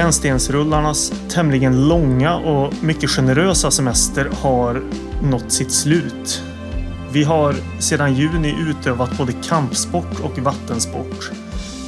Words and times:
Brännstensrullarnas 0.00 1.12
tämligen 1.28 1.88
långa 1.88 2.36
och 2.36 2.74
mycket 2.82 3.10
generösa 3.10 3.70
semester 3.70 4.30
har 4.40 4.82
nått 5.22 5.52
sitt 5.52 5.72
slut. 5.72 6.42
Vi 7.12 7.24
har 7.24 7.54
sedan 7.78 8.14
juni 8.14 8.54
utövat 8.68 9.18
både 9.18 9.32
kampsport 9.32 10.20
och 10.22 10.38
vattensport. 10.38 11.30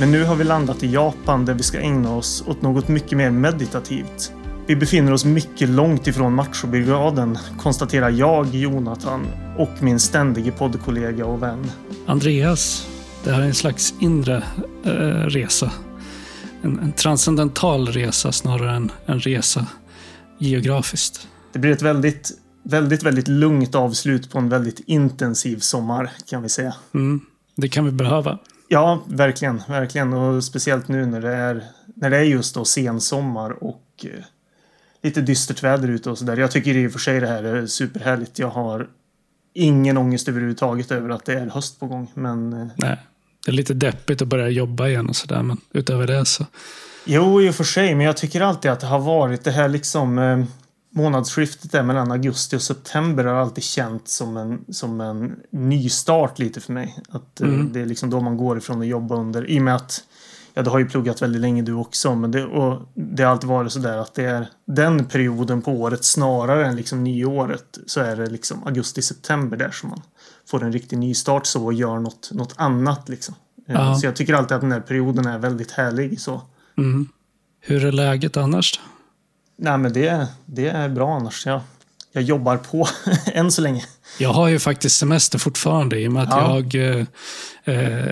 Men 0.00 0.10
nu 0.10 0.24
har 0.24 0.36
vi 0.36 0.44
landat 0.44 0.82
i 0.82 0.92
Japan 0.92 1.44
där 1.44 1.54
vi 1.54 1.62
ska 1.62 1.80
ägna 1.80 2.16
oss 2.16 2.44
åt 2.46 2.62
något 2.62 2.88
mycket 2.88 3.18
mer 3.18 3.30
meditativt. 3.30 4.32
Vi 4.66 4.76
befinner 4.76 5.12
oss 5.12 5.24
mycket 5.24 5.68
långt 5.68 6.06
ifrån 6.06 6.34
machobrigaden, 6.34 7.38
konstaterar 7.58 8.10
jag, 8.10 8.54
Jonathan 8.54 9.26
och 9.58 9.72
min 9.80 10.00
ständige 10.00 10.52
poddkollega 10.52 11.26
och 11.26 11.42
vän. 11.42 11.70
Andreas, 12.06 12.88
det 13.24 13.30
här 13.30 13.40
är 13.40 13.46
en 13.46 13.54
slags 13.54 13.94
inre 14.00 14.42
eh, 14.84 14.90
resa. 15.26 15.70
En, 16.62 16.78
en, 16.78 16.92
transcendental 16.92 17.86
resa 17.88 18.32
snarare 18.32 18.76
än 18.76 18.92
en 19.06 19.20
resa 19.20 19.66
geografiskt. 20.38 21.28
Det 21.52 21.58
blir 21.58 21.70
ett 21.70 21.82
väldigt, 21.82 22.30
väldigt, 22.62 23.02
väldigt 23.02 23.28
lugnt 23.28 23.74
avslut 23.74 24.30
på 24.30 24.38
en 24.38 24.48
väldigt 24.48 24.80
intensiv 24.80 25.58
sommar 25.58 26.10
kan 26.26 26.42
vi 26.42 26.48
säga. 26.48 26.74
Mm, 26.94 27.20
det 27.56 27.68
kan 27.68 27.84
vi 27.84 27.90
behöva. 27.90 28.38
Ja, 28.68 29.02
verkligen, 29.06 29.62
verkligen. 29.68 30.12
Och 30.12 30.44
speciellt 30.44 30.88
nu 30.88 31.06
när 31.06 31.20
det 31.20 31.34
är, 31.34 31.64
när 31.94 32.10
det 32.10 32.16
är 32.16 32.22
just 32.22 32.54
då 32.54 32.64
sensommar 32.64 33.64
och 33.64 33.86
eh, 34.04 34.24
lite 35.02 35.20
dystert 35.20 35.62
väder 35.62 35.88
ute 35.88 36.10
och 36.10 36.18
sådär. 36.18 36.36
Jag 36.36 36.50
tycker 36.50 36.76
i 36.76 36.88
och 36.88 36.92
för 36.92 36.98
sig 36.98 37.20
det 37.20 37.26
här 37.26 37.44
är 37.44 37.66
superhärligt. 37.66 38.38
Jag 38.38 38.50
har 38.50 38.88
ingen 39.54 39.96
ångest 39.96 40.28
överhuvudtaget 40.28 40.90
över 40.90 41.10
att 41.10 41.24
det 41.24 41.32
är 41.32 41.46
höst 41.46 41.80
på 41.80 41.86
gång. 41.86 42.10
Men... 42.14 42.52
Eh, 42.52 42.66
Nej, 42.76 42.98
det 43.44 43.50
är 43.50 43.54
lite 43.54 43.74
deppigt 43.74 44.22
att 44.22 44.28
börja 44.28 44.48
jobba 44.48 44.88
igen 44.88 45.08
och 45.08 45.16
sådär. 45.16 45.42
Men 45.42 45.60
utöver 45.72 46.06
det 46.06 46.24
så. 46.24 46.46
Jo, 47.04 47.42
i 47.42 47.50
och 47.50 47.54
för 47.54 47.64
sig. 47.64 47.94
Men 47.94 48.06
jag 48.06 48.16
tycker 48.16 48.40
alltid 48.40 48.70
att 48.70 48.80
det 48.80 48.86
har 48.86 48.98
varit 48.98 49.44
det 49.44 49.50
här 49.50 49.68
liksom 49.68 50.18
eh, 50.18 50.44
månadsskiftet 50.90 51.72
där 51.72 51.82
mellan 51.82 52.12
augusti 52.12 52.56
och 52.56 52.62
september 52.62 53.24
har 53.24 53.34
alltid 53.34 53.64
känts 53.64 54.16
som 54.16 54.36
en, 54.36 54.64
som 54.68 55.00
en 55.00 55.36
nystart 55.50 56.38
lite 56.38 56.60
för 56.60 56.72
mig. 56.72 56.98
Att 57.08 57.40
eh, 57.40 57.48
mm. 57.48 57.72
det 57.72 57.80
är 57.80 57.86
liksom 57.86 58.10
då 58.10 58.20
man 58.20 58.36
går 58.36 58.58
ifrån 58.58 58.80
att 58.80 58.86
jobba 58.86 59.14
under. 59.14 59.50
I 59.50 59.58
och 59.58 59.62
med 59.62 59.74
att 59.74 60.04
Ja, 60.54 60.62
du 60.62 60.70
har 60.70 60.78
ju 60.78 60.88
pluggat 60.88 61.22
väldigt 61.22 61.40
länge 61.40 61.62
du 61.62 61.72
också, 61.72 62.14
men 62.14 62.30
det, 62.30 62.44
och 62.44 62.88
det 62.94 63.22
har 63.22 63.30
alltid 63.30 63.48
varit 63.48 63.72
så 63.72 63.78
där 63.78 63.98
att 63.98 64.14
det 64.14 64.24
är 64.24 64.48
den 64.66 65.04
perioden 65.04 65.62
på 65.62 65.72
året 65.72 66.04
snarare 66.04 66.66
än 66.66 66.76
liksom 66.76 67.04
nyåret 67.04 67.78
så 67.86 68.00
är 68.00 68.16
det 68.16 68.26
liksom 68.26 68.66
augusti-september 68.66 69.56
där 69.56 69.70
som 69.70 69.88
man 69.88 70.02
får 70.48 70.64
en 70.64 70.72
riktig 70.72 70.98
nystart 70.98 71.46
så 71.46 71.64
och 71.64 71.72
gör 71.72 71.98
något, 71.98 72.30
något 72.32 72.54
annat 72.56 73.08
liksom. 73.08 73.34
Eh, 73.68 73.74
ja. 73.74 73.94
Så 73.94 74.06
jag 74.06 74.16
tycker 74.16 74.34
alltid 74.34 74.54
att 74.54 74.60
den 74.60 74.72
här 74.72 74.80
perioden 74.80 75.26
är 75.26 75.38
väldigt 75.38 75.70
härlig 75.70 76.20
så. 76.20 76.42
Mm. 76.78 77.08
Hur 77.60 77.84
är 77.84 77.92
läget 77.92 78.36
annars? 78.36 78.80
Nej, 79.56 79.78
men 79.78 79.92
det, 79.92 80.26
det 80.46 80.68
är 80.68 80.88
bra 80.88 81.14
annars. 81.16 81.46
Ja 81.46 81.62
jag 82.12 82.24
jobbar 82.24 82.56
på 82.56 82.88
än 83.32 83.52
så 83.52 83.62
länge. 83.62 83.84
Jag 84.18 84.32
har 84.32 84.48
ju 84.48 84.58
faktiskt 84.58 84.98
semester 84.98 85.38
fortfarande 85.38 86.00
i 86.00 86.08
och 86.08 86.12
med 86.12 86.22
att 86.22 86.28
ja. 86.30 86.56
jag 86.56 86.74
eh, 86.74 87.06
eh 87.64 88.04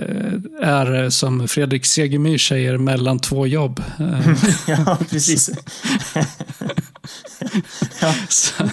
är, 0.61 1.09
som 1.09 1.47
Fredrik 1.47 1.85
Segemyhr 1.85 2.37
säger, 2.37 2.77
mellan 2.77 3.19
två 3.19 3.47
jobb. 3.47 3.83
ja, 4.67 4.97
precis. 5.09 5.49
ja. 8.01 8.13
Så, 8.29 8.53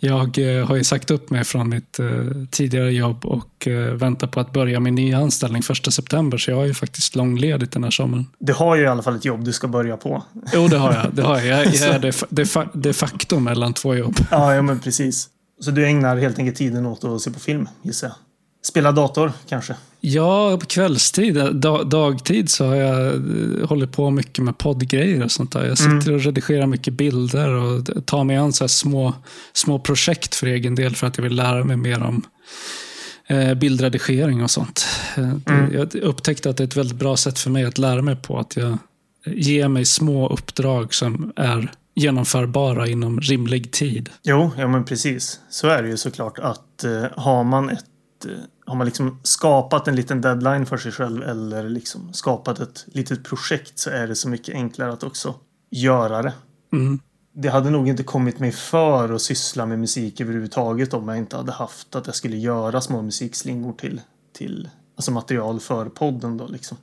jag 0.00 0.38
eh, 0.38 0.66
har 0.66 0.76
ju 0.76 0.84
sagt 0.84 1.10
upp 1.10 1.30
mig 1.30 1.44
från 1.44 1.68
mitt 1.68 1.98
eh, 1.98 2.06
tidigare 2.50 2.92
jobb 2.92 3.26
och 3.26 3.68
eh, 3.68 3.94
väntar 3.94 4.26
på 4.26 4.40
att 4.40 4.52
börja 4.52 4.80
min 4.80 4.94
nya 4.94 5.18
anställning 5.18 5.62
första 5.62 5.90
september. 5.90 6.38
Så 6.38 6.50
jag 6.50 6.56
har 6.56 6.64
ju 6.64 6.74
faktiskt 6.74 7.16
långledigt 7.16 7.72
den 7.72 7.84
här 7.84 7.90
sommaren. 7.90 8.26
Du 8.38 8.52
har 8.52 8.76
ju 8.76 8.82
i 8.82 8.86
alla 8.86 9.02
fall 9.02 9.16
ett 9.16 9.24
jobb 9.24 9.44
du 9.44 9.52
ska 9.52 9.68
börja 9.68 9.96
på. 9.96 10.22
Jo, 10.52 10.68
det 10.68 10.78
har 10.78 10.92
jag. 10.92 11.14
Det 11.14 11.22
har 11.22 11.40
jag. 11.40 11.46
Jag, 11.46 11.74
jag 11.74 11.94
är 11.94 11.98
de, 11.98 12.12
de, 12.28 12.68
de 12.72 12.92
facto 12.92 13.38
mellan 13.38 13.74
två 13.74 13.94
jobb. 13.94 14.16
Ja, 14.30 14.54
ja, 14.54 14.62
men 14.62 14.80
precis. 14.80 15.28
Så 15.60 15.70
du 15.70 15.86
ägnar 15.86 16.16
helt 16.16 16.38
enkelt 16.38 16.56
tiden 16.56 16.86
åt 16.86 17.04
att 17.04 17.20
se 17.20 17.30
på 17.30 17.40
film, 17.40 17.68
gissar 17.82 18.08
jag? 18.08 18.16
Spela 18.62 18.92
dator 18.92 19.32
kanske? 19.48 19.76
Ja, 20.00 20.58
på 20.60 20.66
kvällstid. 20.66 21.54
Dag, 21.54 21.88
dagtid 21.88 22.50
så 22.50 22.66
har 22.66 22.74
jag 22.74 23.14
eh, 23.14 23.68
hållit 23.68 23.92
på 23.92 24.10
mycket 24.10 24.44
med 24.44 24.58
poddgrejer 24.58 25.24
och 25.24 25.30
sånt 25.30 25.52
där. 25.52 25.66
Jag 25.66 25.78
sitter 25.78 26.08
mm. 26.08 26.14
och 26.14 26.20
redigerar 26.20 26.66
mycket 26.66 26.94
bilder 26.94 27.48
och 27.48 28.06
tar 28.06 28.24
mig 28.24 28.36
an 28.36 28.52
så 28.52 28.68
små, 28.68 29.14
små 29.52 29.78
projekt 29.78 30.34
för 30.34 30.46
egen 30.46 30.74
del 30.74 30.96
för 30.96 31.06
att 31.06 31.16
jag 31.18 31.22
vill 31.22 31.36
lära 31.36 31.64
mig 31.64 31.76
mer 31.76 32.02
om 32.02 32.22
eh, 33.26 33.54
bildredigering 33.54 34.42
och 34.42 34.50
sånt. 34.50 34.86
Eh, 35.16 35.30
mm. 35.46 35.72
Jag 35.72 35.94
upptäckte 35.94 36.50
att 36.50 36.56
det 36.56 36.62
är 36.62 36.66
ett 36.68 36.76
väldigt 36.76 36.98
bra 36.98 37.16
sätt 37.16 37.38
för 37.38 37.50
mig 37.50 37.64
att 37.64 37.78
lära 37.78 38.02
mig 38.02 38.16
på. 38.16 38.38
Att 38.38 38.56
jag 38.56 38.78
ger 39.26 39.68
mig 39.68 39.84
små 39.84 40.28
uppdrag 40.28 40.94
som 40.94 41.32
är 41.36 41.72
genomförbara 41.94 42.88
inom 42.88 43.20
rimlig 43.20 43.72
tid. 43.72 44.10
Jo, 44.22 44.50
ja 44.58 44.68
men 44.68 44.84
precis. 44.84 45.40
Så 45.50 45.68
är 45.68 45.82
det 45.82 45.88
ju 45.88 45.96
såklart 45.96 46.38
att 46.38 46.84
eh, 46.84 47.04
har 47.16 47.44
man 47.44 47.70
ett 47.70 47.84
Eh, 48.24 48.32
har 48.66 48.76
man 48.76 48.84
liksom 48.84 49.20
skapat 49.22 49.88
en 49.88 49.96
liten 49.96 50.20
deadline 50.20 50.66
för 50.66 50.76
sig 50.76 50.92
själv 50.92 51.22
eller 51.22 51.68
liksom 51.68 52.12
skapat 52.12 52.60
ett 52.60 52.86
litet 52.86 53.24
projekt 53.24 53.78
så 53.78 53.90
är 53.90 54.06
det 54.06 54.16
så 54.16 54.28
mycket 54.28 54.54
enklare 54.54 54.92
att 54.92 55.02
också 55.02 55.34
göra 55.70 56.22
det. 56.22 56.32
Mm. 56.72 57.00
Det 57.32 57.48
hade 57.48 57.70
nog 57.70 57.88
inte 57.88 58.02
kommit 58.02 58.38
mig 58.38 58.52
för 58.52 59.12
att 59.12 59.22
syssla 59.22 59.66
med 59.66 59.78
musik 59.78 60.20
överhuvudtaget 60.20 60.94
om 60.94 61.08
jag 61.08 61.18
inte 61.18 61.36
hade 61.36 61.52
haft 61.52 61.96
att 61.96 62.06
jag 62.06 62.16
skulle 62.16 62.36
göra 62.36 62.80
små 62.80 63.02
musikslingor 63.02 63.72
till, 63.72 64.00
till 64.32 64.70
alltså 64.96 65.10
material 65.10 65.60
för 65.60 65.88
podden 65.88 66.36
då 66.36 66.46
liksom. 66.46 66.76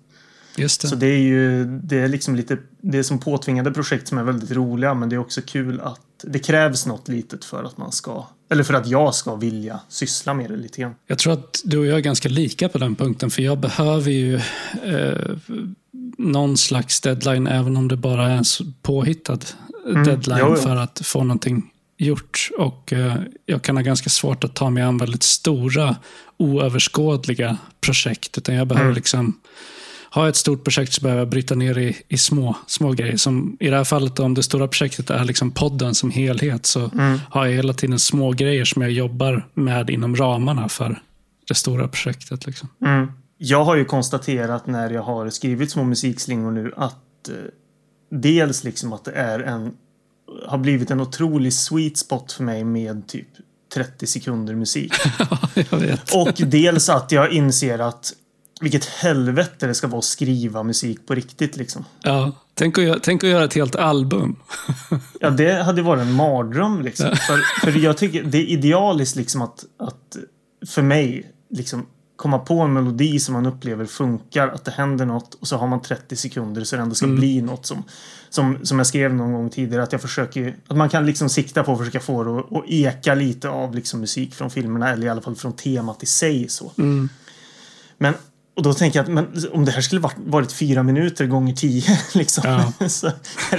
Just 0.58 0.82
det. 0.82 0.88
Så 0.88 0.96
det 0.96 1.08
är 1.08 1.20
ju 1.20 1.66
det 1.66 2.00
är 2.00 2.08
liksom 2.08 2.36
lite 2.36 2.58
det 2.82 2.98
är 2.98 3.04
som 3.04 3.20
påtvingade 3.20 3.72
projekt 3.72 4.08
som 4.08 4.18
är 4.18 4.24
väldigt 4.24 4.52
roliga 4.52 4.94
men 4.94 5.10
det 5.10 5.16
är 5.16 5.20
också 5.20 5.42
kul 5.46 5.82
att 5.82 6.02
det 6.24 6.40
krävs 6.40 6.86
något 6.86 7.08
litet 7.08 7.46
för 7.46 7.64
att 7.64 7.78
man 7.78 7.92
ska 7.92 8.28
eller 8.50 8.64
för 8.64 8.74
att 8.74 8.88
jag 8.88 9.16
ska 9.16 9.36
vilja 9.36 9.80
syssla 9.90 10.34
med 10.34 10.50
det 10.50 10.58
lite 10.58 10.82
grann. 10.82 10.96
Jag 11.08 11.18
tror 11.18 11.34
att 11.34 11.62
du 11.66 11.78
och 11.78 11.86
jag 11.86 11.98
är 11.98 12.02
ganska 12.02 12.30
lika 12.30 12.70
på 12.70 12.78
den 12.78 12.96
punkten 12.96 13.30
för 13.30 13.42
jag 13.42 13.60
behöver 13.60 14.12
ju 14.12 14.36
eh, 14.84 15.38
någon 16.18 16.58
slags 16.58 17.02
deadline 17.02 17.48
även 17.48 17.78
om 17.78 17.88
det 17.88 17.98
bara 17.98 18.32
är 18.32 18.38
en 18.38 18.74
påhittad 18.82 19.40
mm. 19.90 20.04
deadline 20.04 20.40
jo, 20.42 20.48
jo. 20.50 20.56
för 20.56 20.76
att 20.76 21.02
få 21.04 21.24
någonting 21.24 21.72
gjort. 21.98 22.50
Och 22.58 22.94
eh, 22.94 23.16
jag 23.46 23.62
kan 23.62 23.78
ha 23.78 23.84
ganska 23.84 24.10
svårt 24.10 24.44
att 24.44 24.56
ta 24.56 24.70
mig 24.70 24.84
an 24.84 24.98
väldigt 24.98 25.24
stora 25.24 25.96
oöverskådliga 26.38 27.58
projekt 27.82 28.38
utan 28.38 28.56
jag 28.56 28.68
behöver 28.68 28.86
mm. 28.86 28.96
liksom 28.96 29.40
har 30.10 30.30
ett 30.30 30.36
stort 30.36 30.64
projekt 30.64 30.94
så 30.94 31.02
behöver 31.02 31.22
jag 31.22 31.30
bryta 31.30 31.56
ner 31.56 31.78
i, 31.78 31.98
i, 32.08 32.18
små, 32.18 32.56
små 32.68 32.92
grejer. 32.92 33.18
Som 33.18 33.58
I 33.60 33.70
det 33.70 33.78
här 33.78 33.84
fallet, 33.84 34.20
om 34.20 34.34
det 34.34 34.44
stora 34.44 34.68
projektet 34.68 35.10
är 35.10 35.26
liksom 35.26 35.52
podden 35.52 35.96
som 35.96 36.12
helhet, 36.12 36.66
så 36.66 36.80
mm. 36.94 37.20
har 37.30 37.46
jag 37.46 37.54
hela 37.54 37.74
tiden 37.74 38.00
små 38.00 38.32
grejer 38.32 38.66
som 38.66 38.82
jag 38.82 38.92
jobbar 38.92 39.48
med 39.54 39.90
inom 39.90 40.16
ramarna 40.16 40.70
för 40.70 41.02
det 41.48 41.56
stora 41.56 41.88
projektet. 41.88 42.46
Liksom. 42.46 42.70
Mm. 42.86 43.12
Jag 43.38 43.64
har 43.64 43.76
ju 43.76 43.86
konstaterat 43.86 44.68
när 44.68 44.90
jag 44.90 45.04
har 45.04 45.30
skrivit 45.30 45.72
små 45.72 45.84
musikslingor 45.84 46.52
nu 46.52 46.74
att 46.78 47.30
eh, 47.30 47.36
dels 48.12 48.64
liksom 48.64 48.94
att 48.94 49.06
det 49.06 49.12
är 49.12 49.40
en 49.40 49.74
har 50.46 50.58
blivit 50.58 50.92
en 50.92 51.02
otrolig 51.02 51.54
sweet 51.54 51.98
spot 51.98 52.32
för 52.32 52.44
mig 52.44 52.64
med 52.64 53.08
typ 53.08 53.28
30 53.74 54.08
sekunder 54.08 54.56
musik. 54.56 54.94
och 56.16 56.34
dels 56.48 56.90
att 56.90 57.12
jag 57.12 57.32
inser 57.32 57.80
att 57.80 58.14
vilket 58.62 58.86
helvete 58.86 59.68
det 59.68 59.74
ska 59.74 59.88
vara 59.88 60.00
att 60.00 60.06
skriva 60.06 60.64
musik 60.64 61.08
på 61.08 61.16
riktigt 61.16 61.58
liksom. 61.58 61.86
Ja, 62.02 62.32
tänk 62.54 62.78
att, 62.78 63.04
tänk 63.04 63.24
att 63.24 63.30
göra 63.30 63.44
ett 63.44 63.54
helt 63.54 63.76
album. 63.76 64.36
ja, 65.20 65.30
det 65.30 65.64
hade 65.64 65.82
varit 65.82 66.02
en 66.02 66.14
mardröm 66.14 66.82
liksom. 66.82 67.16
För, 67.16 67.62
för 67.72 67.80
jag 67.80 67.98
tycker 67.98 68.24
det 68.24 68.38
är 68.38 68.46
idealiskt 68.46 69.16
liksom 69.16 69.42
att, 69.42 69.66
att 69.78 70.18
för 70.66 70.82
mig 70.82 71.32
liksom 71.50 71.86
komma 72.18 72.40
på 72.40 72.60
en 72.60 72.74
melodi 72.74 73.20
som 73.20 73.34
man 73.34 73.46
upplever 73.46 73.86
funkar, 73.86 74.48
att 74.48 74.66
det 74.66 74.72
händer 74.72 75.06
något 75.06 75.34
och 75.34 75.48
så 75.48 75.58
har 75.58 75.68
man 75.68 75.82
30 75.82 76.16
sekunder 76.16 76.64
så 76.64 76.76
det 76.76 76.82
ändå 76.82 76.96
ska 76.96 77.06
mm. 77.06 77.18
bli 77.18 77.42
något 77.42 77.66
som, 77.66 77.84
som, 78.30 78.66
som 78.66 78.78
jag 78.78 78.88
skrev 78.88 79.14
någon 79.14 79.34
gång 79.34 79.50
tidigare, 79.50 79.84
att 79.84 79.92
jag 79.92 80.02
försöker, 80.02 80.56
att 80.68 80.78
man 80.78 80.90
kan 80.90 81.06
liksom 81.06 81.30
sikta 81.30 81.64
på 81.64 81.72
att 81.72 81.78
försöka 81.78 82.00
få 82.00 82.24
det 82.24 82.40
att, 82.40 82.54
att 82.54 82.64
eka 82.68 83.16
lite 83.16 83.50
av 83.50 83.76
liksom 83.76 84.00
musik 84.00 84.36
från 84.36 84.50
filmerna 84.50 84.90
eller 84.90 85.08
i 85.08 85.10
alla 85.10 85.22
fall 85.22 85.36
från 85.36 85.54
temat 85.54 86.04
i 86.04 86.06
sig 86.06 86.50
så. 86.50 86.72
Mm. 86.78 87.10
Men 87.98 88.14
och 88.58 88.64
då 88.64 88.74
tänker 88.74 89.00
jag 89.00 89.04
att 89.04 89.12
men, 89.12 89.52
om 89.52 89.66
det 89.66 89.72
här 89.72 89.82
skulle 89.82 90.10
varit, 90.18 90.52
fyra 90.52 90.84
minuter 90.84 91.26
gånger 91.26 91.54
tio. 91.54 92.00
Liksom. 92.14 92.44
Ja. 92.80 92.88
så, 92.90 93.12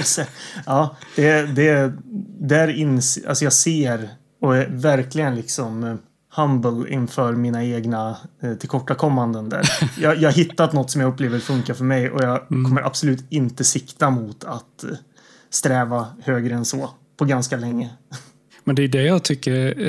så, 0.03 0.21
ja, 0.65 0.95
det, 1.15 1.55
det, 1.55 1.93
där 2.39 2.67
ins, 2.67 3.19
alltså 3.27 3.43
jag 3.43 3.53
ser 3.53 4.09
och 4.41 4.57
är 4.57 4.67
verkligen 4.69 5.35
liksom 5.35 5.83
eh, 5.83 5.95
humble 6.35 6.93
inför 6.93 7.33
mina 7.33 7.65
egna 7.65 8.17
eh, 8.43 8.53
tillkortakommanden 8.53 9.49
där. 9.49 9.69
Jag, 10.01 10.17
jag 10.17 10.29
har 10.29 10.33
hittat 10.35 10.73
något 10.73 10.91
som 10.91 11.01
jag 11.01 11.13
upplever 11.13 11.39
funkar 11.39 11.73
för 11.73 11.83
mig 11.83 12.09
och 12.09 12.23
jag 12.23 12.51
mm. 12.51 12.65
kommer 12.65 12.81
absolut 12.81 13.25
inte 13.29 13.63
sikta 13.63 14.09
mot 14.09 14.43
att 14.43 14.83
eh, 14.83 14.89
sträva 15.49 16.07
högre 16.23 16.55
än 16.55 16.65
så 16.65 16.89
på 17.17 17.25
ganska 17.25 17.57
länge. 17.57 17.89
Men 18.63 18.75
det 18.75 18.83
är 18.83 18.87
det 18.87 19.03
jag 19.03 19.23
tycker 19.23 19.79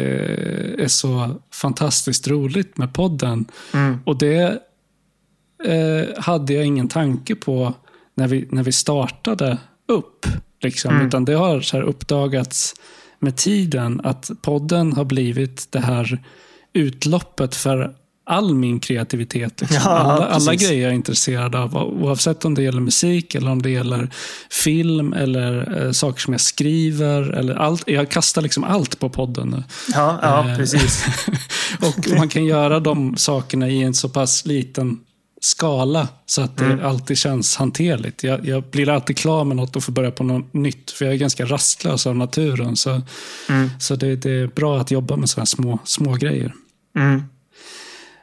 är 0.81 0.89
så 0.89 1.41
fantastiskt 1.55 2.29
roligt 2.29 2.79
med 2.79 2.95
podden. 2.95 3.47
Mm. 3.75 3.99
Och 4.05 4.19
det 4.19 4.59
eh, 5.65 6.23
hade 6.23 6.53
jag 6.53 6.65
ingen 6.65 6.89
tanke 6.89 7.35
på 7.35 7.75
när 8.15 8.29
vi, 8.29 8.49
när 8.51 8.63
vi 8.63 8.73
startade 8.73 9.59
upp. 9.89 10.27
Liksom, 10.63 10.95
mm. 10.95 11.07
Utan 11.07 11.25
det 11.25 11.35
har 11.35 11.61
så 11.61 11.81
uppdagats 11.81 12.75
med 13.19 13.37
tiden 13.37 14.01
att 14.05 14.31
podden 14.43 14.93
har 14.93 15.05
blivit 15.05 15.67
det 15.71 15.81
här 15.81 16.23
utloppet 16.73 17.57
för 17.57 17.95
all 18.25 18.55
min 18.55 18.81
kreativitet. 18.81 19.61
Liksom. 19.61 19.81
Ja, 19.85 19.91
alla, 19.91 20.27
alla, 20.27 20.55
grejer 20.55 20.83
jag 20.83 20.91
är 20.91 20.95
intresserad 20.95 21.55
av. 21.55 21.77
Oavsett 21.77 22.45
om 22.45 22.55
det 22.55 22.63
gäller 22.63 22.81
musik, 22.81 23.35
eller 23.35 23.51
om 23.51 23.63
det 23.63 23.71
gäller 23.71 24.11
film 24.51 25.13
eller 25.13 25.85
eh, 25.85 25.93
saker 25.93 26.21
som 26.21 26.35
jag 26.35 26.41
skriver. 26.41 27.23
Eller 27.23 27.55
allt. 27.55 27.83
Jag 27.87 28.11
kastar 28.11 28.43
liksom 28.43 28.65
allt 28.65 28.99
på 28.99 29.09
podden 29.09 29.49
nu. 29.49 29.63
Ja, 29.95 30.19
ja 30.23 30.51
eh, 30.51 30.57
precis. 30.57 31.05
och 31.81 32.19
man 32.19 32.29
kan 32.29 32.45
göra 32.45 32.81
de 32.81 33.17
sakerna 33.17 33.69
i 33.69 33.83
en 33.83 33.95
så 33.95 34.09
pass 34.09 34.47
liten 34.47 34.99
skala 35.41 36.09
så 36.27 36.43
att 36.43 36.57
det 36.57 36.65
mm. 36.65 36.85
alltid 36.87 37.19
känns 37.19 37.57
hanterligt. 37.57 38.25
Jag, 38.25 38.47
jag, 38.47 38.63
blir 38.63 38.89
alltid 38.89 39.17
klar 39.17 39.45
med 39.45 39.57
något 39.57 39.77
och 39.77 39.85
får 39.85 39.93
börja 39.93 40.11
på 40.11 40.25
något 40.25 40.55
nytt. 40.55 40.91
För 40.91 41.05
jag 41.05 41.15
är 41.15 41.19
ganska 41.19 41.45
rastlös 41.45 42.07
av 42.07 42.17
naturen. 42.17 42.77
Så, 42.77 43.03
mm. 43.49 43.71
så 43.81 43.97
det, 43.97 44.17
det, 44.17 44.31
är 44.31 44.47
bra 44.47 44.81
att 44.81 44.91
jobba 44.91 45.17
med 45.17 45.31
sådana 45.31 45.47
små, 45.47 45.79
små 45.85 46.15
grejer. 46.15 46.55
Mm. 46.97 47.23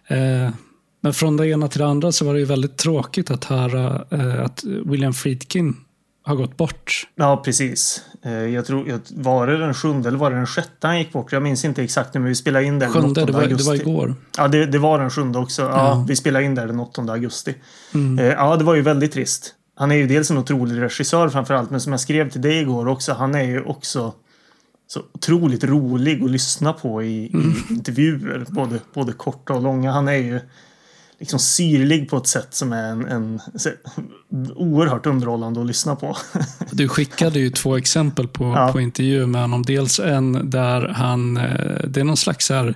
Eh, 0.08 0.52
men 1.02 1.14
från 1.14 1.38
det 1.38 1.48
ena 1.48 1.68
till 1.68 1.80
det 1.80 1.88
andra 1.88 2.12
så 2.12 2.26
var 2.26 2.34
det 2.34 2.40
ju 2.40 2.46
väldigt 2.46 2.78
tråkigt 2.78 3.32
att 3.32 3.44
höra 3.44 4.06
eh, 4.12 4.44
att 4.44 4.64
William 4.64 5.14
Friedkin 5.14 5.76
har 6.28 6.36
gått 6.36 6.58
bort. 6.58 7.08
Ja, 7.16 7.42
precis. 7.46 8.02
Eh, 8.24 8.32
jag 8.32 8.66
tror, 8.66 9.00
var 9.10 9.48
det 9.48 9.58
den 9.58 9.74
sjunde 9.74 10.10
eller 10.10 10.18
var 10.18 10.32
det 10.32 10.38
den 10.38 10.48
sjätte 10.48 10.88
han 10.88 11.00
gick 11.00 11.14
bort? 11.14 11.32
Jag 11.32 11.44
minns 11.44 11.66
inte 11.66 11.84
exakt 11.84 12.14
nu, 12.14 12.20
men 12.20 12.30
vi 12.30 12.36
spelade 12.36 12.66
in 12.66 12.80
den 12.80 12.92
sjunde, 12.92 13.26
det 13.26 13.32
var, 13.32 13.42
augusti. 13.42 13.64
det 13.64 13.70
var 13.70 13.76
igår. 13.76 14.16
Ja, 14.38 14.48
det, 14.48 14.66
det, 14.66 14.80
var 14.80 15.00
den 15.00 15.10
sjunde 15.10 15.40
också. 15.40 15.62
Ja, 15.62 15.70
ja. 15.70 16.06
Vi 16.08 16.16
spelade 16.16 16.46
in 16.46 16.56
där 16.56 16.68
den 16.68 16.80
8 16.80 17.02
augusti. 17.02 17.56
Mm. 17.94 18.26
Ja, 18.26 18.56
det 18.56 18.64
var 18.64 18.76
ju 18.76 18.82
väldigt 18.82 19.12
trist. 19.12 19.54
Han 19.76 19.92
är 19.92 19.96
ju 19.96 20.08
dels 20.08 20.32
en 20.32 20.38
otrolig 20.38 20.82
regissör 20.82 21.30
framförallt, 21.30 21.70
men 21.70 21.82
som 21.82 21.94
jag 21.94 22.00
skrev 22.00 22.30
till 22.30 22.42
dig 22.42 22.60
igår 22.60 22.88
också, 22.88 23.14
han 23.14 23.36
är 23.36 23.44
ju 23.44 23.64
också 23.64 24.14
så 24.88 25.02
otroligt 25.14 25.64
rolig 25.64 26.24
att 26.24 26.32
lyssna 26.32 26.74
på 26.74 27.04
i, 27.04 27.32
mm. 27.34 27.52
i 27.70 27.74
intervjuer. 27.74 28.46
Både, 28.50 28.80
både 28.94 29.14
korta 29.14 29.54
och 29.54 29.62
långa. 29.62 29.92
Han 29.92 30.08
är 30.08 30.18
ju 30.18 30.40
liksom 31.20 31.40
syrlig 31.40 32.10
på 32.10 32.18
ett 32.18 32.28
sätt 32.28 32.54
som 32.54 32.74
är 32.74 32.92
en, 32.92 33.06
en 33.06 33.42
oerhört 34.56 35.06
underhållande 35.06 35.62
att 35.62 35.68
lyssna 35.68 35.96
på. 35.96 36.18
Du 36.72 36.88
skickade 36.88 37.40
ju 37.40 37.50
två 37.50 37.78
exempel 37.78 38.28
på, 38.28 38.44
ja. 38.44 38.70
på 38.72 38.82
intervjuer 38.82 39.26
med 39.26 39.42
honom. 39.42 39.64
Dels 39.64 40.00
en 40.00 40.50
där 40.50 40.88
han, 40.88 41.38
eh, 41.38 41.88
det 41.88 42.00
är 42.00 42.04
någon 42.04 42.18
slags 42.18 42.50
här, 42.50 42.76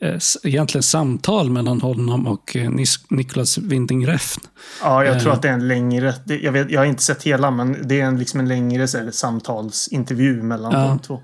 eh, 0.00 0.18
egentligen 0.42 0.82
samtal 0.82 1.50
mellan 1.50 1.80
honom 1.80 2.26
och 2.26 2.56
eh, 2.56 2.70
Niklas 3.08 3.58
Winding 3.58 4.06
Refn. 4.06 4.40
Ja, 4.82 5.04
jag 5.04 5.20
tror 5.20 5.32
att 5.32 5.42
det 5.42 5.48
är 5.48 5.52
en 5.52 5.68
längre, 5.68 6.14
jag, 6.24 6.52
vet, 6.52 6.70
jag 6.70 6.80
har 6.80 6.86
inte 6.86 7.02
sett 7.02 7.22
hela, 7.22 7.50
men 7.50 7.88
det 7.88 8.00
är 8.00 8.04
en, 8.04 8.18
liksom 8.18 8.40
en 8.40 8.48
längre 8.48 8.88
så 8.88 8.98
här, 8.98 9.10
samtalsintervju 9.10 10.42
mellan 10.42 10.72
ja. 10.72 10.78
de 10.78 10.98
två. 10.98 11.22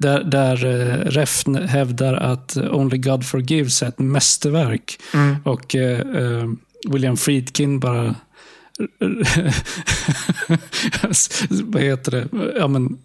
Där, 0.00 0.24
där 0.24 0.64
uh, 0.64 1.10
Refn 1.10 1.54
hävdar 1.54 2.14
att 2.14 2.56
Only 2.56 2.98
God 2.98 3.26
Forgives 3.26 3.82
är 3.82 3.86
ett 3.86 3.98
mästerverk. 3.98 5.00
Mm. 5.14 5.36
Och 5.44 5.74
uh, 5.74 6.52
William 6.88 7.16
Friedkin 7.16 7.80
bara 7.80 8.14
vad 11.62 11.82
heter 11.82 12.10
det? 12.10 12.28
Ja, 12.58 12.68
men, 12.68 12.98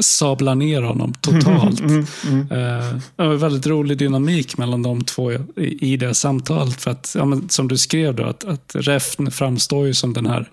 sablar 0.00 0.54
ner 0.54 0.82
honom 0.82 1.14
totalt. 1.20 1.80
Mm, 1.80 2.06
mm, 2.26 2.46
mm. 2.50 3.00
Uh, 3.20 3.32
väldigt 3.32 3.66
rolig 3.66 3.98
dynamik 3.98 4.58
mellan 4.58 4.82
de 4.82 5.04
två 5.04 5.32
i, 5.56 5.96
det 5.96 6.14
samtalet. 6.14 6.82
För 6.82 6.90
att, 6.90 7.14
ja, 7.18 7.24
men, 7.24 7.48
som 7.48 7.68
du 7.68 7.78
skrev, 7.78 8.14
då, 8.14 8.24
att, 8.24 8.44
att 8.44 8.72
Refn 8.74 9.30
framstår 9.30 9.86
ju 9.86 9.94
som 9.94 10.12
den 10.12 10.26
här 10.26 10.50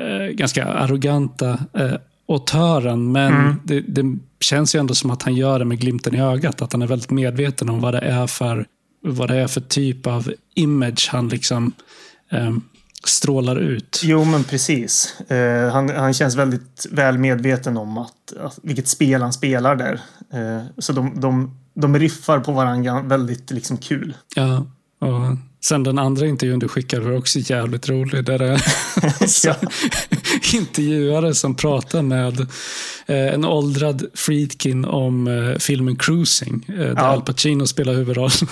uh, 0.00 0.26
ganska 0.26 0.64
arroganta 0.64 1.58
uh, 1.78 1.94
autören. 2.28 3.12
Men 3.12 3.34
mm. 3.34 3.60
det, 3.64 3.80
det, 3.80 4.18
känns 4.40 4.74
ju 4.74 4.80
ändå 4.80 4.94
som 4.94 5.10
att 5.10 5.22
han 5.22 5.34
gör 5.34 5.58
det 5.58 5.64
med 5.64 5.80
glimten 5.80 6.14
i 6.14 6.20
ögat. 6.20 6.62
Att 6.62 6.72
han 6.72 6.82
är 6.82 6.86
väldigt 6.86 7.10
medveten 7.10 7.68
om 7.68 7.80
vad 7.80 7.94
det 7.94 8.00
är 8.00 8.26
för, 8.26 8.66
vad 9.02 9.28
det 9.28 9.36
är 9.36 9.46
för 9.46 9.60
typ 9.60 10.06
av 10.06 10.32
image 10.54 11.08
han 11.12 11.28
liksom 11.28 11.72
um, 12.32 12.62
strålar 13.04 13.56
ut. 13.56 14.00
Jo, 14.04 14.24
men 14.24 14.44
precis. 14.44 15.16
Uh, 15.30 15.70
han, 15.72 15.88
han 15.88 16.14
känns 16.14 16.34
väldigt 16.34 16.86
väl 16.90 17.18
medveten 17.18 17.76
om 17.76 17.98
att, 17.98 18.36
att 18.40 18.58
vilket 18.62 18.88
spel 18.88 19.22
han 19.22 19.32
spelar 19.32 19.76
där. 19.76 20.00
Uh, 20.34 20.64
så 20.78 20.92
de, 20.92 21.20
de, 21.20 21.58
de 21.74 21.98
riffar 21.98 22.40
på 22.40 22.52
varandra 22.52 23.02
väldigt 23.02 23.50
liksom 23.50 23.76
kul. 23.76 24.14
Ja, 24.34 24.66
och 25.00 25.36
sen 25.64 25.82
den 25.82 25.98
andra 25.98 26.26
intervjun 26.26 26.58
du 26.58 26.68
skickade 26.68 27.02
var 27.04 27.16
också 27.16 27.38
jävligt 27.38 27.88
rolig. 27.88 28.24
Där 28.24 28.38
det 28.38 28.46
är 28.46 28.62
alltså, 29.20 29.54
intervjuare 30.54 31.34
som 31.34 31.54
pratar 31.54 32.02
med 32.02 32.40
uh, 32.40 32.46
en 33.06 33.44
åldrad 33.44 34.04
Friedkin 34.14 34.84
om 34.84 35.56
filmen 35.58 35.96
Cruising. 35.96 36.64
där 36.66 36.94
ja. 36.96 37.00
Al 37.00 37.22
Pacino 37.22 37.66
spelar 37.66 37.94
huvudrollen. 37.94 38.48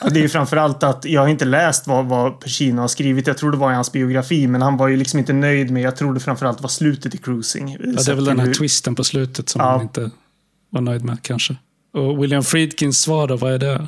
Det 0.00 0.18
är 0.18 0.22
ju 0.22 0.28
framförallt 0.28 0.82
att 0.82 1.04
jag 1.04 1.20
har 1.20 1.28
inte 1.28 1.44
läst 1.44 1.86
vad, 1.86 2.06
vad 2.06 2.40
Pacino 2.40 2.80
har 2.80 2.88
skrivit. 2.88 3.26
Jag 3.26 3.38
tror 3.38 3.50
det 3.50 3.56
var 3.56 3.72
i 3.72 3.74
hans 3.74 3.92
biografi, 3.92 4.46
men 4.46 4.62
han 4.62 4.76
var 4.76 4.88
ju 4.88 4.96
liksom 4.96 5.18
inte 5.18 5.32
nöjd 5.32 5.70
med. 5.70 5.82
Jag 5.82 5.96
tror 5.96 6.14
det 6.14 6.20
framförallt 6.20 6.60
var 6.60 6.68
slutet 6.68 7.14
i 7.14 7.18
Cruising. 7.18 7.70
Ja, 7.70 8.02
det 8.02 8.08
är 8.08 8.14
väl 8.14 8.24
den 8.24 8.38
här 8.38 8.46
hur... 8.46 8.54
twisten 8.54 8.94
på 8.94 9.04
slutet 9.04 9.48
som 9.48 9.60
ja. 9.60 9.70
han 9.70 9.82
inte 9.82 10.10
var 10.70 10.80
nöjd 10.80 11.04
med 11.04 11.18
kanske. 11.22 11.56
Och 11.94 12.22
William 12.22 12.44
Friedkins 12.44 13.00
svar 13.00 13.28
då, 13.28 13.36
vad 13.36 13.52
är 13.52 13.58
det? 13.58 13.86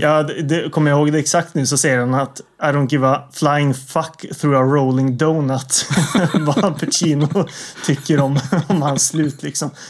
ja, 0.00 0.22
det, 0.22 0.42
det, 0.42 0.70
kommer 0.70 0.90
jag 0.90 0.98
ihåg 0.98 1.12
det 1.12 1.18
exakt 1.18 1.54
nu 1.54 1.66
så 1.66 1.78
säger 1.78 1.98
han 1.98 2.14
att 2.14 2.40
I 2.40 2.64
don't 2.64 2.92
give 2.92 3.08
a 3.08 3.22
flying 3.32 3.74
fuck 3.74 4.38
through 4.40 4.58
a 4.58 4.62
rolling 4.62 5.16
donut. 5.16 5.86
vad 6.34 6.80
Pacino 6.80 7.46
tycker 7.86 8.20
om, 8.20 8.40
om 8.68 8.82
hans 8.82 9.08
slut 9.08 9.42
liksom. 9.42 9.70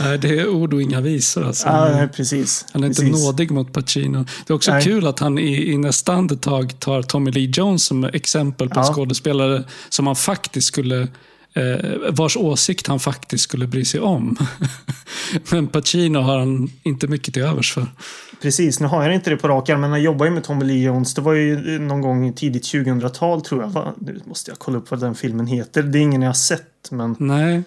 Nej, 0.00 0.18
det 0.18 0.38
är 0.38 0.48
ord 0.48 0.74
och 0.74 0.82
inga 0.82 1.00
visor. 1.00 1.46
Alltså. 1.46 1.66
Ja, 1.66 2.08
precis. 2.16 2.66
Han 2.72 2.84
är 2.84 2.88
precis. 2.88 3.04
inte 3.04 3.18
nådig 3.18 3.50
mot 3.50 3.72
Pacino. 3.72 4.24
Det 4.46 4.52
är 4.52 4.54
också 4.54 4.72
nej. 4.72 4.84
kul 4.84 5.06
att 5.06 5.18
han 5.18 5.38
i, 5.38 5.72
i 5.72 5.78
nästa 5.78 6.12
andetag 6.12 6.80
tar 6.80 7.02
Tommy 7.02 7.30
Lee 7.30 7.52
Jones 7.54 7.84
som 7.84 8.04
exempel 8.04 8.68
på 8.68 8.80
ja. 8.80 8.92
skådespelare 8.92 9.64
som 9.88 10.06
han 10.06 10.16
faktiskt 10.16 10.66
skulle 10.66 11.08
vars 12.10 12.36
åsikt 12.36 12.86
han 12.86 13.00
faktiskt 13.00 13.44
skulle 13.44 13.66
bry 13.66 13.84
sig 13.84 14.00
om. 14.00 14.36
men 15.50 15.66
Pacino 15.66 16.18
har 16.18 16.38
han 16.38 16.70
inte 16.82 17.06
mycket 17.06 17.34
till 17.34 17.42
övers 17.42 17.72
för. 17.72 17.86
Precis, 18.42 18.80
nu 18.80 18.86
har 18.86 19.02
jag 19.02 19.14
inte 19.14 19.30
det 19.30 19.36
på 19.36 19.48
rak 19.48 19.68
arm, 19.68 19.80
men 19.80 19.90
han 19.90 20.02
jobbar 20.02 20.26
ju 20.26 20.32
med 20.32 20.44
Tommy 20.44 20.64
Lee 20.64 20.82
Jones. 20.82 21.14
Det 21.14 21.20
var 21.20 21.32
ju 21.32 21.78
någon 21.78 22.00
gång 22.00 22.32
tidigt 22.32 22.62
2000-tal 22.62 23.42
tror 23.42 23.62
jag. 23.62 23.94
Nu 23.98 24.20
måste 24.24 24.50
jag 24.50 24.58
kolla 24.58 24.78
upp 24.78 24.90
vad 24.90 25.00
den 25.00 25.14
filmen 25.14 25.46
heter. 25.46 25.82
Det 25.82 25.98
är 25.98 26.02
ingen 26.02 26.22
jag 26.22 26.28
har 26.28 26.34
sett, 26.34 26.90
men... 26.90 27.16
Nej, 27.18 27.62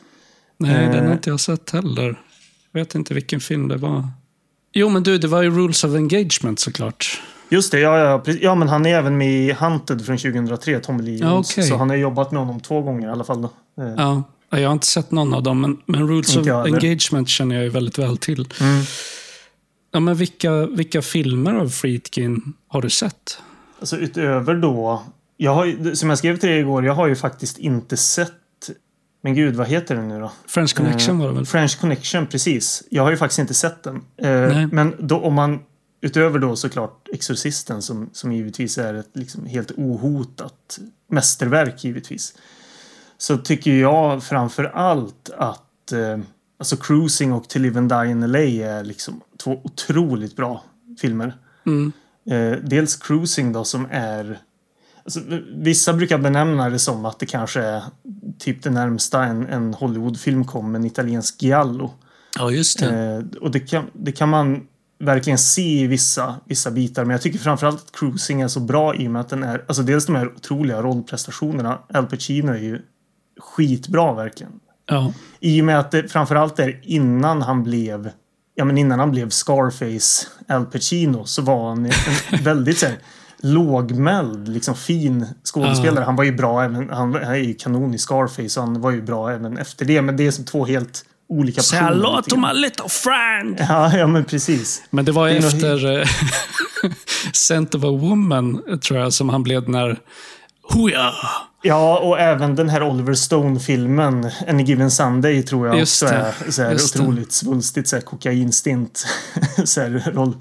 Nej, 0.59 0.85
eh. 0.85 0.91
den 0.91 1.05
har 1.05 1.13
inte 1.13 1.29
jag 1.29 1.39
sett 1.39 1.69
heller. 1.69 2.21
Jag 2.71 2.81
vet 2.81 2.95
inte 2.95 3.13
vilken 3.13 3.39
film 3.39 3.67
det 3.67 3.77
var. 3.77 4.07
Jo, 4.73 4.89
men 4.89 5.03
du, 5.03 5.17
det 5.17 5.27
var 5.27 5.41
ju 5.41 5.49
Rules 5.49 5.83
of 5.83 5.95
Engagement 5.95 6.59
såklart. 6.59 7.21
Just 7.49 7.71
det, 7.71 7.79
ja, 7.79 7.97
ja, 7.97 8.33
ja 8.41 8.55
men 8.55 8.67
han 8.67 8.85
är 8.85 8.95
även 8.95 9.17
med 9.17 9.31
i 9.31 9.51
Hunted 9.53 10.05
från 10.05 10.17
2003, 10.17 10.79
Tommy 10.79 11.03
Lee 11.03 11.11
Jones. 11.11 11.23
Ja, 11.23 11.39
okay. 11.39 11.63
Så 11.63 11.75
han 11.75 11.89
har 11.89 11.97
jobbat 11.97 12.31
med 12.31 12.39
honom 12.39 12.59
två 12.59 12.81
gånger 12.81 13.07
i 13.07 13.11
alla 13.11 13.23
fall. 13.23 13.41
Då. 13.41 13.51
Eh. 13.79 13.93
Ja, 13.97 14.23
jag 14.49 14.69
har 14.69 14.73
inte 14.73 14.87
sett 14.87 15.11
någon 15.11 15.33
av 15.33 15.43
dem, 15.43 15.61
men, 15.61 15.77
men 15.85 16.07
Rules 16.07 16.37
of 16.37 16.47
Engagement 16.47 17.29
känner 17.29 17.55
jag 17.55 17.63
ju 17.63 17.69
väldigt 17.69 17.99
väl 17.99 18.17
till. 18.17 18.47
Mm. 18.61 18.83
Ja, 19.91 19.99
men 19.99 20.15
vilka, 20.15 20.65
vilka 20.65 21.01
filmer 21.01 21.53
av 21.53 21.69
Friedkin 21.69 22.53
har 22.67 22.81
du 22.81 22.89
sett? 22.89 23.41
Alltså 23.79 23.97
utöver 23.97 24.53
då... 24.53 25.03
Jag 25.37 25.55
har, 25.55 25.95
som 25.95 26.09
jag 26.09 26.17
skrev 26.17 26.37
till 26.37 26.49
dig 26.49 26.59
igår, 26.59 26.85
jag 26.85 26.93
har 26.93 27.07
ju 27.07 27.15
faktiskt 27.15 27.57
inte 27.57 27.97
sett 27.97 28.33
men 29.21 29.35
gud, 29.35 29.55
vad 29.55 29.67
heter 29.67 29.95
den 29.95 30.07
nu 30.07 30.19
då? 30.19 30.31
French 30.47 30.75
Connection 30.75 31.19
var 31.19 31.27
det 31.27 31.33
väl? 31.33 31.45
French 31.45 31.79
Connection, 31.79 32.27
precis. 32.27 32.83
Jag 32.89 33.03
har 33.03 33.11
ju 33.11 33.17
faktiskt 33.17 33.39
inte 33.39 33.53
sett 33.53 33.83
den. 33.83 33.95
Eh, 34.17 34.67
men 34.71 34.95
då, 34.99 35.19
om 35.19 35.33
man 35.33 35.59
utöver 36.01 36.39
då 36.39 36.55
såklart 36.55 37.07
Exorcisten 37.13 37.81
som, 37.81 38.09
som 38.13 38.31
givetvis 38.31 38.77
är 38.77 38.93
ett 38.93 39.09
liksom 39.13 39.45
helt 39.45 39.71
ohotat 39.71 40.79
mästerverk 41.11 41.83
givetvis. 41.83 42.33
Så 43.21 43.37
tycker 43.37 43.71
jag 43.71 44.23
framför 44.23 44.63
allt 44.63 45.29
att 45.37 45.91
eh, 45.91 46.19
alltså 46.59 46.77
Cruising 46.77 47.33
och 47.33 47.49
To 47.49 47.59
Live 47.59 47.79
and 47.79 47.89
Die 47.89 48.11
in 48.11 48.31
LA 48.31 48.39
är 48.39 48.83
liksom 48.83 49.21
två 49.43 49.61
otroligt 49.63 50.35
bra 50.35 50.63
filmer. 51.01 51.37
Mm. 51.65 51.91
Eh, 52.29 52.59
dels 52.63 52.95
Cruising 52.95 53.53
då 53.53 53.63
som 53.63 53.87
är 53.91 54.39
Alltså, 55.03 55.19
vissa 55.53 55.93
brukar 55.93 56.17
benämna 56.17 56.69
det 56.69 56.79
som 56.79 57.05
att 57.05 57.19
det 57.19 57.25
kanske 57.25 57.61
är 57.61 57.83
typ 58.39 58.63
det 58.63 58.69
närmsta 58.69 59.23
en, 59.23 59.47
en 59.47 59.73
Hollywoodfilm 59.73 60.45
kom, 60.45 60.75
en 60.75 60.85
italiensk 60.85 61.43
giallo. 61.43 61.93
Ja, 62.37 62.51
just 62.51 62.79
det. 62.79 63.23
Eh, 63.35 63.41
och 63.41 63.51
det 63.51 63.59
kan, 63.59 63.85
det 63.93 64.11
kan 64.11 64.29
man 64.29 64.67
verkligen 64.99 65.37
se 65.37 65.81
i 65.81 65.87
vissa, 65.87 66.35
vissa 66.45 66.71
bitar. 66.71 67.03
Men 67.05 67.11
jag 67.11 67.21
tycker 67.21 67.39
framförallt 67.39 67.81
att 67.81 67.91
Cruising 67.91 68.41
är 68.41 68.47
så 68.47 68.59
bra 68.59 68.95
i 68.95 69.07
och 69.07 69.11
med 69.11 69.21
att 69.21 69.29
den 69.29 69.43
är, 69.43 69.65
alltså 69.67 69.83
dels 69.83 70.05
de 70.05 70.15
här 70.15 70.27
otroliga 70.35 70.81
rollprestationerna. 70.81 71.79
Al 71.93 72.05
Pacino 72.05 72.51
är 72.51 72.57
ju 72.57 72.81
skitbra 73.39 74.13
verkligen. 74.13 74.51
Ja. 74.85 75.13
I 75.39 75.61
och 75.61 75.65
med 75.65 75.79
att 75.79 75.91
det 75.91 76.07
framförallt 76.07 76.59
är 76.59 76.79
innan 76.83 77.41
han 77.41 77.63
blev, 77.63 78.09
ja 78.55 78.65
men 78.65 78.77
innan 78.77 78.99
han 78.99 79.11
blev 79.11 79.29
Scarface 79.29 80.27
Al 80.47 80.65
Pacino 80.65 81.25
så 81.25 81.41
var 81.41 81.69
han 81.69 81.85
en 81.85 81.91
väldigt 82.43 82.77
så 82.77 82.85
här, 82.85 82.97
lågmäld, 83.41 84.47
liksom 84.47 84.75
fin 84.75 85.25
skådespelare. 85.43 85.99
Ja. 85.99 86.05
Han 86.05 86.15
var 86.15 86.23
ju 86.23 86.31
bra 86.31 86.63
även, 86.63 86.89
han, 86.89 87.13
han 87.13 87.23
är 87.23 87.35
ju 87.35 87.53
kanon 87.53 87.93
i 87.93 87.97
Scarface 87.97 88.59
och 88.59 88.65
han 88.65 88.81
var 88.81 88.91
ju 88.91 89.01
bra 89.01 89.31
även 89.31 89.57
efter 89.57 89.85
det. 89.85 90.01
Men 90.01 90.17
det 90.17 90.27
är 90.27 90.31
som 90.31 90.45
två 90.45 90.65
helt 90.65 91.05
olika 91.29 91.55
personer. 91.55 91.81
Say 91.81 91.89
hello 91.89 92.21
to 92.21 92.37
my 92.37 92.53
little 92.53 92.89
friend! 92.89 93.65
Ja, 93.69 93.97
ja 93.97 94.07
men 94.07 94.25
precis. 94.25 94.83
Men 94.89 95.05
det 95.05 95.11
var 95.11 95.27
det 95.27 95.37
efter 95.37 95.97
nog... 95.97 96.07
Scent 97.33 97.75
of 97.75 97.83
a 97.83 97.91
Woman, 97.91 98.61
tror 98.81 98.99
jag, 98.99 99.13
som 99.13 99.29
han 99.29 99.43
blev 99.43 99.65
den 99.65 99.75
här 99.75 99.99
Hoja! 100.69 101.13
Ja, 101.61 101.99
och 101.99 102.19
även 102.19 102.55
den 102.55 102.69
här 102.69 102.83
Oliver 102.83 103.13
Stone-filmen 103.13 104.31
Any 104.47 104.63
Given 104.63 104.91
Sunday 104.91 105.43
tror 105.43 105.67
jag 105.67 105.77
just 105.79 106.03
också 106.03 106.15
det, 106.15 106.33
är 106.47 106.51
så 106.51 106.61
här 106.61 106.75
otroligt 106.75 107.29
det. 107.29 107.33
svulstigt 107.35 107.87
så 107.87 107.95
här 107.95 108.03
kokainstint. 108.03 109.05
så 109.63 109.81
här, 109.81 110.11
roll. 110.13 110.33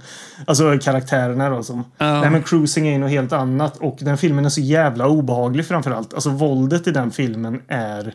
Alltså 0.46 0.78
karaktärerna 0.78 1.50
då 1.50 1.62
som... 1.62 1.84
Ja. 1.98 2.20
Nej 2.20 2.30
men 2.30 2.42
Cruising 2.42 2.88
är 2.88 2.98
något 2.98 3.10
helt 3.10 3.32
annat 3.32 3.76
och 3.76 3.98
den 4.00 4.18
filmen 4.18 4.44
är 4.44 4.48
så 4.48 4.60
jävla 4.60 5.08
obehaglig 5.08 5.66
framförallt. 5.66 6.14
Alltså 6.14 6.30
våldet 6.30 6.86
i 6.86 6.90
den 6.90 7.10
filmen 7.10 7.62
är 7.68 8.14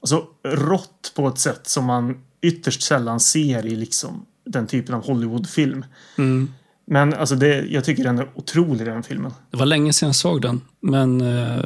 alltså 0.00 0.24
rått 0.48 1.12
på 1.16 1.28
ett 1.28 1.38
sätt 1.38 1.68
som 1.68 1.84
man 1.84 2.20
ytterst 2.42 2.82
sällan 2.82 3.20
ser 3.20 3.66
i 3.66 3.76
liksom 3.76 4.26
den 4.46 4.66
typen 4.66 4.94
av 4.94 5.06
Hollywoodfilm. 5.06 5.84
Mm. 6.18 6.52
Men 6.86 7.14
alltså 7.14 7.34
det, 7.34 7.60
jag 7.60 7.84
tycker 7.84 8.04
den 8.04 8.18
är 8.18 8.28
otrolig 8.34 8.86
den 8.86 9.02
filmen. 9.02 9.32
Det 9.50 9.56
var 9.56 9.66
länge 9.66 9.92
sedan 9.92 10.08
jag 10.08 10.16
såg 10.16 10.42
den. 10.42 10.60
Men 10.80 11.20
eh, 11.20 11.56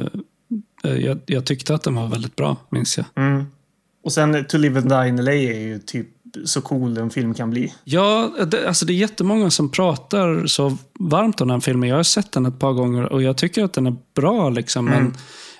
eh, 0.83 0.95
jag, 0.95 1.19
jag, 1.25 1.45
tyckte 1.45 1.75
att 1.75 1.83
den 1.83 1.95
var 1.95 2.07
väldigt 2.07 2.35
bra, 2.35 2.57
minns 2.69 2.97
jag. 2.97 3.05
Mm. 3.15 3.45
Och 4.03 4.13
sen 4.13 4.45
To 4.45 4.57
Live 4.57 4.79
and 4.79 4.89
Die 4.89 5.07
in 5.07 5.25
LA 5.25 5.33
är 5.33 5.59
ju 5.59 5.79
typ 5.79 6.07
så 6.45 6.61
cool 6.61 6.97
en 6.97 7.09
film 7.09 7.33
kan 7.33 7.49
bli. 7.49 7.73
Ja, 7.83 8.31
det, 8.47 8.67
alltså 8.67 8.85
det 8.85 8.93
är 8.93 8.95
jättemånga 8.95 9.49
som 9.49 9.69
pratar 9.69 10.45
så 10.45 10.77
varmt 10.99 11.41
om 11.41 11.47
den 11.47 11.61
filmen. 11.61 11.89
Jag 11.89 11.95
har 11.95 12.03
sett 12.03 12.31
den 12.31 12.45
ett 12.45 12.59
par 12.59 12.73
gånger 12.73 13.13
och 13.13 13.23
jag 13.23 13.37
tycker 13.37 13.63
att 13.63 13.73
den 13.73 13.87
är 13.87 13.95
bra. 14.15 14.49
Liksom, 14.49 14.87
mm. 14.87 15.03
men, 15.03 15.13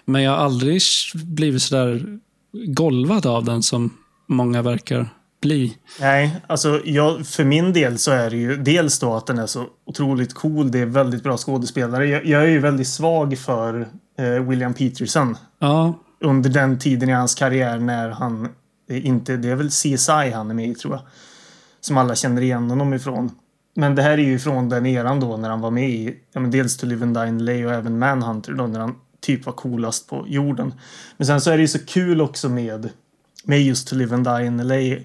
men 0.05 0.23
jag 0.23 0.31
har 0.31 0.37
aldrig 0.37 0.81
blivit 1.13 1.61
sådär 1.61 2.19
golvad 2.53 3.25
av 3.25 3.45
den 3.45 3.63
som 3.63 3.93
många 4.27 4.61
verkar 4.61 5.09
bli. 5.41 5.77
Nej, 5.99 6.41
alltså 6.47 6.81
jag, 6.85 7.27
för 7.27 7.43
min 7.43 7.73
del 7.73 7.97
så 7.97 8.11
är 8.11 8.29
det 8.29 8.37
ju 8.37 8.57
dels 8.57 8.99
då 8.99 9.13
att 9.13 9.27
den 9.27 9.39
är 9.39 9.47
så 9.47 9.65
otroligt 9.85 10.33
cool. 10.33 10.71
Det 10.71 10.79
är 10.79 10.85
väldigt 10.85 11.23
bra 11.23 11.37
skådespelare. 11.37 12.07
Jag, 12.07 12.25
jag 12.25 12.43
är 12.43 12.47
ju 12.47 12.59
väldigt 12.59 12.87
svag 12.87 13.37
för 13.37 13.87
eh, 14.17 14.25
William 14.25 14.73
Peterson. 14.73 15.37
Ja. 15.59 15.93
Under 16.19 16.49
den 16.49 16.79
tiden 16.79 17.09
i 17.09 17.11
hans 17.11 17.35
karriär 17.35 17.79
när 17.79 18.09
han 18.09 18.49
inte, 18.89 19.37
det 19.37 19.49
är 19.49 19.55
väl 19.55 19.69
CSI 19.69 20.31
han 20.33 20.49
är 20.49 20.53
med 20.53 20.69
i 20.69 20.75
tror 20.75 20.93
jag. 20.93 21.01
Som 21.81 21.97
alla 21.97 22.15
känner 22.15 22.41
igen 22.41 22.69
honom 22.69 22.93
ifrån. 22.93 23.31
Men 23.75 23.95
det 23.95 24.01
här 24.01 24.11
är 24.11 24.17
ju 24.17 24.39
från 24.39 24.69
den 24.69 24.85
eran 24.85 25.19
då 25.19 25.37
när 25.37 25.49
han 25.49 25.61
var 25.61 25.71
med 25.71 25.89
i, 25.89 26.15
ja 26.33 26.39
men 26.39 26.51
dels 26.51 26.77
To 26.77 26.85
Live 26.85 27.05
and 27.05 27.15
Die 27.17 27.27
in 27.27 27.45
Lay 27.45 27.65
och 27.65 27.73
även 27.73 27.99
Manhunter 27.99 28.53
då 28.53 28.67
när 28.67 28.79
han 28.79 28.95
typ 29.21 29.45
var 29.45 29.53
coolast 29.53 30.09
på 30.09 30.25
jorden. 30.27 30.73
Men 31.17 31.27
sen 31.27 31.41
så 31.41 31.51
är 31.51 31.57
det 31.57 31.61
ju 31.61 31.67
så 31.67 31.85
kul 31.85 32.21
också 32.21 32.49
med, 32.49 32.89
med 33.43 33.61
just 33.61 33.87
To 33.87 33.95
Live 33.95 34.15
and 34.15 34.25
Die 34.25 34.45
in 34.45 34.67
LA 34.67 34.75
Eh, 34.75 35.01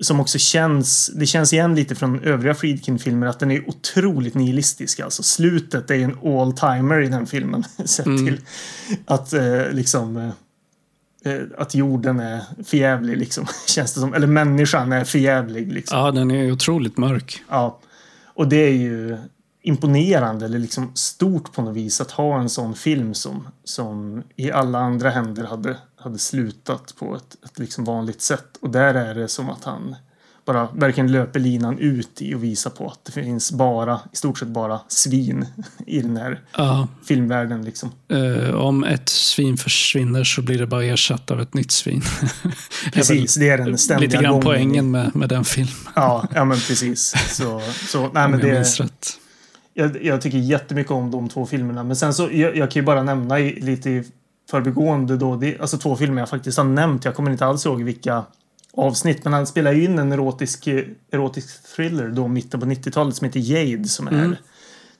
som 0.00 0.20
också 0.20 0.38
känns, 0.38 1.10
det 1.14 1.26
känns 1.26 1.52
igen 1.52 1.74
lite 1.74 1.94
från 1.94 2.20
övriga 2.20 2.54
Friedkin-filmer 2.54 3.26
att 3.26 3.38
den 3.38 3.50
är 3.50 3.68
otroligt 3.68 4.34
nihilistisk. 4.34 5.00
Alltså 5.00 5.22
slutet 5.22 5.90
är 5.90 5.94
en 5.94 6.18
all-timer 6.24 7.00
i 7.00 7.08
den 7.08 7.26
filmen. 7.26 7.64
Sett 7.84 8.06
mm. 8.06 8.26
till 8.26 8.40
att 9.06 9.32
eh, 9.32 9.70
liksom 9.72 10.16
eh, 10.16 11.32
eh, 11.32 11.42
att 11.58 11.74
jorden 11.74 12.20
är 12.20 12.40
förjävlig 12.64 13.16
liksom. 13.16 13.46
Känns 13.66 13.94
det 13.94 14.00
som. 14.00 14.14
Eller 14.14 14.26
människan 14.26 14.92
är 14.92 15.04
förjävlig 15.04 15.72
liksom. 15.72 15.98
Ja, 15.98 16.10
den 16.10 16.30
är 16.30 16.52
otroligt 16.52 16.96
mörk. 16.96 17.42
Ja. 17.48 17.80
Och 18.34 18.48
det 18.48 18.56
är 18.56 18.72
ju 18.72 19.18
imponerande 19.62 20.44
eller 20.44 20.58
liksom 20.58 20.90
stort 20.94 21.52
på 21.52 21.62
något 21.62 21.76
vis 21.76 22.00
att 22.00 22.10
ha 22.10 22.40
en 22.40 22.48
sån 22.48 22.74
film 22.74 23.14
som, 23.14 23.48
som 23.64 24.22
i 24.36 24.50
alla 24.50 24.78
andra 24.78 25.10
händer 25.10 25.44
hade, 25.44 25.76
hade 26.00 26.18
slutat 26.18 26.94
på 26.98 27.16
ett, 27.16 27.36
ett 27.44 27.58
liksom 27.58 27.84
vanligt 27.84 28.20
sätt. 28.20 28.56
Och 28.60 28.70
där 28.70 28.94
är 28.94 29.14
det 29.14 29.28
som 29.28 29.50
att 29.50 29.64
han 29.64 29.96
bara 30.44 30.68
verkligen 30.74 31.12
löper 31.12 31.40
linan 31.40 31.78
ut 31.78 32.22
i 32.22 32.34
och 32.34 32.44
visar 32.44 32.70
på 32.70 32.86
att 32.86 33.04
det 33.04 33.12
finns 33.12 33.52
bara, 33.52 34.00
i 34.12 34.16
stort 34.16 34.38
sett 34.38 34.48
bara 34.48 34.80
svin 34.88 35.46
i 35.86 36.00
den 36.00 36.16
här 36.16 36.40
ja. 36.56 36.88
filmvärlden. 37.04 37.64
Liksom. 37.64 37.92
Uh, 38.12 38.54
om 38.54 38.84
ett 38.84 39.08
svin 39.08 39.56
försvinner 39.56 40.24
så 40.24 40.42
blir 40.42 40.58
det 40.58 40.66
bara 40.66 40.84
ersatt 40.84 41.30
av 41.30 41.40
ett 41.40 41.54
nytt 41.54 41.70
svin. 41.70 42.02
precis, 42.92 43.34
det 43.34 43.48
är 43.48 43.58
den 43.58 43.78
ständiga 43.78 44.10
Lite 44.10 44.22
grann 44.22 44.40
poängen 44.40 44.90
med, 44.90 45.16
med 45.16 45.28
den 45.28 45.44
filmen. 45.44 45.74
ja, 45.94 46.28
ja, 46.34 46.44
men 46.44 46.58
precis. 46.58 47.14
Så, 47.28 47.62
så, 47.88 48.10
nej, 48.12 48.28
men 48.28 48.40
det, 48.40 48.64
jag, 49.74 50.04
jag 50.04 50.20
tycker 50.20 50.38
jättemycket 50.38 50.92
om 50.92 51.10
de 51.10 51.28
två 51.28 51.46
filmerna. 51.46 51.82
Men 51.84 51.96
sen 51.96 52.14
så, 52.14 52.28
jag, 52.32 52.56
jag 52.56 52.70
kan 52.70 52.80
ju 52.80 52.86
bara 52.86 53.02
nämna 53.02 53.40
i, 53.40 53.60
lite 53.60 53.90
i 53.90 54.04
förbigående 54.50 55.16
då. 55.16 55.36
Det, 55.36 55.60
alltså 55.60 55.78
två 55.78 55.96
filmer 55.96 56.22
jag 56.22 56.28
faktiskt 56.28 56.58
har 56.58 56.64
nämnt. 56.64 57.04
Jag 57.04 57.14
kommer 57.14 57.30
inte 57.30 57.46
alls 57.46 57.66
ihåg 57.66 57.82
vilka 57.82 58.24
avsnitt. 58.72 59.24
Men 59.24 59.32
han 59.32 59.46
spelar 59.46 59.72
ju 59.72 59.84
in 59.84 59.98
en 59.98 60.12
erotisk, 60.12 60.68
erotisk 61.10 61.76
thriller 61.76 62.08
då 62.08 62.28
mitten 62.28 62.60
på 62.60 62.66
90-talet 62.66 63.16
som 63.16 63.24
heter 63.24 63.40
Jade. 63.40 63.88
Som 63.88 64.08
är, 64.08 64.12
mm. 64.12 64.36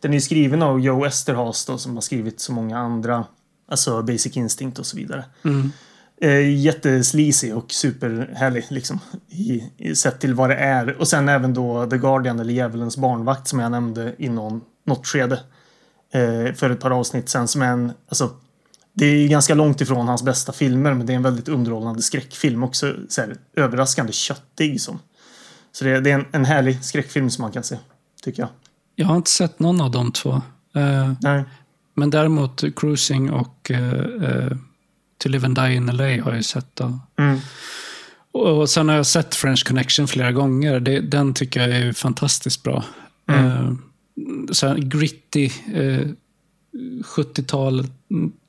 Den 0.01 0.15
är 0.15 0.21
skriven 0.21 0.63
av 0.63 0.81
Joe 0.81 1.05
Esterhaz 1.05 1.67
då, 1.67 1.79
som 1.79 1.95
har 1.95 2.01
skrivit 2.01 2.41
så 2.41 2.53
många 2.53 2.79
andra. 2.79 3.25
Alltså 3.69 4.03
Basic 4.03 4.37
Instinct 4.37 4.79
och 4.79 4.87
så 4.87 4.97
vidare. 4.97 5.25
Mm. 5.45 5.73
Eh, 6.21 6.61
jättesleazy 6.61 7.53
och 7.53 7.73
superhärlig 7.73 8.65
liksom. 8.69 8.99
I, 9.29 9.71
i, 9.77 9.95
sett 9.95 10.21
till 10.21 10.35
vad 10.35 10.51
det 10.51 10.57
är. 10.57 11.01
Och 11.01 11.09
sen 11.09 11.29
även 11.29 11.55
då 11.55 11.87
The 11.91 11.99
Guardian 11.99 12.41
eller 12.41 12.53
Djävulens 12.53 12.97
barnvakt 12.97 13.49
som 13.49 13.59
jag 13.59 13.71
nämnde 13.71 14.15
i 14.19 14.29
någon, 14.29 14.61
något 14.87 15.07
skede. 15.07 15.41
Eh, 16.13 16.55
för 16.55 16.71
ett 16.71 16.81
par 16.81 16.91
avsnitt 16.91 17.29
sen 17.29 17.49
som 17.49 17.63
är 17.63 17.73
en, 17.73 17.93
alltså 18.09 18.31
det 18.93 19.07
är 19.07 19.29
ganska 19.29 19.55
långt 19.55 19.81
ifrån 19.81 20.09
hans 20.09 20.23
bästa 20.23 20.53
filmer 20.53 20.95
men 20.95 21.07
det 21.07 21.13
är 21.13 21.17
en 21.17 21.23
väldigt 21.23 21.49
underhållande 21.49 22.03
skräckfilm 22.03 22.63
också. 22.63 22.95
Så 23.09 23.21
här, 23.21 23.37
överraskande 23.57 24.13
köttig 24.13 24.81
som. 24.81 24.99
Så 25.73 25.85
det, 25.85 26.01
det 26.01 26.11
är 26.11 26.15
en, 26.15 26.27
en 26.33 26.45
härlig 26.45 26.85
skräckfilm 26.85 27.31
som 27.31 27.43
man 27.43 27.53
kan 27.53 27.65
se. 27.65 27.79
Tycker 28.23 28.43
jag. 28.43 28.49
Jag 28.95 29.07
har 29.07 29.17
inte 29.17 29.31
sett 29.31 29.59
någon 29.59 29.81
av 29.81 29.91
de 29.91 30.13
två. 30.13 30.33
Eh, 30.75 31.13
Nej. 31.21 31.45
Men 31.95 32.11
däremot 32.11 32.65
Cruising 32.77 33.31
och 33.31 33.71
eh, 33.71 33.95
eh 33.95 34.57
To 35.23 35.29
Live 35.29 35.47
and 35.47 35.57
Die 35.57 35.75
in 35.75 35.87
LA 35.87 36.23
har 36.23 36.35
jag 36.35 36.45
sett. 36.45 36.81
Mm. 36.81 37.39
Och 38.33 38.71
sen 38.71 38.89
har 38.89 38.97
jag 38.97 39.07
sett 39.07 39.35
French 39.35 39.65
Connection 39.67 40.09
flera 40.09 40.33
gånger. 40.33 40.81
Det, 40.81 41.01
den 41.01 41.35
tycker 41.35 41.69
jag 41.69 41.79
är 41.79 41.93
fantastiskt 41.93 42.63
bra. 42.63 42.85
Mm. 43.29 43.47
Uh, 43.47 43.75
så 44.53 44.75
gritty 44.79 45.51
uh, 45.75 46.09
70-tal, 47.17 47.87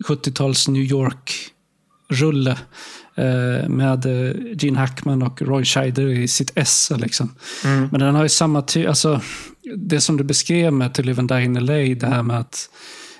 70-tals 0.07 0.67
New 0.67 0.83
York-rulle. 0.83 2.57
Uh, 3.19 3.69
med 3.69 4.05
Gene 4.61 4.79
Hackman 4.79 5.23
och 5.23 5.41
Roy 5.41 5.65
Scheider 5.65 6.07
i 6.07 6.27
sitt 6.27 6.51
esse. 6.55 6.97
Liksom. 6.97 7.35
Mm. 7.65 7.87
Men 7.91 7.99
den 7.99 8.15
har 8.15 8.23
ju 8.23 8.29
samma 8.29 8.61
ty 8.61 8.85
alltså, 8.85 9.21
Det 9.75 10.01
som 10.01 10.17
du 10.17 10.23
beskrev 10.23 10.73
med 10.73 10.93
To 10.93 11.01
Live 11.01 11.19
and 11.19 11.29
Die 11.29 11.43
in 11.43 11.65
LA, 11.65 11.73
det 11.73 12.07
här 12.07 12.23
med 12.23 12.39
att 12.39 12.69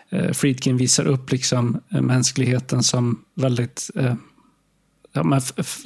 eh, 0.10 0.32
Friedkin 0.32 0.78
visar 0.78 1.08
upp 1.08 1.32
liksom 1.32 1.82
eh, 1.92 2.02
mänskligheten 2.02 2.84
som 2.84 3.20
väldigt 3.36 3.90
eh, 3.96 4.16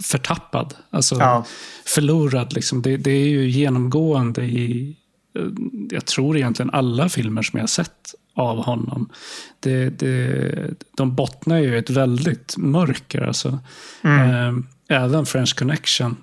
förtappad. 0.04 0.74
Alltså 0.90 1.16
ja. 1.16 1.46
förlorad. 1.86 2.54
Liksom. 2.54 2.82
Det, 2.82 2.98
det, 2.98 3.12
är 3.12 3.28
ju 3.28 3.50
genomgående 3.50 4.44
i, 4.44 4.96
eh, 5.38 5.46
jag 5.90 6.06
tror 6.06 6.38
egentligen 6.38 6.70
alla 6.70 7.10
filmer 7.10 7.42
som 7.42 7.58
jag 7.58 7.64
har 7.64 7.68
sett 7.68 8.16
av 8.36 8.64
honom. 8.64 9.10
Det, 9.60 9.90
det, 9.90 10.52
de 10.98 11.16
bottnar 11.16 11.58
ju 11.58 11.76
i 11.76 11.78
ett 11.78 11.90
väldigt 11.90 12.58
mörker. 12.58 13.22
Alltså. 13.22 13.60
Mm. 14.04 14.58
Eh, 14.90 14.98
även 15.04 15.26
French 15.26 15.56
Connection. 15.56 16.18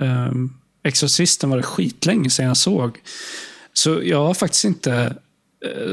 Eh, 0.00 0.32
Exorcisten 0.82 1.50
var 1.50 1.56
det 1.56 1.62
skitlänge 1.62 2.30
sedan 2.30 2.46
jag 2.46 2.56
såg. 2.56 2.98
Så 3.72 4.00
jag 4.02 4.26
har 4.26 4.34
faktiskt 4.34 4.64
inte 4.64 5.16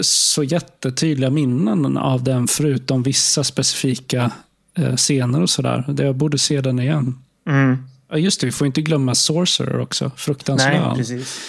så 0.01 0.43
jättetydliga 0.43 1.29
minnen 1.29 1.97
av 1.97 2.23
den 2.23 2.47
förutom 2.47 3.03
vissa 3.03 3.43
specifika 3.43 4.31
eh, 4.77 4.95
scener 4.95 5.41
och 5.41 5.49
sådär. 5.49 5.95
Jag 5.97 6.15
borde 6.15 6.37
se 6.37 6.61
den 6.61 6.79
igen. 6.79 7.19
Mm. 7.47 7.77
Just 8.15 8.39
det, 8.41 8.45
vi 8.45 8.51
får 8.51 8.67
inte 8.67 8.81
glömma 8.81 9.15
Sorcerer 9.15 9.79
också. 9.79 10.11
Fruktansvärd. 10.15 10.87
Nej, 10.87 10.95
precis. 10.95 11.39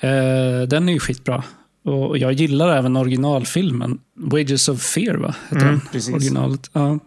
Eh, 0.00 0.62
den 0.68 0.88
är 0.88 0.92
ju 0.92 1.00
skitbra. 1.00 1.44
Och 1.84 2.18
jag 2.18 2.32
gillar 2.32 2.76
även 2.76 2.96
originalfilmen. 2.96 3.98
Wages 4.16 4.68
of 4.68 4.82
Fear, 4.82 5.14
va? 5.14 5.34
Heter 5.50 5.66
mm, 5.66 5.80
den? 5.92 6.14
Originalet. 6.14 6.70
Ja. 6.72 6.98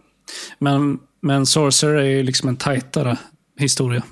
Men, 0.59 0.99
men 1.21 1.45
Sorcerer 1.45 1.95
är 1.95 2.09
ju 2.09 2.23
liksom 2.23 2.49
en 2.49 2.57
tajtare 2.57 3.17
historia. 3.57 4.03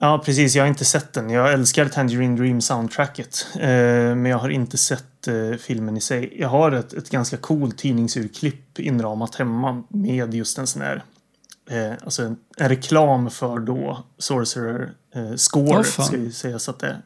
Ja, 0.00 0.22
precis. 0.24 0.54
Jag 0.54 0.62
har 0.62 0.68
inte 0.68 0.84
sett 0.84 1.12
den. 1.12 1.30
Jag 1.30 1.52
älskar 1.52 1.88
Tangerine 1.88 2.36
Dream 2.36 2.60
soundtracket. 2.60 3.46
Eh, 3.54 3.68
men 3.68 4.24
jag 4.26 4.38
har 4.38 4.48
inte 4.48 4.78
sett 4.78 5.28
eh, 5.28 5.58
filmen 5.58 5.96
i 5.96 6.00
sig. 6.00 6.36
Jag 6.38 6.48
har 6.48 6.72
ett, 6.72 6.92
ett 6.92 7.10
ganska 7.10 7.36
coolt 7.36 7.78
tidningsurklipp 7.78 8.78
inramat 8.78 9.34
hemma 9.34 9.82
med 9.88 10.34
just 10.34 10.58
en 10.58 10.66
sån 10.66 10.82
här 10.82 11.04
eh, 11.70 11.92
alltså 12.04 12.22
en, 12.22 12.36
en, 12.56 12.68
reklam 12.68 13.30
för 13.30 13.58
då 13.58 14.04
Sorcerer 14.18 14.92
eh, 15.14 15.34
Score, 15.34 15.78
oh, 15.78 15.82
ska 15.82 16.16
ju 16.16 16.32
sägas 16.32 16.68
att 16.68 16.78
det 16.78 16.86
är. 16.86 17.02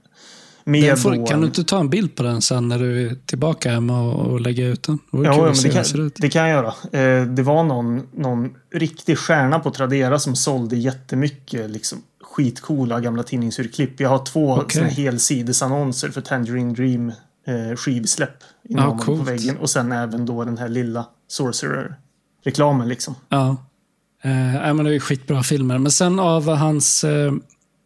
Får, 0.96 1.26
kan 1.26 1.40
du 1.40 1.46
inte 1.46 1.64
ta 1.64 1.80
en 1.80 1.90
bild 1.90 2.14
på 2.14 2.22
den 2.22 2.42
sen 2.42 2.68
när 2.68 2.78
du 2.78 3.06
är 3.06 3.14
tillbaka 3.26 3.70
hemma 3.70 4.02
och, 4.02 4.26
och 4.26 4.40
lägga 4.40 4.66
ut 4.66 4.82
den? 4.82 4.98
Det 5.10 5.18
ja, 5.18 5.52
det, 5.62 5.70
kan, 5.70 6.10
det 6.16 6.28
kan 6.28 6.48
jag 6.48 6.50
göra. 6.50 7.00
Eh, 7.00 7.26
det 7.26 7.42
var 7.42 7.64
någon, 7.64 8.02
någon 8.14 8.54
riktig 8.74 9.18
stjärna 9.18 9.58
på 9.58 9.70
Tradera 9.70 10.18
som 10.18 10.36
sålde 10.36 10.76
jättemycket 10.76 11.70
liksom, 11.70 11.98
skitcoola 12.20 13.00
gamla 13.00 13.22
tidningsurklipp. 13.22 14.00
Jag 14.00 14.08
har 14.08 14.24
två 14.24 14.54
okay. 14.54 14.88
helsidesannonser 14.88 16.08
för 16.08 16.20
Tangerine 16.20 16.74
Dream 16.74 17.12
eh, 17.46 17.76
skivsläpp 17.76 18.44
inom 18.68 19.00
ah, 19.00 19.04
på 19.04 19.14
väggen. 19.14 19.56
Och 19.56 19.70
sen 19.70 19.92
även 19.92 20.26
då 20.26 20.44
den 20.44 20.58
här 20.58 20.68
lilla 20.68 21.06
Sorcerer-reklamen 21.28 22.88
liksom. 22.88 23.14
Ja. 23.28 23.56
Eh, 24.22 24.74
men 24.74 24.84
det 24.84 24.94
är 24.94 25.00
skitbra 25.00 25.42
filmer. 25.42 25.78
Men 25.78 25.92
sen 25.92 26.18
av 26.18 26.48
hans 26.48 27.04
eh, 27.04 27.32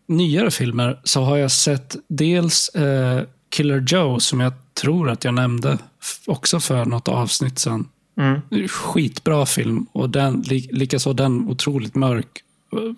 nyare 0.08 0.50
filmer 0.50 1.00
så 1.04 1.22
har 1.22 1.36
jag 1.36 1.50
sett 1.50 1.96
dels 2.08 2.68
eh, 2.68 3.22
Killer 3.48 3.84
Joe 3.88 4.20
som 4.20 4.40
jag 4.40 4.52
tror 4.74 5.10
att 5.10 5.24
jag 5.24 5.34
nämnde 5.34 5.78
också 6.26 6.60
för 6.60 6.84
något 6.84 7.08
avsnitt 7.08 7.58
sen. 7.58 7.88
Mm. 8.16 8.68
Skitbra 8.68 9.46
film 9.46 9.86
och 9.92 10.10
den, 10.10 10.42
likaså 10.70 11.12
den 11.12 11.48
otroligt 11.48 11.94
mörk. 11.94 12.42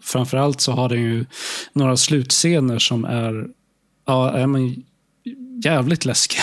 Framförallt 0.03 0.61
så 0.61 0.73
har 0.73 0.89
den 0.89 1.03
ju 1.03 1.27
några 1.73 1.97
slutscener 1.97 2.79
som 2.79 3.05
är, 3.05 3.47
ja, 4.07 4.31
är 4.31 4.47
men, 4.47 4.83
jävligt 5.65 6.05
läskiga. 6.05 6.43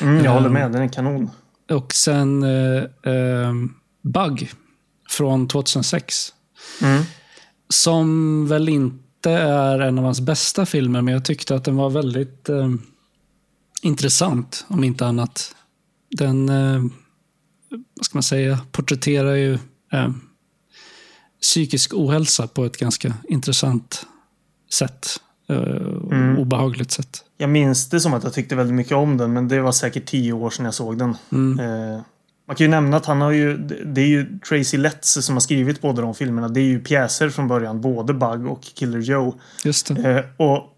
Mm, 0.00 0.24
jag 0.24 0.32
håller 0.32 0.48
med, 0.48 0.72
den 0.72 0.82
är 0.82 0.88
kanon. 0.88 1.30
Och 1.70 1.94
sen 1.94 2.42
eh, 2.42 2.82
eh, 3.12 3.52
Bug 4.02 4.50
från 5.08 5.48
2006. 5.48 6.32
Mm. 6.82 7.02
Som 7.68 8.46
väl 8.48 8.68
inte 8.68 9.03
är 9.30 9.80
en 9.80 9.98
av 9.98 10.04
hans 10.04 10.20
bästa 10.20 10.66
filmer, 10.66 11.02
men 11.02 11.14
jag 11.14 11.24
tyckte 11.24 11.54
att 11.54 11.64
den 11.64 11.76
var 11.76 11.90
väldigt 11.90 12.48
eh, 12.48 12.68
intressant, 13.82 14.64
om 14.68 14.84
inte 14.84 15.06
annat. 15.06 15.54
Den, 16.10 16.48
eh, 16.48 16.82
vad 17.68 18.04
ska 18.04 18.16
man 18.16 18.22
säga, 18.22 18.58
porträtterar 18.72 19.34
ju 19.34 19.54
eh, 19.92 20.10
psykisk 21.42 21.94
ohälsa 21.94 22.46
på 22.46 22.64
ett 22.64 22.76
ganska 22.76 23.14
intressant 23.28 24.06
sätt. 24.72 25.20
Eh, 25.48 25.56
mm. 26.12 26.38
Obehagligt 26.38 26.90
sätt. 26.90 27.24
Jag 27.36 27.50
minns 27.50 27.88
det 27.88 28.00
som 28.00 28.14
att 28.14 28.24
jag 28.24 28.32
tyckte 28.32 28.56
väldigt 28.56 28.74
mycket 28.76 28.96
om 28.96 29.16
den, 29.16 29.32
men 29.32 29.48
det 29.48 29.60
var 29.60 29.72
säkert 29.72 30.06
tio 30.06 30.32
år 30.32 30.50
sedan 30.50 30.64
jag 30.64 30.74
såg 30.74 30.98
den. 30.98 31.16
Mm. 31.32 32.02
Man 32.46 32.56
kan 32.56 32.64
ju 32.64 32.70
nämna 32.70 32.96
att 32.96 33.06
han 33.06 33.20
har 33.20 33.30
ju, 33.30 33.56
det 33.84 34.00
är 34.00 34.06
ju 34.06 34.38
Tracy 34.38 34.76
Letts 34.76 35.24
som 35.24 35.34
har 35.34 35.40
skrivit 35.40 35.80
båda 35.80 36.02
de 36.02 36.14
filmerna. 36.14 36.48
Det 36.48 36.60
är 36.60 36.64
ju 36.64 36.80
pjäser 36.80 37.30
från 37.30 37.48
början, 37.48 37.80
både 37.80 38.14
Bug 38.14 38.46
och 38.46 38.62
Killer 38.62 38.98
Joe. 38.98 39.34
Just. 39.64 39.90
Eh, 39.90 40.20
och 40.36 40.74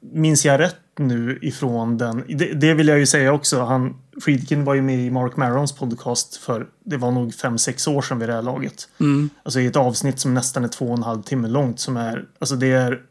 minns 0.00 0.44
jag 0.44 0.60
rätt 0.60 0.76
nu 0.98 1.38
ifrån 1.42 1.98
den, 1.98 2.24
det, 2.28 2.52
det, 2.52 2.74
vill 2.74 2.88
jag 2.88 2.98
ju 2.98 3.06
säga 3.06 3.32
också, 3.32 3.62
han, 3.62 3.96
Friedkin 4.24 4.64
var 4.64 4.74
ju 4.74 4.82
med 4.82 4.98
i 4.98 5.10
Mark 5.10 5.36
Marons 5.36 5.72
podcast 5.72 6.36
för, 6.36 6.66
det 6.84 6.96
var 6.96 7.10
nog 7.10 7.34
fem 7.34 7.58
sex 7.58 7.88
år 7.88 8.02
sedan 8.02 8.18
vid 8.18 8.28
det 8.28 8.34
här 8.34 8.42
laget. 8.42 8.88
Mm. 9.00 9.30
Alltså 9.42 9.60
i 9.60 9.66
ett 9.66 9.76
avsnitt 9.76 10.20
som 10.20 10.34
nästan 10.34 10.64
är 10.64 10.68
två 10.68 10.86
och 10.86 10.96
en 10.96 11.02
halv 11.02 11.22
timme 11.22 11.48
långt 11.48 11.80
som 11.80 11.96
är, 11.96 12.24
alltså 12.38 12.56
det 12.56 12.72
är 12.72 13.02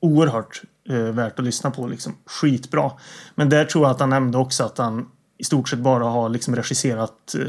oerhört 0.00 0.62
eh, 0.88 0.96
värt 0.96 1.38
att 1.38 1.44
lyssna 1.44 1.70
på 1.70 1.86
liksom. 1.86 2.16
Skitbra. 2.26 2.90
Men 3.34 3.48
där 3.48 3.64
tror 3.64 3.84
jag 3.84 3.90
att 3.90 4.00
han 4.00 4.10
nämnde 4.10 4.38
också 4.38 4.64
att 4.64 4.78
han 4.78 5.06
i 5.42 5.44
stort 5.44 5.68
sett 5.68 5.78
bara 5.78 6.04
har 6.04 6.28
liksom 6.28 6.56
regisserat 6.56 7.34
eh, 7.34 7.46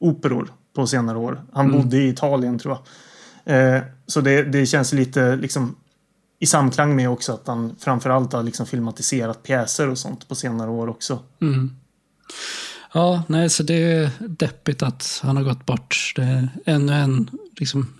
operor 0.00 0.52
på 0.74 0.86
senare 0.86 1.18
år. 1.18 1.42
Han 1.52 1.66
mm. 1.66 1.82
bodde 1.82 1.96
i 1.96 2.08
Italien 2.08 2.58
tror 2.58 2.78
jag. 3.44 3.76
Eh, 3.76 3.82
så 4.06 4.20
det, 4.20 4.42
det 4.42 4.66
känns 4.66 4.92
lite 4.92 5.36
liksom 5.36 5.76
i 6.38 6.46
samklang 6.46 6.96
med 6.96 7.10
också 7.10 7.32
att 7.32 7.46
han 7.46 7.76
framförallt 7.78 8.32
har 8.32 8.42
liksom 8.42 8.66
filmatiserat 8.66 9.42
pjäser 9.42 9.88
och 9.88 9.98
sånt 9.98 10.28
på 10.28 10.34
senare 10.34 10.70
år 10.70 10.88
också. 10.88 11.18
Mm. 11.40 11.76
Ja, 12.92 13.22
nej, 13.26 13.50
så 13.50 13.62
det 13.62 13.92
är 13.92 14.10
deppigt 14.20 14.82
att 14.82 15.20
han 15.22 15.36
har 15.36 15.44
gått 15.44 15.66
bort. 15.66 16.12
Det 16.16 16.22
är 16.22 16.48
ännu 16.64 16.92
en 16.92 17.30
liksom, 17.56 17.94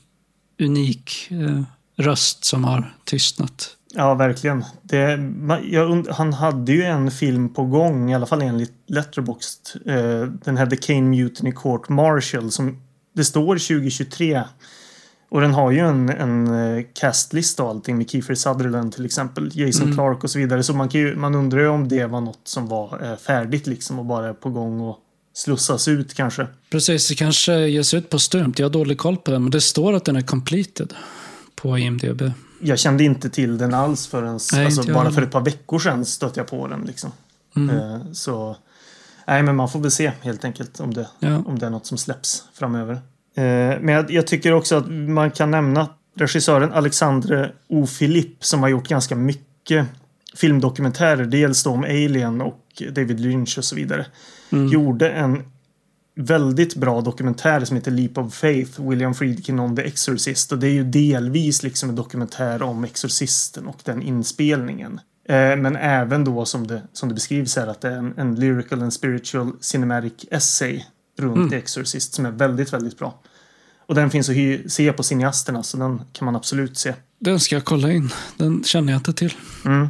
unik 0.60 1.28
eh, 1.30 1.62
röst 1.96 2.44
som 2.44 2.64
har 2.64 2.94
tystnat. 3.04 3.76
Ja, 3.94 4.14
verkligen. 4.14 4.64
Det, 4.82 5.30
jag, 5.70 6.06
han 6.10 6.32
hade 6.32 6.72
ju 6.72 6.82
en 6.82 7.10
film 7.10 7.54
på 7.54 7.64
gång, 7.64 8.10
i 8.10 8.14
alla 8.14 8.26
fall 8.26 8.42
enligt 8.42 8.72
Letterboxd. 8.86 9.76
Eh, 9.86 10.22
den 10.44 10.56
hette 10.56 10.76
Kane 10.76 11.00
Mutiny 11.00 11.52
Court 11.52 11.88
Marshall. 11.88 12.50
Som, 12.50 12.82
det 13.14 13.24
står 13.24 13.54
2023. 13.54 14.42
Och 15.30 15.40
den 15.40 15.54
har 15.54 15.70
ju 15.70 15.78
en, 15.78 16.08
en 16.08 16.46
eh, 16.46 16.84
castlista 16.94 17.62
och 17.62 17.70
allting 17.70 17.98
med 17.98 18.10
Kiefer 18.10 18.34
Sutherland 18.34 18.92
till 18.92 19.04
exempel. 19.04 19.50
Jason 19.54 19.82
mm. 19.82 19.94
Clark 19.94 20.24
och 20.24 20.30
så 20.30 20.38
vidare. 20.38 20.62
Så 20.62 20.74
man, 20.74 20.88
kan 20.88 21.00
ju, 21.00 21.16
man 21.16 21.34
undrar 21.34 21.60
ju 21.60 21.68
om 21.68 21.88
det 21.88 22.06
var 22.06 22.20
något 22.20 22.40
som 22.44 22.66
var 22.66 23.10
eh, 23.10 23.16
färdigt 23.16 23.66
liksom 23.66 23.98
och 23.98 24.04
bara 24.04 24.34
på 24.34 24.50
gång 24.50 24.80
och 24.80 24.98
slussas 25.34 25.88
ut 25.88 26.14
kanske. 26.14 26.46
Precis, 26.70 27.08
det 27.08 27.14
kanske 27.14 27.52
ges 27.52 27.94
ut 27.94 28.10
på 28.10 28.18
stumt. 28.18 28.54
Jag 28.56 28.64
har 28.64 28.70
dålig 28.70 28.98
koll 28.98 29.16
på 29.16 29.30
det, 29.30 29.38
men 29.38 29.50
det 29.50 29.60
står 29.60 29.92
att 29.92 30.04
den 30.04 30.16
är 30.16 30.20
completed 30.20 30.94
på 31.54 31.78
IMDB 31.78 32.22
jag 32.60 32.78
kände 32.78 33.04
inte 33.04 33.30
till 33.30 33.58
den 33.58 33.74
alls 33.74 34.06
förrän 34.06 34.38
nej, 34.52 34.64
alltså, 34.64 34.92
bara 34.92 35.10
för 35.10 35.22
ett 35.22 35.30
par 35.30 35.40
veckor 35.40 35.78
sedan 35.78 36.04
stötte 36.04 36.40
jag 36.40 36.46
på 36.46 36.68
den. 36.68 36.80
Liksom. 36.80 37.12
Mm. 37.56 37.76
Uh, 37.76 38.12
så 38.12 38.56
nej, 39.26 39.42
men 39.42 39.56
man 39.56 39.68
får 39.68 39.80
väl 39.80 39.90
se 39.90 40.12
helt 40.20 40.44
enkelt 40.44 40.80
om 40.80 40.94
det, 40.94 41.08
ja. 41.18 41.42
om 41.46 41.58
det 41.58 41.66
är 41.66 41.70
något 41.70 41.86
som 41.86 41.98
släpps 41.98 42.44
framöver. 42.54 42.94
Uh, 42.94 43.00
men 43.80 43.88
jag, 43.88 44.10
jag, 44.10 44.26
tycker 44.26 44.52
också 44.52 44.76
att 44.76 44.90
man 44.90 45.30
kan 45.30 45.50
nämna 45.50 45.88
regissören 46.16 46.72
Alexandre 46.72 47.52
O. 47.68 47.86
Philippe 47.98 48.44
som 48.44 48.60
har 48.60 48.68
gjort 48.68 48.88
ganska 48.88 49.14
mycket 49.14 49.86
filmdokumentärer. 50.34 51.24
Dels 51.24 51.62
då 51.62 51.70
om 51.70 51.84
Alien 51.84 52.40
och 52.40 52.82
David 52.90 53.20
Lynch 53.20 53.58
och 53.58 53.64
så 53.64 53.76
vidare. 53.76 54.06
Mm. 54.50 54.68
Gjorde 54.68 55.10
en 55.10 55.44
väldigt 56.18 56.74
bra 56.74 57.00
dokumentär 57.00 57.64
som 57.64 57.76
heter 57.76 57.90
Leap 57.90 58.18
of 58.18 58.34
Faith, 58.34 58.88
William 58.88 59.14
Friedkin 59.14 59.60
on 59.60 59.76
the 59.76 59.82
Exorcist. 59.82 60.52
Och 60.52 60.58
det 60.58 60.66
är 60.66 60.72
ju 60.72 60.84
delvis 60.84 61.62
liksom 61.62 61.88
en 61.88 61.96
dokumentär 61.96 62.62
om 62.62 62.84
Exorcisten 62.84 63.66
och 63.66 63.80
den 63.84 64.02
inspelningen. 64.02 65.00
Eh, 65.28 65.56
men 65.56 65.76
även 65.76 66.24
då 66.24 66.44
som 66.44 66.66
det, 66.66 66.82
som 66.92 67.08
det 67.08 67.14
beskrivs 67.14 67.56
här 67.56 67.66
att 67.66 67.80
det 67.80 67.88
är 67.88 67.96
en, 67.96 68.14
en 68.16 68.34
lyrical 68.34 68.82
and 68.82 68.92
spiritual 68.92 69.52
cinematic 69.60 70.12
essay 70.30 70.84
runt 71.18 71.36
mm. 71.36 71.50
The 71.50 71.56
Exorcist 71.56 72.14
som 72.14 72.26
är 72.26 72.30
väldigt, 72.30 72.72
väldigt 72.72 72.98
bra. 72.98 73.20
Och 73.86 73.94
den 73.94 74.10
finns 74.10 74.28
att 74.28 74.72
se 74.72 74.92
på 74.92 75.02
cineasterna 75.02 75.62
så 75.62 75.76
den 75.76 76.00
kan 76.12 76.24
man 76.24 76.36
absolut 76.36 76.78
se. 76.78 76.94
Den 77.18 77.40
ska 77.40 77.56
jag 77.56 77.64
kolla 77.64 77.92
in. 77.92 78.10
Den 78.36 78.64
känner 78.64 78.92
jag 78.92 79.00
inte 79.00 79.12
till. 79.12 79.34
Mm. 79.64 79.88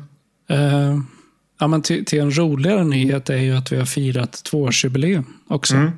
Uh, 0.50 1.02
ja, 1.58 1.66
men 1.66 1.82
till, 1.82 2.04
till, 2.04 2.20
en 2.20 2.38
roligare 2.38 2.84
nyhet 2.84 3.30
är 3.30 3.36
ju 3.36 3.56
att 3.56 3.72
vi 3.72 3.76
har 3.76 3.84
firat 3.84 4.32
tvåårsjubileum 4.32 5.24
också. 5.48 5.74
Mm 5.74 5.90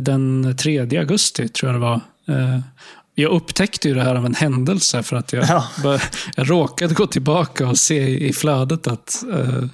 den 0.00 0.56
3 0.58 0.98
augusti, 0.98 1.48
tror 1.48 1.72
jag 1.72 1.80
det 1.80 1.84
var. 1.86 2.00
Eh, 2.28 2.60
jag 3.14 3.32
upptäckte 3.32 3.88
ju 3.88 3.94
det 3.94 4.02
här 4.02 4.14
av 4.14 4.26
en 4.26 4.34
händelse 4.34 5.02
för 5.02 5.16
att 5.16 5.32
jag, 5.32 5.44
ja. 5.48 5.98
jag 6.36 6.50
råkade 6.50 6.94
gå 6.94 7.06
tillbaka 7.06 7.68
och 7.68 7.78
se 7.78 8.26
i 8.28 8.32
flödet 8.32 8.86
att, 8.86 9.24
eh, 9.32 9.64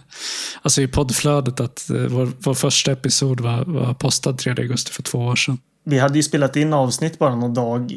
alltså 0.63 0.83
i 0.83 0.89
poddflödet 0.89 1.61
att 1.61 1.91
eh, 1.91 1.97
vår, 1.97 2.33
vår 2.39 2.55
första 2.55 2.93
episod 2.93 3.41
var, 3.41 3.65
var 3.65 3.95
postad 3.95 4.39
3 4.39 4.55
augusti 4.59 4.93
för 4.93 5.03
två 5.03 5.19
år 5.19 5.37
sedan. 5.37 5.59
Vi 5.85 5.99
hade 5.99 6.19
ju 6.19 6.23
spelat 6.23 6.57
in 6.57 6.73
avsnitt 6.73 7.19
bara 7.19 7.37
någon 7.37 7.55
dag 7.55 7.97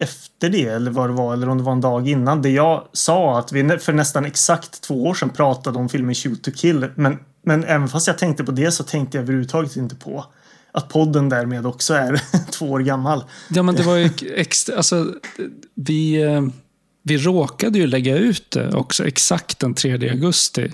efter 0.00 0.48
det 0.48 0.64
eller 0.64 0.90
vad 0.90 1.08
det 1.08 1.14
var 1.14 1.32
eller 1.32 1.48
om 1.48 1.58
det 1.58 1.64
var 1.64 1.72
en 1.72 1.80
dag 1.80 2.08
innan. 2.08 2.42
Det 2.42 2.50
jag 2.50 2.88
sa 2.92 3.38
att 3.38 3.52
vi 3.52 3.78
för 3.78 3.92
nästan 3.92 4.24
exakt 4.24 4.80
två 4.80 5.06
år 5.06 5.14
sedan 5.14 5.30
pratade 5.30 5.78
om 5.78 5.88
filmen 5.88 6.14
Shoot 6.14 6.42
to 6.42 6.50
kill. 6.50 6.86
Men, 6.94 7.18
men 7.42 7.64
även 7.64 7.88
fast 7.88 8.06
jag 8.06 8.18
tänkte 8.18 8.44
på 8.44 8.52
det 8.52 8.72
så 8.72 8.84
tänkte 8.84 9.16
jag 9.16 9.22
överhuvudtaget 9.22 9.76
inte 9.76 9.96
på 9.96 10.24
att 10.72 10.88
podden 10.88 11.28
därmed 11.28 11.66
också 11.66 11.94
är 11.94 12.22
två 12.50 12.70
år 12.70 12.80
gammal. 12.80 13.24
Ja, 13.48 13.62
men 13.62 13.74
det 13.74 13.82
var 13.82 13.96
ju 13.96 14.10
extra, 14.36 14.76
alltså, 14.76 15.14
vi, 15.74 16.22
eh, 16.22 16.42
vi 17.02 17.18
råkade 17.18 17.78
ju 17.78 17.86
lägga 17.86 18.16
ut 18.16 18.50
det 18.50 18.74
också 18.74 19.06
exakt 19.06 19.58
den 19.58 19.74
3 19.74 20.10
augusti. 20.10 20.72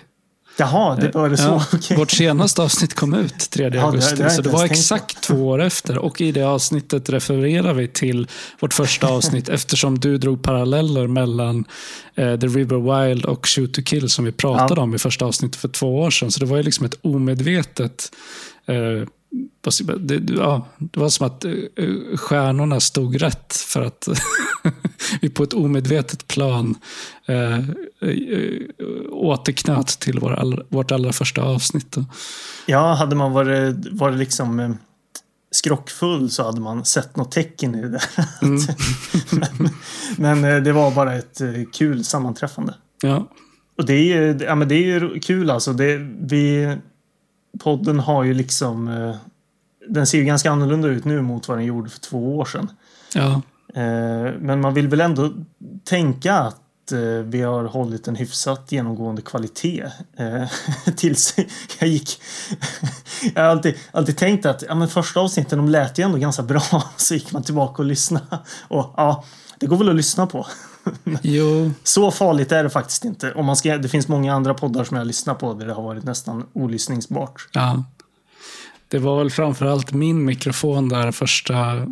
Jaha, 0.56 0.96
det 0.96 1.14
var 1.14 1.28
det 1.28 1.36
så? 1.36 1.42
Ja, 1.42 1.64
okay. 1.78 1.96
Vårt 1.96 2.10
senaste 2.10 2.62
avsnitt 2.62 2.94
kom 2.94 3.14
ut 3.14 3.50
3 3.50 3.70
ja, 3.74 3.82
augusti, 3.82 4.16
det, 4.16 4.22
det 4.22 4.30
så 4.30 4.42
det 4.42 4.48
var 4.48 4.64
exakt 4.64 5.20
två 5.20 5.48
år 5.48 5.62
efter. 5.62 5.98
Och 5.98 6.20
i 6.20 6.32
det 6.32 6.42
avsnittet 6.42 7.10
refererar 7.10 7.74
vi 7.74 7.88
till 7.88 8.28
vårt 8.60 8.74
första 8.74 9.08
avsnitt 9.08 9.48
eftersom 9.48 9.98
du 9.98 10.18
drog 10.18 10.42
paralleller 10.42 11.06
mellan 11.06 11.64
eh, 12.14 12.38
The 12.38 12.46
River 12.46 13.06
Wild 13.06 13.24
och 13.24 13.46
Shoot 13.46 13.74
to 13.74 13.82
Kill 13.82 14.08
som 14.08 14.24
vi 14.24 14.32
pratade 14.32 14.80
ja. 14.80 14.82
om 14.82 14.94
i 14.94 14.98
första 14.98 15.24
avsnittet 15.24 15.60
för 15.60 15.68
två 15.68 15.98
år 15.98 16.10
sedan. 16.10 16.30
Så 16.30 16.40
det 16.40 16.46
var 16.46 16.56
ju 16.56 16.62
liksom 16.62 16.86
ett 16.86 16.98
omedvetet 17.02 18.12
eh, 18.66 19.08
det, 19.98 20.32
ja, 20.32 20.66
det 20.78 21.00
var 21.00 21.08
som 21.08 21.26
att 21.26 21.44
eh, 21.44 21.52
stjärnorna 22.16 22.80
stod 22.80 23.22
rätt 23.22 23.56
för 23.56 23.82
att 23.82 24.08
vi 25.20 25.28
på 25.30 25.42
ett 25.42 25.54
omedvetet 25.54 26.28
plan 26.28 26.74
eh, 27.26 27.58
eh, 27.58 28.60
återknöt 29.10 29.86
till 29.86 30.18
vår 30.18 30.64
vårt 30.68 30.92
allra 30.92 31.12
första 31.12 31.42
avsnitt. 31.42 31.96
Ja, 32.66 32.94
hade 32.94 33.16
man 33.16 33.32
varit, 33.32 33.76
varit 33.90 34.18
liksom 34.18 34.60
eh, 34.60 34.70
skrockfull 35.50 36.30
så 36.30 36.44
hade 36.44 36.60
man 36.60 36.84
sett 36.84 37.16
något 37.16 37.32
tecken 37.32 37.74
i 37.74 37.82
det 37.82 37.88
där. 37.88 38.04
Mm. 38.42 38.60
men, 40.18 40.40
men, 40.40 40.64
det 40.64 40.72
var 40.72 40.90
bara 40.90 41.14
ett 41.14 41.40
kul 41.72 42.04
sammanträffande. 42.04 42.74
Ja. 43.02 43.28
och 43.78 43.86
det 43.86 43.94
är 43.94 44.04
ju, 44.04 44.44
ja, 44.44 44.54
men 44.54 44.68
det 44.68 44.92
är 44.92 45.20
kul 45.20 45.50
alltså. 45.50 45.72
Det, 45.72 45.96
vi, 46.20 46.76
podden 47.58 48.00
har 48.00 48.24
ju 48.24 48.34
liksom... 48.34 48.88
Eh, 48.88 49.16
den 49.88 50.06
ser 50.06 50.18
ju 50.18 50.24
ganska 50.24 50.50
annorlunda 50.50 50.88
ut 50.88 51.04
nu 51.04 51.22
mot 51.22 51.48
vad 51.48 51.58
den 51.58 51.64
gjorde 51.64 51.90
för 51.90 52.00
två 52.00 52.36
år 52.36 52.44
sedan. 52.44 52.70
Ja. 53.14 53.42
Eh, 53.74 54.32
men 54.40 54.60
man 54.60 54.74
vill 54.74 54.88
väl 54.88 55.00
ändå 55.00 55.32
tänka 55.84 56.34
att 56.34 56.92
eh, 56.92 56.98
vi 57.24 57.42
har 57.42 57.64
hållit 57.64 58.08
en 58.08 58.16
hyfsat 58.16 58.72
genomgående 58.72 59.22
kvalitet. 59.22 59.84
Eh, 60.16 60.48
tills 60.96 61.34
jag 61.80 61.88
gick... 61.88 62.20
jag 63.34 63.42
har 63.42 63.48
alltid, 63.48 63.74
alltid 63.92 64.16
tänkt 64.16 64.46
att 64.46 64.62
ja, 64.68 64.74
men 64.74 64.88
första 64.88 65.20
avsnitten 65.20 65.58
de 65.58 65.68
lät 65.68 65.98
ju 65.98 66.02
ändå 66.02 66.18
ganska 66.18 66.42
bra. 66.42 66.62
Så 66.96 67.14
gick 67.14 67.32
man 67.32 67.42
tillbaka 67.42 67.82
och 67.82 67.86
lyssnade. 67.88 68.38
Och 68.68 68.94
ja, 68.96 69.24
det 69.58 69.66
går 69.66 69.76
väl 69.76 69.88
att 69.88 69.96
lyssna 69.96 70.26
på. 70.26 70.46
Jo. 71.22 71.72
Så 71.82 72.10
farligt 72.10 72.52
är 72.52 72.64
det 72.64 72.70
faktiskt 72.70 73.04
inte. 73.04 73.32
Om 73.32 73.46
man 73.46 73.56
ska, 73.56 73.78
det 73.78 73.88
finns 73.88 74.08
många 74.08 74.34
andra 74.34 74.54
poddar 74.54 74.84
som 74.84 74.96
jag 74.96 75.06
lyssnar 75.06 75.34
på 75.34 75.54
där 75.54 75.66
det 75.66 75.72
har 75.72 75.82
varit 75.82 76.04
nästan 76.04 76.44
olyssningsbart. 76.52 77.48
Ja. 77.52 77.84
Det 78.88 78.98
var 78.98 79.18
väl 79.18 79.30
framförallt 79.30 79.92
min 79.92 80.24
mikrofon 80.24 80.88
där 80.88 81.12
första, 81.12 81.86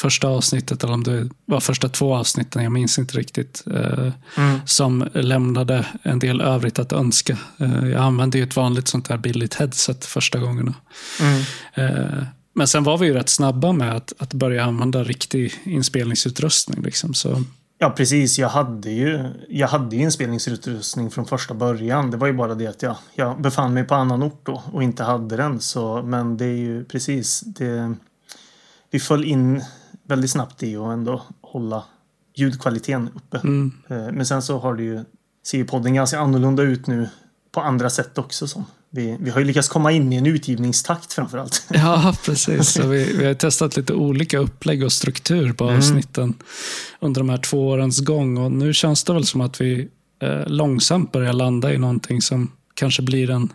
första 0.00 0.28
avsnittet, 0.28 0.84
eller 0.84 0.94
om 0.94 1.02
det 1.04 1.28
var 1.44 1.60
första 1.60 1.88
två 1.88 2.14
avsnitten, 2.14 2.62
jag 2.62 2.72
minns 2.72 2.98
inte 2.98 3.18
riktigt, 3.18 3.62
eh, 3.74 4.12
Mm. 4.36 4.60
som 4.66 5.08
lämnade 5.14 5.86
en 6.02 6.18
del 6.18 6.40
övrigt 6.40 6.78
att 6.78 6.92
önska. 6.92 7.38
Eh, 7.58 7.88
jag 7.88 8.02
använde 8.02 8.38
ju 8.38 8.44
ett 8.44 8.56
vanligt 8.56 8.88
sånt 8.88 9.08
här 9.08 9.16
billigt 9.18 9.54
headset 9.54 10.04
första 10.04 10.38
gångerna. 10.38 10.74
Mm. 11.20 11.42
Eh, 11.74 12.24
men 12.54 12.68
sen 12.68 12.84
var 12.84 12.98
vi 12.98 13.06
ju 13.06 13.14
rätt 13.14 13.28
snabba 13.28 13.72
med 13.72 13.96
att, 13.96 14.12
att 14.18 14.34
börja 14.34 14.64
använda 14.64 15.04
riktig 15.04 15.52
inspelningsutrustning. 15.64 16.82
Liksom. 16.82 17.14
Så, 17.14 17.42
Ja, 17.78 17.90
precis. 17.90 18.38
Jag 18.38 18.48
hade 18.48 18.90
ju, 18.90 19.30
jag 19.48 19.68
hade 19.68 19.96
ju 19.96 20.02
inspelningsutrustning 20.02 21.10
från 21.10 21.26
första 21.26 21.54
början. 21.54 22.10
Det 22.10 22.16
var 22.16 22.26
ju 22.26 22.32
bara 22.32 22.54
det 22.54 22.66
att 22.66 22.82
jag, 22.82 22.96
jag 23.14 23.40
befann 23.40 23.74
mig 23.74 23.84
på 23.84 23.94
annan 23.94 24.22
ort 24.22 24.40
då 24.46 24.62
och 24.72 24.82
inte 24.82 25.04
hade 25.04 25.36
den. 25.36 25.60
Så, 25.60 26.02
men 26.02 26.36
det 26.36 26.44
är 26.44 26.56
ju 26.56 26.84
precis 26.84 27.40
det. 27.40 27.94
Vi 28.90 29.00
föll 29.00 29.24
in 29.24 29.62
väldigt 30.02 30.30
snabbt 30.30 30.62
i 30.62 30.76
att 30.76 30.92
ändå 30.92 31.22
hålla 31.40 31.84
ljudkvaliteten 32.34 33.10
uppe. 33.14 33.38
mm, 33.38 33.72
Eh, 33.88 33.96
Men 34.12 34.26
sen 34.26 34.42
så 34.42 34.58
har 34.58 34.74
det 34.74 34.82
ju, 34.82 35.04
ser 35.46 35.58
ju 35.58 35.64
podden 35.64 35.94
ganska 35.94 36.18
annorlunda 36.18 36.62
ut 36.62 36.86
nu 36.86 37.08
på 37.52 37.60
andra 37.60 37.90
sätt 37.90 38.18
också. 38.18 38.48
Som. 38.48 38.64
Vi, 38.90 39.16
vi 39.20 39.30
har 39.30 39.38
ju 39.40 39.46
lyckats 39.46 39.68
komma 39.68 39.92
in 39.92 40.12
i 40.12 40.16
en 40.16 40.26
utgivningstakt 40.26 41.12
framför 41.12 41.38
allt. 41.38 41.66
Ja, 41.70 42.14
precis. 42.24 42.68
Så 42.68 42.86
vi, 42.86 43.16
vi 43.18 43.26
har 43.26 43.34
testat 43.34 43.76
lite 43.76 43.94
olika 43.94 44.38
upplägg 44.38 44.84
och 44.84 44.92
struktur 44.92 45.52
på 45.52 45.64
avsnitten 45.70 46.34
under 47.00 47.20
de 47.20 47.28
här 47.28 47.38
två 47.38 47.68
årens 47.68 48.00
gång. 48.00 48.38
Och 48.38 48.52
nu 48.52 48.74
känns 48.74 49.04
det 49.04 49.12
väl 49.12 49.26
som 49.26 49.40
att 49.40 49.60
vi 49.60 49.88
eh, 50.22 50.46
långsamt 50.46 51.12
börjar 51.12 51.32
landa 51.32 51.74
i 51.74 51.78
någonting 51.78 52.22
som 52.22 52.52
kanske 52.74 53.02
blir 53.02 53.30
en 53.30 53.52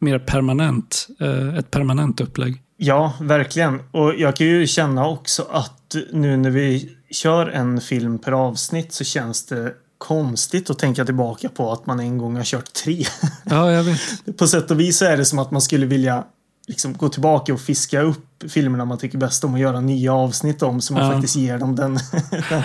mer 0.00 0.18
permanent, 0.18 1.08
eh, 1.20 1.58
ett 1.58 1.70
permanent 1.70 2.20
upplägg. 2.20 2.62
Ja, 2.76 3.12
verkligen. 3.20 3.80
Och 3.90 4.14
jag 4.14 4.36
kan 4.36 4.46
ju 4.46 4.66
känna 4.66 5.08
också 5.08 5.46
att 5.50 5.96
nu 6.12 6.36
när 6.36 6.50
vi 6.50 6.90
kör 7.10 7.46
en 7.46 7.80
film 7.80 8.18
per 8.18 8.32
avsnitt 8.32 8.92
så 8.92 9.04
känns 9.04 9.46
det 9.46 9.74
konstigt 10.06 10.70
att 10.70 10.78
tänka 10.78 11.04
tillbaka 11.04 11.48
på 11.48 11.72
att 11.72 11.86
man 11.86 12.00
en 12.00 12.18
gång 12.18 12.36
har 12.36 12.44
kört 12.44 12.72
tre. 12.72 13.04
Ja, 13.44 13.72
jag 13.72 13.82
vet. 13.84 13.98
på 14.38 14.46
sätt 14.46 14.70
och 14.70 14.80
vis 14.80 15.02
är 15.02 15.16
det 15.16 15.24
som 15.24 15.38
att 15.38 15.50
man 15.50 15.60
skulle 15.62 15.86
vilja 15.86 16.24
liksom 16.68 16.92
gå 16.96 17.08
tillbaka 17.08 17.54
och 17.54 17.60
fiska 17.60 18.00
upp 18.00 18.44
filmerna 18.48 18.84
man 18.84 18.98
tycker 18.98 19.18
bäst 19.18 19.44
om 19.44 19.52
och 19.52 19.58
göra 19.58 19.80
nya 19.80 20.12
avsnitt 20.14 20.62
om 20.62 20.80
så 20.80 20.92
man 20.92 21.02
Ja. 21.06 21.12
faktiskt 21.12 21.36
ger 21.36 21.58
dem 21.58 21.76
den, 21.76 21.98
den, 22.50 22.62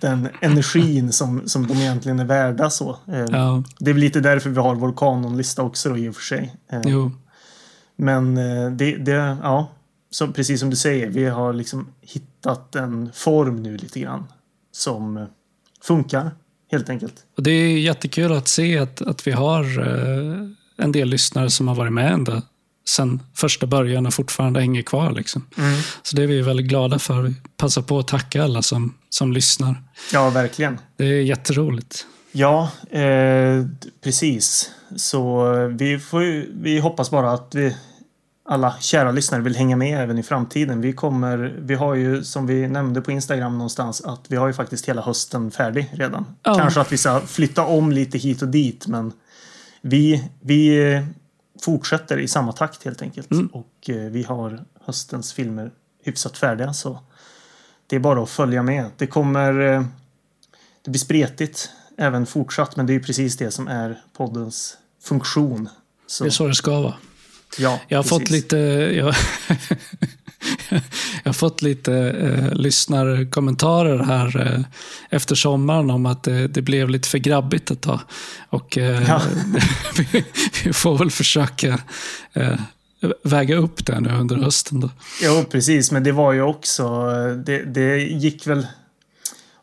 den 0.00 0.28
energin 0.40 1.12
som, 1.12 1.48
som 1.48 1.66
de 1.66 1.74
egentligen 1.74 2.20
är 2.20 2.24
värda. 2.24 2.70
Så. 2.70 2.96
Eh, 3.08 3.24
Ja, 3.30 3.62
Det 3.78 3.90
är 3.90 3.94
väl 3.94 4.00
lite 4.00 4.20
därför 4.20 4.50
vi 4.50 4.60
har 4.60 4.74
vår 4.74 4.92
kanonlista 4.96 5.62
också 5.62 5.88
då, 5.88 5.98
i 5.98 6.08
och 6.08 6.14
för 6.14 6.22
sig. 6.22 6.56
Eh, 6.72 6.80
jo. 6.84 7.10
men 7.96 8.36
eh, 8.36 8.70
det, 8.70 8.96
det 8.96 9.36
ja, 9.42 9.68
så 10.10 10.28
precis 10.28 10.60
som 10.60 10.70
du 10.70 10.76
säger, 10.76 11.08
vi 11.10 11.24
har 11.26 11.52
liksom 11.52 11.86
hittat 12.00 12.74
en 12.74 13.10
form 13.14 13.62
nu 13.62 13.76
lite 13.76 14.00
grann 14.00 14.24
som 14.72 15.26
funkar 15.82 16.30
helt 16.72 16.88
enkelt. 16.88 17.14
Och 17.36 17.42
det 17.42 17.50
är 17.50 17.78
jättekul 17.78 18.32
att 18.32 18.48
se 18.48 18.78
att, 18.78 19.02
att 19.02 19.26
vi 19.26 19.30
har 19.30 19.64
eh, 19.80 20.48
en 20.76 20.92
del 20.92 21.08
lyssnare 21.08 21.50
som 21.50 21.68
har 21.68 21.74
varit 21.74 21.92
med 21.92 22.12
ända 22.12 22.42
sen 22.88 23.22
första 23.34 23.66
början 23.66 24.06
och 24.06 24.14
fortfarande 24.14 24.60
hänger 24.60 24.82
kvar. 24.82 25.12
Liksom. 25.12 25.46
Så 26.02 26.16
det 26.16 26.22
är 26.22 26.26
vi 26.26 26.42
väldigt 26.42 26.66
glada 26.66 26.98
för. 26.98 27.22
Vi 27.22 27.34
passar 27.56 27.82
på 27.82 27.98
att 27.98 28.08
tacka 28.08 28.44
alla 28.44 28.62
som, 28.62 28.94
som 29.10 29.32
lyssnar. 29.32 29.82
Ja, 30.12 30.30
verkligen. 30.30 30.78
Det 30.96 31.04
är 31.04 31.22
jätteroligt. 31.22 32.06
Ja, 32.32 32.70
eh, 32.90 33.66
precis. 34.04 34.70
Så 34.96 35.54
eh, 35.54 35.66
vi, 35.66 35.98
får 35.98 36.46
vi 36.62 36.78
hoppas 36.78 37.10
bara 37.10 37.32
att 37.32 37.54
vi 37.54 37.76
alla 38.44 38.74
kära 38.80 39.12
lyssnare 39.12 39.42
vill 39.42 39.56
hänga 39.56 39.76
med 39.76 40.02
även 40.02 40.18
i 40.18 40.22
framtiden. 40.22 40.80
Vi 40.80 40.92
kommer, 40.92 41.56
vi 41.58 41.74
har 41.74 41.94
ju 41.94 42.24
som 42.24 42.46
vi 42.46 42.68
nämnde 42.68 43.00
på 43.00 43.10
Instagram 43.10 43.58
någonstans 43.58 44.00
att 44.00 44.20
vi 44.28 44.36
har 44.36 44.46
ju 44.46 44.52
faktiskt 44.52 44.88
hela 44.88 45.02
hösten 45.02 45.50
färdig 45.50 45.90
redan. 45.92 46.26
Ja. 46.42 46.54
Kanske 46.54 46.80
att 46.80 46.92
vi 46.92 46.98
ska 46.98 47.20
flytta 47.20 47.64
om 47.64 47.92
lite 47.92 48.18
hit 48.18 48.42
och 48.42 48.48
dit 48.48 48.86
men 48.86 49.12
vi, 49.80 50.30
vi 50.40 51.02
fortsätter 51.62 52.18
i 52.18 52.28
samma 52.28 52.52
takt 52.52 52.84
helt 52.84 53.02
enkelt. 53.02 53.28
Och 53.52 53.90
eh, 53.90 53.96
vi 53.96 54.22
har 54.22 54.64
höstens 54.84 55.32
filmer 55.32 55.70
hyfsat 56.04 56.38
färdiga 56.38 56.72
så 56.72 56.98
det 57.86 57.96
är 57.96 58.00
bara 58.00 58.22
att 58.22 58.30
följa 58.30 58.62
med. 58.62 58.90
Det 58.96 59.06
kommer 59.06 59.60
eh, 59.60 59.84
det 60.82 60.90
blir 60.90 61.00
spretigt 61.00 61.70
även 61.98 62.26
fortsatt 62.26 62.76
men 62.76 62.86
det 62.86 62.92
är 62.92 62.94
ju 62.94 63.02
precis 63.02 63.36
det 63.36 63.50
som 63.50 63.68
är 63.68 64.02
poddens 64.12 64.76
funktion. 65.02 65.68
Så, 66.06 66.24
Det 66.24 66.28
är 66.28 66.30
så 66.30 66.46
det 66.46 66.54
ska 66.54 66.80
vara. 66.80 66.94
Ja, 67.58 67.80
Jag 67.88 67.98
har 67.98 68.02
precis. 68.02 68.18
fått 68.18 68.30
lite... 68.30 68.56
Jag, 68.96 69.14
jag 71.22 71.28
har 71.28 71.32
fått 71.32 71.62
lite 71.62 71.94
eh, 71.94 72.54
lyssnarkommentarer 72.54 73.98
här 73.98 74.40
eh, 74.54 74.60
efter 75.10 75.34
sommaren 75.34 75.90
om 75.90 76.06
att 76.06 76.22
det, 76.22 76.48
det 76.48 76.62
blev 76.62 76.88
lite 76.88 77.08
för 77.08 77.18
grabbigt 77.18 77.70
ett 77.70 77.80
tag. 77.80 78.00
Och 78.48 78.78
eh, 78.78 79.08
Ja. 79.08 79.22
vi, 80.12 80.24
vi 80.64 80.72
får 80.72 80.98
väl 80.98 81.10
försöka 81.10 81.78
eh, 82.32 82.54
väga 83.22 83.56
upp 83.56 83.86
det 83.86 84.00
nu 84.00 84.10
under 84.10 84.36
hösten. 84.36 84.80
Då. 84.80 84.90
Jo, 85.22 85.44
precis. 85.50 85.90
Men 85.90 86.02
det 86.04 86.12
var 86.12 86.32
ju 86.32 86.42
också... 86.42 87.04
Det, 87.46 87.64
det 87.64 87.96
gick 87.98 88.46
väl... 88.46 88.66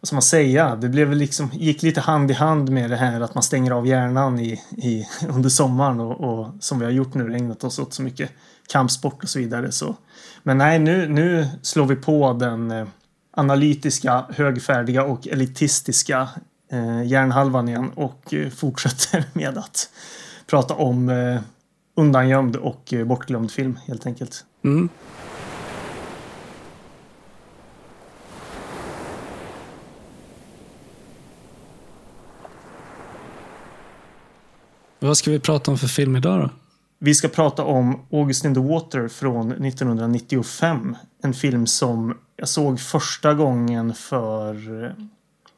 Vad 0.01 0.07
ska 0.07 0.15
man 0.15 0.21
säga? 0.21 0.75
Det 0.75 0.89
blev 0.89 1.13
liksom, 1.13 1.49
gick 1.53 1.83
lite 1.83 2.01
hand 2.01 2.31
i 2.31 2.33
hand 2.33 2.69
med 2.69 2.89
det 2.89 2.95
här 2.95 3.21
att 3.21 3.35
man 3.35 3.43
stänger 3.43 3.71
av 3.71 3.87
hjärnan 3.87 4.39
i, 4.39 4.61
i, 4.77 5.07
under 5.29 5.49
sommaren 5.49 5.99
och, 5.99 6.21
och 6.21 6.47
som 6.59 6.79
vi 6.79 6.85
har 6.85 6.91
gjort 6.91 7.13
nu, 7.13 7.35
ägnat 7.35 7.63
oss 7.63 7.79
åt 7.79 7.93
så 7.93 8.01
mycket 8.01 8.31
kampsport 8.69 9.23
och 9.23 9.29
så 9.29 9.39
vidare. 9.39 9.71
Så. 9.71 9.95
Men 10.43 10.57
nej, 10.57 10.79
nu, 10.79 11.07
nu 11.07 11.47
slår 11.61 11.85
vi 11.85 11.95
på 11.95 12.33
den 12.33 12.71
eh, 12.71 12.87
analytiska, 13.31 14.25
högfärdiga 14.29 15.03
och 15.03 15.27
elitistiska 15.27 16.29
eh, 16.71 17.03
hjärnhalvan 17.03 17.69
igen 17.69 17.91
och 17.95 18.33
eh, 18.33 18.49
fortsätter 18.49 19.23
med 19.33 19.57
att 19.57 19.89
prata 20.47 20.73
om 20.73 21.09
eh, 21.09 21.41
undangömd 21.95 22.55
och 22.55 22.93
eh, 22.93 23.05
bortglömd 23.05 23.51
film 23.51 23.79
helt 23.87 24.05
enkelt. 24.05 24.45
Mm. 24.63 24.89
Vad 34.99 35.17
ska 35.17 35.31
vi 35.31 35.39
prata 35.39 35.71
om 35.71 35.77
för 35.77 35.87
film 35.87 36.15
idag 36.15 36.39
då? 36.39 36.49
Vi 36.99 37.15
ska 37.15 37.27
prata 37.27 37.63
om 37.63 37.99
August 38.11 38.45
in 38.45 38.53
the 38.53 38.59
Water 38.59 39.07
från 39.07 39.51
1995. 39.51 40.95
En 41.23 41.33
film 41.33 41.67
som 41.67 42.17
jag 42.35 42.49
såg 42.49 42.79
första 42.79 43.33
gången 43.33 43.93
för 43.93 44.83
eh, 44.85 44.91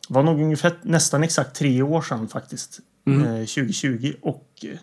var 0.09 0.23
nog 0.23 0.41
ungefär 0.41 0.73
nästan 0.81 1.23
exakt 1.23 1.55
tre 1.55 1.81
år 1.81 2.01
sedan 2.01 2.27
faktiskt. 2.27 2.79
Mm. 3.07 3.21
Eh, 3.21 3.45
2020 3.45 4.13
och 4.21 4.47
eh, 4.63 4.77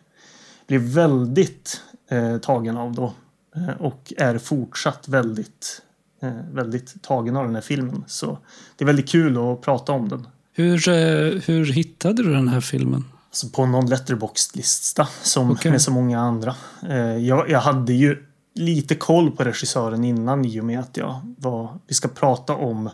blev 0.66 0.80
väldigt 0.80 1.80
eh, 2.10 2.38
tagen 2.38 2.76
av 2.76 2.94
då. 2.94 3.12
Eh, 3.56 3.80
och 3.80 4.12
är 4.16 4.38
fortsatt 4.38 5.08
väldigt, 5.08 5.82
eh, 6.22 6.32
väldigt 6.52 7.02
tagen 7.02 7.36
av 7.36 7.44
den 7.44 7.54
här 7.54 7.62
filmen. 7.62 8.04
Så 8.06 8.38
det 8.76 8.84
är 8.84 8.86
väldigt 8.86 9.08
kul 9.08 9.38
att 9.38 9.62
prata 9.62 9.92
om 9.92 10.08
den. 10.08 10.26
Hur, 10.52 10.88
eh, 10.88 11.40
hur 11.46 11.72
hittade 11.72 12.22
du 12.22 12.32
den 12.32 12.48
här 12.48 12.60
filmen? 12.60 13.04
Alltså 13.38 13.56
på 13.56 13.66
någon 13.66 13.86
letterboxd-lista 13.86 15.08
som 15.22 15.50
Okej. 15.50 15.70
med 15.70 15.82
så 15.82 15.90
många 15.90 16.20
andra. 16.20 16.54
Eh, 16.88 17.16
jag, 17.16 17.50
jag 17.50 17.60
hade 17.60 17.92
ju 17.92 18.26
lite 18.54 18.94
koll 18.94 19.30
på 19.30 19.44
regissören 19.44 20.04
innan 20.04 20.44
i 20.44 20.60
och 20.60 20.64
med 20.64 20.80
att 20.80 20.96
jag 20.96 21.34
var... 21.38 21.78
Vi 21.86 21.94
ska 21.94 22.08
prata 22.08 22.54
om 22.54 22.90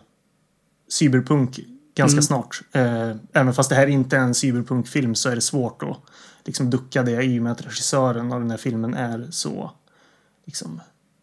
cyberpunk 0.89 1.61
ganska 1.97 2.15
Mm. 2.15 2.23
snart. 2.23 2.61
Eh, 2.73 3.17
även 3.33 3.55
fast 3.55 3.71
det 3.71 3.77
här 3.77 3.87
inte 3.87 4.17
är 4.17 4.21
en 4.21 4.35
cyberpunkfilm 4.35 5.15
så 5.15 5.29
är 5.29 5.35
det 5.35 5.41
svårt 5.41 5.83
att 5.83 5.99
liksom 6.45 6.71
ducka 6.71 7.03
det 7.03 7.23
i 7.23 7.39
och 7.39 7.43
med 7.43 7.53
att 7.53 7.67
regissören 7.67 8.33
av 8.33 8.41
den 8.41 8.51
här 8.51 8.59
filmen 8.59 8.95
är 8.95 9.29
så 9.31 9.71
liksom, 10.47 10.81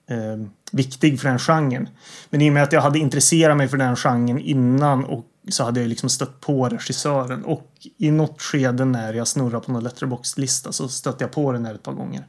eh, 0.10 0.48
viktig 0.72 1.20
för 1.20 1.30
den 1.30 1.40
genren. 1.40 1.90
Men 2.30 2.42
i 2.42 2.50
och 2.50 2.54
med 2.54 2.64
att 2.64 2.74
jag 2.74 2.82
hade 2.82 3.00
intresserat 3.00 3.58
mig 3.58 3.68
för 3.68 3.78
den 3.78 3.96
genren 3.96 4.40
innan 4.40 5.06
och 5.06 5.26
så 5.50 5.64
hade 5.64 5.80
jag 5.80 5.90
liksom 5.90 6.10
stött 6.10 6.40
på 6.42 6.70
regissören 6.70 7.44
och 7.46 7.72
i 7.98 8.12
något 8.12 8.42
skede 8.42 8.86
när 8.86 9.14
jag 9.14 9.28
snurrade 9.28 9.66
på 9.66 9.72
någon 9.72 9.84
letterbox-lista 9.84 10.72
så 10.72 10.88
stötte 10.88 11.24
jag 11.24 11.32
på 11.32 11.52
den 11.52 11.66
här 11.66 11.76
ett 11.76 11.84
par 11.84 11.94
gånger. 11.94 12.28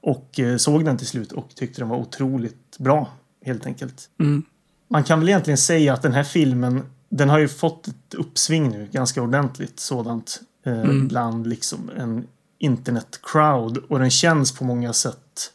Och 0.00 0.40
eh, 0.40 0.56
såg 0.56 0.84
den 0.84 0.98
till 0.98 1.06
slut 1.06 1.32
och 1.32 1.54
tyckte 1.54 1.80
den 1.80 1.88
var 1.88 1.96
otroligt 1.96 2.78
bra, 2.78 3.08
helt 3.44 3.66
enkelt. 3.66 4.10
Mm. 4.20 4.42
Man 4.88 5.04
kan 5.04 5.18
väl 5.20 5.28
egentligen 5.28 5.58
säga 5.58 5.94
att 5.94 6.02
den 6.02 6.12
här 6.12 6.24
filmen, 6.24 6.82
den 7.08 7.28
har 7.28 7.38
ju 7.38 7.48
fått 7.48 7.88
ett 7.88 8.14
uppsving 8.14 8.68
nu, 8.70 8.88
ganska 8.92 9.22
ordentligt 9.22 9.80
sådant, 9.80 10.40
eh, 10.66 10.80
Mm. 10.80 11.08
bland 11.08 11.46
liksom 11.46 11.90
en 11.96 12.26
internet-crowd. 12.58 13.76
Och 13.78 13.98
den 13.98 14.10
känns 14.10 14.52
på 14.52 14.64
många 14.64 14.92
sätt 14.92 15.52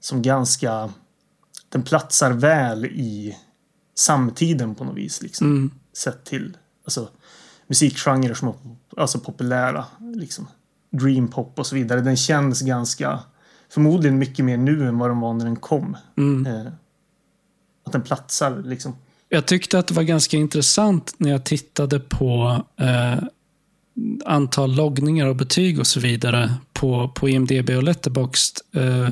som 0.00 0.22
ganska, 0.22 0.90
den 1.68 1.82
platsar 1.82 2.30
väl 2.32 2.84
i 2.84 3.36
samtiden 3.94 4.74
på 4.74 4.84
något 4.84 4.96
vis. 4.96 5.22
Liksom 5.22 5.46
Mm. 5.46 5.70
Sett 6.00 6.24
till 6.24 6.56
alltså, 6.84 7.08
musikgenrer 7.66 8.34
som 8.34 8.48
är 8.48 8.54
alltså, 8.96 9.18
populära. 9.18 9.84
Liksom. 10.14 10.48
Dreampop 10.90 11.58
och 11.58 11.66
så 11.66 11.74
vidare. 11.74 12.00
Den 12.00 12.16
känns 12.16 12.62
ganska, 12.62 13.20
förmodligen 13.68 14.18
mycket 14.18 14.44
mer 14.44 14.56
nu 14.56 14.88
än 14.88 14.98
vad 14.98 15.10
den 15.10 15.20
var 15.20 15.34
när 15.34 15.44
den 15.44 15.56
kom. 15.56 15.96
Mm. 16.16 16.46
Eh, 16.46 16.72
att 17.86 17.92
den 17.92 18.02
platsar 18.02 18.62
liksom. 18.64 18.96
Jag 19.28 19.46
tyckte 19.46 19.78
att 19.78 19.86
det 19.86 19.94
var 19.94 20.02
ganska 20.02 20.36
intressant 20.36 21.14
när 21.16 21.30
jag 21.30 21.44
tittade 21.44 22.00
på 22.00 22.62
eh, 22.76 23.22
antal 24.24 24.74
loggningar 24.74 25.26
och 25.26 25.36
betyg 25.36 25.80
och 25.80 25.86
så 25.86 26.00
vidare 26.00 26.54
på, 26.72 27.08
på 27.08 27.28
IMDB 27.28 27.70
och 27.70 27.82
Letterboxd. 27.82 28.58
Eh, 28.74 29.08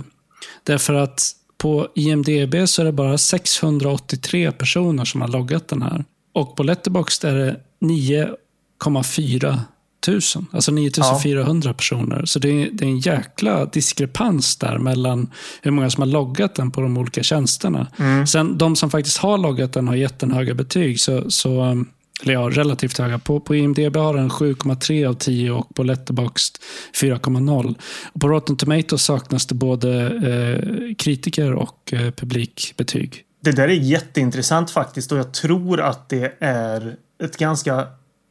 därför 0.62 0.94
att 0.94 1.34
på 1.58 1.88
IMDB 1.94 2.68
så 2.68 2.82
är 2.82 2.86
det 2.86 2.92
bara 2.92 3.18
683 3.18 4.52
personer 4.52 5.04
som 5.04 5.20
har 5.20 5.28
loggat 5.28 5.68
den 5.68 5.82
här. 5.82 6.04
Och 6.38 6.56
på 6.56 6.62
Letterboxd 6.62 7.24
är 7.24 7.34
det 7.34 7.60
9,4 7.80 9.58
tusen. 10.06 10.46
Alltså 10.52 10.72
9400 10.72 11.74
personer. 11.74 12.24
Så 12.24 12.38
det 12.38 12.48
är, 12.48 12.70
det 12.72 12.84
är 12.84 12.88
en 12.88 12.98
jäkla 12.98 13.64
diskrepans 13.64 14.56
där 14.56 14.78
mellan 14.78 15.30
hur 15.62 15.70
många 15.70 15.90
som 15.90 16.02
har 16.02 16.08
loggat 16.08 16.54
den 16.54 16.70
på 16.70 16.80
de 16.80 16.96
olika 16.96 17.22
tjänsterna. 17.22 17.86
Sen 18.26 18.58
de 18.58 18.76
som 18.76 18.90
faktiskt 18.90 19.18
har 19.18 19.38
loggat 19.38 19.72
den 19.72 19.88
har 19.88 19.94
gett 19.94 20.18
den 20.18 20.32
höga 20.32 20.54
betyg. 20.54 21.00
Så, 21.00 21.30
så, 21.30 21.64
um, 21.64 21.88
eller 22.22 22.32
ja, 22.32 22.50
relativt 22.52 22.98
höga. 22.98 23.18
På, 23.18 23.40
på 23.40 23.56
IMDB 23.56 23.96
har 23.96 24.14
den 24.14 24.30
7,3 24.30 25.08
av 25.08 25.14
10 25.14 25.50
och 25.50 25.74
på 25.74 25.82
Letterboxd 25.82 26.56
4,0. 27.00 27.74
Och 28.12 28.20
på 28.20 28.28
Rotten 28.28 28.56
Tomatoes 28.56 29.02
saknas 29.02 29.46
det 29.46 29.54
både 29.54 30.06
eh, 30.06 30.94
kritiker 30.94 31.52
och 31.52 31.92
eh, 31.92 32.10
publikbetyg. 32.10 33.24
Det 33.40 33.52
där 33.52 33.68
är 33.68 33.72
jätteintressant 33.72 34.70
faktiskt 34.70 35.12
och 35.12 35.18
jag 35.18 35.32
tror 35.32 35.80
att 35.80 36.08
det 36.08 36.34
är 36.40 36.96
ett 37.22 37.36
ganska 37.36 37.86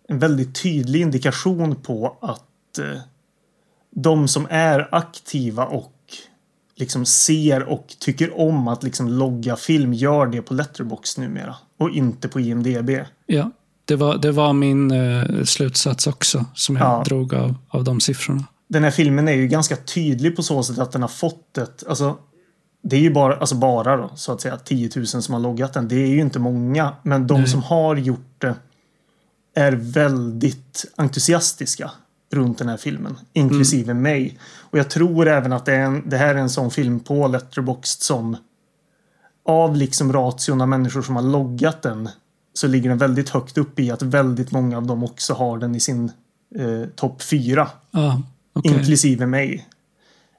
en 0.09 0.19
väldigt 0.19 0.61
tydlig 0.63 1.01
indikation 1.01 1.75
på 1.75 2.17
att 2.21 2.77
eh, 2.79 3.01
de 3.95 4.27
som 4.27 4.47
är 4.49 4.95
aktiva 4.95 5.65
och 5.65 5.93
liksom 6.75 7.05
ser 7.05 7.63
och 7.63 7.95
tycker 7.99 8.39
om 8.39 8.67
att 8.67 8.83
liksom 8.83 9.07
logga 9.07 9.55
film 9.55 9.93
gör 9.93 10.25
det 10.25 10.41
på 10.41 10.53
Letterbox 10.53 11.17
numera 11.17 11.55
och 11.77 11.89
inte 11.89 12.27
på 12.27 12.39
IMDB. 12.39 12.89
Ja, 13.25 13.51
det 13.85 13.95
var, 13.95 14.17
det 14.17 14.31
var 14.31 14.53
min 14.53 14.91
eh, 14.91 15.43
slutsats 15.43 16.07
också, 16.07 16.45
som 16.53 16.75
jag 16.75 16.85
Ja. 16.85 17.03
drog 17.05 17.33
av, 17.33 17.55
av 17.69 17.83
de 17.83 17.99
siffrorna. 17.99 18.43
Den 18.67 18.83
här 18.83 18.91
filmen 18.91 19.27
är 19.27 19.33
ju 19.33 19.47
ganska 19.47 19.75
tydlig 19.75 20.35
på 20.35 20.43
så 20.43 20.63
sätt 20.63 20.79
att 20.79 20.91
den 20.91 21.01
har 21.01 21.09
fått 21.09 21.57
ett, 21.57 21.83
alltså 21.87 22.17
det 22.81 22.95
är 22.95 22.99
ju 22.99 23.13
bara, 23.13 23.35
alltså 23.35 23.55
bara 23.55 23.97
då, 23.97 24.11
så 24.15 24.31
att 24.31 24.41
säga 24.41 24.57
10 24.57 24.89
000 24.95 25.07
som 25.07 25.33
har 25.33 25.39
loggat 25.39 25.73
den. 25.73 25.87
Det 25.87 25.95
är 25.95 26.07
ju 26.07 26.19
inte 26.19 26.39
många, 26.39 26.93
men 27.03 27.27
de 27.27 27.39
Nej. 27.39 27.47
som 27.47 27.63
har 27.63 27.95
gjort 27.95 28.35
det 28.37 28.55
är 29.55 29.71
väldigt 29.71 30.85
entusiastiska 30.95 31.91
runt 32.31 32.57
den 32.57 32.69
här 32.69 32.77
filmen, 32.77 33.19
inklusive 33.33 33.93
mig. 33.93 34.39
Och 34.55 34.79
jag 34.79 34.89
tror 34.89 35.27
även 35.27 35.53
att 35.53 35.65
det, 35.65 35.73
är 35.73 35.79
en, 35.79 36.09
det 36.09 36.17
här 36.17 36.35
är 36.35 36.39
en 36.39 36.49
sån 36.49 36.71
film 36.71 36.99
på 36.99 37.27
Letterboxd 37.27 38.01
som 38.01 38.37
av 39.45 39.75
liksom 39.75 40.13
ration 40.13 40.61
av 40.61 40.67
människor 40.67 41.01
som 41.01 41.15
har 41.15 41.23
loggat 41.23 41.81
den 41.81 42.09
så 42.53 42.67
ligger 42.67 42.89
den 42.89 42.97
väldigt 42.97 43.29
högt 43.29 43.57
upp 43.57 43.79
i 43.79 43.91
att 43.91 44.01
väldigt 44.01 44.51
många 44.51 44.77
av 44.77 44.87
dem 44.87 45.03
också 45.03 45.33
har 45.33 45.57
den 45.57 45.75
i 45.75 45.79
sin 45.79 46.11
eh, 46.55 46.89
topp 46.95 47.21
fyra. 47.21 47.69
Ja, 47.91 48.21
okej. 48.53 48.71
Inklusive 48.71 49.25
mig. 49.25 49.67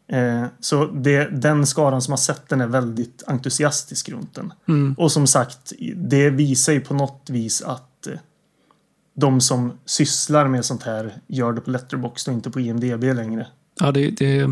Eh, 0.09 0.45
så 0.61 0.87
det, 0.87 1.25
den 1.25 1.67
skaran 1.67 2.03
som 2.03 2.13
har 2.13 2.19
sett 2.19 2.49
den 2.49 2.61
är 2.61 2.67
väldigt 2.67 3.23
entusiastisk 3.27 4.09
runt 4.09 4.35
den. 4.35 4.53
Mm. 4.69 4.95
Och 4.99 5.13
som 5.13 5.27
sagt, 5.27 5.73
det 5.97 6.31
visar 6.31 6.73
ju 6.73 6.81
på 6.81 6.95
något 6.95 7.31
vis 7.31 7.63
att 7.63 8.07
eh, 8.07 8.13
de 9.15 9.41
som 9.41 9.73
sysslar 9.85 10.49
med 10.49 10.65
sånt 10.65 10.83
här 10.83 11.15
gör 11.27 11.53
det 11.53 11.61
på 11.61 11.71
Letterboxd 11.71 12.29
och 12.29 12.35
inte 12.35 12.51
på 12.51 12.61
IMDB 12.61 13.03
längre. 13.03 13.47
Ja, 13.81 13.93
det, 13.93 14.11
det 14.11 14.51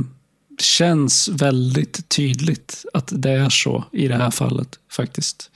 känns 0.58 1.28
väldigt 1.28 2.08
tydligt 2.08 2.84
att 2.92 3.12
det 3.16 3.30
är 3.30 3.48
så 3.48 3.84
i 3.92 4.08
det 4.08 4.16
här 4.16 4.30
fallet 4.30 4.78
faktiskt. 4.90 5.50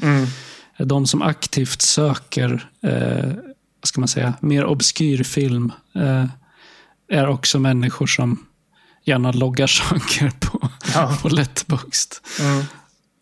De 0.78 1.06
som 1.06 1.22
aktivt 1.22 1.82
söker, 1.82 2.70
eh, 2.82 3.32
ska 3.82 4.00
man 4.00 4.08
säga, 4.08 4.34
mer 4.40 4.64
obskyr 4.64 5.22
film 5.22 5.72
eh, 5.94 6.26
är 7.08 7.28
också 7.28 7.58
människor 7.58 8.06
som 8.06 8.46
gärna 9.04 9.32
loggar 9.32 9.66
saker 9.66 10.30
på, 10.40 10.68
Ja. 10.94 11.16
på 11.22 11.28
Letterboxd. 11.28 12.12
Mm. 12.40 12.64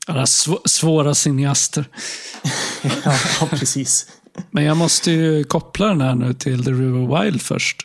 Alla 0.07 0.25
sv- 0.25 0.67
svåra 0.69 1.15
cineaster. 1.15 1.89
Ja, 3.05 3.15
ja, 3.41 3.47
precis. 3.47 4.07
Men 4.51 4.65
jag 4.65 4.77
måste 4.77 5.11
ju 5.11 5.45
koppla 5.45 5.87
den 5.87 6.01
här 6.01 6.15
nu 6.15 6.35
till 6.35 6.65
The 6.65 6.71
River 6.71 7.23
Wild 7.25 7.43
först. 7.43 7.77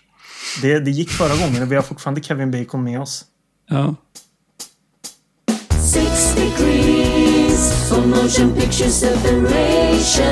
Det, 0.61 0.79
det 0.79 0.91
gick 0.91 1.09
förra 1.09 1.35
gången 1.35 1.63
och 1.63 1.71
vi 1.71 1.75
har 1.75 1.83
fortfarande 1.83 2.23
Kevin 2.23 2.51
Bacon 2.51 2.83
med 2.83 3.01
oss. 3.01 3.25
Ja. 3.69 3.95
Six 5.93 6.35
degrees 6.35 7.89
for 7.89 8.05
motion 8.07 8.53
picture 8.55 8.89
separation. 8.89 10.27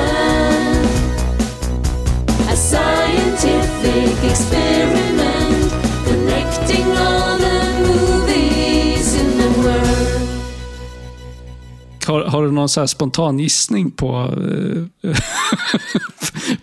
A 2.48 2.56
scientific 2.56 4.24
experiment 4.32 5.11
Har, 12.12 12.20
har 12.24 12.42
du 12.42 12.50
någon 12.50 12.68
så 12.68 12.80
här 12.80 12.86
spontan 12.86 13.38
gissning 13.38 13.90
på, 13.90 14.34
eh, 15.02 15.16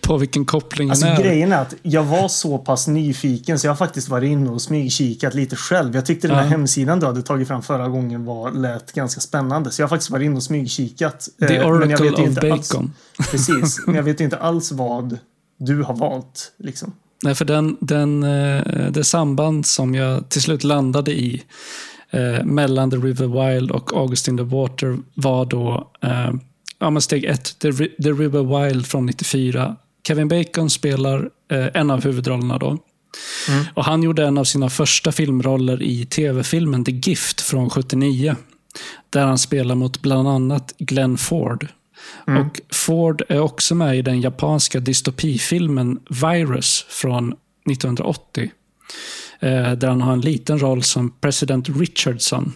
på 0.02 0.18
vilken 0.18 0.46
kopplingen 0.46 0.92
Alltså 0.92 1.06
är? 1.08 1.24
grejen 1.24 1.52
är 1.52 1.62
att 1.62 1.74
jag 1.82 2.04
var 2.04 2.28
så 2.28 2.58
pass 2.58 2.88
nyfiken 2.88 3.60
så 3.60 3.68
jag 3.68 3.72
har 3.72 3.78
faktiskt 3.78 4.10
varit 4.10 4.28
inne 4.32 4.50
och 4.50 4.62
smygkikat 4.62 5.34
lite 5.34 5.56
själv. 5.56 5.96
Jag 5.96 6.06
tyckte 6.06 6.28
den 6.28 6.36
här 6.38 6.44
Ja. 6.44 6.50
hemsidan 6.50 7.00
du 7.00 7.06
hade 7.06 7.22
tagit 7.22 7.48
fram 7.48 7.62
förra 7.62 7.88
gången 7.88 8.26
var, 8.26 8.52
lät 8.52 8.92
ganska 8.92 9.22
spännande. 9.22 9.72
Så 9.72 9.82
jag 9.82 9.88
har 9.88 9.90
faktiskt 9.90 10.12
varit 10.12 10.26
inne 10.26 10.36
och 10.36 10.44
smygkikat. 10.44 11.30
The 11.40 11.46
Eh, 11.46 11.50
men 11.50 11.90
jag 11.90 12.02
Oracle 12.02 12.12
of 12.12 12.20
inte 12.20 12.52
alls- 12.52 12.70
Bacon. 12.72 12.94
Precis, 13.32 13.80
men 13.86 13.96
jag 13.96 14.04
vet 14.04 14.20
inte 14.20 14.38
alls 14.38 14.72
vad 14.72 15.18
du 15.60 15.84
har 15.84 15.96
valt. 15.96 16.52
Liksom. 16.60 16.94
Nej, 17.24 17.36
för 17.36 17.46
den, 17.46 17.78
den, 17.80 18.24
eh, 18.24 18.64
det 18.92 19.04
samband 19.04 19.66
som 19.66 19.96
jag 19.96 20.30
till 20.30 20.42
slut 20.42 20.64
landade 20.64 21.12
i 21.12 21.44
eh, 22.12 22.46
mellan 22.46 22.92
The 22.92 22.98
River 22.98 23.28
Wild 23.28 23.72
och 23.72 23.94
August 23.94 24.28
in 24.28 24.38
the 24.38 24.44
Water 24.44 24.98
var 25.14 25.46
då 25.46 25.92
eh, 26.02 26.32
ja, 26.80 26.90
men 26.90 27.02
steg 27.02 27.26
ett, 27.26 27.60
The, 27.60 27.72
the 27.74 28.12
River 28.12 28.68
Wild 28.68 28.88
från 28.88 29.06
94. 29.06 29.76
Kevin 30.08 30.28
Bacon 30.28 30.70
spelar 30.70 31.30
eh, 31.52 31.68
en 31.74 31.92
av 31.92 32.04
huvudrollerna 32.04 32.58
då. 32.58 32.78
Och 33.74 33.86
Han 33.86 34.04
gjorde 34.04 34.26
en 34.26 34.38
av 34.38 34.44
sina 34.44 34.70
första 34.70 35.12
filmroller 35.12 35.84
i 35.84 36.06
tv-filmen 36.06 36.86
The 36.86 36.92
Gift 36.92 37.42
från 37.42 37.70
79. 37.70 38.36
Där 39.10 39.26
han 39.26 39.38
spelar 39.38 39.76
mot 39.76 40.02
bland 40.02 40.28
annat 40.28 40.74
Glenn 40.78 41.18
Ford. 41.18 41.68
Och 42.26 42.62
Ford 42.76 43.22
är 43.30 43.40
också 43.40 43.76
med 43.76 43.98
i 43.98 44.02
den 44.02 44.22
japanska 44.22 44.80
dystopifilmen 44.80 46.00
Virus 46.10 46.86
från 46.90 47.34
1980. 47.72 48.52
Eh, 49.40 49.72
där 49.72 49.88
han 49.88 50.02
har 50.02 50.14
en 50.14 50.22
liten 50.22 50.60
roll 50.60 50.84
som 50.84 51.14
president 51.22 51.70
Richardson. 51.70 52.54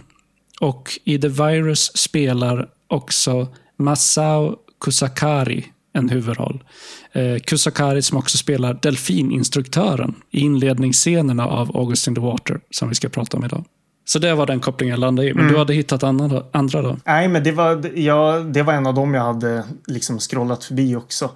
Och 0.61 0.99
i 1.03 1.19
The 1.19 1.27
Virus 1.27 1.97
spelar 1.97 2.69
också 2.87 3.47
Masao 3.77 4.55
Kusakari 4.79 5.65
en 5.93 6.09
huvudroll. 6.09 6.63
Eh, 7.11 7.37
Kusakari 7.37 8.01
som 8.01 8.17
också 8.17 8.37
spelar 8.37 8.79
delfininstruktören 8.81 10.15
i 10.31 10.39
inledningsscenerna 10.39 11.45
av 11.47 11.77
August 11.77 12.07
in 12.07 12.15
the 12.15 12.21
Water 12.21 12.59
som 12.69 12.89
vi 12.89 12.95
ska 12.95 13.09
prata 13.09 13.37
om 13.37 13.45
idag. 13.45 13.65
Så 14.05 14.19
det 14.19 14.35
var 14.35 14.45
den 14.45 14.59
kopplingen 14.59 14.91
jag 14.91 14.99
landade 14.99 15.29
i. 15.29 15.33
Men 15.33 15.47
du 15.47 15.57
hade 15.57 15.73
hittat 15.73 16.03
andra, 16.03 16.43
andra 16.51 16.81
då? 16.81 16.97
Nej, 17.05 17.27
men 17.27 17.43
det 17.43 17.51
var, 17.51 17.99
ja, 17.99 18.39
det 18.39 18.63
var 18.63 18.73
en 18.73 18.87
av 18.87 18.93
dem 18.93 19.13
jag 19.13 19.23
hade 19.23 19.63
liksom 19.87 20.19
scrollat 20.19 20.63
förbi 20.63 20.95
också. 20.95 21.29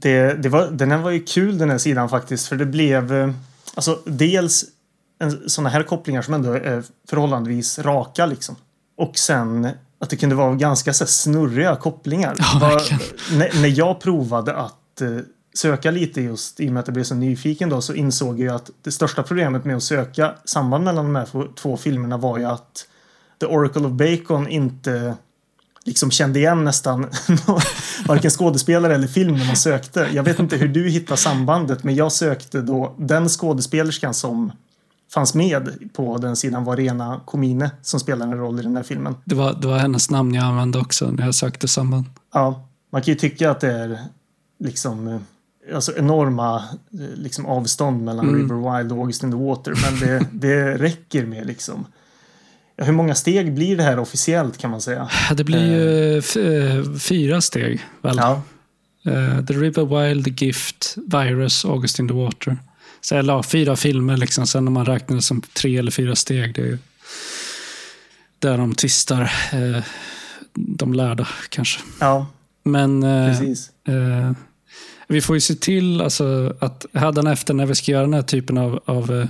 Det, 0.00 0.42
det 0.42 0.48
var, 0.48 0.70
den 0.70 0.90
här 0.90 0.98
var 0.98 1.10
ju 1.10 1.22
kul 1.22 1.58
den 1.58 1.70
här 1.70 1.78
sidan 1.78 2.08
faktiskt. 2.08 2.48
För 2.48 2.56
det 2.56 2.66
blev 2.66 3.12
eh, 3.12 3.30
alltså 3.74 3.98
dels 4.04 4.64
en, 5.18 5.50
såna 5.50 5.68
här 5.68 5.82
kopplingar 5.82 6.22
som 6.22 6.34
ändå 6.34 6.52
är 6.52 6.82
förhållandevis 7.08 7.78
raka 7.78 8.26
liksom. 8.26 8.56
Och 8.96 9.18
sen 9.18 9.68
att 9.98 10.10
det 10.10 10.16
kunde 10.16 10.34
vara 10.34 10.54
ganska 10.54 10.92
så 10.92 11.04
här, 11.04 11.08
snurriga 11.08 11.76
kopplingar. 11.76 12.34
Ja, 12.38 12.58
verkligen. 12.60 13.02
när, 13.38 13.60
när 13.60 13.78
jag 13.78 14.00
provade 14.00 14.56
att 14.56 15.00
eh, 15.00 15.08
söka 15.54 15.90
lite 15.90 16.20
just 16.20 16.60
i 16.60 16.68
och 16.68 16.72
med 16.72 16.80
att 16.80 16.86
jag 16.86 16.94
blev 16.94 17.04
så 17.04 17.14
nyfiken 17.14 17.68
då 17.68 17.80
så 17.80 17.94
insåg 17.94 18.40
jag 18.40 18.54
att 18.54 18.70
det 18.82 18.92
största 18.92 19.22
problemet 19.22 19.64
med 19.64 19.76
att 19.76 19.82
söka 19.82 20.34
samband 20.44 20.84
mellan 20.84 21.04
de 21.04 21.16
här 21.16 21.54
två 21.54 21.76
filmerna 21.76 22.16
var 22.16 22.38
ju 22.38 22.44
att 22.44 22.86
The 23.40 23.46
Oracle 23.46 23.86
of 23.86 23.92
Bacon 23.92 24.48
inte 24.48 25.14
liksom 25.84 26.10
kände 26.10 26.38
igen 26.38 26.64
nästan 26.64 27.06
varken 28.06 28.30
skådespelare 28.30 28.94
eller 28.94 29.06
filmen 29.06 29.46
man 29.46 29.56
sökte. 29.56 30.08
Jag 30.12 30.22
vet 30.22 30.38
inte 30.38 30.56
hur 30.56 30.68
du 30.68 30.88
hittade 30.88 31.20
sambandet 31.20 31.84
men 31.84 31.94
jag 31.94 32.12
sökte 32.12 32.60
då 32.60 32.94
den 32.98 33.28
skådespelerskan 33.28 34.14
som 34.14 34.52
fanns 35.16 35.34
med 35.34 35.92
på 35.92 36.18
den 36.18 36.36
sidan 36.36 36.64
var 36.64 36.76
Rena 36.76 37.20
Komine 37.24 37.70
som 37.82 38.00
spelar 38.00 38.26
en 38.26 38.38
roll 38.38 38.60
i 38.60 38.62
den 38.62 38.76
här 38.76 38.82
filmen. 38.82 39.14
Det 39.24 39.34
var, 39.34 39.52
det 39.60 39.66
var 39.66 39.78
hennes 39.78 40.10
namn 40.10 40.34
jag 40.34 40.44
använde 40.44 40.78
också 40.78 41.10
när 41.10 41.24
jag 41.24 41.34
sökte 41.34 41.68
samband. 41.68 42.04
Ja, 42.34 42.68
man 42.92 43.02
kan 43.02 43.12
ju 43.12 43.18
tycka 43.18 43.50
att 43.50 43.60
det 43.60 43.72
är 43.72 43.98
liksom 44.58 45.08
eh, 45.08 45.18
alltså 45.74 45.96
enorma 45.96 46.56
eh, 46.56 47.16
liksom 47.16 47.46
avstånd 47.46 48.04
mellan 48.04 48.28
mm. 48.28 48.40
River 48.40 48.78
Wild 48.78 48.92
och 48.92 48.98
August 48.98 49.22
in 49.22 49.30
the 49.30 49.36
Water 49.36 49.74
men 49.82 50.00
det, 50.00 50.26
det 50.32 50.78
räcker 50.78 51.26
med 51.26 51.46
liksom 51.46 51.86
hur 52.76 52.92
många 52.92 53.14
steg 53.14 53.54
blir 53.54 53.76
det 53.76 53.82
här 53.82 53.98
officiellt 53.98 54.58
kan 54.58 54.70
man 54.70 54.80
säga? 54.80 55.08
Det 55.36 55.44
blir 55.44 55.66
ju 55.66 56.16
eh. 56.18 56.98
fyra 56.98 57.40
steg. 57.40 57.80
Väl? 58.02 58.16
Ja. 58.16 58.42
Uh, 59.06 59.44
the 59.44 59.54
River 59.54 59.84
Wild, 59.84 60.24
The 60.24 60.44
Gift, 60.46 60.94
Virus, 61.06 61.64
August 61.64 61.98
in 61.98 62.08
the 62.08 62.14
Water. 62.14 62.56
Så, 63.06 63.14
eller 63.14 63.32
ja, 63.32 63.42
fyra 63.42 63.76
filmer 63.76 64.16
liksom. 64.16 64.46
Sen 64.46 64.64
när 64.64 64.72
man 64.72 64.86
räknar 64.86 65.16
det 65.16 65.22
som 65.22 65.42
tre 65.42 65.78
eller 65.78 65.90
fyra 65.90 66.16
steg. 66.16 66.54
Det 66.54 66.62
är 66.62 66.78
där 68.38 68.58
de 68.58 68.74
tvistar. 68.74 69.22
Uh, 69.54 69.82
de 70.54 70.94
lärda 70.94 71.28
kanske. 71.48 71.80
Ja, 72.00 72.26
Men 72.64 73.02
precis. 73.02 73.70
vi 75.08 75.20
får 75.20 75.36
ju 75.36 75.40
se 75.40 75.54
till 75.54 76.00
alltså, 76.00 76.56
att 76.60 76.86
efter 77.26 77.54
när 77.54 77.66
vi 77.66 77.74
ska 77.74 77.92
göra 77.92 78.02
den 78.02 78.14
här 78.14 78.22
typen 78.22 78.58
av, 78.58 78.82
av 78.84 79.10
Eh, 79.10 79.26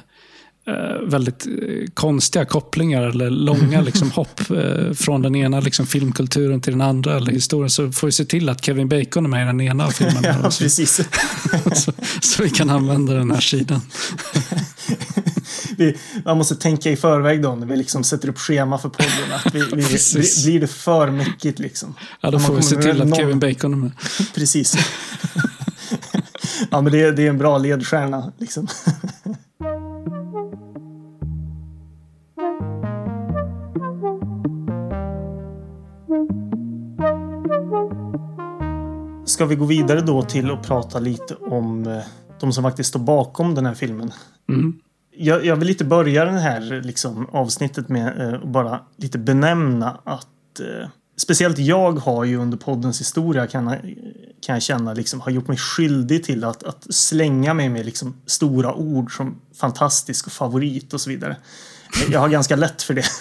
väldigt 1.02 1.46
eh, 1.46 1.52
konstiga 1.94 2.44
kopplingar 2.44 3.02
eller 3.02 3.30
långa 3.30 3.80
liksom, 3.86 4.10
hopp 4.10 4.40
eh, 4.50 4.92
från 4.92 5.22
den 5.22 5.36
ena 5.36 5.60
liksom, 5.60 5.86
filmkulturen 5.86 6.60
till 6.60 6.72
den 6.72 6.80
andra 6.80 7.16
eller 7.16 7.32
historien 7.32 7.70
så 7.70 7.92
får 7.92 8.06
vi 8.06 8.12
se 8.12 8.24
till 8.24 8.48
att 8.48 8.64
Kevin 8.64 8.88
Bacon 8.88 9.24
är 9.24 9.28
med 9.28 9.42
i 9.42 9.46
den 9.46 9.60
ena 9.60 9.90
filmen. 9.90 10.22
ja, 10.22 10.42
precis. 10.42 10.96
så, 11.74 11.92
så, 12.22 12.42
vi 12.42 12.50
kan 12.50 12.70
använda 12.70 13.12
den 13.12 13.30
här 13.30 13.40
sidan. 13.40 13.80
vi, 15.76 15.96
man 16.24 16.38
måste 16.38 16.56
tänka 16.56 16.90
i 16.90 16.96
förväg 16.96 17.42
då 17.42 17.54
när 17.54 17.66
vi 17.66 17.76
liksom 17.76 18.04
sätter 18.04 18.28
upp 18.28 18.38
schema 18.38 18.78
för 18.78 18.88
podden. 18.88 19.32
Att 19.44 19.54
vi, 19.54 19.60
vi, 19.60 20.44
blir 20.44 20.60
det 20.60 20.66
för 20.66 21.10
mycket 21.10 21.58
liksom? 21.58 21.94
Ja, 22.20 22.30
då 22.30 22.38
får 22.38 22.54
vi 22.54 22.62
se 22.62 22.76
till 22.76 23.02
att 23.02 23.08
någon... 23.08 23.18
Kevin 23.18 23.38
Bacon 23.38 23.72
är 23.72 23.76
med. 23.76 23.90
precis. 24.34 24.76
ja, 26.70 26.80
men 26.80 26.92
det, 26.92 27.10
det 27.10 27.22
är 27.22 27.28
en 27.28 27.38
bra 27.38 27.58
ledstjärna 27.58 28.32
liksom. 28.38 28.68
Ska 39.36 39.46
vi 39.46 39.56
gå 39.56 39.64
vidare 39.64 40.00
då 40.00 40.22
till 40.22 40.50
att 40.50 40.66
prata 40.66 40.98
lite 40.98 41.34
om 41.34 41.86
eh, 41.86 42.02
de 42.40 42.52
som 42.52 42.64
faktiskt 42.64 42.88
står 42.88 43.00
bakom 43.00 43.54
den 43.54 43.66
här 43.66 43.74
filmen? 43.74 44.12
Mm. 44.48 44.78
Jag, 45.16 45.44
jag, 45.44 45.56
vill 45.56 45.68
lite 45.68 45.84
börja 45.84 46.24
det 46.24 46.30
här 46.30 46.82
liksom, 46.84 47.26
avsnittet 47.32 47.88
med 47.88 48.20
eh, 48.20 48.34
att 48.34 48.48
bara 48.48 48.80
lite 48.96 49.18
benämna 49.18 50.00
att 50.04 50.60
eh, 50.60 50.88
speciellt 51.16 51.58
jag 51.58 51.92
har 51.92 52.24
ju 52.24 52.36
under 52.36 52.56
poddens 52.58 53.00
historia 53.00 53.46
kan, 53.46 53.68
kan 54.46 54.54
jag 54.54 54.62
känna 54.62 54.92
liksom, 54.92 55.20
har 55.20 55.30
gjort 55.30 55.48
mig 55.48 55.56
skyldig 55.56 56.24
till 56.24 56.44
att, 56.44 56.62
att 56.62 56.94
slänga 56.94 57.54
mig 57.54 57.68
med 57.68 57.86
liksom, 57.86 58.14
stora 58.26 58.74
ord 58.74 59.16
som 59.16 59.40
fantastisk 59.54 60.26
och 60.26 60.32
favorit 60.32 60.94
och 60.94 61.00
så 61.00 61.10
vidare. 61.10 61.36
Jag 62.10 62.20
har 62.20 62.28
ganska 62.28 62.56
lätt 62.56 62.82
för 62.82 62.94
det. 62.94 63.04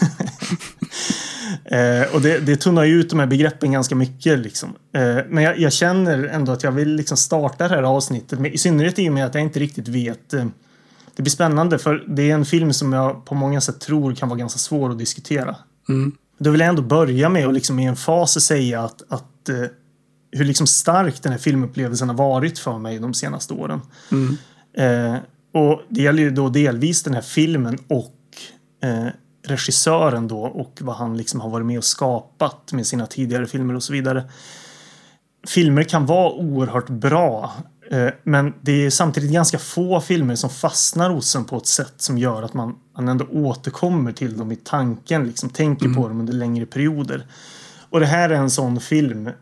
Eh, 1.65 2.15
och 2.15 2.21
det, 2.21 2.39
det 2.39 2.56
tunnar 2.56 2.84
ju 2.84 2.99
ut 2.99 3.10
de 3.10 3.19
här 3.19 3.28
begreppen 3.28 3.71
ganska 3.71 3.95
mycket. 3.95 4.39
Liksom. 4.39 4.69
Eh, 4.93 5.17
men 5.30 5.43
jag, 5.43 5.60
jag, 5.60 5.73
känner 5.73 6.23
ändå 6.23 6.51
att 6.51 6.63
jag 6.63 6.71
vill 6.71 6.95
liksom 6.95 7.17
starta 7.17 7.67
det 7.67 7.75
här 7.75 7.84
avsnittet, 7.84 8.39
med, 8.39 8.54
i 8.54 8.58
synnerhet 8.58 8.99
i 8.99 9.10
och 9.10 9.13
med 9.13 9.25
att 9.25 9.34
jag 9.36 9.43
inte 9.43 9.60
riktigt 9.60 9.88
vet. 9.88 10.34
Eh, 10.34 10.45
det 11.15 11.21
blir 11.21 11.32
spännande 11.32 11.78
för 11.78 12.04
det 12.08 12.32
är 12.32 12.34
en 12.34 12.45
film 12.45 12.73
som 12.73 12.93
jag 12.93 13.25
på 13.25 13.36
många 13.36 13.62
sätt 13.62 13.80
tror 13.80 14.15
kan 14.15 14.30
vara 14.30 14.39
ganska 14.39 14.60
svår 14.60 14.89
att 14.89 14.99
diskutera. 14.99 15.56
Mm. 15.89 16.12
Då 16.38 16.49
vill 16.49 16.60
jag 16.60 16.69
ändå 16.69 16.82
börja 16.82 17.30
med 17.30 17.47
att 17.47 17.54
liksom 17.54 17.80
i 17.80 17.86
en 17.86 17.95
fas 17.95 18.45
säga 18.45 18.82
att, 18.82 19.01
att 19.10 19.49
eh, 19.49 19.56
hur 20.32 20.45
liksom 20.45 20.67
stark 20.67 21.23
den 21.23 21.32
här 21.32 21.39
filmupplevelsen 21.39 22.10
har 22.10 22.15
varit 22.15 22.60
för 22.60 22.78
mig 22.78 22.99
de 22.99 23.13
senaste 23.13 23.54
åren. 23.54 23.82
Mm. 24.12 24.38
Eh, 24.78 25.19
och 25.54 25.82
det 25.89 26.01
gäller 26.01 26.23
ju 26.23 26.32
då 26.32 26.49
delvis 26.49 27.04
den 27.04 27.13
här 27.13 27.21
filmen 27.21 27.78
och 27.88 28.14
eh, 28.83 29.07
regissören 29.47 30.27
då 30.27 30.39
och 30.39 30.77
vad 30.81 30.95
han 30.95 31.17
liksom 31.17 31.41
har 31.41 31.49
varit 31.49 31.65
med 31.65 31.77
och 31.77 31.83
skapat 31.83 32.73
med 32.73 32.88
sina 32.88 33.05
tidigare 33.05 33.47
filmer 33.47 33.73
och 33.73 33.83
så 33.83 33.93
vidare. 33.93 34.23
Filmer 35.47 35.83
kan 35.83 36.05
vara 36.05 36.31
oerhört 36.31 36.89
bra 36.89 37.51
eh, 37.91 38.09
men 38.23 38.53
det 38.61 38.85
är 38.85 38.89
samtidigt 38.89 39.31
ganska 39.31 39.57
få 39.57 40.01
filmer 40.01 40.35
som 40.35 40.49
fastnar 40.49 41.09
hos 41.09 41.35
en 41.35 41.45
på 41.45 41.57
ett 41.57 41.67
sätt 41.67 41.93
som 41.97 42.17
gör 42.17 42.43
att 42.43 42.53
man, 42.53 42.75
man 42.95 43.07
ändå 43.07 43.25
återkommer 43.25 44.11
till 44.11 44.38
dem 44.38 44.51
i 44.51 44.55
tanken, 44.55 45.27
liksom 45.27 45.49
tänker 45.49 45.85
mm. 45.85 46.01
på 46.01 46.07
dem 46.07 46.19
under 46.19 46.33
längre 46.33 46.65
perioder. 46.65 47.25
Och 47.89 47.99
det 47.99 48.05
här 48.05 48.29
är 48.29 48.35
en 48.35 48.49
sån 48.49 48.79
film 48.79 49.27
eh, 49.27 49.33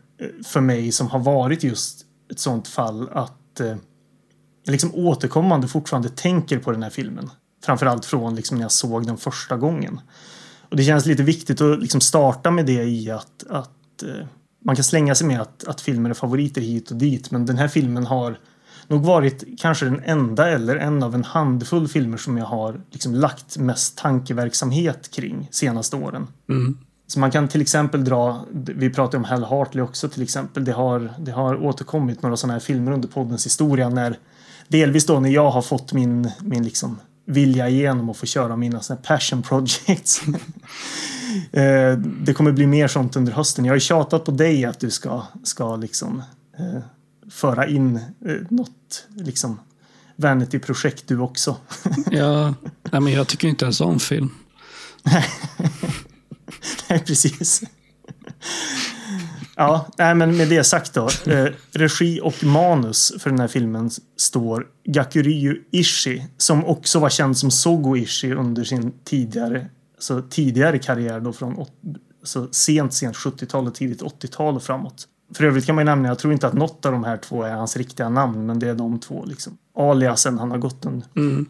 för 0.44 0.60
mig 0.60 0.92
som 0.92 1.08
har 1.08 1.18
varit 1.18 1.62
just 1.62 2.04
ett 2.30 2.38
sånt 2.38 2.68
fall 2.68 3.08
att 3.12 3.60
eh, 3.60 3.76
jag 4.64 4.72
liksom 4.72 4.94
återkommande 4.94 5.68
fortfarande 5.68 6.08
tänker 6.08 6.58
på 6.58 6.72
den 6.72 6.82
här 6.82 6.90
filmen. 6.90 7.30
Framförallt 7.64 8.04
från 8.04 8.34
liksom 8.34 8.56
när 8.56 8.64
jag 8.64 8.72
såg 8.72 9.06
den 9.06 9.16
första 9.16 9.56
gången. 9.56 10.00
Och 10.70 10.76
det 10.76 10.84
känns 10.84 11.06
lite 11.06 11.22
viktigt 11.22 11.60
att 11.60 11.80
liksom 11.80 12.00
starta 12.00 12.50
med 12.50 12.66
det 12.66 12.84
i 12.84 13.10
att, 13.10 13.44
att 13.50 14.02
eh, 14.02 14.26
man 14.64 14.76
kan 14.76 14.84
slänga 14.84 15.14
sig 15.14 15.26
med 15.26 15.40
att, 15.40 15.64
att 15.64 15.80
filmer 15.80 16.10
är 16.10 16.14
favoriter 16.14 16.60
hit 16.60 16.90
och 16.90 16.96
dit. 16.96 17.30
Men 17.30 17.46
den 17.46 17.58
här 17.58 17.68
filmen 17.68 18.06
har 18.06 18.38
nog 18.88 19.04
varit 19.04 19.44
kanske 19.58 19.84
den 19.84 20.00
enda 20.04 20.48
eller 20.48 20.76
en 20.76 21.02
av 21.02 21.14
en 21.14 21.24
handfull 21.24 21.88
filmer 21.88 22.16
som 22.16 22.38
jag 22.38 22.44
har 22.44 22.80
liksom 22.90 23.14
lagt 23.14 23.58
mest 23.58 23.98
tankeverksamhet 23.98 25.10
kring 25.10 25.48
senaste 25.50 25.96
åren. 25.96 26.26
Mm. 26.48 26.78
Så 27.06 27.20
man 27.20 27.30
kan 27.30 27.48
till 27.48 27.60
exempel 27.60 28.04
dra, 28.04 28.44
vi 28.52 28.90
pratade 28.90 29.16
om 29.16 29.24
Hal 29.24 29.44
Hartley 29.44 29.84
också 29.84 30.08
till 30.08 30.22
exempel. 30.22 30.64
Det 30.64 30.72
har, 30.72 31.12
det 31.18 31.32
har 31.32 31.64
återkommit 31.64 32.22
några 32.22 32.36
sådana 32.36 32.52
här 32.52 32.60
filmer 32.60 32.92
under 32.92 33.08
poddens 33.08 33.46
historia 33.46 33.88
när 33.88 34.18
delvis 34.68 35.06
då 35.06 35.20
när 35.20 35.30
jag 35.30 35.50
har 35.50 35.62
fått 35.62 35.92
min, 35.92 36.30
min 36.40 36.64
liksom 36.64 36.98
vilja 37.24 37.68
igenom 37.68 38.10
och 38.10 38.16
få 38.16 38.26
köra 38.26 38.56
mina 38.56 38.80
såna 38.80 39.00
passion 39.02 39.42
projects. 39.42 40.22
Eh, 41.52 41.98
det 41.98 42.34
kommer 42.34 42.52
bli 42.52 42.66
mer 42.66 42.88
sånt 42.88 43.16
under 43.16 43.32
hösten. 43.32 43.64
Jag 43.64 43.72
har 43.72 43.76
ju 43.76 43.80
tjatat 43.80 44.24
på 44.24 44.30
dig 44.30 44.64
att 44.64 44.80
du 44.80 44.90
ska, 44.90 45.22
ska 45.42 45.76
liksom 45.76 46.22
eh, 46.58 46.82
föra 47.30 47.68
in 47.68 47.96
eh, 47.96 48.34
något 48.48 49.06
liksom 49.14 49.60
Vanity-projekt 50.16 51.08
du 51.08 51.18
också. 51.18 51.56
ja, 52.10 52.54
nej, 52.82 53.00
men 53.00 53.12
jag 53.12 53.28
tycker 53.28 53.48
inte 53.48 53.64
ens 53.64 53.80
om 53.80 54.00
film. 54.00 54.30
nej, 56.88 57.04
precis. 57.06 57.62
Ja, 59.56 59.86
nej, 59.98 60.14
men 60.14 60.36
med 60.36 60.48
det 60.48 60.64
sagt 60.64 60.94
då. 60.94 61.08
Eh, 61.26 61.46
regi 61.72 62.20
och 62.22 62.44
manus 62.44 63.12
för 63.18 63.30
den 63.30 63.40
här 63.40 63.48
filmen 63.48 63.90
står 64.16 64.66
Gakuryu 64.84 65.62
Ishii 65.70 66.26
som 66.36 66.64
också 66.64 66.98
var 66.98 67.10
känd 67.10 67.38
som 67.38 67.50
Sogo 67.50 67.96
Ishii 67.96 68.32
under 68.34 68.64
sin 68.64 68.92
tidigare, 69.04 69.66
alltså 69.94 70.22
tidigare 70.30 70.78
karriär 70.78 71.20
då 71.20 71.32
från 71.32 71.66
alltså 72.20 72.48
sent, 72.52 72.94
sent 72.94 73.16
70-tal 73.16 73.66
och 73.66 73.74
tidigt 73.74 74.02
80-tal 74.02 74.56
och 74.56 74.62
framåt. 74.62 75.08
För 75.36 75.44
övrigt 75.44 75.66
kan 75.66 75.74
man 75.74 75.82
ju 75.82 75.86
nämna, 75.86 76.08
jag 76.08 76.18
tror 76.18 76.32
inte 76.32 76.46
att 76.46 76.52
något 76.52 76.86
av 76.86 76.92
de 76.92 77.04
här 77.04 77.16
två 77.16 77.42
är 77.42 77.52
hans 77.52 77.76
riktiga 77.76 78.08
namn, 78.08 78.46
men 78.46 78.58
det 78.58 78.68
är 78.68 78.74
de 78.74 78.98
två 78.98 79.24
liksom. 79.24 79.58
Aliasen 79.76 80.38
han 80.38 80.50
har 80.50 80.58
gått 80.58 80.84
under. 80.84 81.08
Mm. 81.16 81.46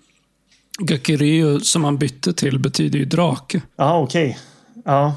Gakuryu 0.78 1.60
som 1.60 1.84
han 1.84 1.98
bytte 1.98 2.32
till 2.32 2.58
betyder 2.58 2.98
ju 2.98 3.04
drake. 3.04 3.62
Ja, 3.76 3.98
okej. 3.98 4.28
Okay. 4.28 4.40
Ja, 4.84 5.16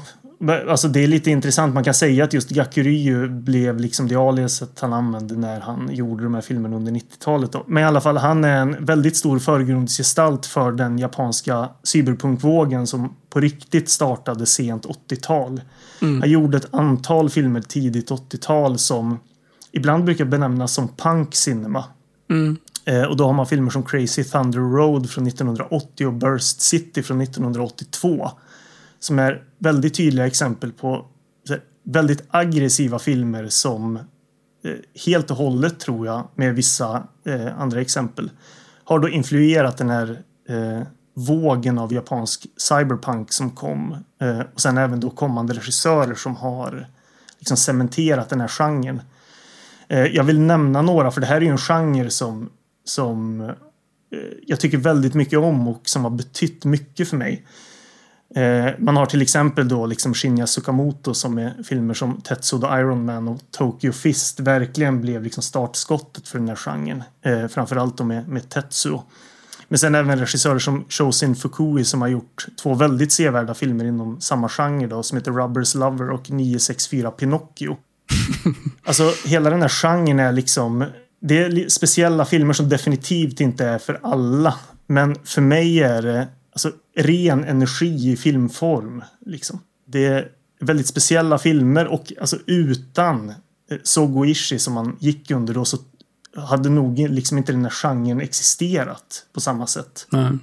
Alltså 0.68 0.88
det 0.88 1.04
är 1.04 1.08
lite 1.08 1.30
intressant. 1.30 1.74
Man 1.74 1.84
kan 1.84 1.94
säga 1.94 2.24
att 2.24 2.32
just 2.32 2.48
Gakuryu 2.50 3.28
blev 3.28 3.80
liksom 3.80 4.08
det 4.08 4.16
aliaset 4.16 4.80
han 4.80 4.92
använde 4.92 5.34
när 5.34 5.60
han 5.60 5.88
gjorde 5.92 6.24
de 6.24 6.34
här 6.34 6.40
filmerna 6.40 6.76
under 6.76 6.92
90-talet. 6.92 7.50
Men 7.66 7.82
i 7.82 7.86
alla 7.86 8.00
fall, 8.00 8.16
han 8.16 8.44
är 8.44 8.60
en 8.60 8.84
väldigt 8.84 9.16
stor 9.16 9.38
förgrundsgestalt 9.38 10.46
för 10.46 10.72
den 10.72 10.98
japanska 10.98 11.68
cyberpunkvågen 11.82 12.86
som 12.86 13.16
på 13.30 13.40
riktigt 13.40 13.88
startade 13.88 14.46
sent 14.46 14.86
80-tal. 14.86 15.60
Mm. 16.02 16.20
Han 16.20 16.30
gjorde 16.30 16.56
ett 16.56 16.74
antal 16.74 17.30
filmer 17.30 17.60
tidigt 17.60 18.10
80-tal 18.10 18.78
som 18.78 19.18
ibland 19.72 20.04
brukar 20.04 20.24
benämnas 20.24 20.72
som 20.72 20.88
punk 20.88 21.34
cinema. 21.34 21.84
Mm. 22.30 22.56
Eh, 22.84 23.02
och 23.02 23.16
då 23.16 23.26
har 23.26 23.32
man 23.32 23.46
filmer 23.46 23.70
som 23.70 23.82
Crazy 23.82 24.24
Thunder 24.24 24.58
Road 24.58 25.10
från 25.10 25.26
1980 25.26 26.06
och 26.06 26.12
Burst 26.12 26.60
City 26.60 27.02
från 27.02 27.20
1982 27.20 28.30
som 29.00 29.18
är 29.18 29.44
väldigt 29.58 29.94
tydliga 29.94 30.26
exempel 30.26 30.72
på 30.72 31.06
väldigt 31.92 32.24
aggressiva 32.28 32.98
filmer 32.98 33.48
som 33.48 33.96
eh, 33.96 34.72
helt 35.06 35.30
och 35.30 35.36
hållet 35.36 35.80
tror 35.80 36.06
jag 36.06 36.28
med 36.34 36.54
vissa 36.54 37.02
eh, 37.24 37.60
andra 37.60 37.80
exempel 37.80 38.30
har 38.84 38.98
då 38.98 39.08
influerat 39.08 39.76
den 39.76 39.90
här 39.90 40.22
eh, 40.48 40.82
vågen 41.14 41.78
av 41.78 41.92
japansk 41.92 42.46
cyberpunk 42.56 43.32
som 43.32 43.50
kom 43.50 43.96
och 44.54 44.60
sen 44.60 44.78
även 44.78 45.00
då 45.00 45.10
kommande 45.10 45.54
regissörer 45.54 46.14
som 46.14 46.36
har 46.36 46.86
liksom 47.38 47.56
cementerat 47.56 48.28
den 48.28 48.40
här 48.40 48.48
genren. 48.48 49.00
Jag 49.88 50.24
vill 50.24 50.40
nämna 50.40 50.82
några 50.82 51.10
för 51.10 51.20
det 51.20 51.26
här 51.26 51.36
är 51.36 51.40
ju 51.40 51.48
en 51.48 51.58
genre 51.58 52.10
som 52.10 52.50
som 52.84 53.50
jag 54.46 54.60
tycker 54.60 54.78
väldigt 54.78 55.14
mycket 55.14 55.38
om 55.38 55.68
och 55.68 55.88
som 55.88 56.04
har 56.04 56.10
betytt 56.10 56.64
mycket 56.64 57.08
för 57.08 57.16
mig. 57.16 57.46
Eh, 58.34 58.72
man 58.78 58.96
har 58.96 59.06
till 59.06 59.22
exempel 59.22 59.68
då 59.68 59.86
liksom 59.86 60.14
Shinya 60.14 60.46
Tsukamoto 60.46 61.14
som 61.14 61.38
är 61.38 61.62
filmer 61.62 61.94
som 61.94 62.20
Tetsuo 62.20 62.60
the 62.60 62.66
Iron 62.66 63.04
Man 63.04 63.28
och 63.28 63.40
Tokyo 63.50 63.92
Fist 63.92 64.40
verkligen 64.40 65.00
blev 65.00 65.22
liksom 65.22 65.42
startskottet 65.42 66.28
för 66.28 66.38
den 66.38 66.48
här 66.48 66.56
genren. 66.56 67.02
Eh, 67.22 67.48
framförallt 67.48 67.98
då 67.98 68.04
med, 68.04 68.28
med 68.28 68.48
Tetsuo. 68.48 69.02
Men 69.68 69.78
sen 69.78 69.94
även 69.94 70.18
regissörer 70.18 70.58
som 70.58 70.84
Shosin 70.88 71.36
Fukui 71.36 71.84
som 71.84 72.00
har 72.00 72.08
gjort 72.08 72.46
två 72.62 72.74
väldigt 72.74 73.12
sevärda 73.12 73.54
filmer 73.54 73.84
inom 73.84 74.20
samma 74.20 74.48
genre 74.48 74.86
då 74.86 75.02
som 75.02 75.18
heter 75.18 75.30
Rubbers 75.32 75.74
Lover 75.74 76.10
och 76.10 76.30
964 76.30 77.10
Pinocchio. 77.10 77.76
alltså 78.84 79.12
hela 79.24 79.50
den 79.50 79.62
här 79.62 79.68
genren 79.68 80.20
är 80.20 80.32
liksom 80.32 80.84
det 81.20 81.38
är 81.38 81.68
speciella 81.68 82.24
filmer 82.24 82.52
som 82.52 82.68
definitivt 82.68 83.40
inte 83.40 83.64
är 83.64 83.78
för 83.78 84.00
alla. 84.02 84.54
Men 84.86 85.16
för 85.24 85.40
mig 85.40 85.82
är 85.82 86.02
det 86.02 86.28
alltså, 86.66 86.78
ren 86.96 87.44
energi 87.44 88.10
i 88.12 88.16
filmform. 88.16 89.02
Liksom. 89.26 89.60
Det 89.84 90.06
är 90.06 90.28
väldigt 90.60 90.86
speciella 90.86 91.38
filmer 91.38 91.86
och 91.86 92.12
alltså, 92.20 92.36
utan 92.46 93.28
eh, 93.70 93.78
Sogo 93.82 94.24
Ishii 94.24 94.58
som 94.58 94.74
man 94.74 94.96
gick 95.00 95.30
under 95.30 95.54
då 95.54 95.64
så 95.64 95.78
hade 96.36 96.68
nog 96.68 96.98
liksom 96.98 97.38
inte 97.38 97.52
den 97.52 97.64
här 97.64 97.70
genren 97.70 98.20
existerat 98.20 99.26
på 99.32 99.40
samma 99.40 99.66
sätt. 99.66 100.06
Mm. 100.12 100.40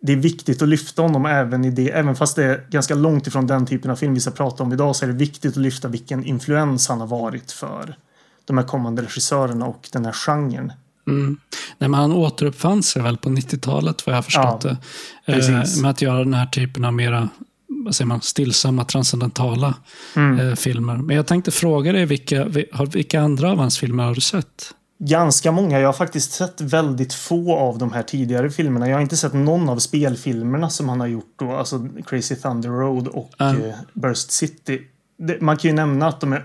Det 0.00 0.12
är 0.12 0.16
viktigt 0.16 0.62
att 0.62 0.68
lyfta 0.68 1.02
honom 1.02 1.26
även 1.26 1.64
i 1.64 1.70
det, 1.70 1.90
även 1.90 2.16
fast 2.16 2.36
det 2.36 2.44
är 2.44 2.66
ganska 2.70 2.94
långt 2.94 3.26
ifrån 3.26 3.46
den 3.46 3.66
typen 3.66 3.90
av 3.90 3.96
film 3.96 4.14
vi 4.14 4.20
ska 4.20 4.30
prata 4.30 4.62
om 4.62 4.72
idag 4.72 4.96
så 4.96 5.04
är 5.04 5.08
det 5.08 5.16
viktigt 5.16 5.52
att 5.52 5.62
lyfta 5.62 5.88
vilken 5.88 6.24
influens 6.24 6.88
han 6.88 7.00
har 7.00 7.06
varit 7.06 7.52
för 7.52 7.98
de 8.44 8.58
här 8.58 8.64
kommande 8.64 9.02
regissörerna 9.02 9.66
och 9.66 9.88
den 9.92 10.04
här 10.04 10.12
genren. 10.12 10.72
Mm. 11.06 11.36
Nej, 11.78 11.90
men 11.90 12.00
han 12.00 12.12
återuppfann 12.12 12.82
sig 12.82 13.02
väl 13.02 13.16
på 13.16 13.28
90-talet 13.28 14.06
vad 14.06 14.12
jag 14.12 14.16
har 14.18 14.22
förstått 14.22 14.64
Ja, 14.64 14.76
det. 15.26 15.32
precis. 15.32 15.76
Eh, 15.76 15.82
med 15.82 15.90
att 15.90 16.02
göra 16.02 16.18
den 16.18 16.34
här 16.34 16.46
typen 16.46 16.84
av 16.84 16.92
mera 16.94 17.28
vad 17.68 17.94
säger 17.94 18.06
man, 18.08 18.20
stillsamma, 18.20 18.84
transcendentala 18.84 19.74
Mm. 20.16 20.48
eh, 20.48 20.54
filmer. 20.54 20.96
Men 20.96 21.16
jag 21.16 21.26
tänkte 21.26 21.50
fråga 21.50 21.92
dig, 21.92 22.06
vilka, 22.06 22.44
vilka 22.92 23.20
andra 23.20 23.50
av 23.52 23.58
hans 23.58 23.78
filmer 23.78 24.04
har 24.04 24.14
du 24.14 24.20
sett? 24.20 24.74
Ganska 24.98 25.52
många. 25.52 25.80
Jag 25.80 25.88
har 25.88 25.92
faktiskt 25.92 26.32
sett 26.32 26.60
väldigt 26.60 27.14
få 27.14 27.56
av 27.56 27.78
de 27.78 27.92
här 27.92 28.02
tidigare 28.02 28.50
filmerna. 28.50 28.88
Jag 28.88 28.96
har 28.96 29.00
inte 29.02 29.16
sett 29.16 29.32
någon 29.34 29.68
av 29.68 29.78
spelfilmerna 29.78 30.70
som 30.70 30.88
han 30.88 31.00
har 31.00 31.06
gjort 31.06 31.34
då. 31.38 31.52
Alltså 31.56 31.88
Crazy 32.06 32.36
Thunder 32.36 32.68
Road 32.68 33.08
och 33.08 33.30
Mm. 33.40 33.72
Burst 33.94 34.30
City. 34.30 34.80
Man 35.40 35.56
kan 35.56 35.68
ju 35.70 35.74
nämna 35.74 36.08
att 36.08 36.20
de 36.20 36.32
är, 36.32 36.44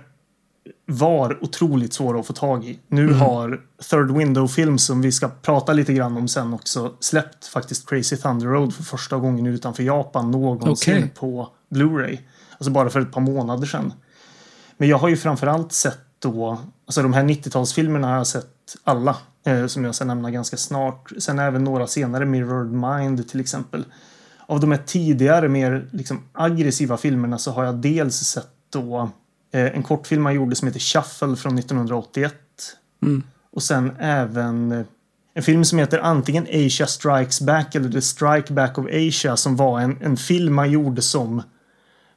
var 0.91 1.43
otroligt 1.43 1.93
svåra 1.93 2.19
att 2.19 2.27
få 2.27 2.33
tag 2.33 2.65
i. 2.65 2.79
Nu 2.87 3.13
har 3.13 3.61
Third 3.89 4.11
Window 4.11 4.47
Films, 4.47 4.83
som 4.85 5.01
vi 5.01 5.11
ska 5.11 5.29
prata 5.41 5.73
lite 5.73 5.93
grann 5.93 6.17
om 6.17 6.27
sen 6.27 6.53
också, 6.53 6.93
släppt 6.99 7.45
faktiskt 7.45 7.89
Crazy 7.89 8.17
Thunder 8.17 8.47
Road 8.47 8.73
för 8.73 8.83
första 8.83 9.17
gången 9.17 9.45
utanför 9.45 9.83
Japan 9.83 10.31
någonsin 10.31 10.97
Okej. 10.97 11.11
på 11.15 11.49
Blu-ray. 11.69 12.17
Alltså 12.51 12.71
bara 12.71 12.89
för 12.89 12.99
ett 12.99 13.11
par 13.11 13.21
månader 13.21 13.67
sedan. 13.67 13.93
Men 14.77 14.89
jag 14.89 14.97
har 14.97 15.09
ju 15.09 15.17
framförallt 15.17 15.71
sett 15.71 15.99
då, 16.19 16.57
alltså 16.85 17.01
de 17.01 17.13
här 17.13 17.23
90-talsfilmerna 17.23 18.07
har 18.07 18.15
jag 18.15 18.27
sett 18.27 18.77
alla. 18.83 19.17
Eh, 19.43 19.67
som 19.67 19.85
jag 19.85 19.95
ska 19.95 20.05
nämna 20.05 20.31
ganska 20.31 20.57
snart. 20.57 21.11
Sen 21.19 21.39
även 21.39 21.63
några 21.63 21.87
senare, 21.87 22.25
Mirrored 22.25 22.71
Mind 22.71 23.29
till 23.29 23.39
exempel. 23.39 23.85
Av 24.45 24.59
de 24.59 24.71
här 24.71 24.81
tidigare 24.85 25.49
mer 25.49 25.89
liksom, 25.91 26.23
aggressiva 26.33 26.97
filmerna 26.97 27.37
så 27.37 27.51
har 27.51 27.63
jag 27.63 27.75
dels 27.75 28.15
sett 28.15 28.47
då 28.69 29.09
en 29.51 29.83
kortfilm 29.83 30.25
han 30.25 30.35
gjorde 30.35 30.55
som 30.55 30.67
heter 30.67 30.79
Shuffle 30.79 31.35
från 31.35 31.57
1981. 31.57 32.33
Mm. 33.03 33.23
Och 33.51 33.63
sen 33.63 33.91
även 33.99 34.71
eh, 34.71 34.85
en 35.33 35.43
film 35.43 35.65
som 35.65 35.79
heter 35.79 35.99
antingen 35.99 36.43
Asia 36.43 36.87
Strikes 36.87 37.41
Back 37.41 37.75
eller 37.75 37.89
The 37.89 38.01
Strike 38.01 38.53
Back 38.53 38.77
of 38.77 38.85
Asia 38.85 39.37
som 39.37 39.55
var 39.55 39.79
en, 39.79 39.97
en 40.01 40.17
film 40.17 40.57
han 40.57 40.71
gjorde 40.71 41.01
som 41.01 41.43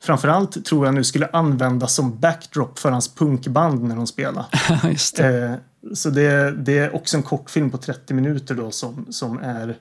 framförallt 0.01 0.65
tror 0.65 0.87
jag 0.87 0.95
nu 0.95 1.05
skulle 1.05 1.27
användas 1.27 1.95
som 1.95 2.19
backdrop 2.21 2.79
för 2.79 2.91
hans 2.91 3.15
punkband 3.15 3.83
när 3.83 3.97
de 3.97 4.07
spelade. 4.07 4.47
Det. 5.17 5.45
Eh, 5.45 5.55
så 5.95 6.11
det, 6.11 6.51
det 6.51 6.79
är 6.79 6.95
också 6.95 7.17
en 7.17 7.23
kortfilm 7.23 7.71
på 7.71 7.79
30 7.79 8.15
minuter 8.15 8.55
då 8.55 8.71
som, 8.71 9.07
som 9.11 9.39
är 9.39 9.77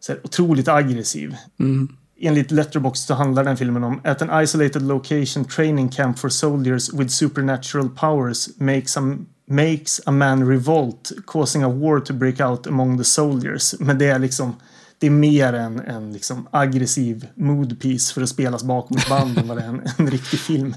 så 0.00 0.12
här, 0.12 0.20
otroligt 0.24 0.68
aggressiv. 0.68 1.36
Mm. 1.58 1.96
Enligt 2.20 2.50
Letterboxd 2.50 3.06
så 3.06 3.14
handlar 3.14 3.44
den 3.44 3.56
filmen 3.56 3.84
om 3.84 4.00
At 4.04 4.22
an 4.22 4.42
isolated 4.42 4.82
location 4.82 5.44
training 5.44 5.88
camp 5.88 6.18
for 6.18 6.28
soldiers 6.28 6.92
with 6.92 7.10
supernatural 7.10 7.88
powers 7.88 8.48
makes 8.56 8.96
a, 8.96 9.00
makes 9.46 10.00
a 10.06 10.10
man 10.10 10.48
revolt 10.48 11.12
causing 11.26 11.62
a 11.62 11.68
war 11.68 12.00
to 12.00 12.14
break 12.14 12.40
out 12.40 12.66
among 12.66 12.98
the 12.98 13.04
soldiers. 13.04 13.74
Men 13.78 13.98
det 13.98 14.06
är 14.06 14.18
liksom 14.18 14.56
det 14.98 15.06
är 15.06 15.10
mer 15.10 15.52
en, 15.52 15.80
en 15.80 16.12
liksom 16.12 16.48
aggressiv 16.50 17.26
mood 17.34 17.80
piece 17.80 18.14
för 18.14 18.22
att 18.22 18.28
spelas 18.28 18.64
bakom 18.64 18.96
ett 18.96 19.08
band 19.08 19.38
än 19.38 19.48
vad 19.48 19.56
det 19.56 19.62
är 19.62 19.68
en, 19.68 19.82
en 19.98 20.10
riktig 20.10 20.40
film. 20.40 20.74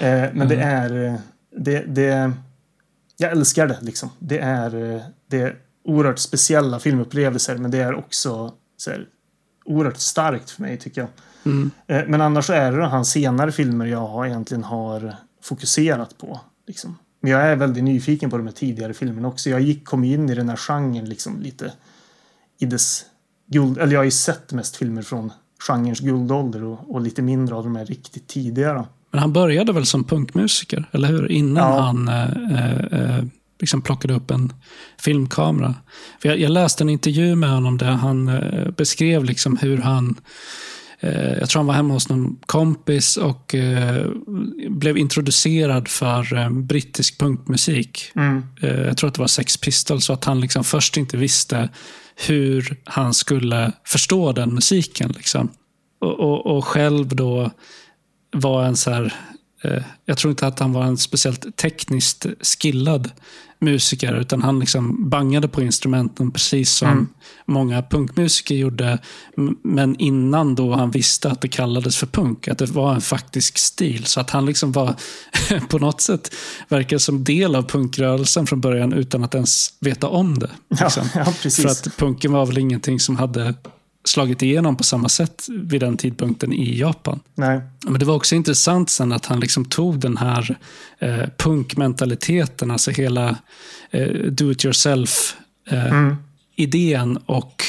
Eh, 0.00 0.28
men 0.32 0.48
det 0.48 0.56
är 0.56 1.04
eh, 1.06 1.14
det, 1.56 1.84
det 1.86 2.32
jag 3.16 3.32
älskar 3.32 3.66
det 3.66 3.78
liksom. 3.80 4.10
Det 4.18 4.38
är, 4.38 4.94
eh, 4.94 5.00
det 5.26 5.40
är 5.40 5.56
oerhört 5.84 6.18
speciella 6.18 6.80
filmupplevelser 6.80 7.56
men 7.56 7.70
det 7.70 7.78
är 7.78 7.94
också 7.94 8.52
så 8.76 8.90
här, 8.90 9.06
oerhört 9.64 9.98
starkt 9.98 10.50
för 10.50 10.62
mig 10.62 10.76
tycker 10.78 11.00
jag. 11.00 11.10
Mm. 11.44 11.70
Eh, 11.86 12.02
Men 12.08 12.20
annars 12.20 12.44
så 12.44 12.52
är 12.52 12.72
det 12.72 12.86
hans 12.86 13.10
senare 13.10 13.52
filmer 13.52 13.86
jag 13.86 14.26
egentligen 14.26 14.64
har 14.64 15.14
fokuserat 15.42 16.18
på. 16.18 16.40
Liksom. 16.66 16.98
Men 17.20 17.30
jag 17.32 17.42
är 17.42 17.56
väldigt 17.56 17.84
nyfiken 17.84 18.30
på 18.30 18.36
de 18.36 18.46
här 18.46 18.54
tidigare 18.54 18.94
filmerna 18.94 19.28
också. 19.28 19.50
Jag 19.50 19.60
gick, 19.60 19.84
kom 19.84 20.04
in 20.04 20.30
i 20.30 20.34
den 20.34 20.48
här 20.48 20.56
genren 20.56 21.04
liksom 21.04 21.40
lite 21.40 21.72
i 22.58 22.66
dess 22.66 23.04
guld... 23.46 23.78
Eller 23.78 23.92
jag 23.92 24.00
har 24.00 24.04
ju 24.04 24.10
sett 24.10 24.52
mest 24.52 24.76
filmer 24.76 25.02
från 25.02 25.32
genrens 25.68 26.00
guldålder 26.00 26.64
och, 26.64 26.94
och 26.94 27.00
lite 27.00 27.22
mindre 27.22 27.54
av 27.54 27.64
de 27.64 27.76
här 27.76 27.84
riktigt 27.86 28.26
tidiga. 28.28 28.74
Då. 28.74 28.86
Men 29.10 29.20
han 29.20 29.32
började 29.32 29.72
väl 29.72 29.86
som 29.86 30.04
punkmusiker, 30.04 30.88
eller 30.92 31.08
hur? 31.08 31.30
Innan 31.32 31.72
Ja. 31.72 31.80
han 31.80 32.08
eh, 32.08 33.16
eh, 33.16 33.24
liksom 33.62 33.82
plockade 33.82 34.14
upp 34.14 34.30
en 34.30 34.52
filmkamera. 35.00 35.74
För 36.22 36.28
jag, 36.28 36.38
jag 36.38 36.50
läste 36.50 36.84
en 36.84 36.88
intervju 36.88 37.34
med 37.34 37.50
honom 37.50 37.78
där 37.78 37.90
han 37.90 38.28
eh, 38.28 38.70
beskrev 38.70 39.24
liksom 39.24 39.56
hur 39.56 39.78
han 39.78 40.20
eh, 41.00 41.32
jag 41.38 41.48
tror 41.48 41.60
han 41.60 41.66
var 41.66 41.74
hemma 41.74 41.94
hos 41.94 42.08
någon 42.08 42.36
kompis 42.46 43.16
och 43.16 43.54
eh, 43.54 44.06
blev 44.68 44.98
introducerad 44.98 45.88
för 45.88 46.38
eh, 46.38 46.50
brittisk 46.50 47.18
punkmusik. 47.18 48.12
Mm. 48.16 48.42
Jag 48.60 48.96
tror 48.96 49.08
att 49.08 49.14
det 49.14 49.20
var 49.20 49.26
Sex 49.26 49.56
Pistols, 49.56 50.04
så 50.04 50.12
att 50.12 50.24
han 50.24 50.40
liksom 50.40 50.64
först 50.64 50.96
inte 50.96 51.16
visste 51.16 51.68
hur 52.26 52.76
han 52.84 53.14
skulle 53.14 53.72
förstå 53.84 54.32
den 54.32 54.54
musiken. 54.54 55.12
Liksom. 55.16 55.48
Och, 56.00 56.20
och, 56.20 56.56
och 56.56 56.64
själv 56.64 57.08
då 57.08 57.50
var 58.32 58.64
en 58.64 58.76
så 58.76 58.90
här... 58.90 59.14
Eh, 59.62 59.82
jag 60.04 60.18
tror 60.18 60.30
inte 60.30 60.46
att 60.46 60.58
han 60.58 60.72
var 60.72 60.84
en 60.84 60.98
speciellt 60.98 61.56
tekniskt 61.56 62.26
skillad 62.40 63.10
musiker, 63.58 64.14
utan 64.14 64.42
han 64.42 64.58
liksom 64.58 65.10
bangade 65.10 65.48
på 65.48 65.62
instrumenten 65.62 66.30
precis 66.30 66.70
som 66.72 66.88
Mm. 66.88 67.08
många 67.46 67.82
punkmusiker 67.82 68.54
gjorde. 68.54 68.98
Men 69.62 69.96
innan 69.96 70.54
då 70.54 70.74
han 70.74 70.90
visste 70.90 71.30
att 71.30 71.40
det 71.40 71.48
kallades 71.48 71.96
för 71.96 72.06
punk, 72.06 72.48
att 72.48 72.58
det 72.58 72.70
var 72.70 72.94
en 72.94 73.00
faktisk 73.00 73.58
stil. 73.58 74.04
Så 74.04 74.20
att 74.20 74.30
han 74.30 74.46
liksom 74.46 74.72
var 74.72 74.94
på 75.68 75.78
något 75.78 76.00
sätt 76.00 76.34
verkar 76.68 76.98
som 76.98 77.24
del 77.24 77.54
av 77.54 77.62
punkrörelsen 77.62 78.46
från 78.46 78.60
början 78.60 78.92
utan 78.92 79.24
att 79.24 79.34
ens 79.34 79.72
veta 79.80 80.08
om 80.08 80.38
det. 80.38 80.50
Ja, 80.68 80.76
liksom. 80.84 81.04
ja, 81.14 81.24
precis. 81.42 81.64
För 81.64 81.70
att 81.70 81.96
punken 81.96 82.32
var 82.32 82.46
väl 82.46 82.58
ingenting 82.58 83.00
som 83.00 83.16
hade 83.16 83.54
slagit 84.04 84.42
igenom 84.42 84.76
på 84.76 84.84
samma 84.84 85.08
sätt 85.08 85.46
vid 85.48 85.80
den 85.80 85.96
tidpunkten 85.96 86.52
i 86.52 86.78
Japan. 86.78 87.20
Nej. 87.34 87.60
Men 87.86 87.98
det 87.98 88.04
var 88.04 88.14
också 88.14 88.34
intressant 88.34 88.90
sen 88.90 89.12
att 89.12 89.26
han 89.26 89.40
liksom 89.40 89.64
tog 89.64 89.98
den 89.98 90.16
här 90.16 90.58
eh, 90.98 91.24
punkmentaliteten, 91.38 92.70
alltså 92.70 92.90
hela 92.90 93.36
eh, 93.90 94.08
do 94.12 94.50
it 94.52 94.64
yourself 94.64 95.36
eh, 95.70 95.92
Mm. 95.92 97.16
och 97.26 97.64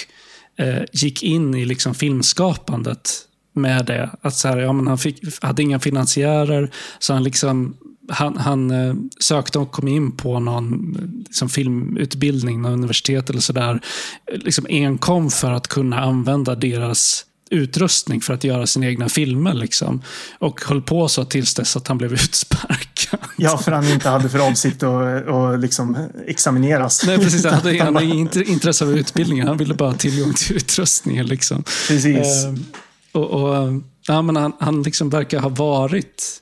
eh, 0.57 0.83
gick 0.91 1.23
in 1.23 1.55
i 1.55 1.65
liksom 1.65 1.95
filmskapandet 1.95 3.09
med 3.53 3.85
det. 3.85 4.09
Att 4.21 4.35
så 4.35 4.47
här, 4.47 4.57
ja, 4.57 4.73
men 4.73 4.87
han 4.87 4.97
fick, 4.97 5.43
hade 5.43 5.61
inga 5.61 5.79
finansiärer, 5.79 6.71
så 6.99 7.13
han 7.13 7.23
liksom 7.23 7.77
han, 8.09 8.37
han 8.37 8.71
eh, 8.71 8.95
sökte 9.19 9.59
och 9.59 9.71
kom 9.71 9.87
in 9.87 10.11
på 10.11 10.39
någon 10.39 10.97
liksom, 11.27 11.49
filmutbildning, 11.49 12.61
någon 12.61 12.73
universitet 12.73 13.29
eller 13.29 13.39
sådär. 13.39 13.81
Liksom 14.33 14.65
enkom 14.69 15.31
för 15.31 15.51
att 15.51 15.67
kunna 15.67 15.99
använda 15.99 16.55
deras 16.55 17.25
utrustning 17.49 18.21
för 18.21 18.33
att 18.33 18.43
göra 18.43 18.67
sina 18.67 18.85
egna 18.85 19.09
filmer. 19.09 19.53
Liksom. 19.53 20.01
Och 20.39 20.61
höll 20.65 20.81
på 20.81 21.07
så 21.07 21.25
tills 21.25 21.53
dess 21.53 21.77
att 21.77 21.87
han 21.87 21.97
blev 21.97 22.13
utsparkad. 22.13 23.19
Ja, 23.37 23.57
för 23.57 23.71
han 23.71 23.87
inte 23.87 24.09
hade 24.09 24.29
för 24.29 24.47
avsikt 24.47 24.83
att, 24.83 25.27
att 25.27 25.59
liksom 25.59 25.97
examineras. 26.27 27.05
Nej, 27.05 27.17
precis. 27.17 27.45
Han 27.45 27.53
hade, 27.53 27.83
han 27.83 27.95
hade 27.95 28.07
inte 28.07 28.43
intresse 28.43 28.85
av 28.85 28.97
utbildningen. 28.97 29.47
Han 29.47 29.57
ville 29.57 29.73
bara 29.73 29.89
ha 29.89 29.97
tillgång 29.97 30.33
till 30.33 30.55
utrustningen. 30.55 31.25
Liksom. 31.25 31.63
Precis. 31.63 32.45
Eh, 32.45 32.53
och, 33.11 33.29
och, 33.31 33.81
ja, 34.07 34.21
men 34.21 34.35
han, 34.35 34.53
han 34.59 34.83
liksom 34.83 35.09
verkar 35.09 35.39
ha 35.39 35.49
varit 35.49 36.39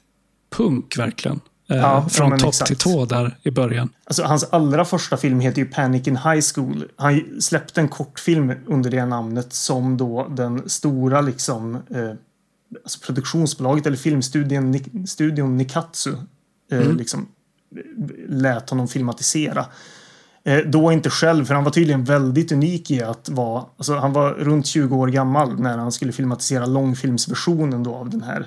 punk, 0.55 0.97
verkligen. 0.97 1.39
Eh, 1.71 1.77
Ja, 1.77 2.09
från 2.09 2.39
topp 2.39 2.53
till 2.65 2.77
tå 2.77 3.05
där 3.05 3.37
i 3.43 3.51
början. 3.51 3.89
Alltså, 4.03 4.23
hans 4.23 4.43
allra 4.43 4.85
första 4.85 5.17
film 5.17 5.39
heter 5.39 5.59
ju 5.61 5.65
Panic 5.65 6.07
in 6.07 6.17
High 6.17 6.41
School. 6.55 6.85
Han 6.95 7.41
släppte 7.41 7.81
en 7.81 7.87
kortfilm 7.87 8.53
under 8.67 8.91
det 8.91 9.05
namnet 9.05 9.53
som 9.53 9.97
då 9.97 10.27
den 10.29 10.69
stora 10.69 11.21
liksom 11.21 11.75
eh, 11.75 12.11
alltså 12.83 12.99
produktionsbolaget 13.05 13.85
eller 13.85 13.97
filmstudion 13.97 14.71
Nik- 14.75 15.05
studion 15.07 15.57
Nikatsu 15.57 16.13
eh, 16.71 16.91
liksom 16.93 17.27
lät 18.27 18.69
honom 18.69 18.87
filmatisera. 18.87 19.65
Eh, 20.43 20.57
då 20.57 20.91
inte 20.91 21.09
själv, 21.09 21.45
för 21.45 21.53
han 21.55 21.63
var 21.63 21.71
tydligen 21.71 22.03
väldigt 22.03 22.51
unik 22.51 22.91
i 22.91 23.03
att 23.03 23.29
vara... 23.29 23.65
Alltså 23.77 23.95
han 23.95 24.13
var 24.13 24.33
runt 24.33 24.65
20 24.65 24.95
år 24.97 25.07
gammal 25.07 25.59
när 25.59 25.77
han 25.77 25.91
skulle 25.91 26.11
filmatisera 26.11 26.65
långfilmsversionen 26.65 27.83
då 27.83 27.95
av 27.95 28.09
den 28.09 28.21
här. 28.21 28.45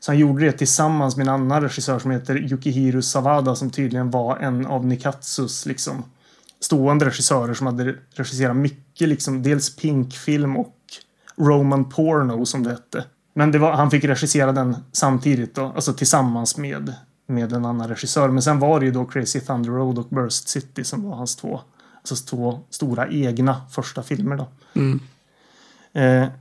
Så 0.00 0.10
han 0.10 0.18
gjorde 0.18 0.44
det 0.44 0.52
tillsammans 0.52 1.16
med 1.16 1.26
en 1.28 1.34
annan 1.34 1.62
regissör 1.62 1.98
som 1.98 2.10
heter 2.10 2.36
Yukihiro 2.36 3.02
Sawada 3.02 3.54
som 3.54 3.70
tydligen 3.70 4.10
var 4.10 4.36
en 4.36 4.66
av 4.66 4.86
Nikatsus 4.86 5.66
liksom 5.66 6.04
stående 6.60 7.04
regissörer 7.06 7.54
som 7.54 7.66
hade 7.66 7.94
regisserat 8.14 8.56
mycket 8.56 9.08
liksom 9.08 9.42
dels 9.42 9.76
Pink-film 9.76 10.56
och 10.56 10.76
Roman 11.36 11.84
Porno 11.90 12.46
som 12.46 12.62
det 12.62 12.70
hette. 12.70 13.04
Men 13.34 13.52
det 13.52 13.58
var, 13.58 13.72
han 13.72 13.90
fick 13.90 14.04
regissera 14.04 14.52
den 14.52 14.76
samtidigt 14.92 15.54
då, 15.54 15.64
alltså 15.74 15.92
tillsammans 15.92 16.56
med, 16.56 16.94
med 17.26 17.52
en 17.52 17.64
annan 17.64 17.88
regissör. 17.88 18.28
Men 18.28 18.42
sen 18.42 18.58
var 18.58 18.80
det 18.80 18.86
ju 18.86 18.92
då 18.92 19.04
Crazy 19.04 19.40
Thunder 19.40 19.70
Road 19.70 19.98
och 19.98 20.08
Burst 20.08 20.48
City 20.48 20.84
som 20.84 21.02
var 21.02 21.16
hans 21.16 21.36
två, 21.36 21.60
alltså 21.98 22.16
två 22.16 22.60
stora 22.70 23.08
egna 23.08 23.60
första 23.70 24.02
filmer 24.02 24.36
då. 24.36 24.48
Eh, 25.92 26.02
jag 26.02 26.30
ty- 26.30 26.39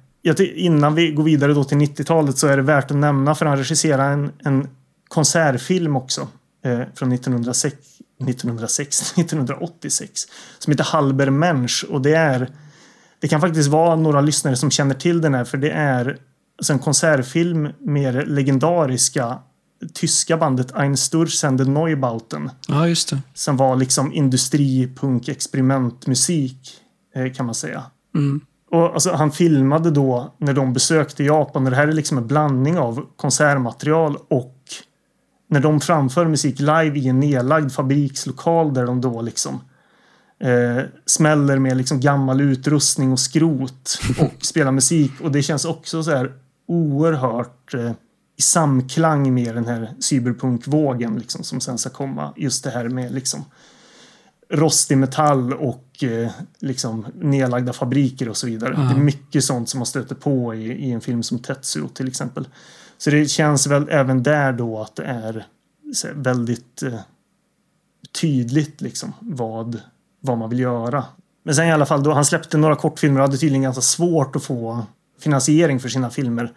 innan 0.56 0.96
vi 0.96 1.12
går 1.12 1.24
vidare 1.24 1.54
då 1.54 1.64
till 1.64 1.78
90-talet 1.78 2.38
så 2.38 2.48
är 2.48 2.58
det 2.58 2.64
värt 2.64 2.92
att 2.92 2.98
nämna 2.98 3.36
för 3.36 3.46
han 3.46 3.58
regisserade 3.58 4.04
en, 4.04 4.32
en 4.44 4.68
konsertfilm 5.08 5.96
också 5.96 6.28
eh, 6.66 6.82
från 6.96 7.12
1906, 7.12 7.78
1906, 8.22 9.02
1986 9.18 10.22
som 10.60 10.72
heter 10.72 10.84
Halber 10.84 11.30
Mensch 11.30 11.86
och 11.90 12.02
det 12.02 12.14
är 12.14 12.50
det 13.20 13.28
kan 13.28 13.42
faktiskt 13.42 13.70
vara 13.70 13.96
några 13.96 14.22
lyssnare 14.22 14.56
som 14.56 14.72
känner 14.72 14.96
till 14.96 15.22
den 15.22 15.34
här 15.34 15.46
för 15.46 15.58
det 15.58 15.72
är 15.72 16.18
alltså 16.58 16.74
en 16.74 16.80
konsertfilm 16.80 17.70
med 17.80 18.14
det 18.16 18.26
legendariska 18.26 19.40
tyska 19.94 20.38
bandet 20.38 20.72
Einstürzende 20.72 21.66
Neubauten 21.66 22.52
Ja, 22.68 22.88
just 22.88 23.10
det. 23.10 23.22
som 23.34 23.58
var 23.58 23.76
liksom 23.76 24.14
industripunk 24.14 25.28
experimentmusik 25.30 26.82
eh, 27.16 27.34
kan 27.34 27.46
man 27.46 27.56
säga. 27.56 27.84
Mm. 28.16 28.42
Och 28.72 28.94
alltså, 28.94 29.12
han 29.12 29.32
filmade 29.32 29.92
då 29.92 30.34
när 30.38 30.54
de 30.54 30.74
besökte 30.74 31.24
Japan. 31.24 31.66
Och 31.66 31.70
det 31.70 31.78
här 31.78 31.88
är 31.88 31.92
liksom 31.92 32.18
en 32.18 32.28
blandning 32.28 32.78
av 32.78 33.06
konsertmaterial 33.16 34.18
och 34.28 34.56
när 35.48 35.60
de 35.60 35.82
framför 35.82 36.26
musik 36.26 36.60
live 36.60 37.00
i 37.00 37.08
en 37.08 37.20
nedlagd 37.20 37.72
fabrikslokal 37.72 38.74
där 38.74 38.86
de 38.86 39.02
då 39.02 39.22
liksom 39.22 39.62
eh, 40.40 40.84
smäller 41.06 41.60
med 41.60 41.78
liksom 41.78 42.00
gammal 42.00 42.42
utrustning 42.42 43.12
och 43.12 43.20
skrot 43.20 44.00
och 44.20 44.34
spelar 44.46 44.72
musik. 44.72 45.12
Och 45.22 45.32
det 45.32 45.42
känns 45.42 45.66
också 45.66 46.04
så 46.04 46.12
här 46.12 46.34
oerhört 46.68 47.74
eh, 47.74 47.92
i 48.38 48.42
samklang 48.42 49.34
med 49.34 49.56
den 49.56 49.66
här 49.66 49.94
cyberpunkvågen 50.00 51.16
liksom, 51.16 51.44
som 51.44 51.62
sen 51.62 51.78
ska 51.78 51.90
komma. 51.90 52.34
Just 52.38 52.64
det 52.64 52.70
här 52.70 52.90
med 52.90 53.12
liksom 53.12 53.46
rostig 54.50 54.98
metall 54.98 55.54
och 55.54 55.89
eh, 56.04 56.32
liksom 56.60 57.06
nedlagda 57.16 57.74
fabriker 57.74 58.30
och 58.30 58.38
så 58.38 58.48
vidare. 58.48 58.74
Ja. 58.78 58.82
Det 58.82 59.00
är 59.00 59.04
mycket 59.04 59.44
sånt 59.44 59.70
som 59.70 59.80
man 59.80 59.86
stöter 59.86 60.16
på 60.16 60.56
i, 60.56 60.72
i 60.72 60.92
en 60.92 61.02
film 61.02 61.24
som 61.24 61.40
Tetsuo 61.40 61.88
till 61.88 62.08
exempel. 62.08 62.48
Så 62.98 63.10
det 63.10 63.26
känns 63.26 63.68
väl 63.68 63.88
även 63.90 64.24
där 64.24 64.54
då 64.54 64.82
att 64.82 64.96
det 64.96 65.04
är 65.04 65.46
här, 66.04 66.14
väldigt 66.14 66.84
eh, 66.84 67.00
tydligt 68.22 68.82
liksom 68.82 69.14
vad, 69.20 69.82
vad 70.20 70.38
man 70.38 70.50
vill 70.50 70.60
göra. 70.60 71.06
Men 71.44 71.56
sen 71.56 71.68
i 71.68 71.72
alla 71.72 71.86
fall 71.86 72.04
då 72.04 72.14
han 72.14 72.26
släppte 72.26 72.58
några 72.58 72.76
kortfilmer 72.76 73.20
och 73.20 73.26
hade 73.26 73.38
tydligen 73.38 73.62
ganska 73.62 73.82
svårt 73.82 74.36
att 74.36 74.44
få 74.44 74.86
finansiering 75.20 75.80
för 75.80 75.90
sina 75.90 76.10
filmer. 76.10 76.54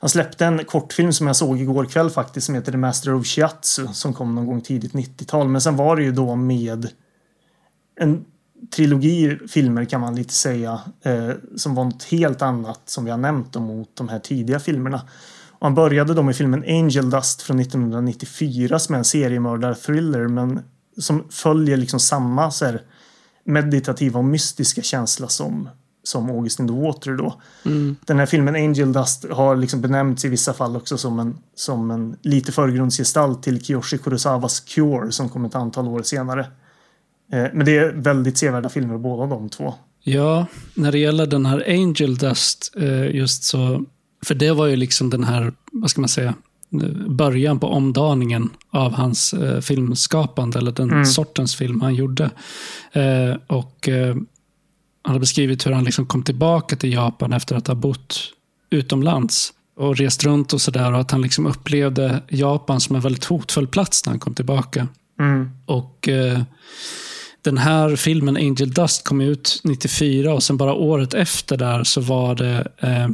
Han 0.00 0.10
släppte 0.10 0.46
en 0.46 0.64
kortfilm 0.64 1.12
som 1.12 1.26
jag 1.26 1.36
såg 1.36 1.60
igår 1.60 1.84
kväll 1.84 2.10
faktiskt 2.10 2.46
som 2.46 2.54
heter 2.54 2.72
The 2.72 2.78
Master 2.78 3.14
of 3.14 3.26
Shiatsu 3.26 3.86
som 3.92 4.14
kom 4.14 4.34
någon 4.34 4.46
gång 4.46 4.60
tidigt 4.60 4.92
90-tal. 4.92 5.48
Men 5.48 5.60
sen 5.60 5.76
var 5.76 5.96
det 5.96 6.02
ju 6.02 6.12
då 6.12 6.34
med 6.36 6.88
en 8.00 8.24
trilogi 8.70 9.38
filmer 9.48 9.84
kan 9.84 10.00
man 10.00 10.14
lite 10.14 10.34
säga 10.34 10.80
eh, 11.02 11.30
som 11.56 11.74
var 11.74 11.84
något 11.84 12.04
helt 12.04 12.42
annat 12.42 12.80
som 12.84 13.04
vi 13.04 13.10
har 13.10 13.18
nämnt 13.18 13.54
mot 13.54 13.96
de 13.96 14.08
här 14.08 14.18
tidiga 14.18 14.60
filmerna. 14.60 15.00
Och 15.50 15.66
han 15.66 15.74
började 15.74 16.14
då 16.14 16.22
med 16.22 16.36
filmen 16.36 16.64
Angel 16.66 17.10
Dust 17.10 17.42
från 17.42 17.60
1994 17.60 18.78
som 18.78 18.94
är 18.94 18.98
en 18.98 19.04
seriemördar-thriller 19.04 20.28
men 20.28 20.60
som 20.98 21.24
följer 21.30 21.76
liksom 21.76 22.00
samma 22.00 22.50
så 22.50 22.64
här, 22.64 22.82
meditativa 23.44 24.18
och 24.18 24.24
mystiska 24.24 24.82
känsla 24.82 25.28
som, 25.28 25.68
som 26.02 26.30
August 26.30 26.60
in 26.60 26.68
the 26.68 26.74
Water 26.74 27.12
då. 27.12 27.40
Den 28.06 28.18
här 28.18 28.26
filmen 28.26 28.54
Angel 28.54 28.92
Dust 28.92 29.24
har 29.30 29.56
liksom 29.56 29.80
benämnts 29.80 30.24
i 30.24 30.28
vissa 30.28 30.52
fall 30.52 30.76
också 30.76 30.98
som 30.98 31.18
en, 31.18 31.38
som 31.54 31.90
en 31.90 32.16
lite 32.22 32.52
förgrundsgestalt 32.52 33.42
till 33.42 33.64
Kiyoshi 33.64 33.98
Kurosawas 33.98 34.60
Cure 34.60 35.12
som 35.12 35.28
kom 35.28 35.44
ett 35.44 35.54
antal 35.54 35.88
år 35.88 36.02
senare. 36.02 36.46
Eh, 37.32 37.46
Men 37.52 37.66
det 37.66 37.78
är 37.78 37.92
väldigt 37.92 38.38
sevärda 38.38 38.68
filmer 38.68 38.98
båda 38.98 39.26
de 39.26 39.48
två. 39.48 39.74
Ja, 40.02 40.46
när 40.74 40.92
det 40.92 40.98
gäller 40.98 41.26
den 41.26 41.46
här 41.46 41.64
Angel 41.68 42.16
Dust, 42.16 42.72
eh, 42.76 43.16
just 43.16 43.44
så, 43.44 43.84
för 44.24 44.34
det 44.34 44.52
var 44.52 44.66
ju 44.66 44.76
liksom 44.76 45.10
den 45.10 45.24
här, 45.24 45.52
vad 45.72 45.90
ska 45.90 46.00
man 46.00 46.08
säga, 46.08 46.34
början 47.08 47.58
på 47.58 47.66
omdaningen 47.66 48.50
av 48.70 48.92
hans 48.92 49.32
eh, 49.34 49.60
filmskapande, 49.60 50.58
eller 50.58 50.72
den 50.72 51.06
sortens 51.06 51.56
film 51.56 51.80
han 51.80 51.94
gjorde. 51.94 52.30
Och 53.46 53.88
han 55.02 55.14
har 55.14 55.18
beskrivit 55.18 55.66
hur 55.66 55.72
han 55.72 55.84
liksom 55.84 56.06
kom 56.06 56.22
tillbaka 56.22 56.76
till 56.76 56.92
Japan 56.92 57.32
efter 57.32 57.56
att 57.56 57.66
ha 57.66 57.74
bott 57.74 58.32
utomlands 58.70 59.52
och 59.76 59.96
rest 59.96 60.24
runt 60.24 60.52
och 60.52 60.60
sådär 60.60 60.92
och 60.92 61.00
att 61.00 61.10
han 61.10 61.22
liksom 61.22 61.46
upplevde 61.46 62.22
Japan 62.28 62.80
som 62.80 62.96
en 62.96 63.02
väldigt 63.02 63.24
hotfull 63.24 63.66
plats 63.66 64.06
när 64.06 64.12
han 64.12 64.20
kom 64.20 64.34
tillbaka. 64.34 64.88
Mm. 65.20 65.50
Och 65.66 66.08
eh, 66.08 66.40
den 67.48 67.58
här 67.58 67.96
filmen 67.96 68.36
Angel 68.36 68.70
Dust 68.70 69.04
kom 69.04 69.20
ut 69.20 69.60
94 69.64 70.32
och 70.34 70.42
sen 70.42 70.56
bara 70.56 70.72
året 70.72 71.14
efter 71.14 71.56
där 71.56 71.84
så 71.84 72.00
var 72.00 72.34
det 72.34 72.72
eh, 72.78 73.08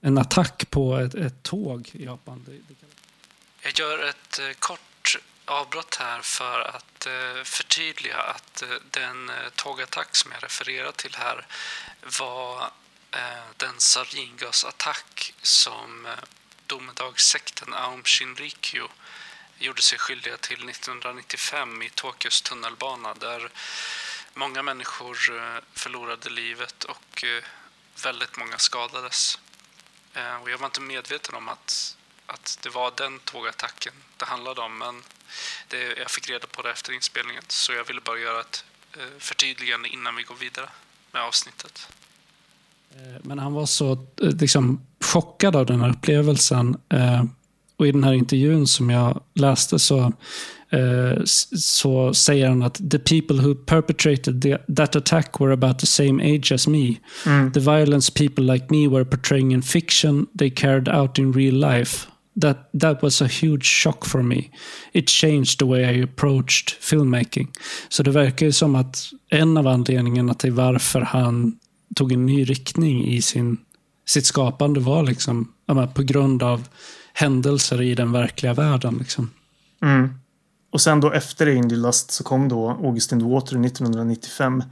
en 0.00 0.18
attack 0.18 0.70
på 0.70 0.96
ett, 0.96 1.14
ett 1.14 1.42
tåg 1.42 1.90
i 1.92 2.04
Japan. 2.04 2.46
Jag 3.62 3.78
gör 3.78 4.08
ett 4.08 4.38
eh, 4.38 4.52
kort 4.58 5.18
avbrott 5.44 5.96
här 6.00 6.20
för 6.22 6.60
att 6.60 7.06
eh, 7.06 7.42
förtydliga 7.44 8.16
att 8.16 8.62
eh, 8.62 8.68
den 8.90 9.28
eh, 9.28 9.34
tågattack 9.56 10.16
som 10.16 10.32
jag 10.32 10.44
refererar 10.44 10.92
till 10.92 11.14
här 11.14 11.46
var 12.20 12.62
eh, 13.10 13.44
den 13.56 13.74
saringasattack 13.78 15.34
som 15.42 16.06
eh, 16.06 16.12
domedagssekten 16.66 17.74
Aum 17.74 18.02
Shinrikyo 18.04 18.88
gjorde 19.58 19.82
sig 19.82 19.98
skyldiga 19.98 20.36
till 20.36 20.68
1995 20.68 21.82
i 21.82 21.90
Tokyos 21.90 22.42
tunnelbana 22.42 23.14
där 23.14 23.50
många 24.34 24.62
människor 24.62 25.16
eh, 25.36 25.62
förlorade 25.72 26.30
livet 26.30 26.84
och 26.84 27.24
eh, 27.24 27.44
väldigt 28.04 28.36
många 28.38 28.58
skadades. 28.58 29.38
Eh, 30.14 30.42
och 30.42 30.50
jag 30.50 30.58
var 30.58 30.66
inte 30.66 30.80
medveten 30.80 31.34
om 31.34 31.48
att, 31.48 31.96
att 32.26 32.58
det 32.62 32.68
var 32.68 32.92
den 32.96 33.18
tågattacken 33.18 33.92
det 34.16 34.24
handlade 34.24 34.60
om 34.60 34.78
men 34.78 35.02
det, 35.68 35.98
jag 35.98 36.10
fick 36.10 36.30
reda 36.30 36.46
på 36.46 36.62
det 36.62 36.70
efter 36.70 36.92
inspelningen 36.92 37.42
så 37.48 37.72
jag 37.72 37.84
ville 37.84 38.00
bara 38.00 38.18
göra 38.18 38.40
ett 38.40 38.64
förtydligande 39.18 39.88
innan 39.88 40.16
vi 40.16 40.22
går 40.22 40.34
vidare 40.34 40.68
med 41.12 41.22
avsnittet. 41.22 41.88
Men 43.22 43.38
han 43.38 43.52
var 43.52 43.66
så 43.66 44.06
liksom, 44.16 44.86
chockad 45.00 45.56
av 45.56 45.66
den 45.66 45.80
här 45.80 45.90
upplevelsen. 45.90 46.80
Eh, 46.88 47.24
och 47.78 47.86
i 47.86 47.92
den 47.92 48.04
här 48.04 48.12
intervjun 48.12 48.66
som 48.66 48.90
jag 48.90 49.20
läste 49.34 49.78
så, 49.78 50.12
eh, 50.70 51.22
så 51.56 52.14
säger 52.14 52.48
han 52.48 52.62
att 52.62 52.90
the 52.90 52.98
people 52.98 53.36
who 53.42 53.54
perpetrated 53.54 54.42
the, 54.42 54.74
that 54.74 54.96
attack 54.96 55.40
were 55.40 55.52
about 55.52 55.78
the 55.78 55.86
same 55.86 56.34
age 56.34 56.52
as 56.52 56.68
me. 56.68 56.94
The 57.54 57.60
violence 57.60 58.12
people 58.12 58.52
like 58.52 58.66
me 58.70 58.88
were 58.88 59.04
portraying 59.04 59.52
in 59.52 59.62
fiction 59.62 60.26
they 60.38 60.50
carried 60.50 60.88
out 60.88 61.18
in 61.18 61.32
real 61.32 61.54
life. 61.54 62.06
That, 62.40 62.70
that 62.80 63.02
was 63.02 63.22
a 63.22 63.26
huge 63.26 63.64
shock 63.64 64.04
for 64.04 64.22
me. 64.22 64.50
It 64.92 65.08
changed 65.08 65.58
the 65.58 65.66
way 65.66 65.84
I 65.84 66.02
approached 66.02 66.70
filmmaking. 66.80 67.48
Så 67.88 68.02
det 68.02 68.10
verkar 68.10 68.46
ju 68.46 68.52
som 68.52 68.74
att 68.74 69.10
en 69.30 69.56
av 69.56 69.66
anledningarna 69.66 70.34
till 70.34 70.52
varför 70.52 71.00
han 71.00 71.58
tog 71.94 72.12
en 72.12 72.26
ny 72.26 72.44
riktning 72.44 73.06
i 73.06 73.22
sin, 73.22 73.56
sitt 74.06 74.26
skapande 74.26 74.80
var 74.80 75.02
liksom 75.02 75.52
på 75.94 76.02
grund 76.02 76.42
av 76.42 76.68
händelser 77.18 77.82
i 77.82 77.94
den 77.94 78.12
verkliga 78.12 78.54
världen. 78.54 78.96
Liksom. 78.98 79.30
Mm. 79.82 80.14
Och 80.72 80.80
sen 80.80 81.00
då 81.00 81.12
efter 81.12 81.46
Angel 81.46 81.82
Dust 81.82 82.10
så 82.10 82.24
kom 82.24 82.48
då 82.48 82.70
Augustin 82.70 83.20
the 83.20 83.26
Water 83.26 83.64
1995. 83.64 84.62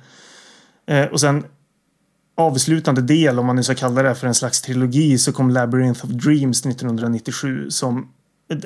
Eh, 0.87 1.05
och 1.05 1.21
sen 1.21 1.45
avslutande 2.37 3.03
del, 3.03 3.39
om 3.39 3.47
man 3.47 3.57
nu 3.57 3.63
ska 3.63 3.75
kalla 3.75 4.03
det 4.03 4.15
för 4.15 4.27
en 4.27 4.35
slags 4.35 4.63
trilogi, 4.63 5.19
så 5.19 5.33
kom 5.33 5.51
Labyrinth 5.51 6.05
of 6.05 6.11
Dreams 6.11 6.67
1997 6.67 7.71
som 7.71 8.09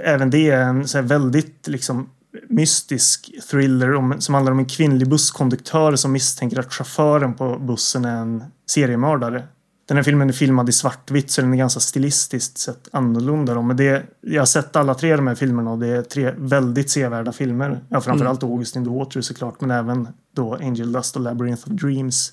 även 0.02 0.30
det 0.30 0.50
är 0.50 0.62
en 0.62 0.88
så 0.88 0.98
här 0.98 1.02
väldigt 1.02 1.68
liksom 1.68 2.10
mystisk 2.48 3.30
thriller 3.50 3.94
om, 3.94 4.20
som 4.20 4.34
handlar 4.34 4.52
om 4.52 4.58
en 4.58 4.66
kvinnlig 4.66 5.08
busskonduktör 5.08 5.96
som 5.96 6.12
misstänker 6.12 6.58
att 6.58 6.72
chauffören 6.72 7.34
på 7.34 7.58
bussen 7.58 8.04
är 8.04 8.16
en 8.16 8.44
seriemördare. 8.70 9.44
Den 9.90 9.96
här 9.96 10.04
filmen 10.04 10.28
är 10.28 10.32
filmad 10.32 10.68
i 10.68 10.72
svartvitt 10.72 11.30
så 11.30 11.40
den 11.40 11.52
är 11.52 11.56
ganska 11.56 11.80
stilistiskt 11.80 12.58
sett 12.58 12.88
annorlunda. 12.92 13.54
Då. 13.54 13.62
Men 13.62 13.76
det, 13.76 14.02
jag 14.20 14.40
har 14.40 14.46
sett 14.46 14.76
alla 14.76 14.94
tre 14.94 15.16
de 15.16 15.26
här 15.26 15.34
filmerna 15.34 15.70
och 15.70 15.78
det 15.78 15.86
är 15.86 16.02
tre 16.02 16.34
väldigt 16.36 16.90
sevärda 16.90 17.32
filmer. 17.32 17.80
Ja, 17.88 18.00
framförallt 18.00 18.42
mm. 18.42 18.52
August 18.52 18.76
in 18.76 18.84
the 18.84 18.90
Water 18.90 19.20
såklart 19.20 19.60
men 19.60 19.70
även 19.70 20.08
då 20.34 20.54
Angel 20.54 20.92
Dust 20.92 21.16
och 21.16 21.22
Labyrinth 21.22 21.62
of 21.62 21.68
Dreams. 21.68 22.32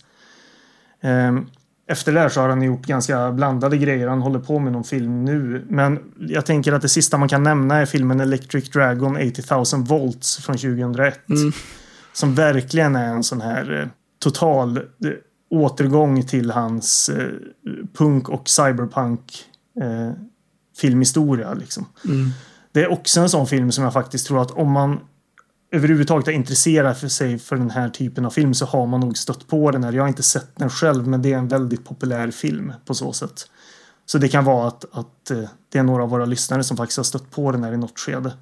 Um, 1.03 1.49
efter 1.87 2.13
det 2.13 2.19
här 2.19 2.29
så 2.29 2.41
har 2.41 2.49
han 2.49 2.61
gjort 2.61 2.85
ganska 2.85 3.31
blandade 3.31 3.77
grejer. 3.77 4.07
Han 4.07 4.21
håller 4.21 4.39
på 4.39 4.59
med 4.59 4.73
någon 4.73 4.83
film 4.83 5.25
nu. 5.25 5.65
Men 5.69 5.99
jag 6.17 6.45
tänker 6.45 6.73
att 6.73 6.81
det 6.81 6.89
sista 6.89 7.17
man 7.17 7.29
kan 7.29 7.43
nämna 7.43 7.75
är 7.75 7.85
filmen 7.85 8.19
Electric 8.19 8.69
Dragon 8.69 9.15
80 9.15 9.75
000 9.75 9.85
volts 9.85 10.37
från 10.37 10.57
2001. 10.57 11.29
Mm. 11.29 11.51
Som 12.13 12.35
verkligen 12.35 12.95
är 12.95 13.07
en 13.07 13.23
sån 13.23 13.41
här 13.41 13.81
eh, 13.81 13.87
total 14.19 14.77
eh, 14.77 14.83
återgång 15.49 16.23
till 16.23 16.51
hans 16.51 17.09
eh, 17.09 17.29
punk 17.93 18.29
och 18.29 18.49
cyberpunk 18.49 19.45
eh, 19.81 20.11
filmhistoria. 20.77 21.53
Liksom. 21.53 21.85
Mm. 22.05 22.29
Det 22.71 22.83
är 22.83 22.91
också 22.91 23.21
en 23.21 23.29
sån 23.29 23.47
film 23.47 23.71
som 23.71 23.83
jag 23.83 23.93
faktiskt 23.93 24.27
tror 24.27 24.41
att 24.41 24.51
om 24.51 24.71
man 24.71 24.99
överhuvudtaget 25.71 26.27
är 26.27 26.31
intresserad 26.31 26.97
för 26.97 27.07
sig 27.07 27.39
för 27.39 27.55
den 27.55 27.69
här 27.69 27.89
typen 27.89 28.25
av 28.25 28.29
film 28.29 28.53
så 28.53 28.65
har 28.65 28.87
man 28.87 28.99
nog 28.99 29.17
stött 29.17 29.47
på 29.47 29.71
den 29.71 29.83
här. 29.83 29.93
Jag 29.93 30.03
har 30.03 30.07
inte 30.07 30.23
sett 30.23 30.55
den 30.55 30.69
själv 30.69 31.07
men 31.07 31.21
det 31.21 31.33
är 31.33 31.37
en 31.37 31.47
väldigt 31.47 31.85
populär 31.85 32.31
film 32.31 32.73
på 32.85 32.93
så 32.93 33.13
sätt. 33.13 33.49
Så 34.05 34.17
det 34.17 34.27
kan 34.27 34.45
vara 34.45 34.67
att, 34.67 34.85
att 34.91 35.31
eh, 35.31 35.43
det 35.69 35.79
är 35.79 35.83
några 35.83 36.03
av 36.03 36.09
våra 36.09 36.25
lyssnare 36.25 36.63
som 36.63 36.77
faktiskt 36.77 36.97
har 36.97 37.03
stött 37.03 37.31
på 37.31 37.51
den 37.51 37.63
här 37.63 37.73
i 37.73 37.77
något 37.77 37.99
skede. 37.99 38.33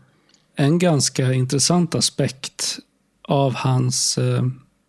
En 0.56 0.80
ganska 0.80 1.34
intressant 1.34 1.96
aspekt 1.96 2.80
av 3.28 3.54
hans 3.56 4.18
eh, 4.18 4.44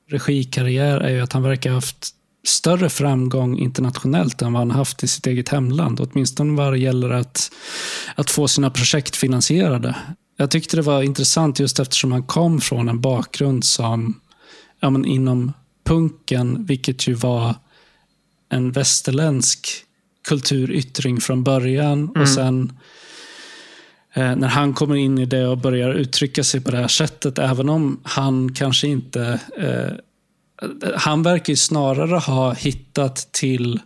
regikarriär 0.09 1.01
är 1.01 1.11
ju 1.11 1.21
att 1.21 1.33
han 1.33 1.43
verkar 1.43 1.71
ha 1.71 1.77
haft 1.77 2.09
större 2.47 2.89
framgång 2.89 3.59
internationellt 3.59 4.43
än 4.43 4.53
vad 4.53 4.61
han 4.61 4.71
haft 4.71 5.05
i 5.05 5.09
sitt 5.09 5.27
eget 5.27 5.49
hemland. 5.49 6.01
Åtminstone 6.01 6.57
vad 6.57 6.73
det 6.73 6.79
gäller 6.79 7.11
att, 7.11 7.51
att 8.15 8.31
få 8.31 8.49
sina 8.49 8.71
projekt 8.71 9.17
finansierade. 9.17 9.97
Jag 10.37 10.51
tyckte 10.51 10.77
det 10.77 10.83
var 10.83 11.03
intressant 11.03 11.61
just 11.61 11.79
eftersom 11.79 12.13
han 12.13 12.23
kom 12.23 12.61
från 12.61 12.89
en 12.89 13.01
bakgrund 13.01 13.65
som 13.65 14.21
ja, 14.81 14.91
men 14.91 15.05
inom 15.05 15.53
punken, 15.85 16.67
vilket 16.67 17.09
ju 17.09 17.15
var 17.15 17.55
en 18.49 18.73
västerländsk 18.73 19.69
kulturyttring 20.29 21.21
från 21.21 21.45
början. 21.45 21.99
Mm. 21.99 22.23
Och 22.23 22.29
sen 22.29 22.73
när 24.17 24.49
han 24.49 24.75
kommer 24.75 24.95
in 24.95 25.19
i 25.19 25.27
det 25.27 25.47
och 25.47 25.59
börjar 25.59 25.95
uttrycka 25.95 26.45
sig 26.45 26.61
på 26.61 26.71
det 26.71 26.77
här 26.77 26.89
sättet, 26.89 27.39
även 27.39 27.69
om 27.69 28.01
han 28.05 28.55
kanske 28.55 28.89
inte... 28.89 29.41
Eh, 29.59 29.93
han 30.95 31.23
verkar 31.23 31.53
ju 31.53 31.57
snarare 31.57 32.17
ha 32.17 32.53
hittat 32.53 33.17
till 33.33 33.81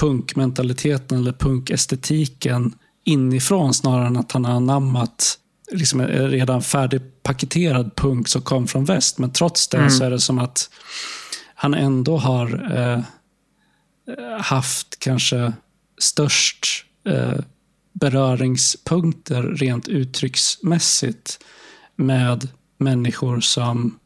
punkmentaliteten 0.00 1.18
eller 1.18 1.32
punkestetiken 1.32 2.74
inifrån 3.04 3.74
snarare 3.74 4.06
än 4.06 4.16
att 4.16 4.32
han 4.32 4.44
har 4.44 4.52
anammat 4.52 5.38
liksom 5.72 6.06
redan 6.06 6.62
färdigpaketerad 6.62 7.96
punk 7.96 8.28
som 8.28 8.42
kom 8.42 8.66
från 8.66 8.84
väst. 8.84 9.18
Men 9.18 9.32
trots 9.32 9.68
det 9.68 9.76
mm. 9.76 9.90
så 9.90 10.04
är 10.04 10.10
det 10.10 10.20
som 10.20 10.38
att 10.38 10.70
han 11.54 11.74
ändå 11.74 12.16
har 12.16 12.76
eh, 12.76 13.00
haft 14.40 14.98
kanske 14.98 15.52
störst 15.98 16.84
eh, 17.06 17.38
beröringspunkter 18.00 19.42
rent 19.42 19.88
uttrycksmässigt 19.88 21.44
med 21.96 22.48
människor 22.78 23.40
som 23.40 23.98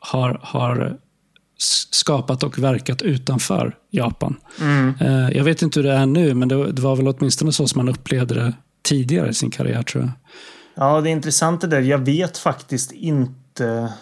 har, 0.00 0.40
har 0.42 0.98
skapat 1.90 2.42
och 2.42 2.58
verkat 2.58 3.02
utanför 3.02 3.76
Japan. 3.90 4.36
Mm. 4.60 4.94
Eh, 5.00 5.36
jag 5.36 5.44
vet 5.44 5.62
inte 5.62 5.80
hur 5.80 5.88
det 5.88 5.94
är 5.94 6.06
nu, 6.06 6.34
men 6.34 6.48
det, 6.48 6.72
det 6.72 6.82
var 6.82 6.96
väl 6.96 7.08
åtminstone 7.08 7.52
så 7.52 7.68
som 7.68 7.78
man 7.78 7.94
upplevde 7.94 8.34
det 8.34 8.52
tidigare 8.82 9.30
i 9.30 9.34
sin 9.34 9.50
karriär 9.50 9.82
tror 9.82 10.04
jag. 10.04 10.12
Ja, 10.74 11.00
det 11.00 11.10
är 11.10 11.12
intressant 11.12 11.60
det 11.60 11.66
där. 11.66 11.80
Jag 11.80 11.98
vet 11.98 12.38
faktiskt 12.38 12.92
inte. 12.92 13.92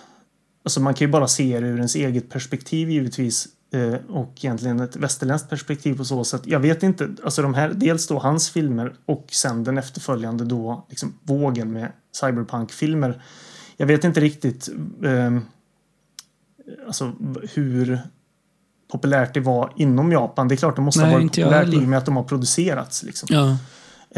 Alltså 0.65 0.81
man 0.81 0.95
kan 0.95 1.07
ju 1.07 1.13
bara 1.13 1.29
se 1.29 1.61
det 1.61 1.67
ur 1.67 1.77
ens 1.77 1.95
eget 1.95 2.31
perspektiv 2.31 2.91
givetvis. 2.91 3.49
Eh, 3.75 3.95
och 4.09 4.33
egentligen 4.37 4.81
ett 4.81 4.97
västerländskt 4.97 5.51
perspektiv 5.51 5.97
på 5.97 6.05
så 6.05 6.25
sätt. 6.25 6.43
Jag 6.45 6.61
vet 6.61 6.83
inte, 6.83 7.11
alltså 7.25 7.43
de 7.43 7.55
här, 7.55 7.69
dels 7.75 8.07
då 8.07 8.19
hans 8.19 8.51
filmer 8.51 8.95
och 9.07 9.27
sen 9.31 9.65
den 9.65 9.79
efterföljande 9.79 10.45
då 10.45 10.87
liksom 10.89 11.15
vågen 11.23 11.73
med 11.73 11.93
cyberpunk-filmer. 12.21 13.23
Jag 13.77 13.87
vet 13.87 14.05
inte 14.05 14.21
riktigt 14.21 14.69
eh, 15.05 15.39
alltså 16.87 17.13
hur 17.55 17.99
populärt 18.93 19.35
det 19.35 19.41
var 19.41 19.73
inom 19.77 20.13
Japan. 20.13 20.49
Det 20.49 20.55
är 20.55 20.57
klart 20.57 20.77
det 20.77 20.83
måste 20.83 21.01
Nej, 21.01 21.11
ha 21.11 21.19
varit 21.19 21.31
populärt 21.31 21.69
i 21.69 21.77
och 21.77 21.83
med 21.83 21.99
att 21.99 22.07
de 22.07 22.17
har 22.17 22.25
producerats. 22.25 23.03
Liksom. 23.03 23.29
Ja. 23.31 23.57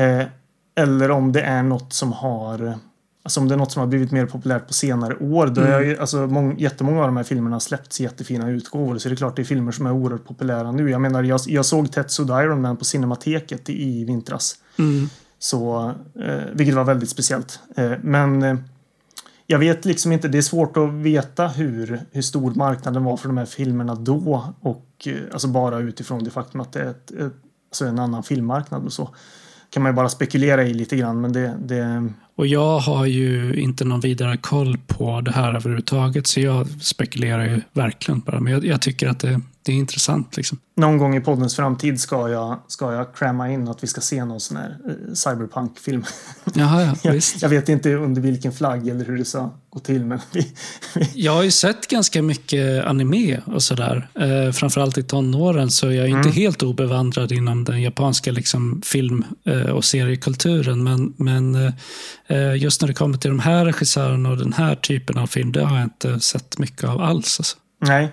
Eh, 0.03 0.27
eller 0.75 1.11
om 1.11 1.33
det 1.33 1.43
är 1.43 1.63
något 1.63 1.93
som 1.93 2.13
har 2.13 2.79
Alltså 3.27 3.41
om 3.41 3.49
det 3.49 3.55
är 3.55 3.57
något 3.57 3.73
som 3.73 3.81
har 3.81 3.87
blivit 3.87 4.11
mer 4.11 4.27
populärt 4.27 4.67
på 4.67 4.73
senare 4.73 5.17
år. 5.17 5.47
Då 5.47 5.61
mm. 5.61 5.91
är, 5.91 6.01
alltså, 6.01 6.27
mång, 6.27 6.59
jättemånga 6.59 7.01
av 7.01 7.07
de 7.07 7.17
här 7.17 7.25
filmerna 7.25 7.55
har 7.55 7.61
släppts 7.61 8.01
i 8.01 8.03
jättefina 8.03 8.51
utgåvor. 8.51 8.99
Så 8.99 9.09
det 9.09 9.15
är 9.15 9.17
klart 9.17 9.37
det 9.37 9.43
är 9.43 9.45
filmer 9.45 9.73
som 9.73 9.87
är 9.87 9.93
oerhört 9.93 10.25
populära 10.25 10.73
nu. 10.73 10.91
Jag 10.91 11.01
menar, 11.01 11.23
jag, 11.23 11.41
jag 11.47 11.65
såg 11.65 11.93
Tetsu 11.93 12.23
Iron 12.23 12.63
Man 12.63 12.77
på 12.77 12.85
Cinemateket 12.85 13.71
i, 13.71 14.05
vintras. 14.05 14.57
Mm. 14.79 15.09
Så, 15.39 15.93
eh, 16.25 16.45
vilket 16.53 16.75
var 16.75 16.85
väldigt 16.85 17.09
speciellt. 17.09 17.61
Eh, 17.77 17.93
men 18.03 18.43
eh, 18.43 18.57
jag 19.47 19.59
vet 19.59 19.85
liksom 19.85 20.13
inte, 20.13 20.29
det 20.29 20.39
är 20.39 20.43
svårt 20.43 20.77
att 20.77 20.93
veta 20.93 21.47
hur, 21.49 22.01
hur 22.13 22.23
stor 22.23 22.55
marknaden 22.55 23.05
var 23.05 23.17
för 23.17 23.29
de 23.29 23.39
här 23.39 23.47
filmerna 23.47 23.95
då. 23.95 24.55
Och 24.61 24.87
eh, 25.07 25.15
alltså 25.33 25.49
bara 25.49 25.79
utifrån 25.79 26.25
det 26.25 26.31
faktum 26.31 26.61
att 26.61 26.73
det 26.73 26.81
är 26.81 26.91
ett, 26.91 27.11
ett, 27.11 27.33
alltså 27.71 27.85
en 27.85 27.99
annan 27.99 28.23
filmmarknad 28.23 28.85
och 28.85 28.93
så 28.93 29.09
kan 29.71 29.83
man 29.83 29.93
ju 29.93 29.97
bara 29.97 30.09
spekulera 30.09 30.65
i 30.65 30.75
lite 30.75 30.97
grann. 30.97 31.21
Men 31.21 31.33
det, 31.33 31.55
det... 31.65 32.09
Och 32.37 32.47
jag 32.47 32.79
har 32.79 33.07
ju 33.07 33.55
inte 33.55 33.85
någon 33.85 34.01
vidare 34.01 34.37
koll 34.37 34.79
på 34.87 35.21
det 35.21 35.33
här 35.33 35.55
överhuvudtaget. 35.55 36.27
Så 36.27 36.41
jag 36.41 36.69
spekulerar 36.83 37.45
ju 37.45 37.61
verkligen 37.73 38.21
bara. 38.21 38.41
Men 38.41 38.53
jag, 38.53 38.65
jag 38.65 38.83
tycker 38.83 39.09
att 39.09 39.21
det, 39.21 39.41
det 39.63 39.73
är 39.73 39.77
intressant. 39.77 40.37
Liksom. 40.37 40.59
Någon 40.77 40.99
gång 40.99 41.17
i 41.17 41.21
poddens 41.21 41.57
framtid 41.57 42.01
ska 42.01 42.29
jag, 42.29 42.61
ska 42.69 42.93
jag 42.93 43.15
cramma 43.15 43.51
in 43.51 43.69
att 43.69 43.83
vi 43.83 43.87
ska 43.87 44.01
se 44.01 44.25
någon 44.25 44.41
sån 44.41 44.57
här 44.57 44.77
eh, 44.89 45.15
cyberpunk-film. 45.15 46.05
Jaha, 46.55 46.83
ja, 46.83 46.95
jag, 47.03 47.23
jag, 47.41 47.49
vet 47.49 47.69
inte 47.69 47.95
under 47.95 48.23
vilken 48.23 48.53
flagg 48.53 48.89
eller 48.89 49.05
hur 49.05 49.19
det 49.19 49.25
ska 49.25 49.51
gå 49.71 49.81
till. 49.81 50.05
Men 50.05 50.19
vi. 50.33 50.53
Jag 51.15 51.33
har 51.33 51.43
ju 51.43 51.51
sett 51.51 51.89
ganska 51.89 52.23
mycket 52.23 52.85
anime 52.85 53.41
och 53.47 53.63
sådär. 53.63 54.09
Eh, 54.15 54.53
framförallt 54.53 54.99
i 54.99 55.03
tonåren 55.03 55.71
så 55.71 55.87
jag 55.87 55.95
är 55.95 56.09
mm. 56.09 56.19
inte 56.19 56.31
helt 56.31 56.63
obevandrad 56.63 57.33
inom 57.33 57.65
den 57.65 57.83
japanska 57.83 58.33
liksom, 58.33 58.83
film 58.85 59.25
eh, 59.45 59.71
och 59.71 59.85
seriekulturen. 59.85 60.85
Men, 60.85 61.15
men 61.17 61.55
eh, 61.55 61.73
just 62.57 62.81
när 62.81 62.89
det 62.89 62.95
kommer 62.95 63.19
till 63.19 63.31
de 63.31 63.39
här 63.39 63.65
regissörerna 63.65 64.31
och 64.31 64.37
den 64.37 64.53
här 64.53 64.75
typen 64.75 65.19
av 65.19 65.27
film, 65.27 65.53
det 65.53 65.65
har 65.65 65.77
jag 65.77 65.85
inte 65.85 66.21
sett 66.21 66.59
mycket 66.59 66.85
av 66.85 67.01
alls. 67.03 67.41
Alltså. 67.41 67.57
Nej, 67.81 68.13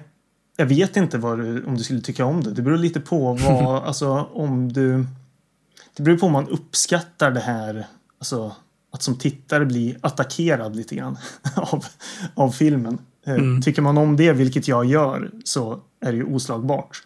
jag 0.58 0.66
vet 0.66 0.98
inte 0.98 1.18
vad 1.18 1.40
du, 1.40 1.64
om 1.66 1.78
du 1.78 1.84
skulle 1.84 2.02
tycka 2.02 2.26
om 2.26 2.44
det. 2.44 2.52
Det 2.52 2.62
beror 2.62 2.78
lite 2.78 3.00
på 3.00 3.34
vad, 3.34 3.84
alltså 3.88 4.30
om 4.34 4.74
du... 4.74 5.06
Det 5.96 6.04
beror 6.04 6.18
på 6.18 6.26
om 6.26 6.32
man 6.32 6.48
uppskattar 6.48 7.32
det 7.32 7.40
här, 7.40 7.88
alltså 8.20 8.56
att 8.92 9.04
som 9.04 9.18
tittare 9.18 9.66
bli 9.66 9.98
attackerad 10.02 10.76
lite 10.76 10.96
grann 10.96 11.18
av, 11.56 11.86
av 12.36 12.52
filmen. 12.52 12.98
Eh, 13.26 13.34
mm. 13.34 13.62
Tycker 13.62 13.82
man 13.82 13.98
om 13.98 14.18
det, 14.18 14.34
vilket 14.34 14.68
jag 14.68 14.86
gör, 14.86 15.32
så 15.44 15.80
är 16.02 16.12
det 16.12 16.18
ju 16.18 16.24
oslagbart. 16.24 17.04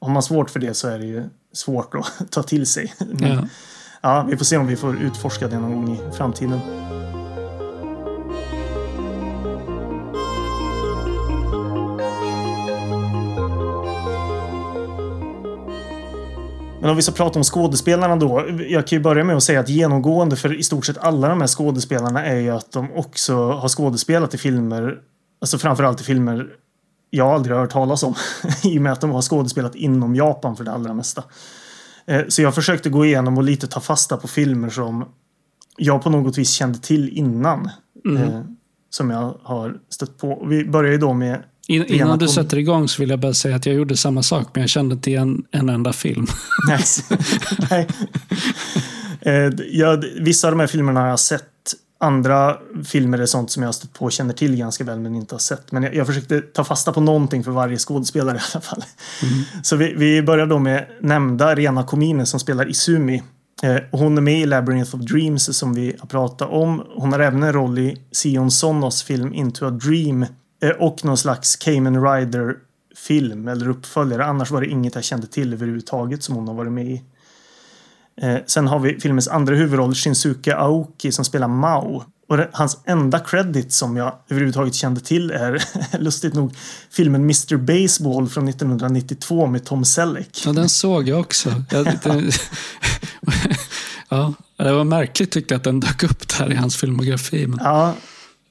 Har 0.00 0.10
man 0.10 0.22
svårt 0.22 0.50
för 0.50 0.60
det 0.60 0.74
så 0.74 0.88
är 0.88 0.98
det 0.98 1.06
ju 1.06 1.24
svårt 1.52 1.94
att 1.94 2.30
ta 2.30 2.42
till 2.42 2.66
sig. 2.66 2.94
Men, 2.98 3.32
ja 3.32 3.48
ja, 4.06 4.26
vi 4.28 4.36
får 4.36 4.44
se 4.44 4.56
om 4.56 4.66
vi 4.66 4.76
får 4.76 4.96
utforska 5.02 5.48
det 5.48 5.58
någon 5.58 5.72
gång 5.72 5.94
i 5.94 6.16
framtiden. 6.16 6.60
Men 16.80 16.90
om 16.90 16.96
vi 16.96 17.02
ska 17.02 17.12
prata 17.12 17.38
om 17.38 17.44
skådespelarna 17.44 18.16
då. 18.16 18.44
Jag 18.68 18.86
kan 18.86 18.98
ju 18.98 19.02
börja 19.02 19.24
med 19.24 19.36
att 19.36 19.42
säga 19.42 19.60
att 19.60 19.68
genomgående 19.68 20.36
för 20.36 20.58
i 20.58 20.62
stort 20.62 20.86
sett 20.86 20.98
alla 20.98 21.28
de 21.28 21.40
här 21.40 21.48
skådespelarna 21.48 22.24
är 22.24 22.36
ju 22.36 22.50
att 22.50 22.72
de 22.72 22.92
också 22.92 23.50
har 23.50 23.68
skådespelat 23.68 24.34
i 24.34 24.38
filmer. 24.38 24.98
Alltså 25.40 25.58
framförallt 25.58 26.00
i 26.00 26.04
filmer 26.04 26.46
jag 27.10 27.28
aldrig 27.28 27.56
har 27.56 27.60
hört 27.60 27.72
talas 27.72 28.02
om. 28.02 28.14
I 28.64 28.78
och 28.78 28.82
med 28.82 28.92
att 28.92 29.00
de 29.00 29.10
har 29.10 29.22
skådespelat 29.22 29.74
inom 29.74 30.14
Japan 30.16 30.56
för 30.56 30.64
det 30.64 30.72
allra 30.72 30.94
mesta. 30.94 31.22
Eh, 32.06 32.22
så 32.28 32.42
jag 32.42 32.54
försökte 32.54 32.88
gå 32.88 33.06
igenom 33.06 33.38
och 33.38 33.44
lite 33.44 33.66
ta 33.66 33.80
fasta 33.80 34.16
på 34.16 34.28
filmer 34.28 34.70
som 34.70 35.04
jag 35.76 36.02
på 36.02 36.10
något 36.10 36.38
vis 36.38 36.50
kände 36.50 36.78
till 36.78 37.08
innan. 37.08 37.70
Mm. 38.04 38.22
Eh, 38.22 38.40
som 38.90 39.10
jag 39.10 39.38
har 39.42 39.76
stött 39.88 40.18
på. 40.18 40.46
Vi 40.48 40.64
börjar 40.64 40.92
ju 40.92 40.98
då 40.98 41.12
med 41.12 41.42
In, 41.68 41.84
innan 41.84 42.18
du 42.18 42.28
sätter 42.28 42.58
igång 42.58 42.88
så 42.88 43.02
vill 43.02 43.10
jag 43.10 43.20
bara 43.20 43.34
säga 43.34 43.56
att 43.56 43.66
jag 43.66 43.74
gjorde 43.74 43.96
samma 43.96 44.22
sak, 44.22 44.48
men 44.52 44.60
jag 44.60 44.70
kände 44.70 44.94
inte 44.94 45.10
igen 45.10 45.44
en 45.50 45.68
enda 45.68 45.92
film. 45.92 46.26
Nej. 46.68 46.80
Nej. 47.70 47.88
Eh, 49.20 49.52
jag, 49.70 50.04
vissa 50.20 50.46
av 50.48 50.52
de 50.52 50.60
här 50.60 50.66
filmerna 50.66 51.00
har 51.00 51.08
jag 51.08 51.20
sett. 51.20 51.42
Andra 51.98 52.56
filmer 52.84 53.18
är 53.18 53.26
sånt 53.26 53.50
som 53.50 53.62
jag 53.62 53.68
har 53.68 53.72
stött 53.72 53.92
på 53.92 54.04
och 54.04 54.12
känner 54.12 54.34
till 54.34 54.56
ganska 54.56 54.84
väl 54.84 55.00
men 55.00 55.14
inte 55.14 55.34
har 55.34 55.40
sett. 55.40 55.72
Men 55.72 55.82
jag, 55.82 55.94
jag 55.94 56.06
försökte 56.06 56.40
ta 56.40 56.64
fasta 56.64 56.92
på 56.92 57.00
någonting 57.00 57.44
för 57.44 57.50
varje 57.50 57.78
skådespelare 57.78 58.36
i 58.36 58.40
alla 58.52 58.62
fall. 58.62 58.84
Så 59.62 59.76
vi, 59.76 59.94
vi 59.94 60.22
börjar 60.22 60.46
då 60.46 60.58
med 60.58 60.86
nämnda 61.00 61.54
Rena 61.54 61.84
Komine 61.84 62.26
som 62.26 62.40
spelar 62.40 62.70
Izumi. 62.70 63.22
Eh, 63.62 63.76
hon 63.90 64.18
är 64.18 64.22
med 64.22 64.40
i 64.40 64.46
Labyrinth 64.46 64.96
of 64.96 65.00
Dreams 65.00 65.58
som 65.58 65.74
vi 65.74 65.96
har 65.98 66.06
pratat 66.06 66.50
om. 66.50 66.82
Hon 66.96 67.12
har 67.12 67.20
även 67.20 67.42
en 67.42 67.52
roll 67.52 67.78
i 67.78 67.96
Sion 68.12 68.50
Sonos 68.50 69.02
film 69.02 69.34
Into 69.34 69.66
a 69.66 69.70
Dream. 69.70 70.26
Eh, 70.62 70.70
och 70.70 71.04
någon 71.04 71.16
slags 71.16 71.56
Kamen 71.56 72.04
Rider 72.04 72.56
film 72.96 73.48
eller 73.48 73.68
uppföljare. 73.68 74.24
Annars 74.24 74.50
var 74.50 74.60
det 74.60 74.66
inget 74.66 74.94
jag 74.94 75.04
kände 75.04 75.26
till 75.26 75.52
överhuvudtaget 75.52 76.22
som 76.22 76.34
hon 76.34 76.48
har 76.48 76.54
varit 76.54 76.72
med 76.72 76.86
i. 76.86 77.02
Eh, 78.22 78.36
sen 78.46 78.66
har 78.66 78.78
vi 78.78 79.00
filmens 79.00 79.28
andra 79.28 79.54
huvudroll, 79.54 79.94
Shinsuke 79.94 80.56
Aoki, 80.56 81.12
som 81.12 81.24
spelar 81.24 81.48
Mao. 81.48 82.04
Och 82.28 82.36
det, 82.36 82.50
hans 82.52 82.78
enda 82.84 83.18
credit 83.18 83.72
som 83.72 83.96
jag 83.96 84.14
överhuvudtaget 84.28 84.74
kände 84.74 85.00
till 85.00 85.30
är, 85.30 85.64
lustigt 85.98 86.34
nog, 86.34 86.54
filmen 86.90 87.20
Mr 87.22 87.56
Baseball 87.56 88.28
från 88.28 88.48
1992 88.48 89.46
med 89.46 89.64
Tom 89.64 89.84
Selleck. 89.84 90.42
Ja, 90.46 90.52
den 90.52 90.68
såg 90.68 91.08
jag 91.08 91.20
också. 91.20 91.62
Jag, 91.70 91.84
det, 91.84 92.00
ja, 94.08 94.34
det 94.56 94.72
var 94.72 94.84
märkligt 94.84 95.30
tyckte 95.30 95.54
jag 95.54 95.58
att 95.58 95.64
den 95.64 95.80
dök 95.80 96.02
upp 96.02 96.38
där 96.38 96.52
i 96.52 96.54
hans 96.54 96.76
filmografi. 96.76 97.46
Men, 97.46 97.58
Ja, 97.62 97.94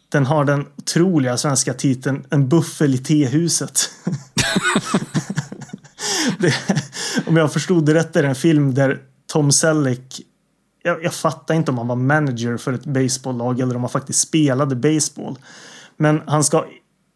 den 0.09 0.26
har 0.26 0.45
den 0.45 0.66
otroliga 0.78 1.38
svenska 1.38 1.74
titeln 1.74 2.26
En 2.30 2.49
buffel 2.49 2.95
i 2.95 2.97
tehuset. 2.97 3.89
det, 6.39 6.53
om 7.26 7.38
jag 7.38 7.53
förstod 7.53 7.86
det 7.86 7.93
rätt 7.93 8.16
är 8.16 8.24
det 8.24 8.30
en 8.30 8.36
film 8.36 8.74
där 8.74 9.01
Tom 9.36 9.52
Selleck 9.52 10.22
jag, 10.84 11.04
jag 11.04 11.14
fattar 11.14 11.56
inte 11.56 11.72
om 11.72 11.78
han 11.78 11.88
var 11.88 11.96
manager 11.96 12.58
för 12.58 12.74
ett 12.74 12.86
baseballlag 12.86 13.60
eller 13.60 13.76
om 13.76 13.82
han 13.82 13.90
faktiskt 13.90 14.20
spelade 14.20 14.76
baseball. 14.76 15.38
Men 15.98 16.22
han 16.28 16.44
ska 16.44 16.66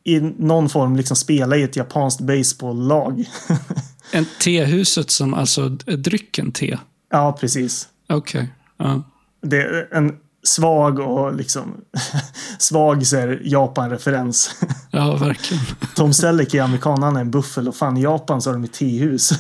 i 0.04 0.20
någon 0.20 0.70
form 0.70 0.96
liksom 0.96 1.16
spela 1.16 1.58
i 1.58 1.64
ett 1.64 1.76
japanskt 1.76 2.22
baseballlag. 2.22 3.26
en 4.12 4.26
tehuset 4.42 5.12
som 5.12 5.34
alltså 5.34 5.70
drycken 5.70 6.52
te. 6.52 6.78
ja, 7.10 7.38
precis. 7.40 7.88
Okej. 8.10 8.54
Ja. 8.78 9.04
Det 9.42 9.62
är 9.62 9.94
en 9.94 10.18
svag 10.44 11.00
och 11.00 11.36
liksom 11.36 11.82
svag 12.58 13.04
Japan-referens. 13.42 14.56
ja, 14.92 15.16
verkligen. 15.16 15.64
Tom 15.96 16.14
Selleck 16.14 16.54
är 16.54 16.62
amerikan, 16.62 17.04
han 17.04 17.16
är 17.16 17.22
en 17.22 17.32
buffel 17.32 17.68
och 17.68 17.76
fan 17.76 17.98
i 17.98 18.02
Japan 18.02 18.42
så 18.42 18.50
har 18.50 18.54
de 18.54 18.64
ett 18.64 18.74
tehus. 18.74 19.32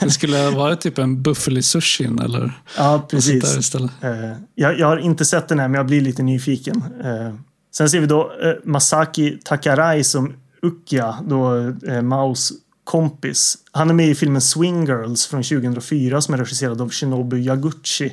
Det 0.00 0.10
skulle 0.10 0.36
ha 0.36 0.50
varit 0.50 0.80
typ 0.80 0.98
en 0.98 1.22
buffel 1.22 1.58
i 1.58 1.62
sushin 1.62 2.18
eller 2.18 2.60
ja, 2.76 3.06
precis. 3.10 3.56
istället. 3.56 3.90
Eh, 4.00 4.32
jag, 4.54 4.78
jag 4.78 4.86
har 4.86 4.96
inte 4.96 5.24
sett 5.24 5.48
den 5.48 5.58
här 5.58 5.68
men 5.68 5.78
jag 5.78 5.86
blir 5.86 6.00
lite 6.00 6.22
nyfiken. 6.22 6.84
Eh, 7.04 7.34
sen 7.74 7.90
ser 7.90 8.00
vi 8.00 8.06
då 8.06 8.32
eh, 8.42 8.52
Masaki 8.64 9.38
Takarai 9.44 10.04
som 10.04 10.32
Ukya, 10.62 11.18
då 11.28 11.72
Maos 12.02 12.52
kompis. 12.84 13.58
Han 13.72 13.90
är 13.90 13.94
med 13.94 14.08
i 14.08 14.14
filmen 14.14 14.40
Swing 14.40 14.86
Girls 14.86 15.26
från 15.26 15.42
2004 15.42 16.20
som 16.20 16.34
är 16.34 16.38
regisserad 16.38 16.80
av 16.80 16.90
Shinobu 16.90 17.38
Yaguchi. 17.38 18.12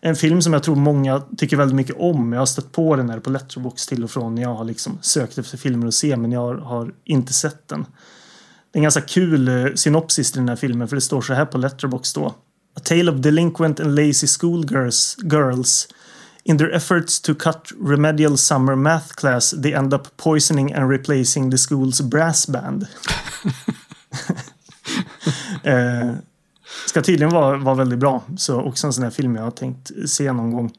En 0.00 0.16
film 0.16 0.42
som 0.42 0.52
jag 0.52 0.62
tror 0.62 0.76
många 0.76 1.22
tycker 1.36 1.56
väldigt 1.56 1.76
mycket 1.76 1.96
om. 1.98 2.32
Jag 2.32 2.40
har 2.40 2.46
stött 2.46 2.72
på 2.72 2.96
den 2.96 3.10
här 3.10 3.20
på 3.20 3.30
Letterboxd 3.30 3.88
till 3.88 4.04
och 4.04 4.10
från 4.10 4.34
när 4.34 4.42
jag 4.42 4.54
har 4.54 4.64
liksom 4.64 4.98
sökt 5.00 5.38
efter 5.38 5.56
filmer 5.58 5.86
att 5.86 5.94
se 5.94 6.16
men 6.16 6.32
jag 6.32 6.40
har, 6.40 6.54
har 6.54 6.94
inte 7.04 7.32
sett 7.32 7.68
den. 7.68 7.86
Det 8.74 8.76
är 8.76 8.80
en 8.80 8.82
ganska 8.82 9.00
kul 9.00 9.48
eh, 9.48 9.74
synopsis 9.74 10.32
till 10.32 10.40
den 10.40 10.48
här 10.48 10.56
filmen 10.56 10.88
för 10.88 10.96
det 10.96 11.00
står 11.00 11.20
så 11.20 11.34
här 11.34 11.44
på 11.44 11.58
letterbox 11.58 12.12
då. 12.12 12.26
A 12.76 12.80
tale 12.84 13.10
of 13.12 13.18
delinquent 13.18 13.80
and 13.80 13.94
lazy 13.94 14.26
schoolgirls 14.26 15.16
girls. 15.22 15.88
In 16.44 16.58
their 16.58 16.74
efforts 16.74 17.20
to 17.20 17.34
cut 17.34 17.72
remedial 17.84 18.38
summer 18.38 18.74
math 18.74 19.14
class 19.14 19.54
they 19.62 19.72
end 19.72 19.94
up 19.94 20.16
poisoning 20.16 20.72
and 20.72 20.90
replacing 20.90 21.50
the 21.50 21.56
school's 21.56 22.02
brass 22.02 22.48
band. 22.48 22.86
eh, 25.62 26.12
ska 26.86 27.02
tydligen 27.02 27.32
vara, 27.32 27.56
vara 27.56 27.74
väldigt 27.74 27.98
bra. 27.98 28.22
Så 28.36 28.60
också 28.60 28.86
en 28.86 28.92
sån 28.92 29.04
här 29.04 29.10
film 29.10 29.36
jag 29.36 29.42
har 29.42 29.50
tänkt 29.50 29.90
se 30.06 30.32
någon 30.32 30.52
gång. 30.52 30.72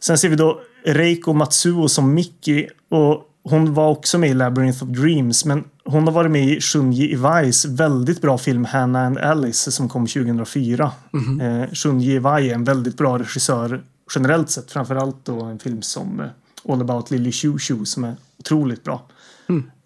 Sen 0.00 0.18
ser 0.18 0.28
vi 0.28 0.36
då 0.36 0.60
Reiko 0.84 1.32
Matsuo 1.32 1.88
som 1.88 2.14
Mickey. 2.14 2.68
Och 2.88 3.30
hon 3.44 3.74
var 3.74 3.88
också 3.88 4.18
med 4.18 4.30
i 4.30 4.34
Labyrinth 4.34 4.82
of 4.82 4.88
Dreams. 4.88 5.44
Men 5.44 5.64
hon 5.84 6.04
har 6.04 6.12
varit 6.12 6.30
med 6.30 6.48
i 6.48 6.60
Shunji 6.60 7.12
Iwais 7.12 7.64
väldigt 7.64 8.22
bra 8.22 8.38
film 8.38 8.64
Hannah 8.64 9.06
and 9.06 9.18
Alice 9.18 9.70
som 9.70 9.88
kom 9.88 10.06
2004. 10.06 10.92
Eh, 11.40 11.72
Shunji 11.72 12.14
Iwai 12.14 12.50
är 12.50 12.54
en 12.54 12.64
väldigt 12.64 12.96
bra 12.96 13.18
regissör 13.18 13.82
generellt 14.14 14.50
sett. 14.50 14.72
Framförallt 14.72 15.24
då 15.24 15.42
en 15.42 15.58
film 15.58 15.82
som 15.82 16.20
eh, 16.20 16.26
All 16.72 16.80
about 16.80 17.10
Lily 17.10 17.32
Choo 17.32 17.58
Choo 17.58 17.84
som 17.84 18.04
är 18.04 18.16
otroligt 18.38 18.84
bra. 18.84 19.02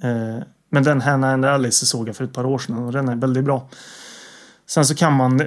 Eh, 0.03 0.43
men 0.71 0.83
den 0.83 1.01
Hannah 1.01 1.33
and 1.33 1.45
Alice 1.45 1.87
såg 1.87 2.09
jag 2.09 2.17
för 2.17 2.25
ett 2.25 2.33
par 2.33 2.47
år 2.47 2.59
sedan 2.59 2.79
och 2.79 2.93
den 2.93 3.09
är 3.09 3.17
väldigt 3.17 3.45
bra. 3.45 3.69
Sen 4.71 4.87
så 4.87 4.95
kan 4.95 5.12
man 5.12 5.43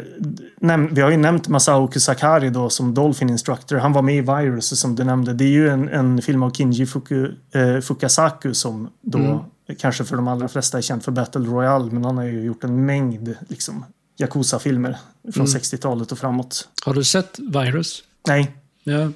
Vi 0.91 1.01
har 1.01 1.11
ju 1.11 1.17
nämnt 1.17 1.47
Masao 1.47 1.87
Kusakari 1.87 2.49
då 2.49 2.69
som 2.69 2.93
Dolphin 2.93 3.29
Instructor. 3.29 3.77
Han 3.77 3.93
var 3.93 4.01
med 4.01 4.15
i 4.15 4.21
Virus 4.21 4.79
som 4.79 4.95
du 4.95 5.03
nämnde. 5.03 5.33
Det 5.33 5.43
är 5.43 5.49
ju 5.49 5.69
en, 5.69 5.89
en 5.89 6.21
film 6.21 6.43
av 6.43 6.51
Kinji 6.51 6.85
Fuku, 6.85 7.31
eh, 7.51 7.81
Fukasaku 7.81 8.53
som 8.53 8.89
då 9.01 9.45
kanske 9.79 10.03
för 10.03 10.15
de 10.15 10.27
allra 10.27 10.47
flesta 10.47 10.77
är 10.77 10.81
känd 10.81 11.03
för 11.03 11.11
Battle 11.11 11.41
Royale. 11.41 11.91
Men 11.91 12.05
han 12.05 12.17
har 12.17 12.23
ju 12.23 12.43
gjort 12.43 12.63
en 12.63 12.85
mängd 12.85 13.35
liksom 13.47 13.85
Yakuza-filmer 14.17 14.97
från 15.33 15.45
60-talet 15.45 16.11
och 16.11 16.17
framåt. 16.17 16.67
Har 16.85 16.93
du 16.93 17.03
sett 17.03 17.39
Virus? 17.39 18.03
Nej, 18.27 18.51
jag 18.83 19.13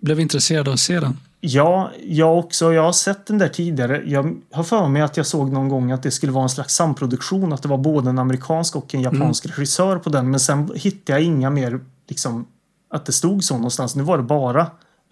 blev 0.00 0.20
intresserad 0.20 0.68
av 0.68 0.74
att 0.74 0.80
se 0.80 1.00
den. 1.00 1.16
Ja, 1.44 1.90
jag 2.06 2.38
också. 2.38 2.72
Jag 2.72 2.82
har 2.82 2.92
sett 2.92 3.26
den 3.26 3.38
där 3.38 3.48
tidigare. 3.48 4.02
Jag 4.06 4.36
har 4.52 4.64
för 4.64 4.88
mig 4.88 5.02
att 5.02 5.16
jag 5.16 5.26
såg 5.26 5.52
någon 5.52 5.68
gång 5.68 5.92
att 5.92 6.02
det 6.02 6.10
skulle 6.10 6.32
vara 6.32 6.42
en 6.42 6.48
slags 6.48 6.74
samproduktion. 6.74 7.52
Att 7.52 7.62
det 7.62 7.68
var 7.68 7.78
både 7.78 8.10
en 8.10 8.18
amerikansk 8.18 8.76
och 8.76 8.94
en 8.94 9.00
japansk 9.00 9.46
regissör 9.46 9.98
på 9.98 10.10
den. 10.10 10.30
Men 10.30 10.40
sen 10.40 10.70
hittade 10.74 11.18
jag 11.18 11.26
inga 11.26 11.50
mer, 11.50 11.80
liksom, 12.08 12.46
att 12.90 13.06
det 13.06 13.12
stod 13.12 13.44
så 13.44 13.54
någonstans. 13.54 13.96
Nu 13.96 14.02
var 14.02 14.16
det 14.16 14.22
bara, 14.22 14.60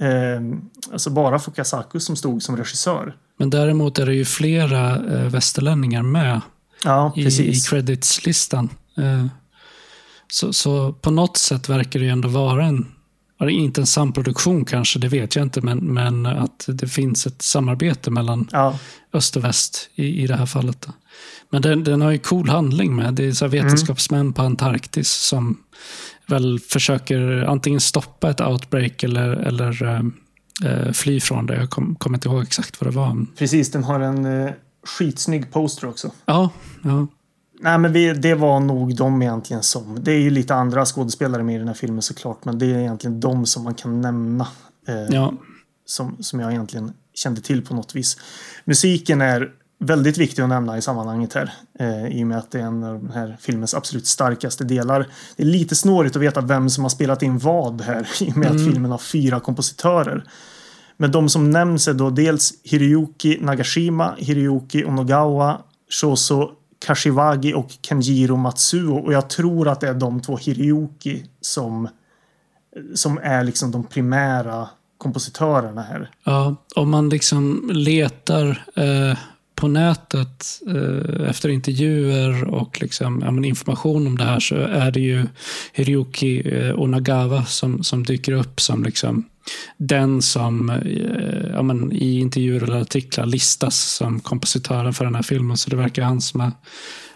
eh, 0.00 0.40
alltså 0.92 1.10
bara 1.10 1.38
Fukasaku 1.38 2.00
som 2.00 2.16
stod 2.16 2.42
som 2.42 2.56
regissör. 2.56 3.16
Men 3.36 3.50
däremot 3.50 3.98
är 3.98 4.06
det 4.06 4.14
ju 4.14 4.24
flera 4.24 4.96
eh, 4.96 5.28
västerlänningar 5.28 6.02
med 6.02 6.40
Ja, 6.84 7.12
i, 7.16 7.50
i 7.50 7.60
creditslistan. 7.60 8.68
Eh, 8.96 9.26
så, 10.32 10.52
så 10.52 10.92
på 10.92 11.10
något 11.10 11.36
sätt 11.36 11.68
verkar 11.68 12.00
det 12.00 12.06
ju 12.06 12.12
ändå 12.12 12.28
vara 12.28 12.66
en, 12.66 12.86
inte 13.48 13.80
en 13.80 13.86
samproduktion 13.86 14.64
kanske, 14.64 14.98
det 14.98 15.08
vet 15.08 15.36
jag 15.36 15.42
inte, 15.42 15.60
men, 15.60 15.78
men 15.78 16.26
att 16.26 16.64
det 16.68 16.88
finns 16.88 17.26
ett 17.26 17.42
samarbete 17.42 18.10
mellan 18.10 18.48
Ja, 18.52 18.78
öst 19.12 19.36
och 19.36 19.44
väst 19.44 19.90
i, 19.94 20.22
i 20.22 20.26
det 20.26 20.36
här 20.36 20.46
fallet. 20.46 20.80
Då. 20.86 20.92
Men 21.50 21.62
den, 21.62 21.84
den 21.84 22.00
har 22.00 22.10
ju 22.10 22.18
cool 22.18 22.48
handling 22.48 22.96
med. 22.96 23.14
Det 23.14 23.24
är 23.26 23.32
så 23.32 23.44
här 23.44 23.50
vetenskapsmän 23.52 24.32
på 24.32 24.42
Antarktis 24.42 25.08
som 25.12 25.56
väl 26.26 26.58
försöker 26.60 27.44
antingen 27.48 27.80
stoppa 27.80 28.30
ett 28.30 28.40
outbreak 28.40 29.02
eller, 29.02 29.28
eller 29.30 29.82
eh, 30.64 30.92
fly 30.92 31.20
från 31.20 31.46
det. 31.46 31.56
Jag 31.56 31.70
kom- 31.70 31.94
kommer 31.94 32.16
inte 32.16 32.28
ihåg 32.28 32.42
exakt 32.42 32.80
vad 32.80 32.90
det 32.90 32.96
var. 32.96 33.26
precis. 33.38 33.70
Den 33.70 33.84
har 33.84 34.00
en 34.00 34.24
eh, 34.44 34.50
skitsnygg 34.98 35.52
poster 35.52 35.88
också. 35.88 36.10
Ja, 36.26 36.50
ja. 36.82 37.06
Nej, 37.62 37.78
men 37.78 37.92
vi, 37.92 38.12
det 38.12 38.34
var 38.34 38.60
nog 38.60 38.96
de 38.96 39.22
egentligen 39.22 39.62
som... 39.62 40.04
Det 40.04 40.12
är 40.12 40.18
ju 40.18 40.30
lite 40.30 40.54
andra 40.54 40.84
skådespelare 40.84 41.42
med 41.42 41.54
i 41.54 41.58
den 41.58 41.68
här 41.68 41.74
filmen 41.74 42.02
såklart. 42.02 42.44
Men 42.44 42.58
det 42.58 42.66
är 42.66 42.78
egentligen 42.78 43.20
de 43.20 43.46
som 43.46 43.64
man 43.64 43.74
kan 43.74 44.00
nämna. 44.00 44.48
Eh, 44.88 44.94
ja. 45.10 45.32
som, 45.86 46.16
som 46.22 46.40
jag 46.40 46.52
egentligen 46.52 46.92
kände 47.14 47.40
till 47.40 47.64
på 47.64 47.74
något 47.74 47.94
vis. 47.94 48.16
Musiken 48.64 49.20
är 49.20 49.50
väldigt 49.78 50.18
viktig 50.18 50.42
att 50.42 50.48
nämna 50.48 50.78
i 50.78 50.82
sammanhanget 50.82 51.34
här. 51.34 51.52
Eh, 51.78 52.06
I 52.06 52.22
och 52.22 52.26
med 52.26 52.38
att 52.38 52.50
det 52.50 52.60
är 52.60 52.64
en 52.64 52.84
av 52.84 53.00
den 53.00 53.10
här 53.10 53.36
filmens 53.40 53.74
absolut 53.74 54.06
starkaste 54.06 54.64
delar. 54.64 55.06
Det 55.36 55.42
är 55.42 55.46
lite 55.46 55.74
snårigt 55.74 56.16
att 56.16 56.22
veta 56.22 56.40
vem 56.40 56.70
som 56.70 56.84
har 56.84 56.88
spelat 56.88 57.22
in 57.22 57.38
vad 57.38 57.80
här. 57.80 58.08
I 58.22 58.30
och 58.30 58.36
med 58.36 58.50
att 58.50 58.64
filmen 58.64 58.90
har 58.90 58.98
fyra 58.98 59.40
kompositörer. 59.40 60.24
Men 60.96 61.12
de 61.12 61.28
som 61.28 61.50
nämns 61.50 61.88
är 61.88 61.94
då 61.94 62.10
dels 62.10 62.52
Hiroyuki 62.64 63.38
Nagashima, 63.40 64.14
Hiroyuki 64.18 64.84
Onogawa, 64.84 65.60
Shoso 65.90 66.50
Kashiwagi 66.86 67.54
och 67.54 67.70
Kenjiro 67.82 68.36
Matsuo. 68.36 68.98
Och 68.98 69.12
jag 69.12 69.30
tror 69.30 69.68
att 69.68 69.80
det 69.80 69.88
är 69.88 69.94
de 69.94 70.20
två 70.20 70.36
Hiroyuki 70.36 71.24
som, 71.40 71.88
som 72.94 73.18
är 73.18 73.44
liksom 73.44 73.70
de 73.70 73.84
primära 73.84 74.68
kompositörerna 74.98 75.82
här. 75.82 76.10
Ja, 76.24 76.56
om 76.76 76.90
man 76.90 77.08
liksom 77.08 77.70
letar 77.74 78.64
eh, 78.76 79.18
på 79.54 79.68
nätet 79.68 80.60
eh, 80.66 81.28
efter 81.30 81.48
intervjuer 81.48 82.44
och 82.44 82.80
liksom, 82.80 83.22
ja, 83.24 83.30
men 83.30 83.44
information 83.44 84.06
om 84.06 84.18
det 84.18 84.24
här 84.24 84.40
så 84.40 84.56
är 84.56 84.90
det 84.90 85.00
ju 85.00 85.26
Hiroki 85.72 86.58
eh, 86.58 86.80
Onagawa 86.80 87.44
som, 87.44 87.84
som 87.84 88.04
dyker 88.04 88.32
upp 88.32 88.60
som 88.60 88.84
liksom 88.84 89.24
den 89.76 90.22
som 90.22 90.70
eh, 90.70 91.50
ja, 91.52 91.62
men 91.62 91.92
i 91.92 92.20
intervjuer 92.20 92.62
eller 92.62 92.80
artiklar 92.80 93.26
listas 93.26 93.76
som 93.76 94.20
kompositören 94.20 94.94
för 94.94 95.04
den 95.04 95.14
här 95.14 95.22
filmen. 95.22 95.56
Så 95.56 95.70
det 95.70 95.76
verkar 95.76 96.02
han 96.02 96.20
som 96.20 96.52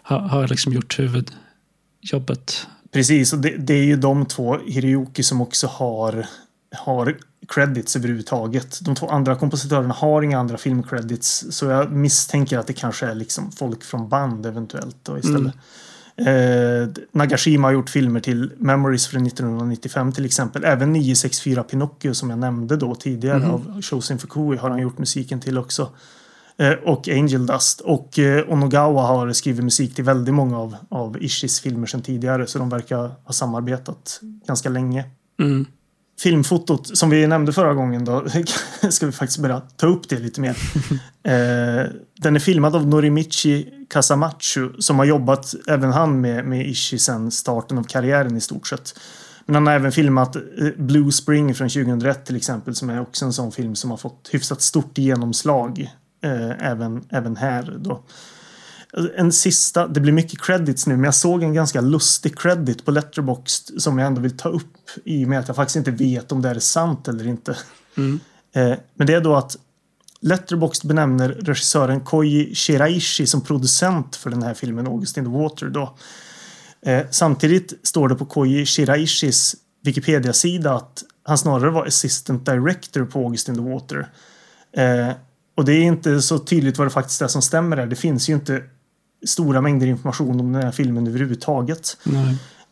har, 0.03 0.19
har, 0.19 0.49
liksom 0.49 0.73
gjort 0.73 0.99
huvudjobbet. 0.99 2.67
Precis, 2.93 3.33
och 3.33 3.39
det, 3.39 3.57
det 3.59 3.75
är 3.75 3.85
ju 3.85 3.97
de 3.97 4.27
två, 4.27 4.59
Hiroki, 4.67 5.23
som 5.23 5.41
också 5.41 5.67
har, 5.67 6.27
har 6.77 7.17
credits 7.49 7.97
överhuvudtaget. 7.97 8.79
De 8.81 8.95
två 8.95 9.09
andra 9.09 9.37
kompositörerna 9.37 9.95
har 9.95 10.23
inga 10.23 10.39
andra 10.39 10.59
filmcredits. 10.59 11.47
Så 11.51 11.67
jag 11.67 11.93
misstänker 11.93 12.59
att 12.59 12.67
det 12.67 12.73
kanske 12.73 13.07
är 13.07 13.15
liksom 13.15 13.53
folk 13.53 13.85
från 13.85 14.09
band 14.09 14.47
eventuellt 14.47 14.97
då 15.03 15.19
istället. 15.19 15.55
Eh, 16.17 16.89
Nagashima 17.13 17.69
har 17.69 17.73
gjort 17.73 17.91
filmer 17.91 18.21
till 18.21 18.51
Memories 18.59 19.07
från 19.07 19.27
1995 19.27 20.13
till 20.13 20.25
exempel. 20.25 20.65
Även 20.65 20.93
964 20.93 21.63
Pinocchio 21.63 22.15
som 22.15 22.31
jag 22.31 22.39
nämnde 22.39 22.77
då 22.77 22.95
tidigare 22.95 23.39
Mhm. 23.39 23.51
av 23.51 23.83
Shosin 23.83 24.19
Fukui 24.19 24.57
har 24.57 24.71
han 24.71 24.79
gjort 24.83 24.99
musiken 24.99 25.41
till 25.41 25.59
också. 25.59 25.89
Eh, 26.59 26.71
och 26.73 27.09
Angel 27.09 27.47
Dust. 27.47 27.81
Och 27.81 28.19
eh, 28.19 28.53
Onogawa 28.53 29.03
har 29.03 29.33
skrivit 29.33 29.65
musik 29.65 29.95
till 29.95 30.05
väldigt 30.05 30.35
många 30.35 30.59
av, 30.59 30.77
av 30.89 31.23
Ishis 31.23 31.61
filmer 31.61 31.87
sedan 31.87 32.03
tidigare. 32.03 32.47
Så 32.47 32.59
de 32.59 32.69
verkar 32.69 32.97
ha 33.25 33.33
samarbetat 33.33 34.21
ganska 34.47 34.69
länge. 34.69 35.05
Mm. 35.41 35.67
Filmfotot 36.21 36.97
som 36.99 37.11
vi 37.11 37.27
nämnde 37.27 37.53
förra 37.53 37.75
gången 37.75 38.05
då 38.05 38.25
ska 38.91 39.07
vi 39.07 39.13
faktiskt 39.13 39.39
börja 39.39 39.61
ta 39.61 39.87
upp 39.87 40.09
det 40.09 40.19
lite 40.19 40.41
mer. 40.41 40.51
eh, 41.23 41.91
den 42.19 42.37
är 42.37 42.39
filmad 42.39 42.77
av 42.77 42.87
Norimichi 42.87 43.84
Kasamatsu 43.95 44.73
som 44.79 44.99
har 44.99 45.05
jobbat 45.05 45.55
även 45.69 45.93
han 45.93 46.21
med, 46.21 46.45
med 46.45 46.67
Ishi 46.67 46.99
sedan 46.99 47.31
starten 47.31 47.79
av 47.79 47.83
karriären 47.83 48.37
i 48.37 48.41
stort 48.41 48.67
sett. 48.67 48.99
Men 49.47 49.55
han 49.55 49.67
har 49.67 49.75
även 49.75 49.93
filmat 49.93 50.37
eh, 50.37 50.43
Blue 50.77 51.13
Spring 51.13 51.55
från 51.55 51.69
2001 51.69 52.27
till 52.27 52.37
exempel 52.37 52.75
som 52.75 52.91
är 52.91 53.01
också 53.01 53.25
en 53.25 53.33
sån 53.33 53.53
film 53.53 53.75
som 53.75 53.91
har 53.91 53.97
fått 53.97 54.29
hyfsat 54.33 54.63
stort 54.63 54.99
genomslag 54.99 55.93
eh, 56.25 56.71
även, 56.71 57.05
även 57.11 57.37
här 57.37 57.79
då. 57.81 58.05
En 59.17 59.33
sista, 59.33 59.89
det 59.89 60.01
blir 60.01 60.13
mycket 60.13 60.41
credits 60.41 60.87
nu, 60.87 60.95
men 60.95 61.05
jag 61.05 61.15
såg 61.15 61.43
en 61.43 61.55
ganska 61.55 61.81
lustig 61.81 62.39
credit 62.39 62.85
på 62.85 62.91
Letterboxd 62.91 63.83
som 63.83 63.99
jag 63.99 64.07
ändå 64.07 64.21
vill 64.21 64.37
ta 64.37 64.49
upp 64.49 64.91
i 65.05 65.25
och 65.25 65.29
med 65.29 65.39
att 65.39 65.49
jag 65.49 65.57
faktiskt 65.57 65.77
inte 65.77 65.91
vet 65.91 66.33
om 66.33 66.43
det 66.43 66.49
är 66.49 66.59
sant 66.59 67.09
eller 67.09 67.27
inte. 67.27 67.57
Mm. 67.97 68.21
Eh, 68.53 68.75
men 68.95 69.07
det 69.07 69.15
är 69.15 69.21
då 69.21 69.37
att 69.37 69.57
Letterboxd 70.25 70.87
benämner 70.87 71.29
regissören 71.29 72.01
Koji 72.01 72.55
Shiraishi 72.55 73.27
som 73.27 73.41
producent 73.41 74.17
för 74.17 74.31
den 74.31 74.43
här 74.43 74.55
filmen 74.55 74.87
August 74.87 75.17
in 75.17 75.25
the 75.25 75.31
Water 75.31 75.67
då. 75.67 75.95
Eh, 76.87 77.07
samtidigt 77.11 77.73
står 77.83 78.09
det 78.09 78.15
på 78.15 78.27
Koji 78.27 78.67
Shiraishis 78.67 79.57
Wikipedia-sida 79.83 80.75
att 80.75 81.05
han 81.23 81.39
snarare 81.39 81.71
var 81.71 81.87
assistant 81.87 82.47
director 82.47 83.05
på 83.05 83.19
August 83.19 83.49
in 83.49 83.55
the 83.55 83.61
Water. 83.61 84.09
Eh, 84.77 85.15
och 85.55 85.65
det 85.65 85.73
är 85.73 85.83
inte 85.83 86.23
så 86.23 86.39
tydligt 86.39 86.79
vad 86.79 86.87
det 86.87 86.91
faktiskt 86.91 87.23
är 87.23 87.29
som 87.29 87.43
stämmer 87.43 87.77
där. 87.77 87.87
Det 87.87 87.97
finns 87.97 88.29
ju 88.29 88.35
inte 88.35 88.63
stora 89.27 89.61
mängder 89.61 89.87
information 89.87 90.41
om 90.41 90.53
den 90.53 90.63
här 90.63 90.73
filmen 90.73 91.07
överhuvudtaget. 91.07 91.97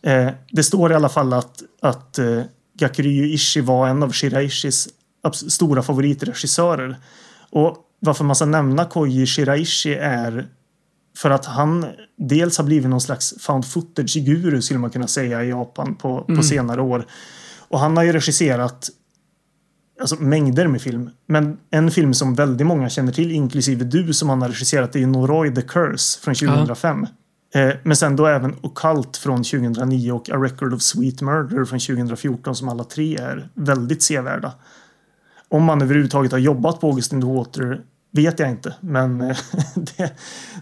Eh, 0.02 0.30
det 0.50 0.62
står 0.62 0.92
i 0.92 0.94
alla 0.94 1.08
fall 1.08 1.32
att, 1.32 1.62
att 1.80 2.18
eh, 2.18 2.42
Gakuryu 2.78 3.34
Ishii 3.34 3.62
var 3.62 3.88
en 3.88 4.02
av 4.02 4.12
Shiraishis 4.12 4.88
stora 5.32 5.82
favoritregissörer. 5.82 6.96
Och 7.52 7.76
varför 8.00 8.24
man 8.24 8.36
ska 8.36 8.46
nämna 8.46 8.84
Koji 8.84 9.26
Shiraishi 9.26 9.94
är 9.94 10.48
för 11.16 11.30
att 11.30 11.46
han 11.46 11.86
dels 12.16 12.58
har 12.58 12.64
blivit 12.64 12.90
någon 12.90 13.00
slags 13.00 13.34
found 13.40 13.64
footage-guru 13.64 14.60
skulle 14.60 14.80
man 14.80 14.90
kunna 14.90 15.06
säga 15.06 15.44
i 15.44 15.48
Japan 15.48 15.94
på, 15.94 16.24
på 16.36 16.42
senare 16.42 16.82
år. 16.82 17.06
Och 17.68 17.78
han 17.78 17.96
har 17.96 18.04
ju 18.04 18.12
regisserat 18.12 18.88
alltså, 20.00 20.16
mängder 20.16 20.66
med 20.66 20.82
film. 20.82 21.10
Men 21.26 21.58
en 21.70 21.90
film 21.90 22.14
som 22.14 22.34
väldigt 22.34 22.66
många 22.66 22.88
känner 22.88 23.12
till, 23.12 23.32
inklusive 23.32 23.84
du 23.84 24.12
som 24.12 24.28
han 24.28 24.42
har 24.42 24.48
regisserat, 24.48 24.96
är 24.96 25.00
ju 25.00 25.06
Noroi 25.06 25.54
the 25.54 25.62
Curse 25.62 26.20
från 26.20 26.34
2005. 26.34 27.06
Eh, 27.54 27.70
men 27.82 27.96
sen 27.96 28.16
då 28.16 28.26
även 28.26 28.56
Occult 28.60 29.16
från 29.16 29.44
2009 29.44 30.12
och 30.12 30.30
A 30.30 30.36
Record 30.36 30.74
of 30.74 30.82
Sweet 30.82 31.20
Murder 31.22 31.64
från 31.64 31.78
2014 31.78 32.56
som 32.56 32.68
alla 32.68 32.84
tre 32.84 33.16
är 33.16 33.48
väldigt 33.54 34.02
sevärda. 34.02 34.52
Om 35.52 35.64
man 35.64 35.82
överhuvudtaget 35.82 36.32
har 36.32 36.38
jobbat 36.38 36.80
på 36.80 36.88
August 36.88 37.12
in 37.12 37.20
the 37.20 37.26
Water 37.26 37.80
vet 38.12 38.38
jag 38.38 38.50
inte. 38.50 38.74
Men 38.80 39.20
eh, 39.20 39.36
det, 39.74 40.12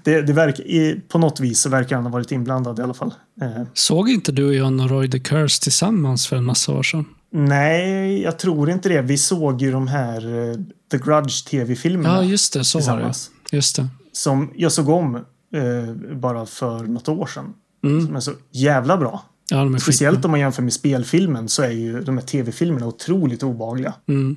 det, 0.05 0.23
det 0.23 0.33
verkar, 0.33 1.01
på 1.09 1.19
något 1.19 1.41
vis 1.41 1.61
så 1.61 1.69
verkar 1.69 1.97
han 1.97 2.05
ha 2.05 2.13
varit 2.13 2.33
inblandad 2.33 2.79
i 2.79 2.83
alla 2.83 2.95
fall. 2.95 3.15
Eh, 3.43 3.63
Såg 3.75 4.09
inte 4.09 4.33
du 4.33 4.47
och 4.47 4.55
John 4.55 4.81
och 4.81 4.91
Roy 4.91 5.11
the 5.11 5.19
Curse 5.19 5.63
tillsammans 5.63 6.27
för 6.27 6.37
en 6.37 6.45
massa 6.45 6.73
år 6.73 6.83
sedan? 6.83 7.05
nej, 7.33 8.23
jag 8.23 8.39
tror 8.39 8.71
inte 8.71 8.89
det. 8.89 9.03
Vi 9.03 9.19
såg 9.19 9.63
ju 9.63 9.73
de 9.73 9.89
här 9.89 10.49
eh, 10.51 10.55
The 10.91 10.99
Grudge 10.99 11.47
tv-filmerna. 11.51 12.17
Ja, 12.17 12.25
just 12.25 12.53
det. 12.53 12.65
Så 12.65 12.79
var 12.81 12.99
det. 13.01 13.13
Just 13.57 13.77
det. 13.77 13.89
Som 14.13 14.51
jag 14.57 14.73
såg 14.73 14.89
om 14.89 15.15
eh, 15.17 16.15
bara 16.15 16.47
för 16.47 16.85
något 16.85 17.09
år 17.09 17.27
sedan. 17.27 17.53
Mm. 17.85 18.07
Som 18.07 18.17
är 18.17 18.21
så 18.21 18.33
jävla 18.51 18.97
bra. 18.97 19.23
Ja, 19.51 19.79
Speciellt 19.79 20.17
skitbra. 20.17 20.29
om 20.29 20.31
man 20.31 20.41
jämför 20.41 20.63
med 20.63 20.73
spelfilmen 20.73 21.49
så 21.49 21.63
är 21.63 21.71
ju 21.71 22.01
de 22.01 22.19
här 22.19 22.25
tv-filmerna 22.25 22.87
otroligt 22.87 23.43
obehagliga. 23.43 23.95
Mm. 24.09 24.37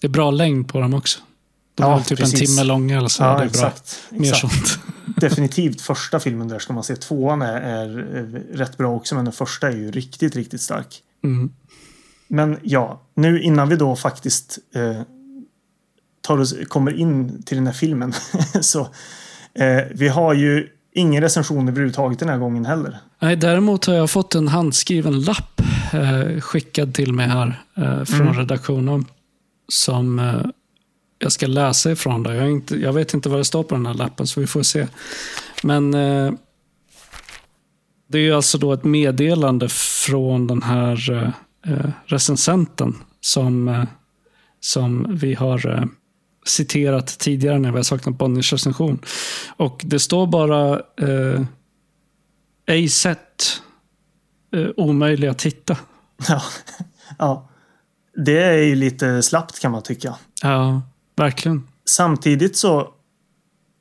Det 0.00 0.06
är 0.06 0.10
bra 0.10 0.30
längd 0.30 0.68
på 0.68 0.80
dem 0.80 0.94
också. 0.94 1.20
De 1.74 1.82
Ja, 1.82 1.98
är 2.00 2.04
typ 2.04 2.18
precis. 2.18 2.40
en 2.40 2.46
timme 2.46 2.64
långa 2.64 2.98
eller 2.98 3.08
så. 3.08 3.22
Ja, 3.22 3.36
det 3.36 3.42
är 3.42 3.46
exakt. 3.46 3.98
bra. 4.10 4.18
Mer 4.20 4.28
exakt. 4.32 4.52
sånt. 4.68 4.78
Definitivt 5.16 5.80
första 5.80 6.20
filmen 6.20 6.48
där 6.48 6.58
ska 6.58 6.72
man 6.72 6.84
se. 6.84 6.96
Tvåan 6.96 7.42
är, 7.42 7.60
är 7.60 7.88
rätt 8.56 8.76
bra 8.76 8.94
också 8.96 9.14
men 9.14 9.24
den 9.24 9.32
första 9.32 9.68
är 9.68 9.76
ju 9.76 9.90
riktigt, 9.90 10.36
riktigt 10.36 10.60
stark. 10.60 11.02
Mm. 11.24 11.50
Men 12.28 12.58
ja, 12.62 13.02
nu 13.14 13.42
innan 13.42 13.68
vi 13.68 13.76
då 13.76 13.96
faktiskt 13.96 14.58
eh, 14.74 15.02
tar 16.20 16.38
oss, 16.38 16.54
kommer 16.68 16.92
in 16.98 17.42
till 17.42 17.56
den 17.56 17.66
här 17.66 17.74
filmen 17.74 18.12
så 18.60 18.80
eh, 19.54 19.84
vi 19.94 20.08
har 20.08 20.34
ju 20.34 20.68
ingen 20.92 21.22
recension 21.22 21.68
överhuvudtaget 21.68 22.18
den 22.18 22.28
här 22.28 22.38
gången 22.38 22.66
heller. 22.66 22.98
Nej, 23.20 23.36
däremot 23.36 23.84
har 23.84 23.94
jag 23.94 24.10
fått 24.10 24.34
en 24.34 24.48
handskriven 24.48 25.20
lapp 25.20 25.60
eh, 25.92 26.40
skickad 26.40 26.94
till 26.94 27.12
mig 27.12 27.28
här 27.28 27.62
eh, 27.76 28.04
från 28.04 28.20
Mm. 28.20 28.34
redaktionen. 28.38 29.04
Som 29.68 30.18
eh, 30.18 30.42
jag 31.18 31.32
ska 31.32 31.46
läsa 31.46 31.92
ifrån. 31.92 32.22
Då. 32.22 32.32
Jag, 32.32 32.50
inte, 32.50 32.76
jag 32.76 32.92
vet 32.92 33.14
inte 33.14 33.28
vad 33.28 33.40
det 33.40 33.44
står 33.44 33.62
på 33.62 33.74
den 33.74 33.86
här 33.86 33.94
lappen, 33.94 34.26
så 34.26 34.40
vi 34.40 34.46
får 34.46 34.62
se. 34.62 34.86
Men 35.62 35.94
eh, 35.94 36.32
det 38.08 38.18
är 38.18 38.22
ju 38.22 38.34
alltså 38.34 38.58
då 38.58 38.72
ett 38.72 38.84
meddelande 38.84 39.68
från 39.68 40.46
den 40.46 40.62
här 40.62 41.10
eh, 41.10 41.30
eh, 41.72 41.90
recensenten 42.06 42.96
som, 43.20 43.68
eh, 43.68 43.84
som 44.60 45.16
vi 45.16 45.34
har 45.34 45.76
eh, 45.76 45.84
citerat 46.46 47.18
tidigare 47.18 47.58
när 47.58 47.70
vi 47.70 47.76
har 47.76 47.82
saknat 47.82 48.18
Bonniers 48.18 48.52
recension. 48.52 48.98
Och 49.56 49.82
det 49.84 49.98
står 49.98 50.26
bara 50.26 50.80
eh, 51.00 51.42
ej 52.66 52.88
sett, 52.88 53.62
eh, 54.52 54.68
omöjlig 54.76 55.28
att 55.28 55.42
hitta. 55.42 55.76
Ja, 56.28 56.42
ja. 57.18 57.48
Det 58.24 58.42
är 58.42 58.62
ju 58.62 58.74
lite 58.74 59.22
slappt 59.22 59.60
kan 59.60 59.72
man 59.72 59.82
tycka. 59.82 60.14
Ja, 60.42 60.82
verkligen. 61.16 61.68
Samtidigt 61.84 62.56
så 62.56 62.88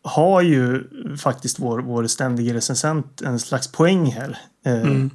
har 0.03 0.41
ju 0.41 0.83
faktiskt 1.17 1.59
vår, 1.59 1.79
vår 1.79 2.07
ständige 2.07 2.53
recensent 2.53 3.21
en 3.21 3.39
slags 3.39 3.71
poäng 3.71 4.05
här. 4.11 4.37
Eh, 4.65 4.81
Mm. 4.81 5.09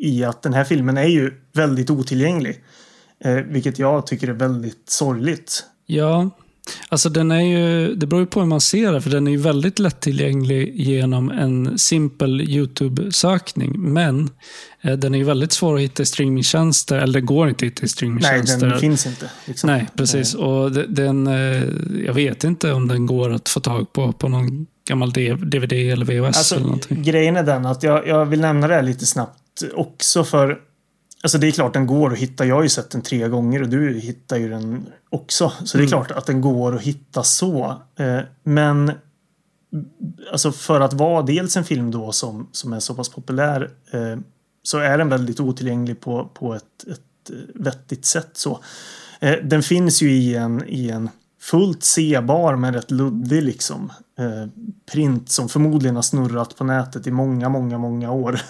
I 0.00 0.24
att 0.24 0.42
den 0.42 0.54
här 0.54 0.64
filmen 0.64 0.96
är 0.96 1.06
ju 1.06 1.40
väldigt 1.52 1.90
otillgänglig. 1.90 2.64
Eh, 3.20 3.34
vilket 3.34 3.78
jag 3.78 4.06
tycker 4.06 4.28
är 4.28 4.32
väldigt 4.32 4.90
sorgligt. 4.90 5.64
Ja, 5.86 6.30
alltså 6.88 7.08
den 7.08 7.30
är 7.30 7.40
ju, 7.40 7.94
det 7.94 8.06
beror 8.06 8.20
ju 8.22 8.26
på 8.26 8.40
hur 8.40 8.46
man 8.46 8.60
ser 8.60 8.92
det, 8.92 9.00
för 9.00 9.10
den 9.10 9.26
är 9.26 9.30
ju 9.30 9.36
väldigt 9.36 9.78
lättillgänglig 9.78 10.72
genom 10.76 11.30
en 11.30 11.78
simpel 11.78 12.40
YouTube-sökning. 12.40 13.72
Men 13.92 14.30
eh, 14.82 14.92
den 14.92 15.14
är 15.14 15.18
ju 15.18 15.24
väldigt 15.24 15.52
svår 15.52 15.74
att 15.76 15.80
hitta 15.80 16.02
i 16.02 16.06
streamingtjänster, 16.06 16.98
eller 16.98 17.12
det 17.12 17.26
går 17.26 17.48
inte 17.48 17.66
att 17.66 17.72
hitta 17.72 17.80
i 17.80 17.82
Nej, 17.84 17.88
streamingtjänster. 17.90 18.66
den 18.66 18.78
finns 18.80 19.06
inte. 19.06 19.30
Liksom. 19.46 19.70
Nej, 19.70 19.88
precis. 19.96 20.34
Och 20.34 20.72
de- 20.72 20.86
den, 20.88 21.26
eh, 21.26 21.62
jag 22.06 22.14
vet 22.14 22.44
inte 22.44 22.72
om 22.72 22.88
den 22.88 23.06
går 23.06 23.30
att 23.32 23.48
få 23.48 23.60
tag 23.60 23.92
på 23.92 24.12
på 24.12 24.28
någon 24.28 24.66
gammal 24.88 25.12
DVD 25.12 25.72
eller 25.72 26.04
VHS 26.06 26.12
eller 26.12 26.26
Alltså, 26.26 26.58
någonting. 26.60 27.02
grejen 27.02 27.36
är 27.36 27.42
den 27.42 27.66
att 27.66 27.82
jag, 27.82 28.08
jag 28.08 28.26
vill 28.26 28.40
nämna 28.40 28.68
det 28.68 28.74
här 28.74 28.82
lite 28.82 29.06
snabbt 29.06 29.34
också 29.74 30.24
för 30.24 30.58
Alltså 31.22 31.38
det 31.38 31.46
är 31.46 31.50
klart 31.52 31.72
den 31.72 31.86
går 31.86 32.12
att 32.12 32.18
hitta. 32.18 32.44
Jag 32.46 32.54
har 32.54 32.62
ju 32.62 32.68
sett 32.68 32.90
den 32.90 33.02
tre 33.02 33.28
gånger 33.28 33.62
och 33.62 33.68
du 33.68 33.98
hittar 33.98 34.36
ju 34.36 34.48
den 34.48 34.86
också. 35.10 35.52
Så 35.64 35.78
det 35.78 35.82
är 35.82 35.86
Mm. 35.86 35.88
klart 35.88 36.10
att 36.10 36.26
den 36.26 36.40
går 36.40 36.74
att 36.76 36.82
hitta 36.82 37.22
så. 37.22 37.82
Eh, 37.96 38.20
men 38.42 38.92
alltså 40.32 40.52
för 40.52 40.80
att 40.80 40.92
vara 40.92 41.22
dels 41.22 41.56
en 41.56 41.64
film 41.64 41.90
då 41.90 42.12
som, 42.12 42.48
som 42.52 42.72
är 42.72 42.80
så 42.80 42.94
pass 42.94 43.08
populär 43.08 43.70
eh, 43.90 44.18
så 44.62 44.78
är 44.78 44.98
den 44.98 45.08
väldigt 45.08 45.40
otillgänglig 45.40 46.00
på, 46.00 46.30
på 46.34 46.54
ett, 46.54 46.84
ett 46.92 47.30
eh, 47.30 47.36
vettigt 47.54 48.04
sätt. 48.04 48.30
Så. 48.32 48.60
Den 49.42 49.62
finns 49.62 50.02
ju 50.02 50.10
i 50.10 50.34
en, 50.34 50.64
i 50.68 50.88
en 50.88 51.10
fullt 51.40 51.82
sebar 51.82 52.56
men 52.56 52.74
rätt 52.74 52.90
luddig 52.90 53.42
liksom 53.42 53.92
print 54.92 55.30
som 55.30 55.48
förmodligen 55.48 55.96
har 55.96 56.02
snurrat 56.02 56.56
på 56.56 56.64
nätet 56.64 57.06
i 57.06 57.10
många, 57.10 57.48
många, 57.48 57.78
många 57.78 58.12
år. 58.12 58.40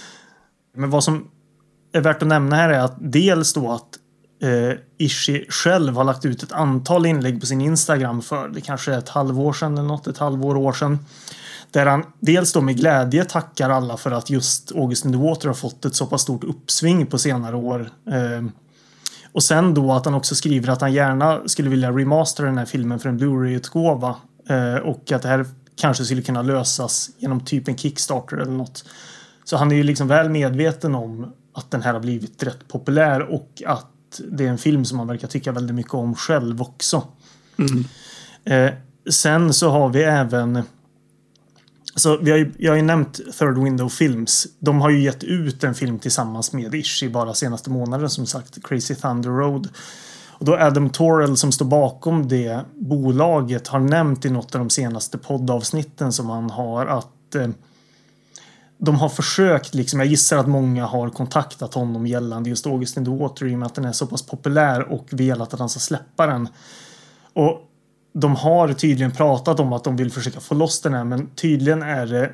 Men 0.74 0.90
vad 0.90 1.04
som 1.04 1.28
är 1.96 2.00
värt 2.00 2.22
att 2.22 2.28
nämna 2.28 2.56
här 2.56 2.68
är 2.68 2.78
att 2.78 2.96
dels 2.98 3.52
då 3.52 3.72
att 3.72 3.98
eh, 4.42 4.78
Ishi 4.98 5.46
själv 5.48 5.96
har 5.96 6.04
lagt 6.04 6.24
ut 6.24 6.42
ett 6.42 6.52
antal 6.52 7.06
inlägg 7.06 7.40
på 7.40 7.46
sin 7.46 7.60
Instagram 7.60 8.22
för 8.22 8.48
det 8.48 8.60
kanske 8.60 8.94
är 8.94 8.98
ett 8.98 9.08
halvår 9.08 9.52
sedan 9.52 9.78
eller 9.78 9.88
något, 9.88 10.06
ett 10.06 10.18
halvår 10.18 10.56
år 10.56 10.72
sedan. 10.72 10.98
Där 11.70 11.86
han 11.86 12.04
dels 12.20 12.52
då 12.52 12.60
med 12.60 12.76
glädje 12.76 13.24
tackar 13.24 13.70
alla 13.70 13.96
för 13.96 14.10
att 14.10 14.30
just 14.30 14.72
August 14.72 15.04
in 15.04 15.12
the 15.12 15.18
Water 15.18 15.48
har 15.48 15.54
fått 15.54 15.84
ett 15.84 15.94
så 15.94 16.06
pass 16.06 16.22
stort 16.22 16.44
uppsving 16.44 17.06
på 17.06 17.18
senare 17.18 17.56
år. 17.56 17.90
Eh, 18.10 18.46
och 19.32 19.42
sen 19.42 19.74
då 19.74 19.92
att 19.92 20.04
han 20.04 20.14
också 20.14 20.34
skriver 20.34 20.68
att 20.68 20.80
han 20.80 20.92
gärna 20.92 21.40
skulle 21.46 21.70
vilja 21.70 21.90
remastera 21.90 22.46
den 22.46 22.58
här 22.58 22.64
filmen 22.64 22.98
för 22.98 23.08
en 23.08 23.16
Blu-ray-utgåva. 23.16 24.16
Eh, 24.48 24.74
och 24.74 25.12
att 25.12 25.22
det 25.22 25.28
här 25.28 25.46
kanske 25.76 26.04
skulle 26.04 26.22
kunna 26.22 26.42
lösas 26.42 27.10
genom 27.18 27.40
typ 27.40 27.68
en 27.68 27.76
Kickstarter 27.76 28.36
eller 28.36 28.52
något. 28.52 28.84
Så 29.44 29.56
han 29.56 29.72
är 29.72 29.76
ju 29.76 29.82
liksom 29.82 30.08
väl 30.08 30.28
medveten 30.30 30.94
om 30.94 31.32
att 31.56 31.70
den 31.70 31.82
här 31.82 31.92
har 31.92 32.00
blivit 32.00 32.42
rätt 32.42 32.68
populär 32.68 33.20
och 33.20 33.62
att 33.66 34.20
det 34.30 34.44
är 34.44 34.48
en 34.48 34.58
film 34.58 34.84
som 34.84 34.98
han 34.98 35.08
verkar 35.08 35.28
tycka 35.28 35.52
väldigt 35.52 35.74
mycket 35.74 35.94
om 35.94 36.14
själv 36.14 36.62
också. 36.62 37.02
Mm. 37.58 37.84
Eh, 38.44 38.74
sen 39.10 39.52
så 39.52 39.70
har 39.70 39.88
vi 39.88 40.02
även 40.02 40.62
så 41.94 42.16
vi 42.16 42.30
har 42.30 42.38
ju, 42.38 42.52
jag 42.58 42.72
har 42.72 42.76
ju 42.76 42.82
nämnt 42.82 43.20
Third 43.38 43.58
Window 43.58 43.88
Films. 43.88 44.46
De 44.58 44.80
har 44.80 44.90
ju 44.90 45.02
gett 45.02 45.24
ut 45.24 45.64
en 45.64 45.74
film 45.74 45.98
tillsammans 45.98 46.52
med 46.52 46.74
Ishi 46.74 47.08
bara 47.08 47.34
senaste 47.34 47.70
månaden 47.70 48.10
som 48.10 48.26
sagt. 48.26 48.64
Crazy 48.64 48.94
Thunder 48.94 49.30
Road. 49.30 49.68
Och 50.38 50.44
då 50.44 50.56
Adam 50.56 50.90
Torrell 50.90 51.36
som 51.36 51.52
står 51.52 51.66
bakom 51.66 52.28
det 52.28 52.60
bolaget 52.74 53.68
har 53.68 53.80
nämnt 53.80 54.24
i 54.24 54.30
något 54.30 54.54
av 54.54 54.58
de 54.58 54.70
senaste 54.70 55.18
poddavsnitten 55.18 56.12
som 56.12 56.30
han 56.30 56.50
har 56.50 56.86
att 56.86 57.34
eh, 57.34 57.48
de 58.78 58.94
har 58.94 59.08
försökt, 59.08 59.74
liksom, 59.74 60.00
jag 60.00 60.08
gissar 60.08 60.36
att 60.36 60.48
många 60.48 60.86
har 60.86 61.10
kontaktat 61.10 61.74
honom 61.74 62.06
gällande 62.06 62.50
just 62.50 62.66
August 62.66 62.96
in 62.96 63.04
the 63.04 63.10
Water 63.10 63.46
i 63.46 63.54
och 63.54 63.58
med 63.58 63.66
att 63.66 63.74
den 63.74 63.84
är 63.84 63.92
så 63.92 64.06
pass 64.06 64.22
populär 64.22 64.92
och 64.92 65.06
velat 65.10 65.54
att 65.54 65.60
han 65.60 65.68
ska 65.68 65.80
släppa 65.80 66.26
den. 66.26 66.48
Och 67.32 67.60
de 68.12 68.36
har 68.36 68.72
tydligen 68.72 69.12
pratat 69.12 69.60
om 69.60 69.72
att 69.72 69.84
de 69.84 69.96
vill 69.96 70.12
försöka 70.12 70.40
få 70.40 70.54
loss 70.54 70.80
den 70.80 70.94
här 70.94 71.04
men 71.04 71.26
tydligen 71.26 71.82
är 71.82 72.06
det 72.06 72.32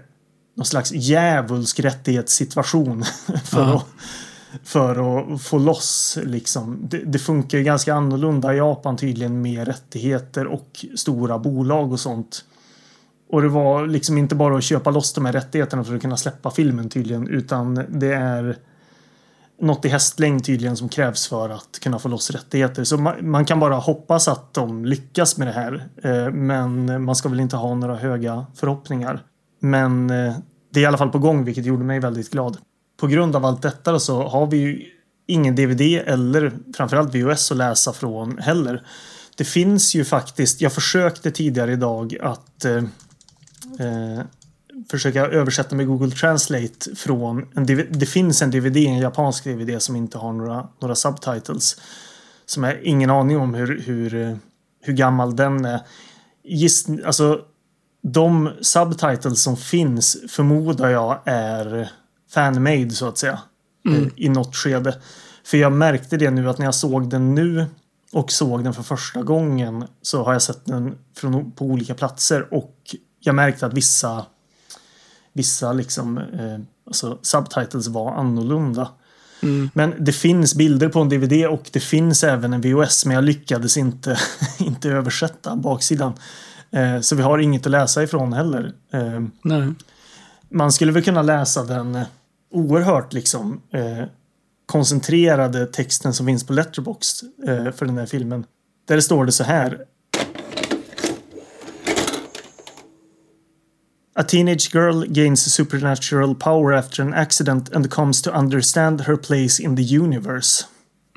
någon 0.55 0.67
slags 0.67 0.93
djävulsk 0.93 1.81
rättighetssituation 1.81 3.05
för, 3.45 3.61
Ja. 3.61 3.75
att, 3.77 3.87
för 4.69 5.19
att 5.35 5.43
få 5.43 5.59
loss 5.59 6.19
liksom. 6.23 6.79
Det, 6.83 6.99
det 7.05 7.19
funkar 7.19 7.59
ju 7.59 7.65
ganska 7.65 7.95
annorlunda 7.95 8.55
i 8.55 8.57
Japan 8.57 8.97
tydligen 8.97 9.43
med 9.43 9.67
rättigheter 9.69 10.47
och 10.47 10.85
stora 10.97 11.39
bolag 11.39 11.93
och 11.93 12.01
sånt. 12.01 12.45
Och 13.33 13.43
det 13.43 13.49
var 13.49 13.87
liksom 13.87 14.19
inte 14.19 14.35
bara 14.35 14.57
att 14.57 14.65
köpa 14.65 14.91
loss 14.91 15.13
de 15.13 15.25
här 15.25 15.33
rättigheterna 15.33 15.85
för 15.85 15.95
att 15.95 16.03
kunna 16.03 16.17
släppa 16.17 16.51
filmen 16.51 16.89
tydligen 16.89 17.29
utan 17.29 17.85
det 17.89 18.13
är 18.13 18.57
något 19.61 19.85
i 19.85 19.89
hästlängd 19.89 20.45
tydligen 20.45 20.77
som 20.77 20.89
krävs 20.89 21.29
för 21.29 21.51
att 21.51 21.81
kunna 21.83 21.99
få 21.99 22.09
loss 22.09 22.31
rättigheter. 22.31 22.85
Så 22.85 22.97
man, 22.97 23.31
man 23.31 23.45
kan 23.45 23.61
bara 23.61 23.75
hoppas 23.75 24.29
att 24.29 24.55
de 24.55 24.85
lyckas 24.85 25.39
med 25.39 25.47
det 25.49 25.53
här. 25.53 25.89
Eh, 26.03 26.33
men 26.33 27.03
man 27.05 27.17
ska 27.17 27.29
väl 27.29 27.41
inte 27.41 27.57
ha 27.57 27.75
några 27.75 27.97
höga 27.97 28.47
förhoppningar. 28.55 29.23
Men 29.61 30.11
eh, 30.11 30.35
det 30.73 30.81
är 30.81 30.83
i 30.83 30.87
alla 30.87 30.99
fall 30.99 31.11
på 31.11 31.19
gång 31.19 31.45
vilket 31.45 31.65
gjorde 31.65 31.85
mig 31.85 32.01
väldigt 32.01 32.31
glad. 32.31 32.57
På 33.01 33.07
grund 33.07 33.37
av 33.37 33.45
allt 33.45 33.63
detta 33.63 33.99
så 33.99 34.29
har 34.29 34.47
vi 34.47 34.57
ju 34.57 34.85
ingen 35.27 35.57
DVD 35.57 35.81
eller 36.07 36.53
framförallt 36.77 37.15
VHS 37.15 37.53
att 37.53 37.59
läsa 37.59 37.93
från 37.93 38.39
heller. 38.39 38.87
Det 39.37 39.45
finns 39.45 39.95
ju 39.95 40.05
faktiskt, 40.05 40.61
jag 40.61 40.73
försökte 40.73 41.31
tidigare 41.31 41.73
idag 41.73 42.17
att 42.21 42.65
eh, 42.65 42.83
eh, 43.83 44.25
försöka 44.91 45.27
översätta 45.27 45.77
med 45.77 45.87
Google 45.87 46.11
Translate 46.11 46.97
från 46.97 47.47
en. 47.55 47.67
Det 47.91 48.07
finns 48.07 48.43
en 48.43 48.51
DVD, 48.51 48.77
en 48.77 48.99
japansk 48.99 49.45
DVD 49.45 49.83
som 49.83 49.97
inte 49.97 50.19
har 50.19 50.33
några, 50.33 50.69
några 50.81 50.95
subtitles. 50.95 51.77
Som 52.47 52.65
jag 52.65 52.83
ingen 52.83 53.11
aning 53.11 53.39
om 53.39 53.55
hur, 53.55 53.81
hur, 53.81 54.15
eh, 54.15 54.37
hur 54.81 54.93
gammal 54.93 55.37
den 55.37 55.65
är. 55.65 55.81
Giss, 56.45 56.87
alltså, 57.05 57.41
de 58.03 58.51
subtitles 58.61 59.43
som 59.43 59.57
finns 59.57 60.17
förmodar 60.29 60.91
jag 60.91 61.21
är 61.25 61.91
fanmade 62.31 62.91
så 62.91 63.09
att 63.09 63.19
säga. 63.19 63.39
Mm. 63.89 64.03
eh, 64.03 64.11
I 64.17 64.29
något 64.29 64.57
skede. 64.57 64.99
För 65.45 65.57
jag 65.57 65.73
märkte 65.73 66.17
det 66.17 66.31
nu 66.31 66.51
att 66.51 66.59
när 66.59 66.65
jag 66.65 66.75
såg 66.75 67.11
den 67.11 67.35
nu 67.35 67.67
och 68.13 68.33
såg 68.33 68.65
den 68.65 68.75
för 68.75 68.83
första 68.83 69.23
gången 69.23 69.85
så 70.03 70.23
har 70.23 70.33
jag 70.33 70.43
sett 70.43 70.67
den 70.67 70.99
från, 71.17 71.51
på 71.51 71.65
olika 71.65 71.95
platser 71.95 72.55
och 72.55 72.77
jag 73.25 73.35
märkte 73.35 73.67
att 73.67 73.75
vissa 73.75 74.27
vissa 75.33 75.73
liksom 75.73 76.19
eh, 76.19 76.59
alltså 76.87 77.19
subtitles 77.23 77.89
var 77.89 78.13
annorlunda. 78.13 78.89
Mm. 79.43 79.71
Men 79.75 79.95
det 79.99 80.13
finns 80.13 80.55
bilder 80.55 80.89
på 80.89 81.01
en 81.01 81.09
DVD 81.09 81.47
och 81.47 81.71
det 81.73 81.81
finns 81.81 82.25
även 82.25 82.53
en 82.53 82.61
VHS 82.61 83.07
men 83.07 83.15
jag 83.15 83.25
lyckades 83.25 83.77
inte, 83.77 84.19
inte 84.59 84.89
översätta 84.89 85.57
baksidan. 85.57 86.13
Eh, 86.71 87.01
så 87.01 87.17
vi 87.17 87.23
har 87.23 87.39
inget 87.39 87.67
att 87.67 87.73
läsa 87.73 88.03
ifrån 88.03 88.33
heller. 88.33 88.73
Eh, 88.93 89.21
man 90.49 90.73
skulle 90.73 90.93
väl 90.93 91.05
kunna 91.05 91.23
läsa 91.23 91.65
den 91.65 91.95
eh, 91.95 92.07
oerhört 92.51 93.13
liksom 93.13 93.61
eh, 93.71 94.05
koncentrerade 94.67 95.67
texten 95.67 96.15
som 96.15 96.27
finns 96.27 96.47
på 96.47 96.53
Letterboxd 96.53 97.25
eh, 97.47 97.73
för 97.73 97.87
den 97.87 97.99
här 97.99 98.07
filmen. 98.07 98.45
Där 98.89 98.97
det 98.97 99.03
står 99.03 99.27
det 99.27 99.33
så 99.33 99.45
här. 99.45 99.85
A 104.15 104.23
teenage 104.23 104.71
girl 104.75 105.05
gains 105.09 105.55
supernatural 105.55 106.35
power 106.35 106.73
after 106.73 107.03
an 107.03 107.15
accident 107.15 107.73
and 107.73 107.91
comes 107.91 108.23
to 108.23 108.31
understand 108.31 109.01
her 109.01 109.17
place 109.17 109.63
in 109.63 109.77
the 109.77 109.97
universe. 109.99 110.65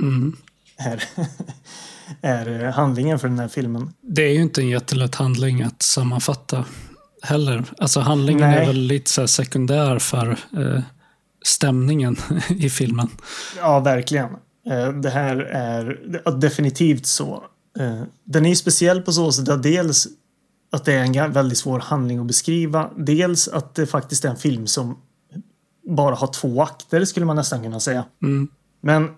Mm. 0.02 0.38
Är, 0.78 1.04
är 2.22 2.64
eh, 2.66 2.72
handlingen 2.74 3.20
för 3.20 3.28
den 3.28 3.40
här 3.40 3.48
filmen. 3.48 3.94
Det 4.02 4.22
är 4.24 4.34
ju 4.34 4.42
inte 4.42 4.62
en 4.62 4.68
jättelätt 4.70 5.16
handling 5.16 5.62
att 5.62 5.82
sammanfatta 5.82 6.66
heller. 7.22 7.64
Alltså 7.78 8.00
handlingen 8.00 8.50
Nej. 8.50 8.58
är 8.60 8.66
väl 8.68 8.78
lite 8.80 9.12
så 9.12 9.22
här 9.22 9.28
sekundär 9.28 10.00
för 10.00 10.32
eh, 10.58 10.82
stämningen 11.46 12.16
i 12.50 12.70
filmen. 12.70 13.08
Ja, 13.58 13.80
verkligen. 13.80 14.30
Eh, 14.70 14.90
Det 14.90 15.10
här 15.10 15.38
är 15.38 16.40
definitivt 16.40 17.06
så. 17.06 17.44
Eh, 17.80 18.02
Den 18.24 18.46
är 18.46 18.56
speciell 18.56 19.02
på 19.02 19.12
så 19.12 19.32
sätt 19.32 19.50
att 19.50 19.64
dels 19.64 20.08
att 20.76 20.86
det 20.86 20.94
är 20.94 21.24
en 21.26 21.32
väldigt 21.32 21.58
svår 21.58 21.80
handling 21.80 22.20
att 22.20 22.26
beskriva. 22.26 22.90
Dels 22.98 23.48
att 23.48 23.76
det 23.76 23.86
faktiskt 23.86 24.26
är 24.26 24.30
en 24.30 24.36
film 24.36 24.68
som 24.68 24.98
bara 25.88 26.16
har 26.16 26.28
två 26.28 26.62
akter 26.62 27.06
skulle 27.06 27.26
man 27.26 27.36
nästan 27.36 27.64
kunna 27.64 27.80
säga. 27.80 28.06
Mm. 28.22 28.48
Men 28.82 29.10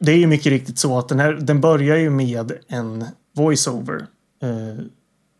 det 0.00 0.12
är 0.12 0.16
ju 0.16 0.26
mycket 0.26 0.46
riktigt 0.46 0.78
så 0.78 0.98
att 0.98 1.08
den 1.08 1.18
här 1.18 1.32
den 1.32 1.60
börjar 1.60 1.96
ju 1.96 2.10
med 2.10 2.52
en 2.68 3.04
voiceover. 3.36 4.06
Eh, 4.42 4.84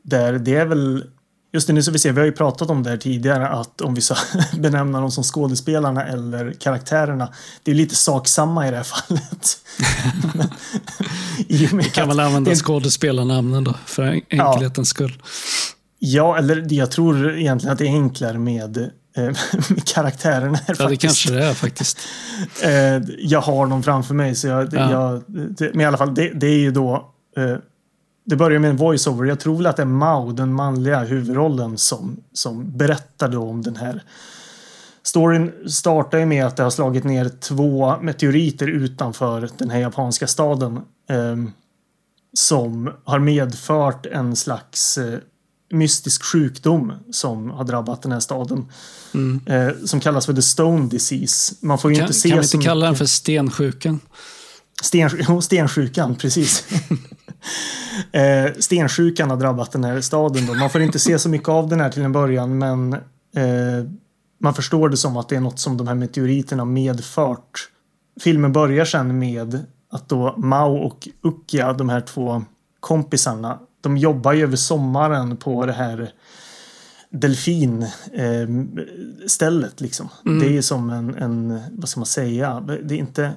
där 0.03 0.39
det 0.39 0.55
är 0.55 0.67
väl 0.67 1.05
Just 1.53 1.67
det, 1.67 1.73
nu 1.73 1.83
så 1.83 1.91
vi 1.91 1.99
ser, 1.99 2.13
vi 2.13 2.21
har 2.21 2.27
ju 2.27 2.33
pratat 2.33 2.71
om 2.71 2.83
det 2.83 2.91
här 2.91 2.97
tidigare 2.97 3.49
att 3.49 3.81
om 3.81 3.95
vi 3.95 4.01
ska 4.01 4.15
benämna 4.59 5.01
dem 5.01 5.11
som 5.11 5.25
skådespelarna 5.25 6.07
eller 6.07 6.53
karaktärerna. 6.53 7.29
Det 7.63 7.71
är 7.71 7.75
lite 7.75 7.95
sak 7.97 8.29
samma 8.29 8.69
i 8.69 8.71
det 8.71 8.77
här 8.77 8.85
fallet. 8.85 9.59
Vi 11.49 11.91
kan 11.93 12.09
väl 12.09 12.21
använda 12.21 12.51
det- 12.51 12.57
skådespelarnamnen 12.57 13.65
då, 13.65 13.75
för 13.87 14.21
enkelhetens 14.31 14.89
skull. 14.89 15.23
Ja, 15.99 16.39
eller 16.39 16.57
det- 16.57 16.75
jag 16.75 16.91
tror 16.91 17.39
egentligen 17.39 17.73
att 17.73 17.79
det 17.79 17.85
är 17.87 17.93
enklare 17.93 18.39
med, 18.39 18.77
eh, 19.17 19.23
med 19.69 19.85
karaktärerna. 19.85 20.59
Här, 20.67 20.77
Ja, 20.79 20.85
det 20.85 20.91
faktiskt. 20.91 21.01
kanske 21.03 21.33
det 21.33 21.45
är 21.45 21.55
faktiskt. 21.55 21.99
Eh, 22.63 22.71
jag 23.19 23.41
har 23.41 23.67
dem 23.67 23.83
framför 23.83 24.15
mig. 24.15 24.35
Så 24.35 24.47
jag, 24.47 24.75
Ja. 24.75 24.91
jag, 24.93 25.23
det, 25.29 25.71
men 25.75 25.81
i 25.81 25.85
alla 25.85 25.99
fall, 25.99 26.15
det, 26.15 26.31
det 26.35 26.47
är 26.47 26.59
ju 26.59 26.71
då... 26.71 27.15
Eh, 28.29 28.31
det 28.31 28.37
börjar 28.37 28.59
med 28.59 28.71
en 28.71 28.77
voiceover. 28.77 29.25
Jag 29.25 29.41
tror 29.41 29.57
väl 29.57 29.67
att 29.67 29.77
det 29.77 29.83
är 29.83 29.87
Mao, 29.87 30.33
den 30.33 30.53
manliga 30.53 31.01
huvudrollen, 31.01 31.79
som, 31.79 32.17
som 32.33 32.77
berättar 32.79 33.37
om 33.37 33.63
den 33.63 33.77
här 33.77 34.03
Storyn 35.03 35.53
startar 35.69 36.19
ju 36.19 36.27
med 36.27 36.47
att 36.47 36.57
det 36.57 36.63
har 36.63 36.71
slagit 36.71 37.05
ner 37.05 37.29
två 37.41 37.97
meteoriter 38.03 38.67
utanför 38.67 39.51
den 39.59 39.71
här 39.71 39.79
japanska 39.81 40.27
staden. 40.27 40.81
ehm, 41.09 41.51
som 42.33 42.91
har 43.05 43.19
medfört 43.19 44.07
en 44.07 44.37
slags 44.37 44.99
eh, 44.99 45.19
mystisk 45.71 46.25
sjukdom 46.25 46.93
som 47.13 47.51
har 47.51 47.65
drabbat 47.65 48.03
den 48.03 48.13
här 48.13 48.21
staden. 48.21 48.67
Mm. 49.15 49.41
Eh, 49.47 49.75
som 49.85 50.01
kallas 50.01 50.27
för 50.27 50.33
the 50.33 50.43
stone 50.43 50.89
disease. 50.89 51.55
Man 51.61 51.79
får 51.79 51.91
ju 51.91 51.97
Kan, 51.97 52.07
inte 52.07 52.19
se 52.19 52.29
kan 52.29 52.39
vi 52.39 52.45
inte 52.45 52.59
kalla 52.59 52.87
den 52.87 52.97
för 52.97 53.07
stensjukan? 53.07 54.01
Sten, 54.83 55.11
jo, 55.29 55.43
stensjukan, 55.43 56.15
precis. 56.15 56.65
eh, 58.13 58.53
stensjukan 58.59 59.31
har 59.31 59.37
drabbat 59.37 59.73
den 59.73 59.85
här 59.85 60.01
staden. 60.01 60.47
Då. 60.47 60.55
Man 60.55 60.71
får 60.71 60.81
inte 60.81 60.99
se 60.99 61.19
så 61.19 61.29
mycket 61.29 61.49
av 61.49 61.69
den 61.69 61.81
här 61.81 61.91
till 61.91 62.03
en 62.03 62.13
början 62.13 62.59
men 62.59 62.93
eh, 62.93 63.01
man 64.41 64.55
förstår 64.55 64.89
det 64.89 64.97
som 64.97 65.17
att 65.17 65.29
det 65.29 65.37
är 65.37 65.41
något 65.41 65.59
som 65.59 65.77
de 65.77 65.89
här 65.89 65.95
meteoriterna 65.95 66.65
medfört. 66.65 67.69
Filmen 68.21 68.53
börjar 68.53 68.85
sen 68.85 69.19
med 69.19 69.67
att 69.91 70.09
då 70.09 70.35
Mao 70.37 70.77
och 70.77 71.09
Ukia, 71.23 71.73
de 71.73 71.89
här 71.89 72.01
två 72.01 72.45
kompisarna, 72.81 73.59
de 73.81 73.97
jobbar 73.97 74.33
ju 74.33 74.43
över 74.43 74.57
sommaren 74.57 75.37
på 75.37 75.67
det 75.67 75.73
här 75.73 76.13
delfinstället 77.11 79.81
liksom. 79.81 80.09
Mm. 80.27 80.41
Det 80.41 80.57
är 80.57 80.63
som 80.63 80.91
en, 80.91 81.15
en, 81.15 81.61
vad 81.73 81.89
ska 81.89 82.01
man 82.01 82.07
säga, 82.07 82.61
det 82.61 82.95
är 82.95 82.99
inte, 82.99 83.33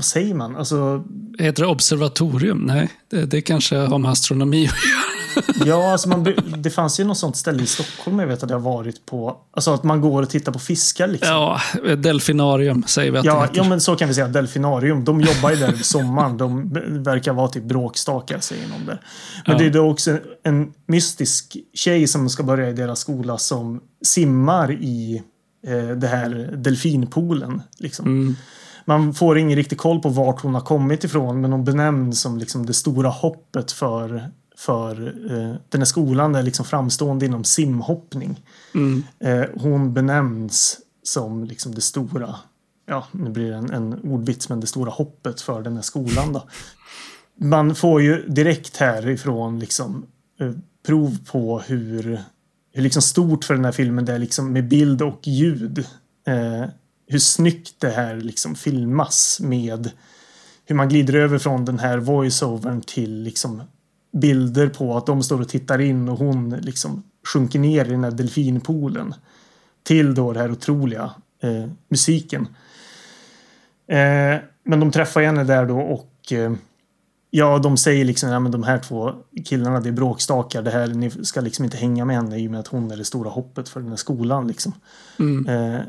vad 0.00 0.04
säger 0.04 0.34
man? 0.34 0.56
Alltså, 0.56 1.04
Heter 1.38 1.62
det 1.62 1.68
observatorium? 1.68 2.58
Nej, 2.58 2.90
det, 3.10 3.24
det 3.26 3.40
kanske 3.40 3.76
har 3.76 3.98
med 3.98 4.10
astronomi 4.10 4.66
att 4.66 4.72
göra. 4.90 5.66
ja, 5.66 5.92
alltså 5.92 6.08
man, 6.08 6.34
det 6.56 6.70
fanns 6.70 7.00
ju 7.00 7.04
något 7.04 7.18
sånt 7.18 7.36
ställe 7.36 7.62
i 7.62 7.66
Stockholm 7.66 8.18
jag 8.18 8.26
vet 8.26 8.42
att 8.42 8.50
jag 8.50 8.56
har 8.60 8.74
varit 8.74 9.06
på. 9.06 9.36
Alltså 9.52 9.74
att 9.74 9.82
man 9.84 10.00
går 10.00 10.22
och 10.22 10.30
tittar 10.30 10.52
på 10.52 10.58
fiskar 10.58 11.08
liksom. 11.08 11.28
Ja, 11.34 11.60
delfinarium 11.96 12.84
säger 12.86 13.10
vi 13.12 13.18
att 13.18 13.24
det 13.24 13.28
Ja, 13.30 13.42
heter. 13.42 13.56
ja, 13.56 13.64
men 13.68 13.80
så 13.80 13.96
kan 13.96 14.08
vi 14.08 14.14
säga. 14.14 14.28
Delfinarium. 14.28 15.04
De 15.04 15.20
jobbar 15.20 15.50
ju 15.50 15.56
där 15.56 15.74
i 15.74 15.78
sommaren. 15.84 16.36
De 16.36 16.72
verkar 17.04 17.32
vara 17.32 17.48
typ 17.48 17.64
bråkstakar, 17.64 18.40
säger 18.40 18.68
någon 18.68 18.86
där. 18.86 19.00
Men 19.46 19.52
Ja. 19.56 19.58
det 19.58 19.66
är 19.66 19.70
då 19.70 19.90
också 19.90 20.10
en, 20.10 20.20
en 20.42 20.72
mystisk 20.86 21.56
tjej 21.74 22.06
som 22.06 22.28
ska 22.30 22.42
börja 22.42 22.68
i 22.68 22.72
deras 22.72 22.98
skola 23.00 23.38
som 23.38 23.80
simmar 24.04 24.72
i 24.72 25.22
eh, 25.66 25.96
det 25.96 26.06
här 26.06 26.54
delfinpoolen. 26.56 27.62
Liksom. 27.78 28.06
Mm. 28.06 28.36
Man 28.90 29.14
får 29.14 29.38
ingen 29.38 29.56
riktig 29.56 29.78
koll 29.78 30.00
på 30.00 30.08
vart 30.08 30.40
hon 30.40 30.54
har 30.54 30.60
kommit 30.60 31.04
ifrån, 31.04 31.40
men 31.40 31.52
hon 31.52 31.64
benämns 31.64 32.20
som 32.20 32.38
liksom 32.38 32.66
det 32.66 32.74
stora 32.74 33.08
hoppet 33.08 33.72
för, 33.72 34.30
för 34.56 35.06
eh, 35.06 35.54
den 35.68 35.80
här 35.80 35.84
skolan 35.84 36.34
är 36.34 36.42
liksom 36.42 36.64
framstående 36.64 37.26
inom 37.26 37.44
simhoppning. 37.44 38.40
Mm. 38.74 39.02
Eh, 39.18 39.44
hon 39.56 39.94
benämns 39.94 40.78
som 41.02 41.44
liksom 41.44 41.74
det 41.74 41.80
stora, 41.80 42.34
ja 42.86 43.06
nu 43.12 43.30
blir 43.30 43.50
det 43.50 43.56
en, 43.56 43.70
en 43.70 43.94
ordvits, 43.94 44.48
men 44.48 44.60
det 44.60 44.66
stora 44.66 44.90
hoppet 44.90 45.40
för 45.40 45.62
den 45.62 45.74
här 45.74 45.82
skolan 45.82 46.32
då. 46.32 46.42
Man 47.36 47.74
får 47.74 48.02
ju 48.02 48.26
direkt 48.28 48.76
härifrån 48.76 49.58
liksom 49.58 50.06
eh, 50.40 50.52
prov 50.86 51.18
på 51.32 51.60
hur, 51.60 52.20
hur 52.72 52.82
liksom 52.82 53.02
stort 53.02 53.44
för 53.44 53.54
den 53.54 53.64
här 53.64 53.72
filmen 53.72 54.04
det 54.04 54.12
är 54.12 54.18
liksom 54.18 54.52
med 54.52 54.68
bild 54.68 55.02
och 55.02 55.20
ljud. 55.22 55.78
Eh, 56.26 56.64
hur 57.10 57.18
snyggt 57.18 57.74
det 57.78 57.90
här 57.90 58.16
liksom 58.16 58.54
filmas 58.54 59.40
med 59.42 59.90
hur 60.64 60.74
man 60.74 60.88
glider 60.88 61.14
över 61.14 61.38
från 61.38 61.64
den 61.64 61.78
här 61.78 61.98
voiceovern 61.98 62.80
till 62.80 63.22
liksom 63.22 63.62
bilder 64.12 64.68
på 64.68 64.96
att 64.96 65.06
de 65.06 65.22
står 65.22 65.40
och 65.40 65.48
tittar 65.48 65.80
in 65.80 66.08
och 66.08 66.18
hon 66.18 66.50
liksom 66.50 67.02
sjunker 67.26 67.58
ner 67.58 67.84
i 67.84 67.90
den 67.90 68.04
här 68.04 68.10
delfinpoolen. 68.10 69.14
Till 69.82 70.14
då 70.14 70.32
den 70.32 70.42
här 70.42 70.52
otroliga 70.52 71.10
eh, 71.42 71.66
musiken. 71.88 72.48
Eh, 73.86 74.36
men 74.64 74.80
de 74.80 74.90
träffar 74.90 75.22
henne 75.22 75.44
där 75.44 75.66
då 75.66 75.80
och 75.80 76.32
eh, 76.32 76.52
ja, 77.30 77.58
de 77.58 77.76
säger 77.76 78.04
liksom 78.04 78.30
ja, 78.30 78.40
men 78.40 78.52
de 78.52 78.62
här 78.62 78.78
två 78.78 79.12
killarna 79.44 79.80
det 79.80 79.88
är 79.88 79.92
bråkstakar. 79.92 80.62
Det 80.62 80.70
här, 80.70 80.86
ni 80.86 81.10
ska 81.10 81.40
liksom 81.40 81.64
inte 81.64 81.76
hänga 81.76 82.04
med 82.04 82.16
henne 82.16 82.38
i 82.38 82.46
och 82.46 82.50
med 82.50 82.60
att 82.60 82.66
hon 82.66 82.90
är 82.90 82.96
det 82.96 83.04
stora 83.04 83.30
hoppet 83.30 83.68
för 83.68 83.80
den 83.80 83.88
här 83.88 83.96
skolan. 83.96 84.46
Liksom. 84.48 84.72
Mm. 85.18 85.46
Eh, 85.46 85.80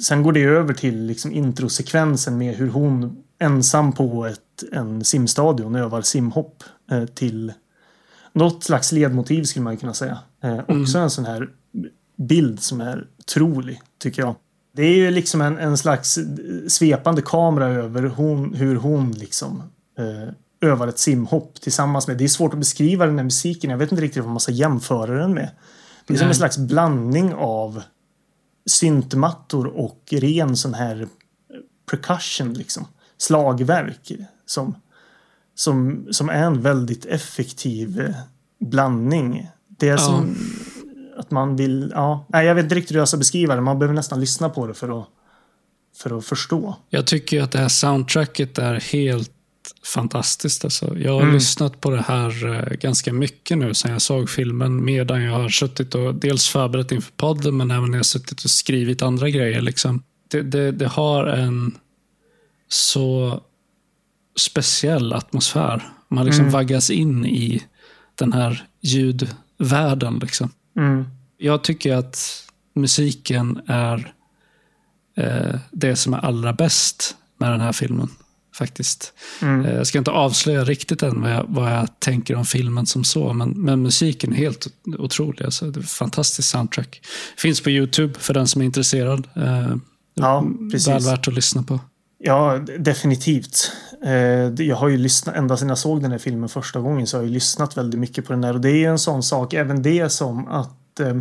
sen 0.00 0.22
går 0.22 0.32
det 0.32 0.42
över 0.42 0.74
till 0.74 1.02
liksom 1.04 1.32
introsekvensen 1.32 2.38
med 2.38 2.54
hur 2.54 2.68
hon 2.68 3.22
ensam 3.38 3.92
på 3.92 4.26
ett, 4.26 4.64
en 4.72 5.04
simstadion 5.04 5.76
övar 5.76 6.02
simhopp 6.02 6.64
eh, 6.90 7.04
till 7.04 7.52
något 8.32 8.64
slags 8.64 8.92
ledmotiv 8.92 9.44
skulle 9.44 9.62
man 9.62 9.76
kunna 9.76 9.94
säga. 9.94 10.18
Eh, 10.42 10.58
också 10.68 10.98
en 10.98 11.10
sån 11.10 11.24
här 11.24 11.48
bild 12.16 12.60
som 12.60 12.80
är 12.80 13.06
otrolig, 13.18 13.80
tycker 13.98 14.22
jag. 14.22 14.34
Det 14.76 14.82
är 14.82 14.94
ju 14.94 15.10
liksom 15.10 15.40
en, 15.40 15.58
en 15.58 15.78
slags 15.78 16.18
svepande 16.68 17.22
kamera 17.22 17.66
över 17.66 18.02
hon, 18.02 18.54
hur 18.54 18.76
hon 18.76 19.12
liksom 19.12 19.62
eh, 19.98 20.34
övar 20.60 20.88
ett 20.88 20.98
simhopp 20.98 21.60
tillsammans 21.60 22.08
med. 22.08 22.18
Det 22.18 22.24
är 22.24 22.28
svårt 22.28 22.52
att 22.52 22.58
beskriva 22.58 23.06
den 23.06 23.16
här 23.18 23.24
musiken. 23.24 23.70
Jag 23.70 23.78
vet 23.78 23.92
inte 23.92 24.04
riktigt 24.04 24.22
vad 24.22 24.32
man 24.32 24.40
ska 24.40 24.52
jämföra 24.52 25.18
den 25.18 25.34
med. 25.34 25.50
Det 26.06 26.14
är 26.14 26.18
som 26.18 26.24
Nej. 26.24 26.30
en 26.30 26.34
slags 26.34 26.58
blandning 26.58 27.34
av 27.34 27.82
syntmattor 28.70 29.66
och 29.66 30.02
ren 30.10 30.56
sån 30.56 30.74
här 30.74 31.08
percussion 31.90 32.54
liksom. 32.54 32.86
Slagverk 33.18 34.12
som, 34.46 34.74
som, 35.54 36.06
som 36.10 36.28
är 36.28 36.42
en 36.42 36.62
väldigt 36.62 37.04
effektiv 37.06 38.00
eh, 38.00 38.14
blandning. 38.60 39.50
Det 39.78 39.88
är 39.88 39.92
Ja. 39.92 39.98
som 39.98 40.36
att 41.16 41.30
man 41.30 41.56
vill, 41.56 41.92
ja, 41.94 42.26
nej 42.28 42.46
jag 42.46 42.54
vet 42.54 42.62
inte 42.64 42.74
riktigt 42.74 42.94
hur 42.94 42.98
jag 42.98 43.08
ska 43.08 43.16
beskriva 43.16 43.54
det. 43.54 43.60
Man 43.60 43.78
behöver 43.78 43.94
nästan 43.94 44.20
lyssna 44.20 44.48
på 44.48 44.66
det 44.66 44.74
för 44.74 45.00
att, 45.00 45.08
för 45.96 46.18
att 46.18 46.24
förstå. 46.24 46.76
Jag 46.88 47.06
tycker 47.06 47.42
att 47.42 47.52
det 47.52 47.58
här 47.58 47.68
soundtracket 47.68 48.58
är 48.58 48.74
helt 48.74 49.32
fantastiskt. 49.94 50.64
Alltså. 50.64 50.98
Jag 50.98 51.12
har 51.12 51.20
Mm. 51.22 51.34
lyssnat 51.34 51.80
på 51.80 51.90
det 51.90 52.02
här 52.08 52.54
eh, 52.54 52.76
ganska 52.76 53.12
mycket 53.12 53.58
nu 53.58 53.74
sen 53.74 53.92
jag 53.92 54.02
såg 54.02 54.30
filmen. 54.30 54.84
Medan 54.84 55.22
jag 55.22 55.32
har 55.32 55.48
suttit 55.48 55.94
och 55.94 56.14
dels 56.14 56.48
förberett 56.48 56.92
inför 56.92 57.12
podden 57.16 57.56
men 57.56 57.70
även 57.70 57.84
när 57.84 57.92
jag 57.92 57.98
har 57.98 58.02
suttit 58.04 58.44
och 58.44 58.50
skrivit 58.50 59.02
andra 59.02 59.30
grejer. 59.30 59.60
Liksom. 59.60 60.02
Det, 60.30 60.42
det, 60.42 60.72
det 60.72 60.86
har 60.88 61.24
en 61.26 61.74
så 62.68 63.40
speciell 64.38 65.12
atmosfär. 65.12 65.88
Man 66.08 66.24
liksom 66.26 66.40
Mm. 66.42 66.52
vaggas 66.52 66.90
in 66.90 67.26
i 67.26 67.62
den 68.14 68.32
här 68.32 68.66
ljudvärlden. 68.80 70.18
Liksom. 70.22 70.50
Mm. 70.76 71.04
Jag 71.38 71.64
tycker 71.64 71.94
att 71.94 72.44
musiken 72.74 73.60
är 73.66 74.12
eh, 75.16 75.58
det 75.72 75.96
som 75.96 76.14
är 76.14 76.18
allra 76.18 76.52
bäst 76.52 77.16
med 77.38 77.50
den 77.52 77.60
här 77.60 77.72
filmen. 77.72 78.08
Faktiskt. 78.58 79.12
Mm. 79.42 79.64
Eh, 79.66 79.74
jag 79.74 79.86
ska 79.86 79.98
inte 79.98 80.10
avslöja 80.10 80.64
riktigt 80.64 81.02
än 81.02 81.22
vad 81.22 81.30
jag, 81.30 81.44
vad 81.48 81.72
jag 81.72 82.00
tänker 82.00 82.34
om 82.34 82.44
filmen 82.44 82.86
som 82.86 83.04
så, 83.04 83.32
men, 83.32 83.50
men 83.50 83.82
musiken 83.82 84.32
är 84.32 84.36
helt 84.36 84.66
otrolig. 84.98 85.44
Alltså, 85.44 85.70
det 85.70 85.80
är 85.80 85.82
fantastiskt 85.82 86.48
soundtrack. 86.48 87.00
Finns 87.36 87.60
på 87.60 87.70
YouTube 87.70 88.14
för 88.18 88.34
den 88.34 88.48
som 88.48 88.60
är 88.62 88.66
intresserad. 88.66 89.28
Eh, 89.36 89.76
Ja, 90.14 90.44
precis. 90.72 90.88
väl 90.88 91.02
värt 91.02 91.28
att 91.28 91.34
lyssna 91.34 91.62
på. 91.62 91.80
Ja, 92.18 92.58
definitivt. 92.78 93.72
Eh, 94.04 94.64
Jag 94.66 94.76
har 94.76 94.88
ju 94.88 94.96
lyssnat, 94.96 95.36
ända 95.36 95.56
sedan 95.56 95.68
jag 95.68 95.78
såg 95.78 96.02
den 96.02 96.10
här 96.10 96.18
filmen 96.18 96.48
första 96.48 96.80
gången 96.80 97.06
så 97.06 97.16
har 97.16 97.22
jag 97.24 97.30
lyssnat 97.32 97.76
väldigt 97.76 98.00
mycket 98.00 98.26
på 98.26 98.32
den 98.32 98.40
där. 98.40 98.54
Och 98.54 98.60
det 98.60 98.84
är 98.84 98.88
en 98.90 98.98
sån 98.98 99.22
sak, 99.22 99.54
även 99.54 99.82
det 99.82 100.10
som 100.12 100.48
att 100.48 101.00
eh, 101.00 101.16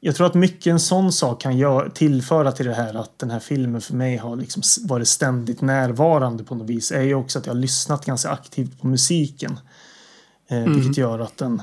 jag 0.00 0.16
tror 0.16 0.26
att 0.26 0.34
mycket 0.34 0.70
en 0.70 0.80
sån 0.80 1.12
sak 1.12 1.40
kan 1.40 1.58
jag 1.58 1.94
tillföra 1.94 2.52
till 2.52 2.66
det 2.66 2.74
här 2.74 2.94
att 2.94 3.18
den 3.18 3.30
här 3.30 3.40
filmen 3.40 3.80
för 3.80 3.94
mig 3.94 4.16
har 4.16 4.36
liksom 4.36 4.62
varit 4.88 5.08
ständigt 5.08 5.60
närvarande 5.60 6.44
på 6.44 6.54
något 6.54 6.66
vis. 6.66 6.92
är 6.92 7.02
ju 7.02 7.14
också 7.14 7.38
att 7.38 7.46
jag 7.46 7.54
har 7.54 7.60
lyssnat 7.60 8.04
ganska 8.04 8.30
aktivt 8.30 8.80
på 8.80 8.86
musiken. 8.86 9.60
Eh, 10.48 10.64
Vilket 10.64 10.96
gör 10.96 11.18
att 11.18 11.36
den, 11.36 11.62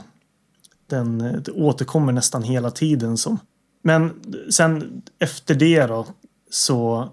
den 0.88 1.22
eh, 1.22 1.42
återkommer 1.54 2.14
nästan 2.14 2.44
hela 2.44 2.72
tiden. 2.72 3.18
Som. 3.18 3.40
Men 3.82 4.14
sen 4.50 5.02
efter 5.20 5.56
det 5.56 5.86
då 5.86 6.06
så 6.50 7.10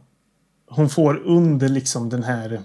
hon 0.69 0.89
får 0.89 1.23
under 1.25 1.69
liksom 1.69 2.09
den 2.09 2.23
här 2.23 2.61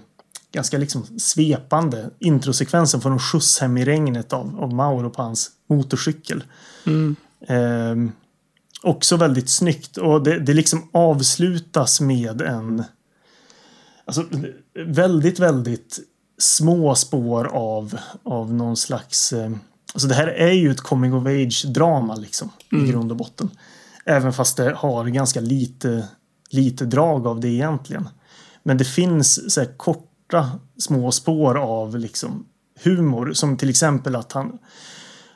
ganska 0.52 0.78
liksom 0.78 1.18
svepande 1.18 2.10
introsekvensen 2.18 3.00
får 3.00 3.10
hon 3.10 3.18
skjuts 3.18 3.60
hem 3.60 3.76
i 3.76 3.84
regnet 3.84 4.32
av, 4.32 4.60
av 4.60 4.74
Mauro 4.74 5.10
på 5.10 5.22
hans 5.22 5.50
motorcykel. 5.68 6.44
Mm. 6.86 7.16
Ehm, 7.48 8.12
också 8.82 9.16
väldigt 9.16 9.48
snyggt 9.48 9.96
och 9.96 10.22
det, 10.22 10.38
det 10.38 10.54
liksom 10.54 10.88
avslutas 10.92 12.00
med 12.00 12.40
en 12.40 12.84
alltså, 14.04 14.24
väldigt, 14.86 15.38
väldigt 15.38 15.98
små 16.38 16.94
spår 16.94 17.44
av, 17.44 17.98
av 18.22 18.54
någon 18.54 18.76
slags 18.76 19.32
eh, 19.32 19.50
Alltså 19.94 20.08
det 20.08 20.14
här 20.14 20.26
är 20.26 20.52
ju 20.52 20.70
ett 20.70 20.80
coming 20.80 21.14
of 21.14 21.26
age 21.26 21.64
drama 21.66 22.14
liksom 22.14 22.50
i 22.72 22.90
grund 22.90 23.10
och 23.10 23.16
botten. 23.16 23.50
Även 24.04 24.32
fast 24.32 24.56
det 24.56 24.74
har 24.76 25.04
ganska 25.04 25.40
lite, 25.40 26.08
lite 26.50 26.84
drag 26.84 27.26
av 27.26 27.40
det 27.40 27.48
egentligen. 27.48 28.08
Men 28.62 28.78
det 28.78 28.84
finns 28.84 29.54
så 29.54 29.60
här 29.60 29.76
korta 29.76 30.50
små 30.78 31.12
spår 31.12 31.58
av 31.58 31.98
liksom 31.98 32.46
humor 32.84 33.32
som 33.32 33.56
till 33.56 33.70
exempel 33.70 34.16
att 34.16 34.32
han 34.32 34.58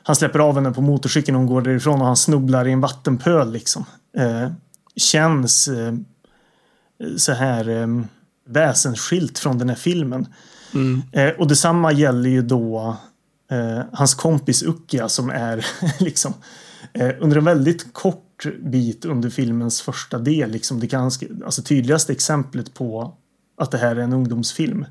han 0.03 0.15
släpper 0.15 0.39
av 0.39 0.55
henne 0.55 0.71
på 0.71 0.81
motorcykeln 0.81 1.35
och 1.35 1.39
hon 1.39 1.49
går 1.49 1.61
därifrån 1.61 2.01
och 2.01 2.07
han 2.07 2.17
snubblar 2.17 2.67
i 2.67 2.71
en 2.71 2.81
vattenpöl 2.81 3.51
liksom. 3.51 3.85
Eh, 4.17 4.51
känns 4.95 5.67
eh, 5.67 5.93
så 7.17 7.31
här 7.31 7.69
eh, 7.69 7.87
väsensskilt 8.45 9.39
från 9.39 9.57
den 9.57 9.69
här 9.69 9.75
filmen. 9.75 10.27
Mm. 10.73 11.01
Eh, 11.11 11.29
och 11.29 11.47
detsamma 11.47 11.91
gäller 11.91 12.29
ju 12.29 12.41
då 12.41 12.97
eh, 13.51 13.81
hans 13.91 14.15
kompis 14.15 14.63
Ukja 14.63 15.09
som 15.09 15.29
är 15.29 15.65
liksom 15.99 16.33
eh, 16.93 17.11
under 17.19 17.37
en 17.37 17.45
väldigt 17.45 17.93
kort 17.93 18.45
bit 18.61 19.05
under 19.05 19.29
filmens 19.29 19.81
första 19.81 20.19
del. 20.19 20.51
Liksom 20.51 20.79
det 20.79 20.87
ganska, 20.87 21.25
alltså 21.45 21.61
tydligaste 21.61 22.13
exemplet 22.13 22.73
på 22.73 23.13
att 23.57 23.71
det 23.71 23.77
här 23.77 23.95
är 23.95 24.01
en 24.01 24.13
ungdomsfilm. 24.13 24.85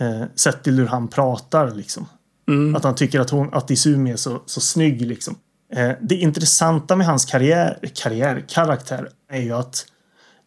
Eh, 0.00 0.22
sett 0.34 0.62
till 0.62 0.78
hur 0.78 0.86
han 0.86 1.08
pratar 1.08 1.70
liksom. 1.70 2.06
Mm. 2.50 2.76
Att 2.76 2.84
han 2.84 2.94
tycker 2.94 3.20
att, 3.20 3.30
hon, 3.30 3.54
att 3.54 3.70
Izumi 3.70 4.10
är 4.12 4.16
så, 4.16 4.42
så 4.46 4.60
snygg 4.60 5.06
liksom. 5.06 5.38
Eh, 5.72 5.90
det 6.00 6.14
intressanta 6.14 6.96
med 6.96 7.06
hans 7.06 7.24
karriär, 7.24 7.78
karriär, 7.94 8.44
karaktär 8.48 9.08
är 9.32 9.40
ju 9.40 9.52
att 9.52 9.86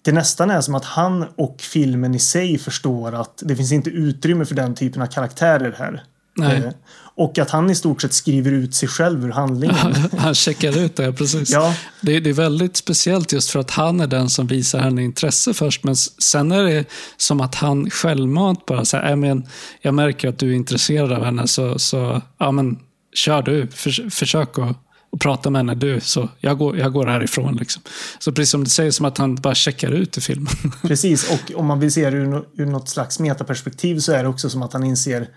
det 0.01 0.11
nästan 0.11 0.49
är 0.49 0.61
som 0.61 0.75
att 0.75 0.85
han 0.85 1.25
och 1.35 1.61
filmen 1.61 2.15
i 2.15 2.19
sig 2.19 2.57
förstår 2.57 3.15
att 3.15 3.43
det 3.45 3.55
finns 3.55 3.71
inte 3.71 3.89
utrymme 3.89 4.45
för 4.45 4.55
den 4.55 4.75
typen 4.75 5.01
av 5.01 5.07
karaktärer 5.07 5.75
här. 5.77 6.03
Eh, 6.41 6.71
och 7.15 7.37
att 7.37 7.49
han 7.49 7.69
i 7.69 7.75
stort 7.75 8.01
sett 8.01 8.13
skriver 8.13 8.51
ut 8.51 8.75
sig 8.75 8.89
själv 8.89 9.25
ur 9.25 9.31
handlingen. 9.31 9.75
Han 10.17 10.35
checkar 10.35 10.77
ut 10.77 10.95
det, 10.95 11.13
precis. 11.13 11.49
Ja. 11.51 11.75
Det, 12.01 12.19
det 12.19 12.29
är 12.29 12.33
väldigt 12.33 12.77
speciellt 12.77 13.33
just 13.33 13.49
för 13.49 13.59
att 13.59 13.71
han 13.71 13.99
är 13.99 14.07
den 14.07 14.29
som 14.29 14.47
visar 14.47 14.79
henne 14.79 15.03
intresse 15.03 15.53
först. 15.53 15.83
Men 15.83 15.95
sen 15.95 16.51
är 16.51 16.63
det 16.63 16.85
som 17.17 17.41
att 17.41 17.55
han 17.55 17.89
självmant 17.89 18.65
bara 18.65 18.85
säger, 18.85 19.03
"Nej, 19.03 19.15
men 19.15 19.47
jag 19.81 19.93
märker 19.93 20.29
att 20.29 20.39
du 20.39 20.51
är 20.51 20.55
intresserad 20.55 21.11
av 21.11 21.23
henne, 21.23 21.47
så, 21.47 21.79
så 21.79 22.21
ja, 22.37 22.51
men, 22.51 22.79
kör 23.13 23.41
du. 23.41 23.67
För, 23.67 24.09
försök 24.09 24.57
att, 24.57 24.77
att 25.13 25.19
prata 25.19 25.49
med 25.49 25.59
henne 25.59 25.75
du, 25.75 25.99
så 26.01 26.29
jag 26.39 26.57
går, 26.57 26.77
jag 26.77 26.93
går 26.93 27.07
härifrån. 27.07 27.55
Liksom. 27.55 27.81
Så 28.19 28.31
precis 28.31 28.51
som 28.51 28.63
du 28.63 28.69
säger, 28.69 28.91
som 28.91 29.05
att 29.05 29.17
han 29.17 29.35
bara 29.35 29.55
checkar 29.55 29.91
ut 29.91 30.17
i 30.17 30.21
filmen. 30.21 30.53
Precis, 30.81 31.31
och 31.31 31.59
om 31.59 31.65
man 31.65 31.79
vill 31.79 31.91
se 31.91 32.09
det 32.09 32.17
ur, 32.17 32.43
ur 32.57 32.65
något 32.65 32.89
slags 32.89 33.19
metaperspektiv 33.19 33.99
så 33.99 34.11
är 34.11 34.23
det 34.23 34.29
också 34.29 34.49
som 34.49 34.61
att 34.61 34.73
han 34.73 34.83
inser 34.83 35.27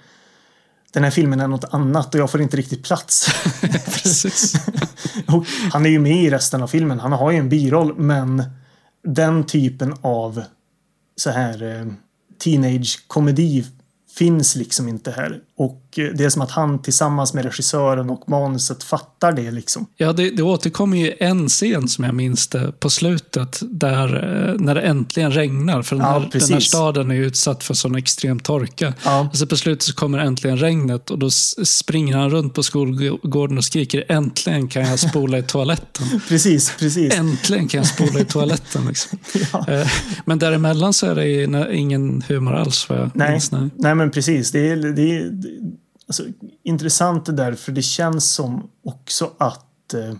den 0.92 1.04
här 1.04 1.10
filmen 1.10 1.40
är 1.40 1.48
något 1.48 1.74
annat 1.74 2.14
och 2.14 2.20
jag 2.20 2.30
får 2.30 2.42
inte 2.42 2.56
riktigt 2.56 2.84
plats. 2.84 3.26
han 5.72 5.86
är 5.86 5.90
ju 5.90 5.98
med 5.98 6.24
i 6.24 6.30
resten 6.30 6.62
av 6.62 6.66
filmen. 6.66 7.00
Han 7.00 7.12
har 7.12 7.30
ju 7.30 7.38
en 7.38 7.48
biroll, 7.48 7.96
men 7.96 8.44
den 9.04 9.46
typen 9.46 9.94
av 10.00 10.42
så 11.16 11.30
här 11.30 11.62
eh, 11.62 11.86
teenage-komedi 12.38 13.64
finns 14.18 14.56
liksom 14.56 14.88
inte 14.88 15.10
här. 15.10 15.40
Och 15.58 15.82
eh, 15.98 16.04
det 16.14 16.24
är 16.24 16.30
som 16.30 16.42
att 16.42 16.50
han 16.50 16.82
tillsammans 16.82 17.34
med 17.34 17.44
regissören 17.44 18.10
och 18.10 18.28
manuset 18.28 18.84
fattar 18.84 19.32
det 19.32 19.50
liksom. 19.50 19.86
Ja, 19.96 20.12
det, 20.12 20.30
det 20.30 20.42
återkommer 20.42 20.96
ju 20.96 21.12
en 21.20 21.48
scen 21.48 21.88
som 21.88 22.04
jag 22.04 22.14
minns 22.14 22.48
det 22.48 22.72
på 22.80 22.90
slutet, 22.90 23.58
där 23.62 24.06
eh, 24.48 24.60
när 24.60 24.74
det 24.74 24.80
äntligen 24.80 25.32
regnar. 25.32 25.82
För 25.82 25.96
den, 25.96 26.04
Ja, 26.04 26.12
här, 26.12 26.28
den 26.32 26.52
här 26.52 26.60
staden 26.60 27.10
är 27.10 27.14
utsatt 27.14 27.64
för 27.64 27.74
sån 27.74 27.94
extrem 27.94 28.38
torka. 28.40 28.94
Ja. 29.04 29.28
Och 29.32 29.36
så 29.36 29.46
på 29.46 29.56
slutet 29.56 29.82
så 29.82 29.94
kommer 29.94 30.18
äntligen 30.18 30.58
regnet 30.58 31.10
och 31.10 31.18
då 31.18 31.30
springer 31.64 32.16
han 32.16 32.30
runt 32.30 32.54
på 32.54 32.62
skolgården 32.62 33.58
och 33.58 33.64
skriker 33.64 34.04
äntligen 34.08 34.68
kan 34.68 34.82
jag 34.82 34.98
spola 34.98 35.38
i 35.38 35.42
toaletten. 35.46 36.06
Precis, 36.28 36.72
precis. 36.78 37.14
Äntligen 37.14 37.68
kan 37.68 37.78
jag 37.78 37.86
spola 37.86 38.20
i 38.20 38.24
toaletten. 38.24 38.86
Liksom. 38.88 39.18
Ja. 39.52 39.64
Eh, 39.72 39.88
Men 40.24 40.38
däremellan 40.38 40.92
så 40.94 41.06
är 41.06 41.14
det 41.14 41.74
ingen 41.76 42.22
humor 42.28 42.54
alls 42.54 42.88
vad 42.88 42.98
jag 42.98 43.10
Nej, 43.14 43.30
minns. 43.30 43.52
Nej. 43.52 43.70
nej 43.76 43.94
men 43.94 44.10
precis. 44.10 44.50
Det 44.52 44.68
är, 44.70 44.76
det 44.76 45.02
är 45.16 45.24
det- 45.24 45.45
alltså, 46.06 46.24
intressant 46.62 47.26
det 47.26 47.32
där 47.32 47.52
för 47.52 47.72
det 47.72 47.82
känns 47.82 48.30
som 48.34 48.70
också 48.84 49.32
att 49.38 49.94
eh, 49.94 50.14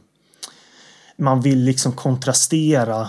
man 1.16 1.40
vill 1.40 1.64
liksom 1.64 1.92
kontrastera 1.92 3.00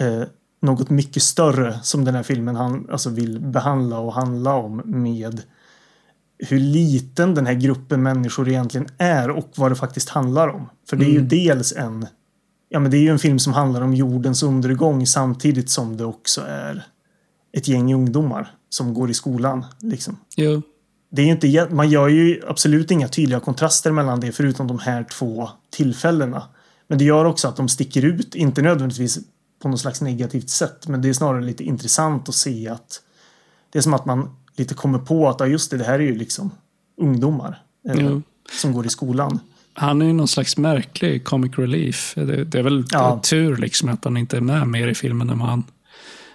eh, 0.00 0.22
något 0.62 0.90
mycket 0.90 1.22
större 1.22 1.80
som 1.82 2.04
den 2.04 2.14
här 2.14 2.22
filmen 2.22 2.56
han, 2.56 2.88
alltså 2.90 3.10
vill 3.10 3.40
behandla 3.40 3.98
och 3.98 4.12
handla 4.12 4.54
om 4.54 4.82
med 4.84 5.42
hur 6.38 6.58
liten 6.60 7.34
den 7.34 7.46
här 7.46 7.54
gruppen 7.54 8.02
människor 8.02 8.48
egentligen 8.48 8.86
är 8.98 9.30
och 9.30 9.48
vad 9.56 9.70
det 9.70 9.76
faktiskt 9.76 10.08
handlar 10.08 10.48
om. 10.48 10.68
För 10.88 10.96
det 10.96 11.04
är 11.04 11.10
ju 11.10 11.16
Mm. 11.16 11.28
dels 11.28 11.72
en 11.72 12.06
Ja 12.68 12.80
men 12.80 12.90
det 12.90 12.96
är 12.96 13.00
ju 13.00 13.10
en 13.10 13.18
film 13.18 13.38
som 13.38 13.52
handlar 13.52 13.80
om 13.80 13.94
jordens 13.94 14.42
undergång 14.42 15.06
samtidigt 15.06 15.70
som 15.70 15.96
det 15.96 16.04
också 16.04 16.40
är 16.40 16.86
ett 17.52 17.68
gäng 17.68 17.94
ungdomar 17.94 18.54
som 18.68 18.94
går 18.94 19.10
i 19.10 19.14
skolan. 19.14 19.64
Liksom. 19.80 20.16
Jo, 20.36 20.62
Det 21.16 21.22
är 21.22 21.26
inte, 21.26 21.68
man 21.70 21.90
gör 21.90 22.08
ju 22.08 22.42
absolut 22.48 22.90
inga 22.90 23.08
tydliga 23.08 23.40
kontraster 23.40 23.92
mellan 23.92 24.20
det 24.20 24.32
förutom 24.32 24.66
de 24.66 24.78
här 24.78 25.04
två 25.04 25.48
tillfällena. 25.70 26.42
Men 26.88 26.98
det 26.98 27.04
gör 27.04 27.24
också 27.24 27.48
att 27.48 27.56
de 27.56 27.68
sticker 27.68 28.04
ut, 28.04 28.34
inte 28.34 28.62
nödvändigtvis 28.62 29.18
på 29.62 29.68
något 29.68 29.80
slags 29.80 30.00
negativt 30.00 30.50
sätt, 30.50 30.88
men 30.88 31.02
det 31.02 31.08
är 31.08 31.12
snarare 31.12 31.42
lite 31.44 31.64
intressant 31.64 32.28
att 32.28 32.34
se 32.34 32.68
att 32.68 33.00
det 33.72 33.78
är 33.78 33.82
som 33.82 33.94
att 33.94 34.04
man 34.04 34.36
lite 34.56 34.74
kommer 34.74 34.98
på 34.98 35.28
att 35.28 35.40
ja, 35.40 35.46
just 35.46 35.70
det, 35.70 35.76
det 35.76 35.84
här 35.84 35.94
är 35.98 36.04
ju 36.04 36.14
liksom 36.14 36.50
ungdomar 37.00 37.62
eh, 37.88 37.94
jo. 37.98 38.22
som 38.60 38.72
går 38.72 38.86
i 38.86 38.88
skolan. 38.88 39.40
Han 39.72 40.02
är 40.02 40.06
ju 40.06 40.12
någon 40.12 40.28
slags 40.28 40.56
märklig 40.56 41.24
comic 41.24 41.58
relief. 41.58 42.14
Det, 42.14 42.44
det 42.44 42.58
är 42.58 42.62
väl 42.62 42.84
Ja. 42.90 43.20
tur 43.22 43.56
liksom 43.56 43.88
att 43.88 44.04
han 44.04 44.16
inte 44.16 44.36
är 44.36 44.40
med 44.40 44.68
mer 44.68 44.88
i 44.88 44.94
filmen 44.94 45.30
än 45.30 45.38
vad 45.38 45.48
han, 45.48 45.64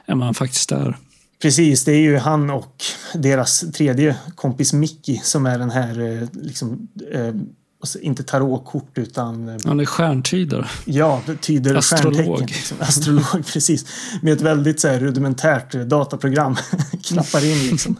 än 0.06 0.20
vad 0.20 0.26
han 0.26 0.34
faktiskt 0.34 0.72
är. 0.72 0.98
Precis, 1.42 1.86
det 1.86 1.92
är 1.92 2.02
ju 2.02 2.18
han 2.18 2.50
och 2.50 2.84
deras 3.14 3.60
tredje 3.74 4.16
kompis 4.36 4.74
Mickey 4.74 5.20
som 5.24 5.46
är 5.46 5.60
den 5.60 5.72
här, 5.72 6.00
eh, 6.00 6.28
liksom, 6.34 6.88
eh, 7.12 7.34
alltså, 7.82 8.00
inte 8.00 8.24
tarotkort 8.24 8.98
utan 8.98 9.50
eh, 9.50 9.56
Han 9.66 9.80
är 9.80 9.86
stjärntydare. 9.86 10.68
Ja, 10.86 11.22
tyder 11.42 11.76
Astrolog. 11.76 12.40
Liksom. 12.40 12.78
Astrolog, 12.80 13.46
precis. 13.54 13.86
Med 14.22 14.34
ett 14.34 14.42
väldigt 14.42 14.80
så 14.80 14.88
här, 14.88 15.00
rudimentärt 15.00 15.76
eh, 15.76 15.82
dataprogram. 15.82 16.56
Knappar 17.04 17.46
in 17.46 17.70
liksom. 17.72 17.96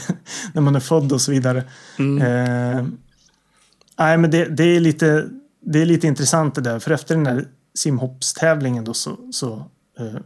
När 0.52 0.62
man 0.62 0.76
är 0.76 0.80
född 0.80 1.12
och 1.12 1.20
så 1.20 1.30
vidare. 1.30 1.64
Mm. 1.98 2.22
Eh, 2.22 2.84
nej, 3.98 4.18
men 4.18 4.30
det, 4.30 4.44
det, 4.44 4.64
är 4.64 4.80
lite, 4.80 5.28
det 5.66 5.82
är 5.82 5.86
lite 5.86 6.06
intressant 6.06 6.54
det 6.54 6.60
där. 6.60 6.78
För 6.78 6.90
efter 6.90 7.14
den 7.14 7.26
här 7.26 7.44
simhoppstävlingen 7.74 8.84
då 8.84 8.94
så, 8.94 9.18
så 9.32 9.54
eh, 9.98 10.20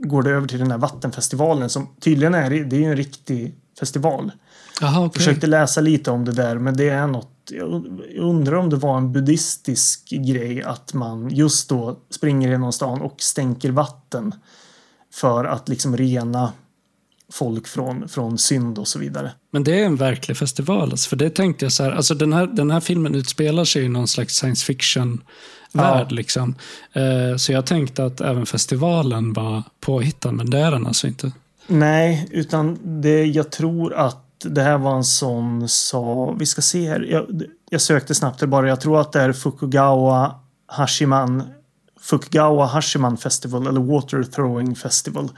går 0.00 0.22
det 0.22 0.30
över 0.30 0.48
till 0.48 0.58
den 0.58 0.70
här 0.70 0.78
vattenfestivalen 0.78 1.70
som 1.70 1.88
tydligen 2.00 2.34
är, 2.34 2.50
det 2.50 2.84
är 2.84 2.88
en 2.88 2.96
riktig 2.96 3.54
festival. 3.78 4.32
Jaha, 4.80 5.06
okej. 5.06 5.18
Försökte 5.18 5.46
läsa 5.46 5.80
lite 5.80 6.10
om 6.10 6.24
det 6.24 6.32
där, 6.32 6.58
men 6.58 6.76
det 6.76 6.88
är 6.88 7.06
något. 7.06 7.34
Jag 7.50 7.84
undrar 8.16 8.56
om 8.56 8.70
det 8.70 8.76
var 8.76 8.98
en 8.98 9.12
buddhistisk 9.12 10.08
grej 10.10 10.62
att 10.62 10.94
man 10.94 11.30
just 11.30 11.68
då 11.68 11.98
springer 12.10 12.48
genom 12.48 12.72
stan 12.72 13.00
och 13.00 13.14
stänker 13.18 13.70
vatten 13.70 14.34
för 15.14 15.44
att 15.44 15.68
liksom 15.68 15.96
rena 15.96 16.52
folk 17.32 17.68
från, 17.68 18.08
från 18.08 18.38
synd 18.38 18.78
och 18.78 18.88
så 18.88 18.98
vidare. 18.98 19.32
Men 19.50 19.64
det 19.64 19.80
är 19.80 19.86
en 19.86 19.96
verklig 19.96 20.36
festival. 20.36 20.90
Alltså, 20.90 21.08
för 21.08 21.16
det 21.16 21.30
tänkte 21.30 21.64
jag 21.64 21.72
så 21.72 21.82
här, 21.82 21.90
alltså 21.90 22.14
den 22.14 22.32
här, 22.32 22.46
den 22.46 22.70
här 22.70 22.80
filmen 22.80 23.14
utspelar 23.14 23.64
sig 23.64 23.84
i 23.84 23.88
någon 23.88 24.08
slags 24.08 24.34
science 24.34 24.66
fiction-värld. 25.72 26.06
Ja. 26.10 26.14
Liksom. 26.14 26.54
Eh, 26.92 27.36
så 27.36 27.52
jag 27.52 27.66
tänkte 27.66 28.04
att 28.04 28.20
även 28.20 28.46
festivalen 28.46 29.32
var 29.32 29.62
påhittad, 29.80 30.32
men 30.32 30.50
det 30.50 30.58
är 30.58 30.70
den 30.70 30.86
alltså 30.86 31.06
inte. 31.06 31.32
Nej, 31.66 32.28
utan 32.30 32.78
det, 32.82 33.24
jag 33.24 33.50
tror 33.50 33.94
att 33.94 34.24
det 34.44 34.62
här 34.62 34.78
var 34.78 34.96
en 34.96 35.04
sån 35.04 35.68
sa, 35.68 36.32
vi 36.38 36.46
ska 36.46 36.62
se 36.62 36.88
här, 36.88 37.00
jag, 37.10 37.42
jag 37.70 37.80
sökte 37.80 38.14
snabbt 38.14 38.44
bara, 38.44 38.68
jag 38.68 38.80
tror 38.80 39.00
att 39.00 39.12
det 39.12 39.20
är 39.20 39.32
Fukugawa 39.32 40.34
Hashiman 40.66 41.42
Fukugawa 42.00 42.66
Hashiman 42.66 43.16
Festival 43.16 43.66
eller 43.66 43.80
Water 43.80 44.22
Throwing 44.22 44.76
Festival. 44.76 45.28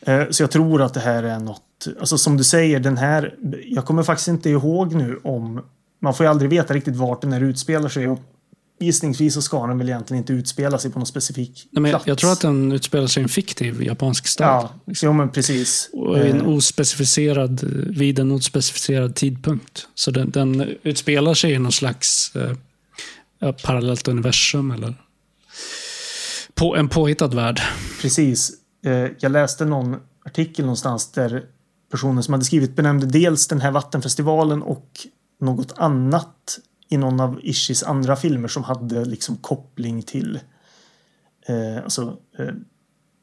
Eh, 0.00 0.22
Så 0.30 0.42
jag 0.42 0.50
tror 0.50 0.82
att 0.82 0.94
det 0.94 1.00
här 1.00 1.22
är 1.22 1.38
något, 1.38 1.88
alltså 2.00 2.18
som 2.18 2.36
du 2.36 2.44
säger, 2.44 2.80
den 2.80 2.96
här, 2.96 3.34
jag 3.64 3.84
kommer 3.84 4.02
faktiskt 4.02 4.28
inte 4.28 4.50
ihåg 4.50 4.94
nu 4.94 5.20
om, 5.24 5.60
man 6.00 6.14
får 6.14 6.26
ju 6.26 6.30
aldrig 6.30 6.50
veta 6.50 6.74
riktigt 6.74 6.96
vart 6.96 7.20
den 7.20 7.32
här 7.32 7.40
utspelar 7.40 7.88
sig 7.88 8.08
och 8.08 8.20
gissningsvis 8.80 9.34
så 9.34 9.42
ska 9.42 9.66
den 9.66 9.78
väl 9.78 9.88
egentligen 9.88 10.18
inte 10.22 10.32
utspela 10.32 10.78
sig 10.78 10.90
på 10.90 10.98
någon 10.98 11.06
specifik 11.06 11.68
Nej, 11.70 11.82
men 11.82 11.90
jag, 11.90 11.98
plats. 11.98 12.08
jag 12.08 12.18
tror 12.18 12.32
att 12.32 12.40
den 12.40 12.72
utspelar 12.72 13.06
sig 13.06 13.20
i 13.20 13.22
en 13.22 13.28
fiktiv 13.28 13.82
japansk 13.82 14.26
stad. 14.26 14.68
Ja, 14.84 14.94
jo 15.02 15.12
men 15.12 15.30
precis. 15.30 15.90
Och 15.92 16.18
en 16.18 16.40
Eh, 16.40 16.48
ospecificerad, 16.48 17.60
vid 17.96 18.18
en 18.18 18.30
ospecificerad 18.32 19.14
tidpunkt. 19.14 19.88
Så 19.94 20.10
den, 20.10 20.30
den 20.30 20.76
utspelar 20.82 21.34
sig 21.34 21.52
i 21.52 21.58
någon 21.58 21.72
slags 21.72 22.32
eh, 22.36 23.52
parallellt 23.52 24.08
universum 24.08 24.70
eller 24.70 24.94
på, 26.54 26.76
en 26.76 26.88
påhittad 26.88 27.28
värld. 27.28 27.60
Precis. 28.00 28.50
Eh, 28.84 29.10
Jag 29.20 29.32
läste 29.32 29.64
någon 29.64 29.96
artikel 30.24 30.64
någonstans 30.64 31.12
där 31.12 31.44
personen 31.90 32.22
som 32.22 32.34
hade 32.34 32.44
skrivit 32.44 32.76
benämnde 32.76 33.06
dels 33.06 33.46
den 33.46 33.60
här 33.60 33.70
vattenfestivalen 33.70 34.62
och 34.62 34.90
något 35.40 35.72
annat 35.76 36.58
i 36.88 36.96
någon 36.96 37.20
av 37.20 37.40
Ishis 37.42 37.82
andra 37.82 38.16
filmer 38.16 38.48
som 38.48 38.64
hade 38.64 39.04
liksom 39.04 39.36
koppling 39.36 40.02
till 40.02 40.40
eh, 41.46 41.82
alltså, 41.84 42.16
eh, 42.38 42.54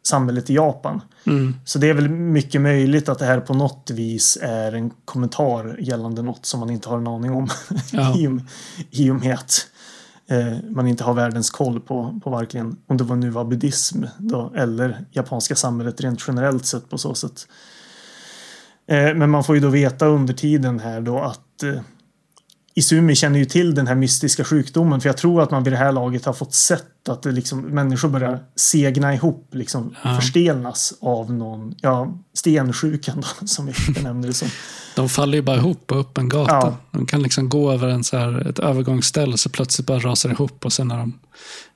samhället 0.07 0.49
i 0.49 0.53
Japan. 0.53 1.01
Mm. 1.25 1.55
Så 1.65 1.79
det 1.79 1.89
är 1.89 1.93
väl 1.93 2.09
mycket 2.09 2.61
möjligt 2.61 3.09
att 3.09 3.19
det 3.19 3.25
här 3.25 3.39
på 3.39 3.53
något 3.53 3.91
vis 3.93 4.37
är 4.41 4.71
en 4.71 4.91
kommentar 5.05 5.77
gällande 5.79 6.21
något 6.21 6.45
som 6.45 6.59
man 6.59 6.69
inte 6.69 6.89
har 6.89 6.97
en 6.97 7.07
aning 7.07 7.31
om. 7.31 7.47
Ja. 7.91 8.15
I, 8.17 8.27
och, 8.27 8.31
I 8.91 9.09
och 9.09 9.15
med 9.15 9.33
att 9.33 9.67
eh, 10.27 10.57
man 10.69 10.87
inte 10.87 11.03
har 11.03 11.13
världens 11.13 11.49
koll 11.49 11.79
på, 11.79 12.19
på 12.23 12.29
varken 12.29 12.77
om 12.87 12.97
det 12.97 13.03
var 13.03 13.15
nu 13.15 13.29
var 13.29 13.45
buddhism 13.45 14.03
då, 14.17 14.53
eller 14.55 15.05
japanska 15.11 15.55
samhället 15.55 16.01
rent 16.01 16.27
generellt 16.27 16.65
sett 16.65 16.89
på 16.89 16.97
så 16.97 17.13
sätt. 17.13 17.47
Eh, 18.87 19.13
men 19.15 19.29
man 19.29 19.43
får 19.43 19.55
ju 19.55 19.61
då 19.61 19.69
veta 19.69 20.05
under 20.05 20.33
tiden 20.33 20.79
här 20.79 21.01
då 21.01 21.19
att 21.19 21.63
eh, 21.63 21.81
Izumi 22.77 23.15
känner 23.15 23.39
ju 23.39 23.45
till 23.45 23.75
den 23.75 23.87
här 23.87 23.95
mystiska 23.95 24.43
sjukdomen 24.43 25.01
för 25.01 25.09
jag 25.09 25.17
tror 25.17 25.41
att 25.41 25.51
man 25.51 25.63
vid 25.63 25.73
det 25.73 25.77
här 25.77 25.91
laget 25.91 26.25
har 26.25 26.33
fått 26.33 26.53
sett 26.53 27.09
att 27.09 27.25
liksom, 27.25 27.61
människor 27.61 28.09
börjar 28.09 28.39
segna 28.55 29.13
ihop, 29.13 29.49
liksom 29.51 29.95
Ja. 30.03 30.15
förstelnas 30.15 30.93
av 31.01 31.33
någon, 31.33 31.75
ja, 31.81 32.17
stensjukan 32.33 33.21
då, 33.21 33.47
som 33.47 33.65
vi 33.65 33.73
benämner 33.93 34.27
det 34.27 34.33
som. 34.33 34.47
De 34.95 35.09
faller 35.09 35.35
ju 35.37 35.41
bara 35.41 35.57
ihop 35.57 35.87
på 35.87 35.95
öppen 35.95 36.29
gata. 36.29 36.53
Ja. 36.53 36.77
De 36.91 37.05
kan 37.05 37.21
liksom 37.23 37.49
gå 37.49 37.71
över 37.71 37.87
en 37.87 38.03
så 38.03 38.17
här, 38.17 38.47
ett 38.49 38.59
övergångsställe 38.59 39.37
så 39.37 39.49
plötsligt 39.49 39.87
bara 39.87 39.99
rasar 39.99 40.29
ihop 40.29 40.65
och 40.65 40.73
sen 40.73 40.91
är 40.91 40.97
de 40.97 41.19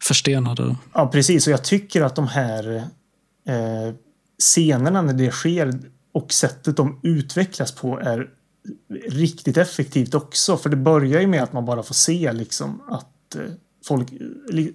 förstenade. 0.04 0.64
Då. 0.64 0.76
Ja, 0.94 1.08
precis. 1.08 1.48
Och 1.48 1.54
jag 1.54 1.64
tycker 1.64 2.02
att 2.02 2.16
de 2.16 2.28
här 2.28 2.76
eh, 3.48 3.96
scenerna 4.40 5.02
när 5.02 5.14
det 5.14 5.32
sker 5.32 5.80
och 6.14 6.34
sättet 6.34 6.78
de 6.78 7.00
utvecklas 7.04 7.72
på 7.72 8.00
är 8.00 8.28
riktigt 9.10 9.58
effektivt 9.58 10.16
också. 10.16 10.58
För 10.58 10.70
det 10.70 10.76
börjar 10.76 11.22
ju 11.22 11.28
med 11.28 11.44
att 11.44 11.54
man 11.54 11.66
bara 11.66 11.84
får 11.84 11.94
se 11.94 12.34
liksom 12.34 12.82
att 12.88 13.36
eh, 13.36 13.42
folk 13.86 14.08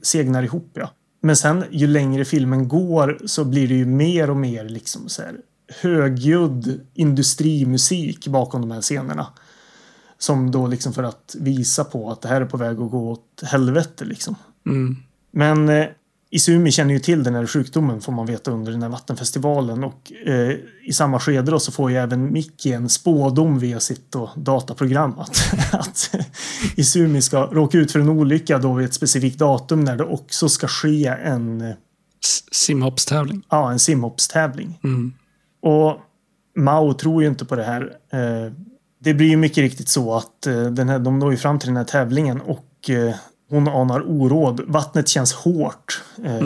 segnar 0.03 0.43
ihop. 0.43 0.71
Ja. 0.75 0.91
Men 1.21 1.37
sen 1.37 1.65
ju 1.71 1.87
längre 1.87 2.25
filmen 2.25 2.69
går 2.69 3.19
så 3.27 3.45
blir 3.45 3.69
det 3.69 3.75
ju 3.75 3.87
mer 3.87 4.31
och 4.31 4.37
mer 4.37 4.65
liksom 4.65 5.09
så 5.09 5.23
här 5.23 5.37
högljudd 5.81 6.81
industrimusik 6.95 8.27
bakom 8.29 8.61
de 8.61 8.71
här 8.71 8.81
scenerna. 8.81 9.27
Som 10.19 10.51
då 10.51 10.67
liksom 10.67 10.93
för 10.93 11.03
att 11.03 11.37
visa 11.39 11.85
på 11.85 12.11
att 12.11 12.21
det 12.21 12.29
här 12.29 12.41
är 12.41 12.47
på 12.47 12.57
väg 12.57 12.81
att 12.81 12.91
gå 12.91 13.11
åt 13.11 13.43
helvete 13.43 14.05
liksom. 14.05 14.35
Mm. 14.67 14.97
Men 15.31 15.69
eh, 15.69 15.87
Izumi 16.35 16.71
känner 16.71 16.95
ju 16.95 17.01
till 17.01 17.23
den 17.23 17.35
här 17.35 17.47
sjukdomen 17.47 18.01
får 18.01 18.13
man 18.13 18.27
veta 18.27 18.51
under 18.51 18.73
den 18.73 18.83
här 18.83 18.89
vattenfestivalen 18.89 19.85
och 19.85 20.13
eh, 20.27 20.57
i 20.85 20.93
samma 20.93 21.21
skede 21.21 21.51
då 21.51 21.59
så 21.59 21.73
får 21.73 21.91
ju 21.91 21.97
även 21.97 22.33
Micke 22.33 22.67
en 22.67 22.89
spådom 22.89 23.59
via 23.59 23.81
sitt 23.81 24.13
då, 24.13 24.31
dataprogram 24.37 25.19
att, 25.19 25.37
att 25.73 26.15
Izumi 26.77 27.23
ska 27.23 27.47
råka 27.47 27.79
ut 27.79 27.93
för 27.93 28.01
en 28.01 28.09
olycka 28.09 28.59
då 28.59 28.73
vid 28.73 28.87
ett 28.87 28.95
specifikt 28.95 29.39
datum 29.39 29.85
när 29.85 29.97
det 29.97 30.05
också 30.05 30.49
ska 30.49 30.69
ske 30.69 31.07
en, 31.07 31.75
Simhoppstävling. 32.53 33.43
ja, 33.51 33.73
en 33.73 33.79
simhoppstävling. 33.79 34.81
Mm. 34.85 35.13
Och 35.63 35.97
Mao 36.57 36.95
tror 36.95 37.23
ju 37.23 37.29
inte 37.29 37.45
på 37.45 37.57
det 37.57 37.65
här. 37.65 37.83
Eh, 38.13 38.53
det 39.01 39.15
blir 39.15 39.29
ju 39.29 39.37
mycket 39.37 39.59
riktigt 39.59 39.89
så 39.89 40.15
att 40.15 40.47
eh, 40.47 40.63
den 40.63 40.89
här, 40.89 40.99
de 40.99 41.19
når 41.19 41.31
ju 41.31 41.37
fram 41.37 41.59
till 41.59 41.69
den 41.69 41.77
här 41.77 41.85
tävlingen 41.85 42.41
och 42.41 42.91
eh, 42.91 43.15
hon 43.55 43.69
anar 43.69 44.11
oråd. 44.11 44.61
Vattnet 44.67 45.09
känns 45.09 45.33
hårt, 45.33 46.03
eh, 46.25 46.39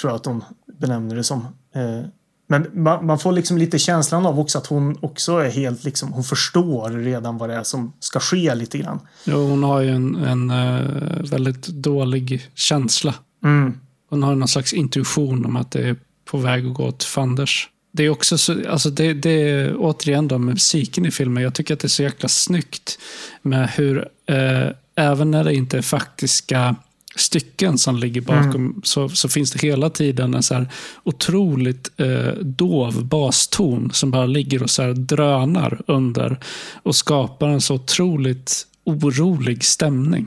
tror 0.00 0.10
jag 0.10 0.14
att 0.14 0.26
hon 0.26 0.44
benämner 0.80 1.16
det 1.16 1.24
som. 1.24 1.46
Eh, 1.74 2.06
men 2.46 2.66
man, 2.72 3.06
man 3.06 3.18
får 3.18 3.32
liksom 3.32 3.58
lite 3.58 3.78
känslan 3.78 4.26
av 4.26 4.40
också 4.40 4.58
att 4.58 4.66
hon 4.66 4.98
också 5.00 5.36
är 5.36 5.50
helt 5.50 5.84
liksom, 5.84 6.12
hon 6.12 6.24
förstår 6.24 6.90
redan 6.90 7.38
vad 7.38 7.48
det 7.48 7.54
är 7.54 7.62
som 7.62 7.92
ska 8.00 8.20
ske 8.20 8.54
lite 8.54 8.78
grann. 8.78 9.00
Jo, 9.24 9.48
hon 9.48 9.62
har 9.62 9.80
ju 9.80 9.90
en, 9.90 10.14
en 10.14 10.50
eh, 10.50 11.30
väldigt 11.30 11.66
dålig 11.66 12.50
känsla. 12.54 13.14
Mm. 13.44 13.80
Hon 14.10 14.22
har 14.22 14.34
någon 14.34 14.48
slags 14.48 14.72
intuition 14.72 15.46
om 15.46 15.56
att 15.56 15.70
det 15.70 15.88
är 15.88 15.96
på 16.24 16.38
väg 16.38 16.66
att 16.66 16.74
gå 16.74 16.84
åt 16.84 17.04
fanders. 17.04 17.68
Det 17.92 18.02
är 18.02 18.10
också 18.10 18.38
så, 18.38 18.70
alltså 18.70 18.90
det, 18.90 19.12
det 19.14 19.50
är 19.50 19.76
återigen 19.78 20.28
då 20.28 20.38
med 20.38 20.54
musiken 20.54 21.06
i 21.06 21.10
filmen. 21.10 21.42
Jag 21.42 21.54
tycker 21.54 21.74
att 21.74 21.80
det 21.80 21.86
är 21.86 21.88
så 21.88 22.02
jäkla 22.02 22.28
snyggt 22.28 22.98
med 23.42 23.70
hur, 23.70 24.08
eh, 24.26 24.68
även 24.94 25.30
när 25.30 25.44
det 25.44 25.54
inte 25.54 25.78
är 25.78 25.82
faktiska 25.82 26.76
stycken 27.16 27.78
som 27.78 27.96
ligger 27.96 28.20
bakom, 28.20 28.80
så, 28.84 29.08
så 29.08 29.28
finns 29.28 29.52
det 29.52 29.66
hela 29.66 29.90
tiden 29.90 30.34
en 30.34 30.42
så 30.42 30.54
här 30.54 30.68
otroligt 31.04 31.90
eh, 31.96 32.34
dov 32.40 33.04
baston 33.04 33.90
som 33.92 34.10
bara 34.10 34.26
ligger 34.26 34.62
och 34.62 34.70
så 34.70 34.92
drönar 34.92 35.80
under 35.86 36.38
och 36.82 36.96
skapar 36.96 37.48
en 37.48 37.60
så 37.60 37.74
otroligt 37.74 38.66
orolig 38.84 39.64
stämning 39.64 40.26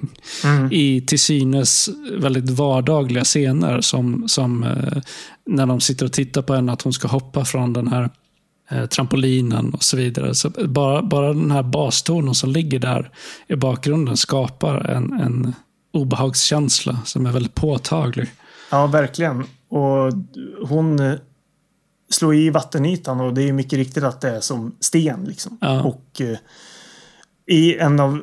i 0.71 1.01
till 1.01 1.19
synes 1.19 1.89
väldigt 2.11 2.49
vardagliga 2.49 3.23
scener 3.23 3.81
som, 3.81 4.27
som 4.27 4.63
eh, 4.63 5.01
när 5.45 5.65
de 5.65 5.81
sitter 5.81 6.05
och 6.05 6.13
tittar 6.13 6.41
på 6.41 6.53
henne 6.53 6.71
att 6.71 6.81
hon 6.81 6.93
ska 6.93 7.07
hoppa 7.07 7.45
från 7.45 7.73
den 7.73 7.87
här 7.87 8.09
trampolinen 8.89 9.73
och 9.73 9.83
så 9.83 9.97
vidare. 9.97 10.35
Så 10.35 10.49
bara, 10.49 11.01
bara 11.01 11.33
den 11.33 11.51
här 11.51 11.63
bastonen 11.63 12.35
som 12.35 12.51
ligger 12.51 12.79
där 12.79 13.11
i 13.47 13.55
bakgrunden 13.55 14.17
skapar 14.17 14.89
en, 14.89 15.13
en 15.13 15.53
obehagskänsla 15.93 16.99
som 17.05 17.25
är 17.25 17.31
väldigt 17.31 17.55
påtaglig. 17.55 18.27
Ja, 18.71 18.87
verkligen. 18.87 19.43
Och 19.69 20.13
hon 20.67 20.99
eh, 20.99 21.13
slår 22.09 22.35
i 22.35 22.49
vattenytan 22.49 23.21
och 23.21 23.33
det 23.33 23.49
är 23.49 23.53
mycket 23.53 23.79
riktigt 23.79 24.03
att 24.03 24.21
det 24.21 24.29
är 24.29 24.39
som 24.39 24.75
sten. 24.79 25.23
Liksom. 25.23 25.57
Ja. 25.61 25.83
Och 25.83 26.21
eh, 26.21 26.37
i 27.47 27.77
en 27.77 27.99
av... 27.99 28.21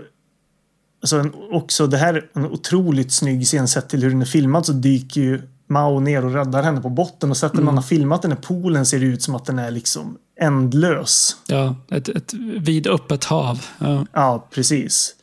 Alltså 1.02 1.16
en, 1.16 1.32
också 1.51 1.86
det 1.86 1.97
här 1.97 2.14
är 2.14 2.31
en 2.32 2.47
otroligt 2.47 3.12
snygg 3.12 3.47
scen 3.47 3.69
sett 3.69 3.89
till 3.89 4.02
hur 4.02 4.10
den 4.10 4.20
är 4.20 4.27
filmad 4.27 4.66
så 4.66 4.73
dyker 4.73 5.20
ju 5.20 5.43
Mao 5.66 6.01
ner 6.01 6.24
och 6.24 6.32
räddar 6.32 6.62
henne 6.62 6.81
på 6.81 6.89
botten 6.89 7.31
och 7.31 7.36
sättet 7.36 7.64
man 7.64 7.74
har 7.74 7.82
filmat 7.82 8.23
den 8.23 8.32
här 8.32 8.39
poolen 8.39 8.86
ser 8.86 9.01
det 9.01 9.06
ut 9.06 9.23
som 9.23 9.35
att 9.35 9.44
den 9.44 9.59
är 9.59 9.70
liksom 9.70 10.19
ändlös. 10.43 11.36
Ja, 11.47 11.77
ett, 11.90 12.09
ett 12.09 12.35
vidöppet 12.60 13.24
hav. 13.24 13.66
Ja. 13.78 14.06
Ja, 14.12 14.48
precis. 14.51 15.14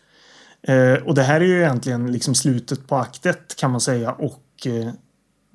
Eh, 0.61 0.93
och 0.93 1.15
det 1.15 1.23
här 1.23 1.41
är 1.41 1.45
ju 1.45 1.59
egentligen 1.59 2.11
liksom 2.11 2.35
slutet 2.35 2.87
på 2.87 2.95
akt 2.95 3.25
ett 3.25 3.55
kan 3.55 3.71
man 3.71 3.81
säga 3.81 4.11
och 4.11 4.43
eh, 4.65 4.91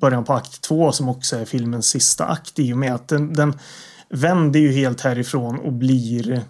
början 0.00 0.24
på 0.24 0.32
akt 0.32 0.60
två 0.60 0.92
som 0.92 1.08
också 1.08 1.36
är 1.36 1.44
filmens 1.44 1.86
sista 1.86 2.24
akt 2.24 2.58
i 2.58 2.72
och 2.72 2.78
med 2.78 2.94
att 2.94 3.08
den, 3.08 3.32
den 3.32 3.58
vänder 4.08 4.60
ju 4.60 4.72
helt 4.72 5.00
härifrån 5.00 5.58
och 5.58 5.72
blir 5.72 6.42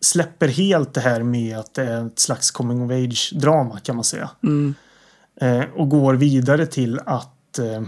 släpper 0.00 0.48
helt 0.48 0.94
det 0.94 1.00
här 1.00 1.22
med 1.22 1.58
att 1.58 1.74
det 1.74 1.82
är 1.82 2.06
ett 2.06 2.18
slags 2.18 2.50
coming 2.50 2.82
of 2.82 2.90
age 2.90 3.32
drama 3.34 3.80
kan 3.80 3.96
man 3.96 4.04
säga. 4.04 4.30
Mm. 4.42 4.74
Eh, 5.40 5.64
och 5.76 5.88
går 5.88 6.14
vidare 6.14 6.66
till 6.66 7.00
att 7.06 7.58
eh, 7.58 7.82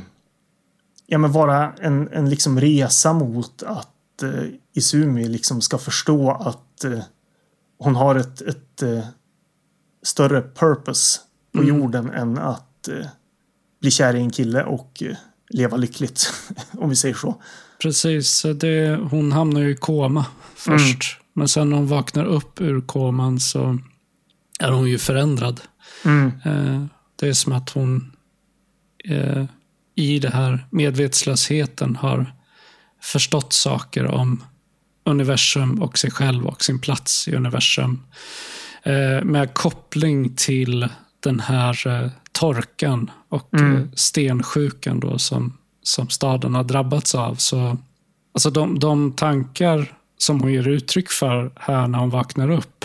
ja, 1.07 1.19
men 1.19 1.33
vara 1.33 1.73
en, 1.81 2.09
en 2.13 2.31
liksom 2.31 2.61
resa 2.61 3.13
mot 3.13 3.63
att 3.63 3.89
eh, 4.23 4.45
Izumi 4.73 5.29
liksom 5.29 5.61
ska 5.61 5.79
förstå 5.79 6.31
att 6.31 6.85
eh, 6.85 7.01
hon 7.79 7.95
har 7.95 8.17
ett, 8.17 8.41
ett 8.41 8.83
eh, 8.83 9.05
större 10.03 10.43
purpose 10.43 11.21
på 11.53 11.65
jorden 11.65 12.11
än 12.11 12.39
att 12.39 12.89
eh, 12.89 13.07
bli 13.81 13.91
kär 13.91 14.15
i 14.15 14.21
en 14.21 14.31
kille 14.31 14.65
och 14.65 15.03
eh, 15.03 15.17
leva 15.51 15.77
lyckligt. 15.77 16.33
om 16.73 16.91
vi 16.91 16.97
säger 16.97 17.15
så. 17.15 17.43
Precis, 17.83 18.47
det, 18.55 18.97
hon 19.11 19.33
hamnar 19.33 19.61
ju 19.61 19.71
i 19.71 19.77
koma 19.77 20.27
först. 20.55 21.21
Men 21.33 21.49
sen 21.49 21.71
när 21.71 21.77
hon 21.77 21.87
vaknar 21.87 22.25
upp 22.25 22.61
ur 22.61 22.81
koman 22.81 23.41
så 23.41 23.79
är 24.59 24.71
hon 24.71 24.89
ju 24.89 24.99
förändrad. 24.99 25.61
Mm. 26.05 26.33
Eh, 26.45 26.85
det 27.17 27.29
är 27.29 27.33
som 27.33 27.53
att 27.53 27.71
hon 27.71 28.13
i 29.95 30.19
det 30.19 30.31
här 30.31 30.67
medvetslösheten 30.71 31.97
har 31.97 32.35
förstått 33.01 33.53
saker 33.53 34.07
om 34.07 34.45
universum 35.05 35.83
och 35.83 35.99
sig 35.99 36.11
själv 36.11 36.47
och 36.47 36.65
sin 36.65 36.79
plats 36.79 37.29
i 37.29 37.35
universum. 37.35 38.03
Eh, 38.83 39.25
med 39.25 39.55
koppling 39.55 40.35
till 40.37 40.89
den 41.21 41.41
här 41.41 41.87
eh, 41.87 42.11
torkan 42.33 43.11
och 43.29 43.55
eh, 43.55 43.81
stensjukan 43.95 45.01
då 45.01 45.19
som, 45.19 45.59
som 45.83 46.09
staden 46.09 46.55
har 46.55 46.65
drabbats 46.65 47.15
av. 47.15 47.35
Så, 47.35 47.79
alltså 48.35 48.51
de, 48.51 48.79
de 48.79 49.13
tankar 49.13 49.95
som 50.19 50.41
hon 50.41 50.53
ger 50.53 50.69
uttryck 50.69 51.11
för 51.11 51.53
här 51.57 51.89
när 51.89 51.99
hon 51.99 52.11
vaknar 52.11 52.51
upp 52.51 52.85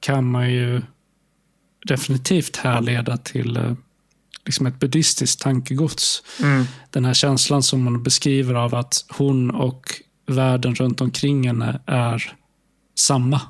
kan 0.00 0.30
man 0.30 0.52
ju 0.52 0.82
definitivt 1.86 2.56
härleda 2.56 3.16
till 3.16 3.76
liksom 4.46 4.66
ett 4.66 4.80
buddhistiskt 4.80 5.40
tankegods. 5.40 6.22
Mm. 6.42 6.64
Den 6.90 7.04
här 7.04 7.14
känslan 7.14 7.62
som 7.62 7.84
hon 7.84 8.02
beskriver 8.02 8.54
av 8.54 8.74
att 8.74 9.04
hon 9.18 9.50
och 9.50 9.82
världen 10.26 10.74
runt 10.74 11.00
omkring 11.00 11.46
henne 11.46 11.80
är 11.86 12.32
samma. 12.98 13.40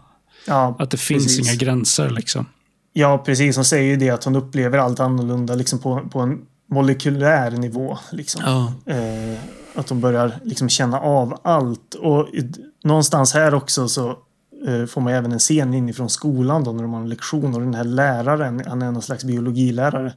Ja, 0.46 0.76
Att 0.78 0.90
det 0.90 0.96
finns 0.96 1.24
precis. 1.24 1.48
inga 1.48 1.54
gränser. 1.54 2.10
liksom. 2.10 2.46
Ja, 2.92 3.22
precis. 3.26 3.56
Hon 3.56 3.64
säger 3.64 3.90
ju 3.90 3.96
det 3.96 4.10
att 4.10 4.24
hon 4.24 4.36
upplever 4.36 4.78
allt 4.78 5.00
annorlunda 5.00 5.54
liksom 5.54 5.78
på, 5.78 6.08
på 6.12 6.20
en 6.20 6.38
molekylär 6.70 7.50
nivå. 7.50 7.98
Liksom. 8.12 8.42
Ja. 8.44 8.92
Eh, 8.94 9.38
att 9.74 9.86
de 9.86 10.00
börjar 10.00 10.32
liksom 10.44 10.68
känna 10.68 11.00
av 11.00 11.40
allt. 11.44 11.94
Och 11.94 12.28
i, 12.28 12.52
någonstans 12.84 13.34
här 13.34 13.54
också 13.54 13.88
så 13.88 14.08
eh, 14.66 14.86
får 14.86 15.00
man 15.00 15.12
även 15.12 15.32
en 15.32 15.38
scen 15.38 15.74
inifrån 15.74 16.10
skolan 16.10 16.64
då 16.64 16.72
när 16.72 16.82
de 16.82 16.92
har 16.92 17.00
en 17.00 17.08
lektion 17.08 17.54
och 17.54 17.60
den 17.60 17.74
här 17.74 17.84
läraren, 17.84 18.62
han 18.66 18.82
är 18.82 18.92
någon 18.92 19.02
slags 19.02 19.24
biologilärare, 19.24 20.12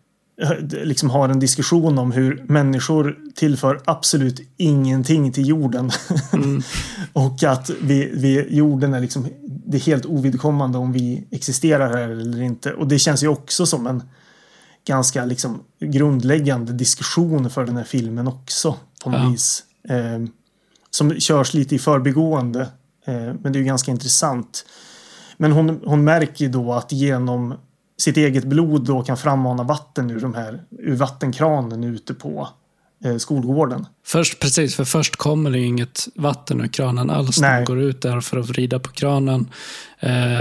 liksom 0.72 1.10
har 1.10 1.30
en 1.30 1.40
diskussion 1.40 1.98
om 1.98 2.12
hur 2.12 2.44
människor 2.48 3.18
tillför 3.36 3.82
absolut 3.86 4.42
ingenting 4.58 5.32
till 5.32 5.48
jorden. 5.48 5.92
och 7.14 7.44
att 7.44 7.70
vi, 7.82 8.12
vi, 8.14 8.56
jorden 8.56 8.94
är 8.94 9.00
liksom, 9.00 9.28
det 9.66 9.78
är 9.78 9.82
helt 9.82 10.06
ovidkommande 10.06 10.78
om 10.78 10.92
vi 10.94 11.28
existerar 11.32 11.98
här 11.98 12.10
eller 12.10 12.42
inte. 12.42 12.74
Och 12.74 12.88
det 12.88 13.00
känns 13.00 13.24
ju 13.24 13.28
också 13.28 13.66
som 13.66 13.88
en 13.88 14.04
ganska 14.88 15.26
liksom 15.26 15.60
grundläggande 15.80 16.74
diskussion 16.74 17.50
för 17.50 17.66
den 17.66 17.78
här 17.78 17.84
filmen 17.84 18.28
också 18.28 18.76
på 19.04 19.10
något 19.10 19.20
Ja. 19.22 19.30
vis. 19.30 19.64
Eh, 19.90 20.26
som 20.90 21.20
körs 21.20 21.54
lite 21.54 21.76
i 21.76 21.80
förbigående. 21.80 22.62
Eh, 23.06 23.14
men 23.16 23.44
det 23.44 23.50
är 23.50 23.60
ju 23.60 23.64
ganska 23.64 23.92
intressant. 23.92 24.66
Men 25.38 25.52
hon, 25.52 25.82
hon 25.86 26.04
märker 26.04 26.46
ju 26.46 26.52
då 26.52 26.74
att 26.74 26.92
genom 26.92 27.54
sitt 28.04 28.18
eget 28.18 28.44
blod 28.44 28.86
då 28.86 29.04
kan 29.04 29.18
frammana 29.18 29.64
vatten 29.64 30.12
ur, 30.12 30.20
de 30.20 30.34
här, 30.34 30.64
ur 30.80 30.96
vattenkranen 30.96 31.84
ute 31.84 32.14
på 32.14 32.50
eh, 33.06 33.18
skolgården. 33.18 33.86
Först, 34.06 34.40
precis, 34.40 34.76
för 34.76 34.86
först 34.86 35.16
kommer 35.16 35.52
det 35.52 35.60
inget 35.60 36.08
vatten 36.16 36.62
ur 36.62 36.68
kranen 36.68 37.10
alls 37.10 37.42
när 37.42 37.56
man 37.56 37.66
går 37.66 37.80
ut 37.80 38.02
där 38.02 38.22
för 38.22 38.38
att 38.38 38.50
vrida 38.50 38.80
på 38.80 38.92
kranen. 38.92 39.50
Eh, 40.00 40.40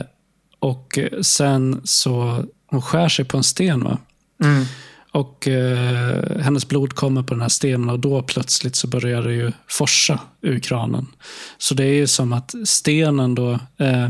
och 0.58 0.98
sen 1.22 1.80
så, 1.84 2.44
hon 2.66 2.82
skär 2.82 3.08
sig 3.08 3.24
på 3.24 3.36
en 3.36 3.42
sten 3.42 3.84
va? 3.84 3.98
Mm. 4.44 4.64
Och 5.12 5.48
eh, 5.48 6.40
hennes 6.40 6.68
blod 6.68 6.94
kommer 6.94 7.22
på 7.22 7.34
den 7.34 7.42
här 7.42 7.48
stenen 7.48 7.90
och 7.90 8.00
då 8.00 8.22
plötsligt 8.22 8.76
så 8.76 8.86
börjar 8.86 9.22
det 9.22 9.32
ju 9.32 9.52
forsa 9.68 10.20
ur 10.40 10.58
kranen. 10.58 11.06
Så 11.58 11.74
det 11.74 11.84
är 11.84 11.94
ju 11.94 12.06
som 12.06 12.32
att 12.32 12.54
stenen 12.64 13.34
då 13.34 13.52
eh, 13.76 14.08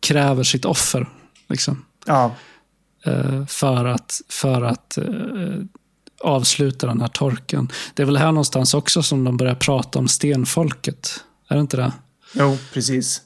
kräver 0.00 0.42
sitt 0.42 0.64
offer. 0.64 1.08
Liksom. 1.48 1.84
Ja, 2.06 2.34
Eh, 3.04 3.46
för 3.46 3.84
att, 3.84 4.20
för 4.28 4.62
att 4.62 4.98
eh, 4.98 5.04
avsluta 6.20 6.86
den 6.86 7.00
här 7.00 7.08
torken. 7.08 7.68
Det 7.94 8.02
är 8.02 8.06
väl 8.06 8.16
här 8.16 8.32
någonstans 8.32 8.74
också 8.74 9.02
som 9.02 9.24
de 9.24 9.36
börjar 9.36 9.54
prata 9.54 9.98
om 9.98 10.08
stenfolket. 10.08 11.24
Är 11.48 11.54
det 11.54 11.60
inte 11.60 11.76
det? 11.76 11.92
jo, 12.34 12.58
precis. 12.72 13.22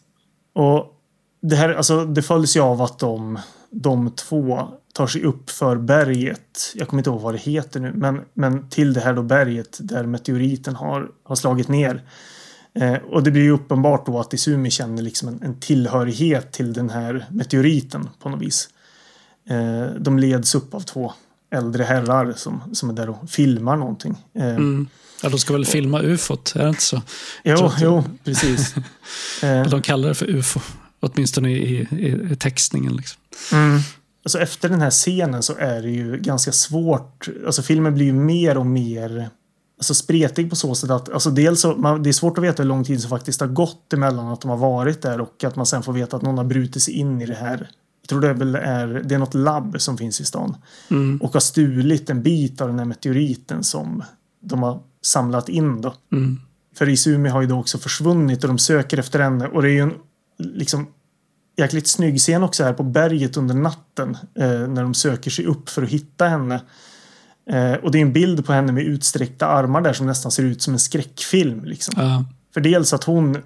Och 0.55 1.01
det 1.43 1.57
här, 1.57 1.75
alltså 1.75 2.05
det 2.05 2.23
följs 2.23 2.57
ju 2.57 2.61
av 2.61 2.83
att 2.83 2.99
de, 2.99 3.39
de 3.71 4.11
två 4.11 4.69
tar 4.95 5.07
sig 5.07 5.23
upp 5.23 5.51
för 5.51 5.77
berget. 5.77 6.73
Jag 6.75 6.89
kommer 6.89 7.01
inte 7.01 7.11
ihåg 7.11 7.21
vad 7.21 7.35
det 7.35 7.39
heter 7.39 7.81
nu, 7.81 7.93
men, 7.95 8.21
men 8.35 8.69
till 8.69 8.93
det 8.93 9.01
här 9.01 9.15
då 9.15 9.23
berget 9.23 9.79
där 9.81 10.05
meteoriten 10.07 10.75
har, 10.75 11.11
har 11.25 11.37
slagit 11.37 11.69
ner. 11.69 12.03
Eh, 12.75 12.95
och 12.95 13.23
det 13.23 13.31
blir 13.31 13.43
ju 13.43 13.51
uppenbart 13.51 14.07
då 14.07 14.21
att 14.21 14.35
Izumi 14.35 14.71
känner 14.71 15.03
liksom 15.03 15.29
en, 15.29 15.43
en 15.43 15.61
tillhörighet 15.61 16.53
till 16.53 16.73
den 16.73 16.91
här 16.91 17.27
meteoriten 17.31 18.09
på 18.19 18.29
något 18.29 18.43
vis. 18.43 18.69
Eh, 19.51 19.87
de 20.01 20.19
leds 20.19 20.55
upp 20.55 20.75
av 20.75 20.81
två 20.81 21.13
äldre 21.55 21.85
herrar 21.85 22.33
som, 22.37 22.63
som 22.73 22.91
är 22.91 22.95
där 22.95 23.09
och 23.09 23.31
filmar 23.31 23.77
någonting. 23.77 24.17
Eh, 24.35 24.45
Mm. 24.49 24.89
Ja, 25.23 25.29
de 25.29 25.39
ska 25.39 25.53
väl 25.53 25.65
filma 25.67 26.01
ufot, 26.03 26.53
är 26.57 26.63
det 26.63 26.69
inte 26.69 26.83
så? 26.83 27.03
Jo, 27.45 27.71
jo, 27.79 28.05
precis. 28.25 28.75
Eh, 29.43 29.67
De 29.69 29.83
kallar 29.83 30.09
det 30.09 30.15
för 30.15 30.31
ufo. 30.31 30.61
Åtminstone 31.01 31.51
i, 31.51 31.89
i, 31.91 32.33
i 32.33 32.37
textningen. 32.37 32.97
Liksom. 32.97 33.21
Mm. 33.53 33.81
Alltså 34.25 34.39
efter 34.39 34.69
den 34.69 34.81
här 34.81 34.91
scenen 34.91 35.43
så 35.43 35.55
är 35.59 35.83
det 35.83 35.91
ju 35.91 36.17
ganska 36.19 36.53
svårt. 36.53 37.29
Alltså 37.47 37.63
filmen 37.63 37.95
blir 37.95 38.05
ju 38.05 38.13
mer 38.13 38.57
och 38.59 38.67
mer 38.67 39.31
alltså 39.79 39.95
spretig 39.95 40.51
på 40.51 40.57
så 40.57 40.75
sätt 40.75 40.91
att 40.91 41.13
alltså 41.13 41.31
dels 41.31 41.61
så, 41.61 41.75
man, 41.77 42.03
det 42.03 42.11
är 42.11 42.13
svårt 42.13 42.39
att 42.39 42.45
veta 42.45 42.63
hur 42.63 42.69
lång 42.69 42.85
tid 42.85 43.01
som 43.01 43.11
faktiskt 43.11 43.41
har 43.41 43.49
gått 43.49 43.93
emellan 43.93 44.29
att 44.29 44.41
de 44.41 44.51
har 44.51 44.57
varit 44.57 45.03
där 45.03 45.21
och 45.21 45.45
att 45.45 45.57
man 45.57 45.67
sen 45.67 45.83
får 45.83 45.93
veta 45.93 46.17
att 46.17 46.23
någon 46.23 46.39
har 46.39 46.45
brutit 46.45 46.83
sig 46.83 46.95
in 46.95 47.21
i 47.21 47.27
det 47.27 47.35
här. 47.35 47.69
Jag 48.05 48.09
tror 48.09 48.21
det 48.21 48.29
är 48.29 48.35
väl 48.35 48.55
är, 48.55 48.87
det 49.05 49.15
är 49.15 49.19
något 49.19 49.35
labb 49.35 49.81
som 49.81 49.99
finns 49.99 50.21
i 50.21 50.25
stan 50.25 50.57
Mm. 50.91 51.19
och 51.23 51.33
har 51.33 51.41
stulit 51.41 52.11
en 52.11 52.23
bit 52.23 52.61
av 52.61 52.69
den 52.69 52.79
här 52.79 52.87
meteoriten 52.87 53.65
som 53.65 54.03
de 54.41 54.63
har 54.63 54.83
samlat 55.03 55.49
in 55.49 55.81
då. 55.81 55.95
Mm. 56.13 56.41
För 56.75 56.89
Izumi 56.89 57.29
har 57.29 57.41
ju 57.41 57.47
då 57.47 57.59
också 57.59 57.79
försvunnit 57.79 58.45
och 58.45 58.49
de 58.49 58.59
söker 58.59 58.99
efter 58.99 59.21
henne 59.21 59.47
och 59.47 59.63
det 59.63 59.69
är 59.69 59.73
ju 59.73 59.81
en 59.81 59.95
liksom 60.39 60.87
jäkligt 61.57 61.87
snygg 61.89 62.19
scen 62.19 62.43
också 62.43 62.65
här 62.65 62.73
på 62.73 62.83
berget 62.83 63.37
under 63.37 63.55
natten 63.55 64.17
eh, 64.35 64.69
när 64.69 64.83
de 64.83 64.95
söker 64.95 65.31
sig 65.31 65.47
upp 65.47 65.69
för 65.69 65.83
att 65.83 65.89
hitta 65.89 66.29
henne. 66.29 66.63
Eh, 67.51 67.73
och 67.73 67.91
det 67.91 67.99
är 67.99 68.03
en 68.03 68.13
bild 68.13 68.47
på 68.47 68.53
henne 68.53 68.73
med 68.73 68.85
utsträckta 68.85 69.47
armar 69.47 69.81
där 69.81 69.93
som 69.93 70.07
nästan 70.07 70.33
ser 70.33 70.43
ut 70.43 70.63
som 70.63 70.73
en 70.73 70.81
skräckfilm. 70.81 71.65
Liksom. 71.65 71.95
Ja, 71.97 72.25
För 72.55 72.61
dels 72.61 72.93
att 72.93 73.05
hon 73.05 73.39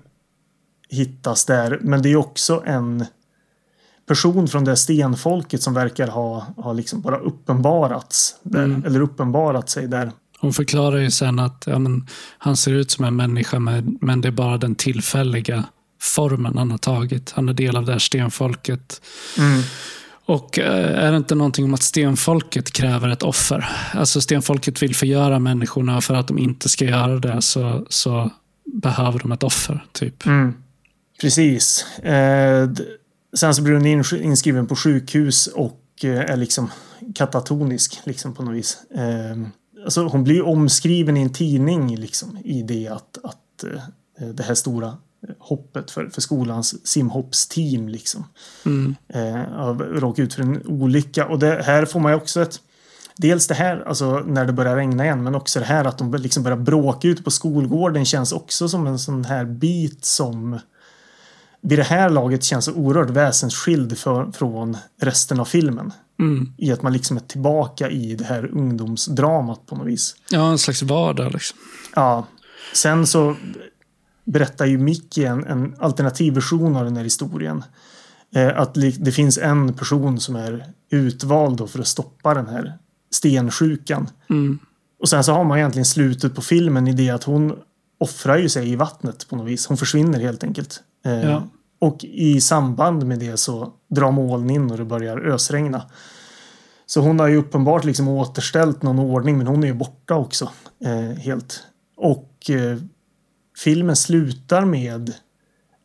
hittas 0.88 1.44
där 1.44 1.78
men 1.82 2.02
det 2.02 2.08
är 2.08 2.16
också 2.16 2.62
en 2.66 3.04
person 4.08 4.48
från 4.48 4.64
det 4.64 4.76
stenfolket 4.76 5.62
som 5.62 5.74
verkar 5.74 6.08
ha, 6.08 6.46
ha 6.56 6.72
liksom 6.72 7.00
bara 7.00 7.18
uppenbarats 7.18 8.34
där, 8.42 8.64
Mm. 8.64 8.84
eller 8.84 9.00
uppenbarat 9.00 9.70
sig 9.70 9.88
där. 9.88 10.12
hon 10.40 10.52
förklarar 10.52 10.96
ju 10.98 11.10
sen 11.10 11.38
att 11.38 11.64
ja, 11.66 11.78
men, 11.78 12.06
han 12.38 12.56
ser 12.56 12.72
ut 12.72 12.90
som 12.90 13.04
en 13.04 13.16
människa 13.16 13.58
men, 13.58 13.98
men 14.00 14.20
det 14.20 14.28
är 14.28 14.32
bara 14.32 14.56
den 14.58 14.74
tillfälliga 14.74 15.64
formen 16.00 16.58
han 16.58 16.70
har 16.70 16.78
tagit. 16.78 17.32
Han 17.36 17.48
är 17.48 17.52
del 17.52 17.76
av 17.76 17.84
det 17.84 17.92
här 17.92 17.98
stenfolket. 17.98 19.00
Mm. 19.38 19.62
Och 20.26 20.58
eh, 20.58 21.04
är 21.06 21.10
det 21.10 21.16
inte 21.16 21.34
någonting 21.34 21.64
om 21.64 21.74
att 21.74 21.82
stenfolket 21.82 22.72
kräver 22.72 23.08
ett 23.08 23.22
offer? 23.22 23.68
Alltså 23.94 24.20
stenfolket 24.20 24.82
vill 24.82 24.94
förgöra 24.94 25.38
människorna 25.38 26.00
för 26.00 26.14
att 26.14 26.28
de 26.28 26.38
inte 26.38 26.68
ska 26.68 26.84
göra 26.84 27.18
det 27.18 27.42
så, 27.42 27.86
så 27.88 28.30
behöver 28.82 29.18
de 29.18 29.32
ett 29.32 29.42
offer. 29.42 29.84
typ. 29.92 30.26
Mm. 30.26 30.54
Precis. 31.20 31.84
Eh, 31.98 32.68
sen 33.36 33.54
så 33.54 33.62
blir 33.62 33.74
hon 33.74 33.86
in, 33.86 34.04
inskriven 34.22 34.66
på 34.66 34.76
sjukhus 34.76 35.46
och 35.46 35.80
eh, 36.02 36.20
är 36.20 36.36
liksom 36.36 36.70
katatonisk 37.14 38.00
liksom 38.04 38.34
på 38.34 38.42
något 38.42 38.54
vis. 38.54 38.78
Eh, 38.94 39.38
alltså 39.84 40.06
hon 40.06 40.24
blir 40.24 40.42
omskriven 40.46 41.16
i 41.16 41.22
en 41.22 41.32
tidning 41.32 41.96
liksom 41.96 42.38
i 42.44 42.62
det 42.62 42.88
att, 42.88 43.18
att 43.22 43.64
eh, 44.20 44.28
det 44.28 44.42
här 44.42 44.54
stora 44.54 44.96
hoppet 45.38 45.90
för, 45.90 46.06
för 46.06 46.20
skolans 46.20 46.86
simhoppsteam 46.86 47.88
liksom 47.88 48.24
Mm. 48.66 48.94
eh, 49.08 49.58
av- 49.58 49.82
råkade 49.82 50.22
ut 50.26 50.34
för 50.34 50.42
en 50.42 50.66
olycka. 50.66 51.26
Och 51.26 51.38
det 51.38 51.62
här 51.62 51.84
får 51.84 52.00
man 52.00 52.12
ju 52.12 52.16
också 52.16 52.42
ett 52.42 52.60
Dels 53.20 53.46
det 53.46 53.54
här, 53.54 53.88
alltså 53.88 54.18
när 54.26 54.44
det 54.44 54.52
börjar 54.52 54.76
regna 54.76 55.04
igen, 55.04 55.22
men 55.22 55.34
också 55.34 55.58
det 55.58 55.64
här 55.64 55.84
att 55.84 55.98
de 55.98 56.14
liksom 56.14 56.42
börjar 56.42 56.58
bråka 56.58 57.08
ute 57.08 57.22
på 57.22 57.30
skolgården 57.30 58.04
känns 58.04 58.32
också 58.32 58.68
som 58.68 58.86
en 58.86 58.98
sån 58.98 59.24
här 59.24 59.44
bit 59.44 60.04
som 60.04 60.58
vid 61.60 61.78
det 61.78 61.82
här 61.82 62.10
laget 62.10 62.44
känns 62.44 62.64
så 62.64 62.72
oerhört 62.72 63.10
väsensskild 63.10 63.98
för, 63.98 64.32
från 64.32 64.76
resten 65.00 65.40
av 65.40 65.44
filmen. 65.44 65.92
Mm. 66.20 66.52
I 66.56 66.72
att 66.72 66.82
man 66.82 66.92
liksom 66.92 67.16
är 67.16 67.20
tillbaka 67.20 67.90
i 67.90 68.14
det 68.14 68.24
här 68.24 68.46
ungdomsdramat 68.46 69.66
på 69.66 69.76
något 69.76 69.86
vis. 69.86 70.16
Ja, 70.30 70.50
en 70.50 70.58
slags 70.58 70.82
vardag. 70.82 71.32
Liksom. 71.32 71.58
Ja. 71.94 72.26
Sen 72.74 73.06
så 73.06 73.36
berättar 74.24 74.66
ju 74.66 74.78
Mickey 74.78 75.24
en, 75.24 75.44
en 75.44 75.74
alternativ 75.78 76.34
version 76.34 76.76
av 76.76 76.84
den 76.84 76.96
här 76.96 77.04
historien. 77.04 77.64
Eh, 78.34 78.58
att 78.58 78.74
det 78.74 79.12
finns 79.12 79.38
en 79.38 79.74
person 79.74 80.20
som 80.20 80.36
är 80.36 80.66
utvald 80.90 81.70
för 81.70 81.78
att 81.78 81.86
stoppa 81.86 82.34
den 82.34 82.46
här 82.46 82.78
stensjukan. 83.10 84.10
Mm. 84.30 84.58
Och 85.00 85.08
sen 85.08 85.24
så 85.24 85.32
har 85.32 85.44
man 85.44 85.58
egentligen 85.58 85.84
slutet 85.84 86.34
på 86.34 86.42
filmen 86.42 86.88
i 86.88 86.92
det 86.92 87.10
att 87.10 87.24
hon 87.24 87.56
offrar 87.98 88.38
ju 88.38 88.48
sig 88.48 88.68
i 88.68 88.76
vattnet 88.76 89.28
på 89.28 89.36
något 89.36 89.46
vis. 89.46 89.66
Hon 89.66 89.76
försvinner 89.76 90.20
helt 90.20 90.44
enkelt. 90.44 90.82
Eh, 91.08 91.30
Ja. 91.30 91.42
Och 91.80 92.04
i 92.04 92.40
samband 92.40 93.06
med 93.06 93.18
det 93.18 93.36
så 93.36 93.72
drar 93.88 94.10
moln 94.10 94.50
in 94.50 94.70
och 94.70 94.76
det 94.76 94.84
börjar 94.84 95.18
ösregna. 95.18 95.82
Så 96.86 97.00
hon 97.00 97.20
har 97.20 97.28
ju 97.28 97.36
uppenbart 97.36 97.84
liksom 97.84 98.08
återställt 98.08 98.82
någon 98.82 98.98
ordning 98.98 99.38
men 99.38 99.46
hon 99.46 99.62
är 99.62 99.66
ju 99.66 99.74
borta 99.74 100.14
också. 100.14 100.50
Eh, 100.84 101.18
helt. 101.18 101.62
Och 101.96 102.50
eh, 102.50 102.78
filmen 103.64 103.96
slutar 103.96 104.64
med 104.64 105.14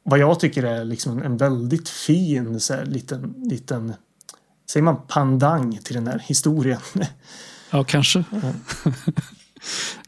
vad 0.04 0.20
jag 0.20 0.40
tycker 0.40 0.64
är 0.64 0.84
liksom 0.84 1.18
en, 1.18 1.24
en 1.26 1.38
väldigt 1.38 1.90
fin 1.90 2.60
så 2.60 2.74
här, 2.74 2.86
liten, 2.86 3.34
liten 3.38 3.94
Säger 4.70 4.84
man 4.84 4.98
pandang 5.08 5.80
till 5.84 5.96
den 5.96 6.08
här 6.08 6.20
historien? 6.20 6.80
Ja, 7.72 7.84
kanske. 7.84 8.24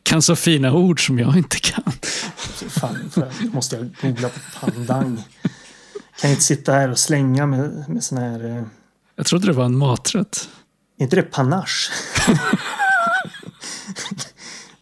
Kan 0.03 0.21
så 0.21 0.35
fina 0.35 0.73
ord 0.73 1.05
som 1.05 1.19
jag 1.19 1.37
inte 1.37 1.59
kan. 1.59 1.93
Fan, 2.69 3.11
måste 3.53 3.75
jag 3.75 3.95
googla 4.01 4.29
på 4.29 4.39
pandang. 4.59 5.23
Kan 6.21 6.29
inte 6.29 6.43
sitta 6.43 6.73
här 6.73 6.91
och 6.91 6.99
slänga 6.99 7.45
med, 7.45 7.89
med 7.89 8.03
sån 8.03 8.17
här... 8.17 8.57
Eh, 8.57 8.63
Jag 9.15 9.25
trodde 9.25 9.47
det 9.47 9.53
var 9.53 9.65
en 9.65 9.77
maträtt. 9.77 10.49
är 10.97 11.03
inte 11.03 11.15
det 11.15 11.21
panache? 11.21 11.91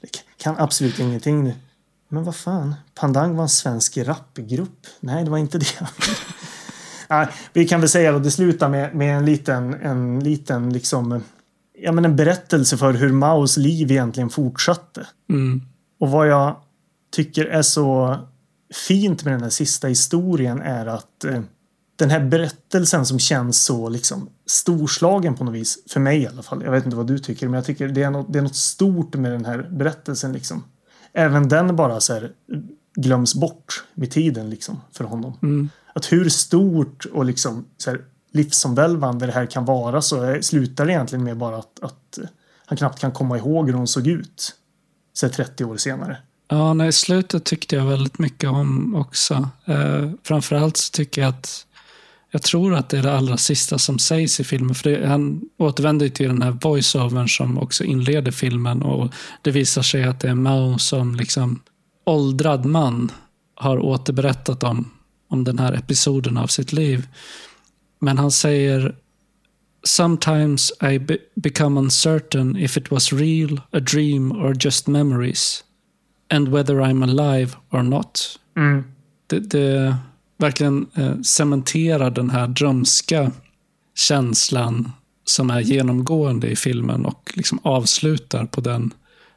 det 0.01 0.09
kan 0.37 0.57
absolut 0.57 0.99
ingenting 0.99 1.43
nu. 1.43 1.53
Men 2.09 2.23
vad 2.23 2.35
fan? 2.35 2.75
Pandang 2.95 3.35
var 3.35 3.43
en 3.43 3.49
svensk 3.49 3.97
rapgrupp. 3.97 4.87
Nej, 4.99 5.23
det 5.23 5.29
var 5.29 5.37
inte 5.37 5.57
det. 5.57 5.87
Vi 7.53 7.67
kan 7.67 7.79
väl 7.79 7.89
säga 7.89 8.15
att 8.15 8.23
det 8.23 8.31
slutar 8.31 8.69
med, 8.69 8.95
med 8.95 9.17
en 9.17 9.25
liten, 9.25 9.73
en 9.73 10.19
liten 10.19 10.73
liksom, 10.73 11.23
ja 11.83 11.91
men 11.91 12.05
en 12.05 12.15
berättelse 12.15 12.77
för 12.77 12.93
hur 12.93 13.11
Maos 13.11 13.57
liv 13.57 13.91
egentligen 13.91 14.29
fortsatte. 14.29 15.07
Mm. 15.29 15.61
Och 15.99 16.09
vad 16.09 16.27
jag 16.27 16.55
tycker 17.11 17.45
är 17.45 17.61
så 17.61 18.17
fint 18.87 19.23
med 19.23 19.33
den 19.33 19.41
här 19.41 19.49
sista 19.49 19.87
historien 19.87 20.61
är 20.61 20.85
att 20.85 21.23
eh, 21.23 21.41
den 21.95 22.09
här 22.09 22.19
berättelsen 22.19 23.05
som 23.05 23.19
känns 23.19 23.65
så 23.65 23.89
liksom 23.89 24.29
storslagen 24.45 25.35
på 25.35 25.43
något 25.43 25.53
vis, 25.53 25.77
för 25.89 25.99
mig 25.99 26.21
i 26.21 26.27
alla 26.27 26.43
fall. 26.43 26.63
Jag 26.63 26.71
vet 26.71 26.85
inte 26.85 26.97
vad 26.97 27.07
du 27.07 27.19
tycker, 27.19 27.47
men 27.47 27.53
jag 27.53 27.65
tycker 27.65 27.87
det 27.87 28.03
är 28.03 28.09
något, 28.09 28.33
det 28.33 28.39
är 28.39 28.43
något 28.43 28.55
stort 28.55 29.15
med 29.15 29.31
den 29.31 29.45
här 29.45 29.69
berättelsen 29.71 30.33
liksom. 30.33 30.63
Även 31.13 31.49
den 31.49 31.75
bara 31.75 31.99
så 31.99 32.13
här 32.13 32.31
glöms 32.95 33.35
bort 33.35 33.83
med 33.93 34.11
tiden 34.11 34.49
liksom 34.49 34.81
för 34.91 35.03
honom. 35.03 35.37
Mm. 35.41 35.69
Att 35.95 36.11
hur 36.11 36.29
stort 36.29 37.05
och 37.05 37.25
liksom 37.25 37.65
så 37.77 37.89
här 37.89 38.01
livsomvälvande 38.33 39.25
det 39.25 39.31
här 39.31 39.45
kan 39.45 39.65
vara 39.65 40.01
så 40.01 40.37
slutar 40.41 40.85
det 40.85 40.91
egentligen 40.91 41.23
med 41.23 41.37
bara 41.37 41.57
att, 41.57 41.79
att 41.81 42.19
han 42.65 42.77
knappt 42.77 42.99
kan 42.99 43.11
komma 43.11 43.37
ihåg 43.37 43.67
hur 43.67 43.73
hon 43.73 43.87
såg 43.87 44.07
ut. 44.07 44.55
Så 45.13 45.29
30 45.29 45.65
år 45.65 45.77
senare. 45.77 46.17
Ja, 46.47 46.73
nej, 46.73 46.91
slutet 46.91 47.43
tyckte 47.43 47.75
jag 47.75 47.85
väldigt 47.85 48.19
mycket 48.19 48.49
om 48.49 48.95
också. 48.95 49.49
Eh, 49.65 50.11
framförallt 50.23 50.77
så 50.77 50.91
tycker 50.91 51.21
jag 51.21 51.29
att 51.29 51.65
jag 52.31 52.41
tror 52.41 52.75
att 52.75 52.89
det 52.89 52.97
är 52.97 53.03
det 53.03 53.17
allra 53.17 53.37
sista 53.37 53.77
som 53.77 53.99
sägs 53.99 54.39
i 54.39 54.43
filmen. 54.43 54.75
För 54.75 54.89
det, 54.89 55.07
han 55.07 55.41
återvänder 55.57 56.09
till 56.09 56.27
den 56.27 56.41
här 56.41 56.51
voiceovern 56.51 57.29
som 57.29 57.57
också 57.57 57.83
inleder 57.83 58.31
filmen. 58.31 58.81
Och 58.81 59.13
Det 59.41 59.51
visar 59.51 59.81
sig 59.81 60.03
att 60.03 60.19
det 60.19 60.29
är 60.29 60.35
Mao 60.35 60.77
som 60.77 61.15
liksom 61.15 61.61
åldrad 62.05 62.65
man 62.65 63.11
har 63.55 63.79
återberättat 63.79 64.63
om, 64.63 64.91
om 65.29 65.43
den 65.43 65.59
här 65.59 65.73
episoden 65.73 66.37
av 66.37 66.47
sitt 66.47 66.73
liv. 66.73 67.07
Men 68.03 68.17
han 68.17 68.31
säger 68.31 68.95
Sometimes 69.85 70.71
I 70.81 70.99
be 70.99 71.17
become 71.35 71.79
uncertain 71.79 72.57
if 72.57 72.77
it 72.77 72.91
was 72.91 73.13
real, 73.13 73.61
a 73.71 73.79
dream 73.79 74.31
or 74.31 74.55
just 74.59 74.87
memories. 74.87 75.63
And 76.29 76.47
whether 76.47 76.75
I'm 76.75 77.03
alive 77.03 77.55
or 77.69 77.81
not. 77.83 78.39
Mm. 78.57 78.83
Det, 79.27 79.39
det 79.39 79.95
verkligen 80.37 80.87
eh, 80.93 81.21
cementerar 81.21 82.11
den 82.11 82.29
här 82.29 82.47
drömska 82.47 83.31
känslan 83.95 84.91
som 85.25 85.49
är 85.49 85.59
genomgående 85.59 86.47
i 86.47 86.55
filmen 86.55 87.05
och 87.05 87.33
liksom 87.35 87.59
avslutar 87.63 88.45
på 88.45 88.61
den 88.61 88.93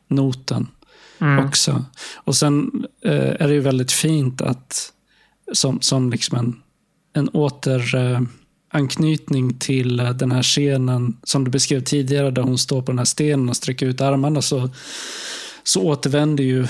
noten 0.08 0.66
Mm. 1.18 1.46
också. 1.46 1.84
Och 2.14 2.36
sen 2.36 2.86
eh, 3.04 3.42
är 3.42 3.48
det 3.48 3.54
ju 3.54 3.60
väldigt 3.60 3.92
fint 3.92 4.42
att 4.42 4.92
som, 5.52 5.80
som 5.80 6.10
liksom 6.10 6.38
en, 6.38 6.62
en 7.12 7.28
återanknytning 7.28 8.12
eh, 8.12 8.20
anknytning 8.70 9.58
till 9.58 10.00
eh, 10.00 10.10
den 10.10 10.32
här 10.32 10.42
scenen 10.42 11.16
som 11.22 11.44
du 11.44 11.50
beskrev 11.50 11.80
tidigare 11.80 12.30
där 12.30 12.42
hon 12.42 12.58
står 12.58 12.82
på 12.82 12.92
den 12.92 12.98
här 12.98 13.04
stenen 13.04 13.48
och 13.48 13.56
sträcker 13.56 13.86
ut 13.86 14.00
armarna 14.00 14.42
så, 14.42 14.70
så 15.62 15.82
återvänder 15.82 16.44
ju 16.44 16.66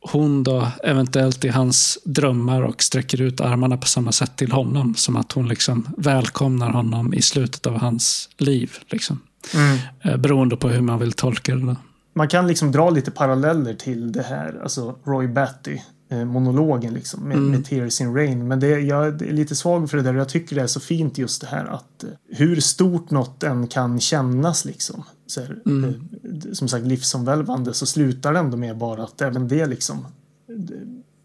hon 0.00 0.42
då 0.42 0.68
eventuellt 0.82 1.44
i 1.44 1.48
hans 1.48 1.98
drömmar 2.04 2.62
och 2.62 2.82
sträcker 2.82 3.22
ut 3.22 3.40
armarna 3.40 3.76
på 3.76 3.86
samma 3.86 4.12
sätt 4.12 4.36
till 4.36 4.52
honom. 4.52 4.94
Som 4.94 5.16
att 5.16 5.32
hon 5.32 5.48
liksom 5.48 5.88
välkomnar 5.96 6.70
honom 6.70 7.14
i 7.14 7.22
slutet 7.22 7.66
av 7.66 7.78
hans 7.78 8.28
liv. 8.38 8.72
Liksom. 8.86 9.20
Mm. 9.54 9.78
Eh, 10.00 10.16
beroende 10.16 10.56
på 10.56 10.68
hur 10.68 10.80
man 10.80 10.98
vill 10.98 11.12
tolka 11.12 11.54
det. 11.54 11.66
Då. 11.66 11.76
Man 12.14 12.28
kan 12.28 12.46
liksom 12.46 12.72
dra 12.72 12.90
lite 12.90 13.10
paralleller 13.10 13.74
till 13.74 14.12
det 14.12 14.22
här, 14.22 14.60
alltså 14.62 14.96
Roy 15.04 15.28
Batty. 15.28 15.78
Eh, 16.18 16.24
Monologen 16.24 16.94
liksom 16.94 17.20
med, 17.28 17.36
Mm. 17.36 17.50
med 17.50 17.64
Tears 17.64 18.00
in 18.00 18.14
Rain. 18.14 18.48
Men 18.48 18.60
det, 18.60 18.68
jag 18.80 19.06
är 19.22 19.32
lite 19.32 19.54
svag 19.54 19.90
för 19.90 19.96
det 19.96 20.02
där 20.02 20.14
och 20.14 20.20
jag 20.20 20.28
tycker 20.28 20.56
det 20.56 20.62
är 20.62 20.66
så 20.66 20.80
fint 20.80 21.18
just 21.18 21.40
det 21.40 21.46
här 21.46 21.64
att 21.64 22.04
eh, 22.04 22.10
hur 22.28 22.60
stort 22.60 23.10
något 23.10 23.42
än 23.42 23.66
kan 23.66 24.00
kännas 24.00 24.64
liksom. 24.64 25.04
Så 25.26 25.40
här, 25.40 25.56
Mm. 25.66 25.84
eh, 25.84 26.52
som 26.52 26.68
sagt 26.68 26.86
livsomvälvande 26.86 27.74
så 27.74 27.86
slutar 27.86 28.32
det 28.32 28.38
ändå 28.38 28.56
med 28.56 28.78
bara 28.78 29.04
att 29.04 29.20
även 29.20 29.48
det 29.48 29.66
liksom 29.66 30.06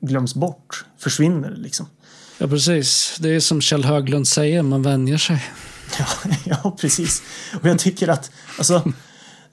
glöms 0.01 0.35
bort, 0.35 0.85
försvinner 0.97 1.51
liksom. 1.57 1.85
Ja, 2.37 2.47
precis. 2.47 3.17
Det 3.19 3.29
är 3.29 3.39
som 3.39 3.61
Kjell 3.61 3.83
Höglund 3.85 4.27
säger, 4.27 4.61
man 4.61 4.83
vänjer 4.83 5.17
sig. 5.17 5.43
Ja, 5.99 6.05
ja, 6.45 6.77
precis. 6.81 7.21
Och 7.61 7.65
jag 7.69 7.79
tycker 7.79 8.07
att 8.07 8.31
alltså, 8.57 8.91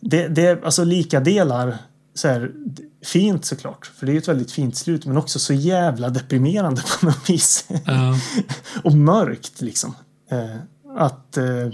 det, 0.00 0.28
det 0.28 0.46
är 0.46 0.64
alltså 0.64 0.84
lika 0.84 1.20
delar 1.20 1.78
så 2.16 2.28
här, 2.28 2.52
fint 3.04 3.44
såklart, 3.44 3.86
för 3.86 4.06
det 4.06 4.12
är 4.12 4.16
ett 4.16 4.28
väldigt 4.28 4.52
fint 4.52 4.76
slut, 4.76 5.06
men 5.06 5.16
också 5.16 5.38
så 5.38 5.52
jävla 5.52 6.08
deprimerande 6.08 6.82
på 7.00 7.06
något 7.06 7.30
vis. 7.30 7.68
Ja, 7.84 8.18
och 8.84 8.92
mörkt 8.92 9.60
liksom. 9.60 9.94
Eh, 10.30 10.56
att, 10.96 11.36
eh, 11.36 11.70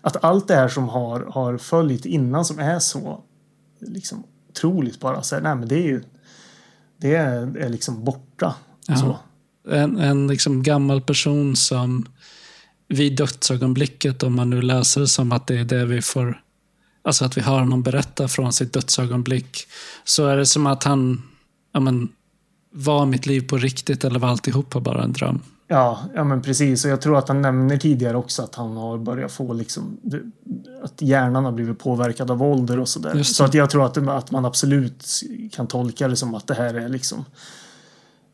att 0.00 0.24
allt 0.24 0.48
det 0.48 0.54
här 0.54 0.68
som 0.68 0.88
har, 0.88 1.20
har 1.20 1.58
följt 1.58 2.04
innan 2.04 2.44
som 2.44 2.58
är 2.58 2.78
så 2.78 3.20
liksom 3.80 4.24
otroligt 4.50 5.00
bara 5.00 5.22
så 5.22 5.34
här, 5.34 5.42
nej 5.42 5.54
men 5.56 5.68
det 5.68 5.74
är 5.74 5.86
ju 5.86 6.02
det 6.96 7.14
är, 7.14 7.56
är 7.56 7.68
liksom 7.68 8.04
borta. 8.04 8.54
Ja. 8.86 8.96
Så. 8.96 9.18
en, 9.70 9.98
en 9.98 10.26
liksom 10.26 10.62
gammal 10.62 11.00
person 11.00 11.56
som 11.56 12.08
vid 12.88 13.16
dödsögonblicket, 13.16 14.22
om 14.22 14.36
man 14.36 14.50
nu 14.50 14.62
läser 14.62 15.00
det 15.00 15.08
som 15.08 15.32
att 15.32 15.46
det 15.46 15.58
är 15.58 15.64
det 15.64 15.84
vi 15.84 16.02
får, 16.02 16.42
alltså 17.02 17.24
att 17.24 17.36
vi 17.36 17.40
hör 17.40 17.60
honom 17.60 17.82
berätta 17.82 18.28
från 18.28 18.52
sitt 18.52 18.72
dödsögonblick, 18.72 19.66
så 20.04 20.26
är 20.26 20.36
det 20.36 20.46
som 20.46 20.66
att 20.66 20.84
han, 20.84 21.22
ja 21.72 21.80
men, 21.80 22.08
var 22.72 23.06
mitt 23.06 23.26
liv 23.26 23.48
på 23.48 23.56
riktigt 23.56 24.04
eller 24.04 24.18
var 24.18 24.28
alltihopa 24.28 24.80
bara 24.80 25.02
en 25.02 25.12
dröm? 25.12 25.42
Ja, 25.72 26.00
ja 26.14 26.24
men 26.24 26.42
precis. 26.42 26.84
Och 26.84 26.90
jag 26.90 27.00
tror 27.00 27.18
att 27.18 27.28
han 27.28 27.42
nämner 27.42 27.76
tidigare 27.76 28.16
också 28.16 28.42
att 28.42 28.54
han 28.54 28.76
har 28.76 28.98
börjat 28.98 29.32
få 29.32 29.52
liksom 29.52 29.96
att 30.82 31.02
hjärnan 31.02 31.44
har 31.44 31.52
blivit 31.52 31.78
påverkad 31.78 32.30
av 32.30 32.42
ålder 32.42 32.78
och 32.78 32.88
sådär. 32.88 33.22
Så 33.22 33.44
att 33.44 33.54
jag 33.54 33.70
tror 33.70 33.86
att, 33.86 33.96
att 33.96 34.30
man 34.30 34.44
absolut 34.44 35.04
kan 35.52 35.66
tolka 35.66 36.08
det 36.08 36.16
som 36.16 36.34
att 36.34 36.46
det 36.46 36.54
här 36.54 36.74
är 36.74 36.88
liksom 36.88 37.24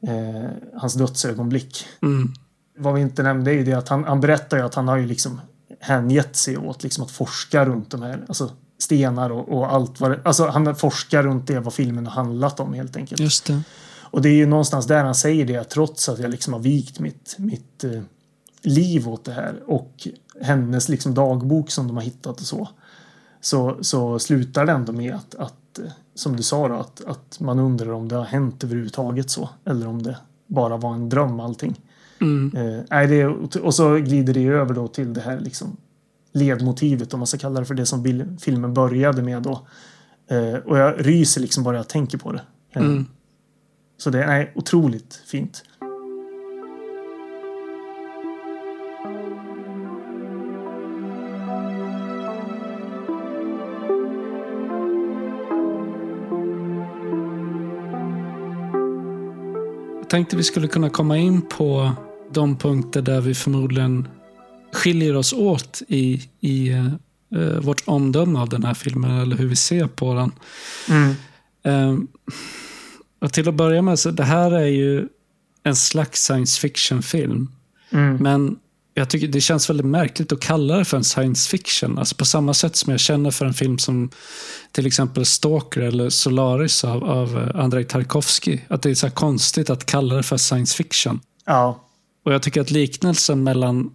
eh, 0.02 0.50
hans 0.74 0.94
dödsögonblick. 0.94 1.84
Mm. 2.02 2.32
Vad 2.78 2.94
vi 2.94 3.00
inte 3.00 3.22
nämnde 3.22 3.50
är 3.50 3.54
ju 3.54 3.64
det 3.64 3.72
att 3.72 3.88
han, 3.88 4.04
han 4.04 4.20
berättar 4.20 4.56
ju 4.56 4.62
att 4.62 4.74
han 4.74 4.88
har 4.88 4.96
ju 4.96 5.06
liksom 5.06 5.40
hängett 5.80 6.36
sig 6.36 6.58
åt 6.58 6.82
liksom 6.82 7.04
att 7.04 7.10
forska 7.10 7.64
runt 7.64 7.90
de 7.90 8.02
här, 8.02 8.24
alltså 8.28 8.50
stenar 8.78 9.30
och, 9.30 9.48
och 9.48 9.72
allt 9.72 10.00
vad 10.00 10.10
det, 10.10 10.20
alltså 10.24 10.46
han 10.46 10.76
forskar 10.76 11.22
runt 11.22 11.46
det 11.46 11.60
vad 11.60 11.74
filmen 11.74 12.06
har 12.06 12.12
handlat 12.12 12.60
om 12.60 12.72
helt 12.72 12.96
enkelt. 12.96 13.20
Just 13.20 13.46
det. 13.46 13.62
Och 14.10 14.22
det 14.22 14.28
är 14.28 14.34
ju 14.34 14.46
någonstans 14.46 14.86
där 14.86 15.04
han 15.04 15.14
säger 15.14 15.46
det, 15.46 15.56
att 15.56 15.70
trots 15.70 16.08
att 16.08 16.18
jag 16.18 16.30
liksom 16.30 16.52
har 16.52 16.60
vikt 16.60 17.00
mitt, 17.00 17.36
mitt 17.38 17.84
eh, 17.84 18.02
liv 18.62 19.08
åt 19.08 19.24
det 19.24 19.32
här 19.32 19.62
och 19.66 20.08
hennes 20.40 20.88
liksom 20.88 21.14
dagbok 21.14 21.70
som 21.70 21.86
de 21.86 21.96
har 21.96 22.04
hittat 22.04 22.40
och 22.40 22.46
så. 22.46 22.68
Så, 23.40 23.78
så 23.80 24.18
slutar 24.18 24.66
det 24.66 24.72
ändå 24.72 24.92
med 24.92 25.14
att, 25.14 25.34
att 25.34 25.78
eh, 25.78 25.90
som 26.14 26.36
du 26.36 26.42
sa 26.42 26.68
då, 26.68 26.74
att, 26.74 27.04
att 27.04 27.40
man 27.40 27.58
undrar 27.58 27.92
om 27.92 28.08
det 28.08 28.16
har 28.16 28.24
hänt 28.24 28.64
överhuvudtaget 28.64 29.30
så. 29.30 29.48
Eller 29.64 29.88
om 29.88 30.02
det 30.02 30.16
bara 30.46 30.76
var 30.76 30.94
en 30.94 31.08
dröm 31.08 31.40
allting. 31.40 31.80
Mm. 32.20 32.52
Eh, 32.90 33.08
det 33.08 33.26
och 33.60 33.74
så 33.74 33.94
glider 33.96 34.34
det 34.34 34.44
över 34.46 34.74
då 34.74 34.88
till 34.88 35.14
det 35.14 35.20
här 35.20 35.40
liksom 35.40 35.76
ledmotivet 36.32 37.14
om 37.14 37.20
man 37.20 37.26
ska 37.26 37.38
kalla 37.38 37.60
det 37.60 37.66
för 37.66 37.74
det 37.74 37.86
som 37.86 38.02
bil- 38.02 38.36
filmen 38.40 38.74
började 38.74 39.22
med 39.22 39.42
då. 39.42 39.66
Eh, 40.30 40.54
och 40.54 40.78
jag 40.78 40.94
ryser 41.06 41.40
liksom 41.40 41.64
bara 41.64 41.76
jag 41.76 41.88
tänker 41.88 42.18
på 42.18 42.32
det. 42.32 42.42
Eh, 42.72 42.82
Mm. 42.84 43.06
så 43.96 44.10
det 44.10 44.22
är 44.24 44.52
otroligt 44.54 45.14
fint. 45.26 45.62
Jag 59.98 60.08
tänkte 60.10 60.36
vi 60.36 60.42
skulle 60.42 60.68
kunna 60.68 60.90
komma 60.90 61.16
in 61.16 61.42
på 61.42 61.92
de 62.32 62.56
punkter 62.56 63.02
där 63.02 63.20
vi 63.20 63.34
förmodligen 63.34 64.08
skiljer 64.72 65.16
oss 65.16 65.32
åt 65.32 65.82
i, 65.88 66.28
i 66.40 66.68
eh, 66.68 67.60
vårt 67.60 67.82
omdöme 67.84 68.38
av 68.38 68.48
den 68.48 68.64
här 68.64 68.74
filmen, 68.74 69.20
eller 69.20 69.36
hur 69.36 69.48
vi 69.48 69.56
ser 69.56 69.86
på 69.86 70.14
den. 70.14 70.32
Mm. 70.88 71.14
Eh, 71.62 72.04
och 73.20 73.32
till 73.32 73.48
att 73.48 73.54
börja 73.54 73.82
med, 73.82 73.98
så 73.98 74.10
det 74.10 74.24
här 74.24 74.52
är 74.52 74.66
ju 74.66 75.08
en 75.62 75.76
slags 75.76 76.22
science 76.22 76.60
fiction-film. 76.60 77.52
Mm. 77.90 78.16
Men 78.16 78.56
jag 78.94 79.10
tycker 79.10 79.28
det 79.28 79.40
känns 79.40 79.70
väldigt 79.70 79.86
märkligt 79.86 80.32
att 80.32 80.40
kalla 80.40 80.76
det 80.76 80.84
för 80.84 80.96
en 80.96 81.04
science 81.04 81.50
fiction. 81.50 81.98
Alltså 81.98 82.14
på 82.14 82.24
samma 82.24 82.54
sätt 82.54 82.76
som 82.76 82.90
jag 82.90 83.00
känner 83.00 83.30
för 83.30 83.46
en 83.46 83.54
film 83.54 83.78
som 83.78 84.10
till 84.72 84.86
exempel 84.86 85.26
Stalker 85.26 85.80
eller 85.80 86.10
Solaris 86.10 86.84
av, 86.84 87.04
av 87.04 87.38
eh, 87.38 87.60
Andrei 87.60 87.84
Tarkovsky. 87.84 88.58
Att 88.68 88.82
det 88.82 88.90
är 88.90 88.94
så 88.94 89.06
här 89.06 89.14
konstigt 89.14 89.70
att 89.70 89.86
kalla 89.86 90.14
det 90.14 90.22
för 90.22 90.36
science 90.36 90.76
fiction. 90.76 91.20
Ja. 91.46 91.84
Och 92.28 92.34
jag 92.34 92.42
tycker 92.42 92.60
att 92.60 92.70
liknelsen 92.70 93.42
mellan 93.42 93.90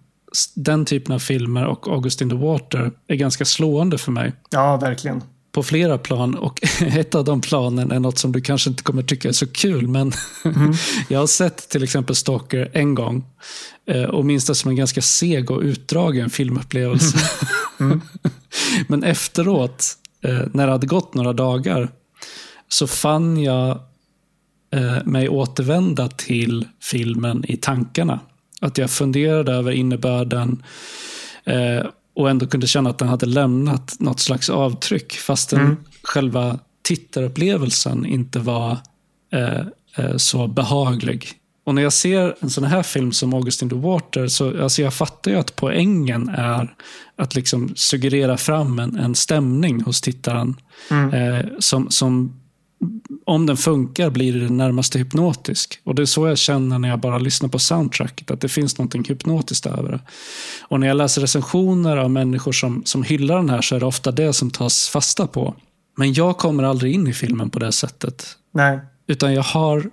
den 0.54 0.84
typen 0.84 1.14
av 1.14 1.18
filmer 1.18 1.64
och 1.64 1.88
August 1.88 2.20
in 2.20 2.30
the 2.30 2.36
Water 2.36 2.92
är 3.08 3.16
ganska 3.16 3.44
slående 3.44 3.98
för 3.98 4.12
mig. 4.12 4.32
ja, 4.50 4.76
verkligen. 4.76 5.22
På 5.52 5.62
flera 5.62 5.98
plan 5.98 6.34
och 6.34 6.60
ett 6.80 7.14
av 7.14 7.24
de 7.24 7.40
planen 7.40 7.90
är 7.90 8.00
något 8.00 8.18
som 8.18 8.32
du 8.32 8.40
kanske 8.40 8.70
inte 8.70 8.82
kommer 8.82 9.02
tycka 9.02 9.28
är 9.28 9.32
så 9.32 9.46
kul. 9.46 9.88
Men 9.88 10.12
jag 11.08 11.18
har 11.18 11.26
sett 11.26 11.68
till 11.68 11.82
exempel 11.82 12.16
Stalker 12.16 12.70
en 12.72 12.94
gång 12.94 13.24
eh, 13.86 14.04
och 14.04 14.24
minns 14.24 14.46
det 14.46 14.54
som 14.54 14.70
en 14.70 14.76
ganska 14.76 15.02
seg 15.02 15.50
och 15.50 15.60
utdragen 15.60 16.30
filmupplevelse. 16.30 17.18
men 18.88 19.04
efteråt, 19.04 19.84
eh, 20.24 20.40
när 20.52 20.66
det 20.66 20.72
hade 20.72 20.86
gått 20.86 21.14
några 21.14 21.32
dagar, 21.32 21.90
så 22.68 22.86
fann 22.86 23.42
jag 23.42 23.80
eh, 24.74 25.04
mig 25.04 25.28
återvända 25.28 26.08
till 26.08 26.66
filmen 26.82 27.44
i 27.48 27.56
tankarna. 27.56 28.20
Att 28.60 28.78
jag 28.78 28.90
funderade 28.90 29.52
över 29.52 29.72
innebörden 29.72 30.62
eh, 31.44 31.86
och 32.16 32.30
ändå 32.30 32.46
kunde 32.46 32.66
känna 32.66 32.90
att 32.90 32.98
den 32.98 33.08
hade 33.08 33.26
lämnat 33.26 33.96
något 34.00 34.20
slags 34.20 34.50
avtryck 34.50 35.12
fastän 35.12 35.60
Mm. 35.60 35.76
själva 36.02 36.58
tittarupplevelsen 36.82 38.06
inte 38.06 38.38
var 38.38 38.78
eh, 39.32 40.16
så 40.16 40.46
behaglig. 40.46 41.26
Och 41.66 41.74
när 41.74 41.82
jag 41.82 41.92
ser 41.92 42.34
en 42.40 42.50
sån 42.50 42.64
här 42.64 42.82
film 42.82 43.12
som 43.12 43.34
August 43.34 43.62
in 43.62 43.70
the 43.70 43.76
Water, 43.76 44.28
så 44.28 44.62
alltså 44.62 44.82
jag 44.82 44.94
fattar 44.94 45.30
ju 45.30 45.36
att 45.36 45.56
poängen 45.56 46.28
är 46.28 46.74
att 47.16 47.34
liksom 47.34 47.72
suggerera 47.76 48.36
fram 48.36 48.78
en, 48.78 48.96
en 48.96 49.14
stämning 49.14 49.80
hos 49.82 50.00
tittaren 50.00 50.56
Mm. 50.90 51.14
eh, 51.14 51.44
som, 51.58 51.90
som 51.90 52.40
om 53.24 53.46
den 53.46 53.56
funkar 53.56 54.10
blir 54.10 54.40
den 54.40 54.56
närmaste 54.56 54.98
hypnotisk. 54.98 55.80
Och 55.84 55.94
det 55.94 56.02
är 56.02 56.06
så 56.06 56.28
jag 56.28 56.38
känner 56.38 56.78
när 56.78 56.88
jag 56.88 57.00
bara 57.00 57.18
lyssnar 57.18 57.48
på 57.48 57.58
soundtracket, 57.58 58.30
att 58.30 58.40
det 58.40 58.48
finns 58.48 58.78
något 58.78 58.94
hypnotiskt 58.94 59.66
över 59.66 59.92
det. 59.92 60.00
Och 60.62 60.80
när 60.80 60.86
jag 60.86 60.96
läser 60.96 61.20
recensioner 61.20 61.96
av 61.96 62.10
människor 62.10 62.52
som, 62.52 62.82
som 62.84 63.02
hyllar 63.02 63.36
den 63.36 63.50
här 63.50 63.60
så 63.60 63.76
är 63.76 63.80
det 63.80 63.86
ofta 63.86 64.10
det 64.10 64.32
som 64.32 64.50
tas 64.50 64.88
fasta 64.88 65.26
på. 65.26 65.54
Men 65.96 66.12
jag 66.12 66.38
kommer 66.38 66.62
aldrig 66.62 66.94
in 66.94 67.06
i 67.06 67.12
filmen 67.12 67.50
på 67.50 67.58
det 67.58 67.72
sättet. 67.72 68.26
Nej. 68.52 68.78
Utan 69.06 69.34
jag 69.34 69.42
har 69.42 69.90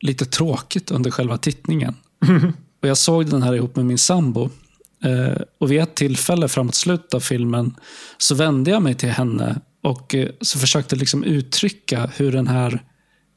lite 0.00 0.24
tråkigt 0.24 0.90
under 0.90 1.10
själva 1.10 1.38
tittningen. 1.38 1.94
Och 2.82 2.88
jag 2.88 2.98
såg 2.98 3.26
den 3.26 3.42
här 3.42 3.54
ihop 3.54 3.76
med 3.76 3.86
min 3.86 3.98
sambo. 3.98 4.50
Eh, 5.04 5.42
och 5.58 5.72
vid 5.72 5.80
ett 5.80 5.94
tillfälle 5.94 6.48
framåt 6.48 6.74
slutet 6.74 7.14
av 7.14 7.20
filmen 7.20 7.74
så 8.18 8.34
vände 8.34 8.70
jag 8.70 8.82
mig 8.82 8.94
till 8.94 9.08
henne 9.08 9.60
och 9.86 10.14
eh, 10.14 10.28
så 10.40 10.58
försökte 10.58 10.96
liksom 10.96 11.24
uttrycka 11.24 12.10
hur 12.16 12.32
den 12.32 12.48
här 12.48 12.82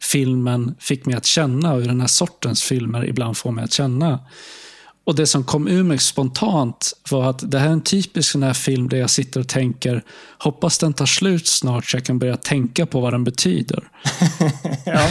filmen 0.03 0.75
fick 0.79 1.05
mig 1.05 1.15
att 1.15 1.25
känna 1.25 1.73
och 1.73 1.79
hur 1.79 1.87
den 1.87 2.01
här 2.01 2.07
sortens 2.07 2.63
filmer 2.63 3.05
ibland 3.05 3.37
får 3.37 3.51
mig 3.51 3.63
att 3.63 3.73
känna. 3.73 4.19
Och 5.03 5.15
Det 5.15 5.27
som 5.27 5.43
kom 5.43 5.67
ur 5.67 5.83
mig 5.83 5.97
spontant 5.97 6.93
var 7.11 7.29
att 7.29 7.51
det 7.51 7.59
här 7.59 7.67
är 7.67 7.71
en 7.71 7.81
typisk 7.81 8.31
sån 8.31 8.43
här 8.43 8.53
film 8.53 8.89
där 8.89 8.97
jag 8.97 9.09
sitter 9.09 9.39
och 9.39 9.47
tänker 9.47 10.03
hoppas 10.37 10.77
den 10.77 10.93
tar 10.93 11.05
slut 11.05 11.47
snart 11.47 11.85
så 11.85 11.97
jag 11.97 12.05
kan 12.05 12.19
börja 12.19 12.37
tänka 12.37 12.85
på 12.85 13.01
vad 13.01 13.13
den 13.13 13.23
betyder. 13.23 13.83
ja. 14.85 15.07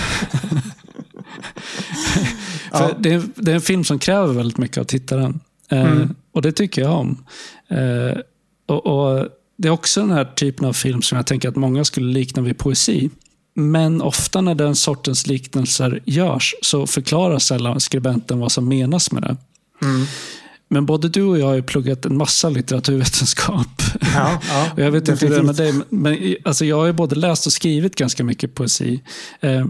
För 2.78 2.96
det, 2.98 3.12
är, 3.12 3.22
det 3.34 3.50
är 3.50 3.54
en 3.54 3.60
film 3.60 3.84
som 3.84 3.98
kräver 3.98 4.34
väldigt 4.34 4.58
mycket 4.58 4.78
av 4.78 4.84
tittaren. 4.84 5.40
Eh, 5.70 5.92
Mm. 5.92 6.14
och 6.32 6.42
det 6.42 6.52
tycker 6.52 6.82
jag 6.82 6.92
om. 6.92 7.24
Eh, 7.68 8.18
och, 8.66 8.86
och 8.86 9.28
Det 9.58 9.68
är 9.68 9.72
också 9.72 10.00
den 10.00 10.10
här 10.10 10.24
typen 10.24 10.64
av 10.66 10.72
film 10.72 11.02
som 11.02 11.16
jag 11.16 11.26
tänker 11.26 11.48
att 11.48 11.56
många 11.56 11.84
skulle 11.84 12.12
likna 12.12 12.42
vid 12.42 12.58
poesi. 12.58 13.10
Men 13.54 14.02
ofta 14.02 14.40
när 14.40 14.54
den 14.54 14.76
sortens 14.76 15.26
liknelser 15.26 16.02
görs 16.04 16.54
så 16.62 16.86
förklarar 16.86 17.38
sällan 17.38 17.80
skribenten 17.80 18.38
vad 18.38 18.52
som 18.52 18.68
menas 18.68 19.12
med 19.12 19.22
det. 19.22 19.36
Mm. 19.82 20.06
Men 20.70 20.86
både 20.86 21.08
du 21.08 21.22
och 21.22 21.38
jag 21.38 21.46
har 21.46 21.54
ju 21.54 21.62
pluggat 21.62 22.04
en 22.04 22.16
massa 22.16 22.48
litteraturvetenskap. 22.48 23.82
Ja, 24.14 24.40
ja, 24.48 24.66
Och 24.74 24.78
jag 24.82 24.90
vet 24.90 25.08
inte 25.08 25.26
hur 25.26 25.34
det 25.34 25.38
är 25.40 25.42
med 25.42 25.54
definitivt. 25.54 25.90
dig, 25.90 25.98
men 25.98 26.36
alltså 26.44 26.64
jag 26.64 26.76
har 26.76 26.86
ju 26.86 26.92
både 26.92 27.16
läst 27.16 27.46
och 27.46 27.52
skrivit 27.52 27.96
ganska 27.96 28.24
mycket 28.24 28.54
poesi. 28.54 29.00
Eh, 29.40 29.66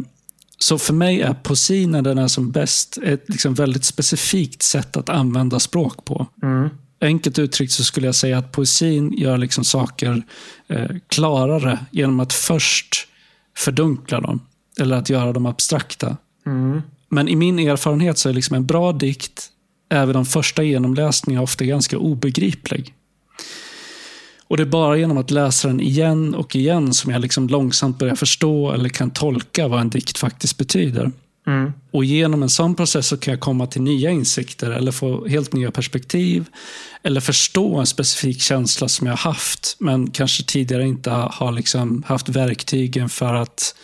Så 0.59 0.79
för 0.79 0.95
mig 0.95 1.21
är 1.21 1.35
poesi 1.35 1.87
när 1.87 2.03
den 2.03 2.19
är 2.19 2.29
som 2.29 2.51
bäst 2.51 2.99
ett 3.03 3.25
liksom 3.29 3.55
väldigt 3.55 3.85
specifikt 3.85 4.63
sätt 4.63 4.97
att 4.97 5.09
använda 5.09 5.59
språk 5.59 6.05
på. 6.05 6.27
Mm. 6.43 6.69
Enkelt 7.01 7.39
uttryckt 7.39 7.73
så 7.73 7.85
skulle 7.85 8.07
jag 8.07 8.15
säga 8.15 8.39
att 8.39 8.53
poesin 8.53 9.13
gör 9.13 9.39
liksom 9.39 9.65
saker 9.65 10.23
eh, 10.69 10.91
klarare 11.09 11.79
genom 11.91 12.21
att 12.21 12.33
först 12.33 13.09
fördunkla 13.57 14.21
dem. 14.21 14.41
Eller 14.81 14.97
att 14.97 15.11
göra 15.11 15.33
dem 15.33 15.47
abstrakta. 15.47 16.17
Mm. 16.47 16.83
Men 17.09 17.29
i 17.29 17.37
min 17.37 17.59
erfarenhet 17.59 18.19
så 18.19 18.29
är 18.29 18.33
liksom 18.33 18.57
en 18.57 18.67
bra 18.67 18.93
dikt, 18.93 19.49
även 19.91 20.15
de 20.15 20.27
första 20.27 20.63
genomläsningarna, 20.63 21.43
ofta 21.43 21.65
ganska 21.65 21.99
obegriplig. 21.99 22.95
Och 24.49 24.57
det 24.57 24.63
är 24.63 24.67
bara 24.67 24.97
genom 24.97 25.19
att 25.19 25.31
läsa 25.31 25.69
den 25.69 25.81
igen 25.81 26.35
och 26.35 26.57
igen 26.57 26.95
som 26.95 27.13
jag 27.13 27.21
liksom 27.21 27.49
långsamt 27.49 27.99
börjar 27.99 28.15
förstå 28.15 28.73
eller 28.73 28.89
kan 28.89 29.11
tolka 29.11 29.69
vad 29.69 29.81
en 29.81 29.91
dikt 29.91 30.19
faktiskt 30.19 30.59
betyder. 30.59 31.13
Mm. 31.49 31.73
Och 31.91 32.05
genom 32.05 32.43
en 32.43 32.51
sån 32.51 32.75
process 32.75 33.07
så 33.07 33.17
kan 33.17 33.33
jag 33.33 33.41
komma 33.41 33.67
till 33.67 33.83
nya 33.83 34.11
insikter 34.11 34.71
eller 34.71 34.93
få 34.93 35.27
helt 35.27 35.53
nya 35.53 35.71
perspektiv. 35.71 36.49
Eller 37.03 37.21
förstå 37.21 37.77
en 37.77 37.87
specifik 37.87 38.41
känsla 38.41 38.89
som 38.89 39.07
jag 39.07 39.17
haft, 39.17 39.77
men 39.79 40.11
kanske 40.11 40.45
tidigare 40.45 40.87
inte 40.87 41.11
har 41.11 41.53
liksom 41.53 42.03
haft 42.07 42.29
verktygen 42.29 43.09
för 43.09 43.35
att 43.35 43.75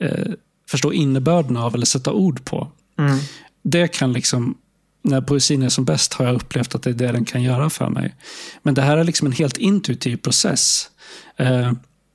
eh, 0.00 0.32
förstå 0.68 0.92
innebörden 0.92 1.56
av 1.56 1.74
eller 1.74 1.86
sätta 1.86 2.12
ord 2.12 2.44
på. 2.44 2.68
Mm. 2.98 3.18
Det 3.62 3.88
kan 3.88 4.12
liksom, 4.12 4.54
när 5.02 5.20
poesin 5.20 5.62
är 5.62 5.68
som 5.68 5.84
bäst 5.84 6.12
har 6.12 6.26
jag 6.26 6.34
upplevt 6.34 6.74
att 6.74 6.82
det 6.82 6.90
är 6.90 6.94
det 6.94 7.12
den 7.12 7.24
kan 7.24 7.42
göra 7.42 7.70
för 7.70 7.88
mig. 7.88 8.14
Men 8.62 8.74
det 8.74 8.82
här 8.82 8.96
är 8.96 9.04
liksom 9.04 9.26
en 9.26 9.32
helt 9.32 9.56
intuitiv 9.56 10.16
process. 10.16 10.90
Eh, 11.36 11.72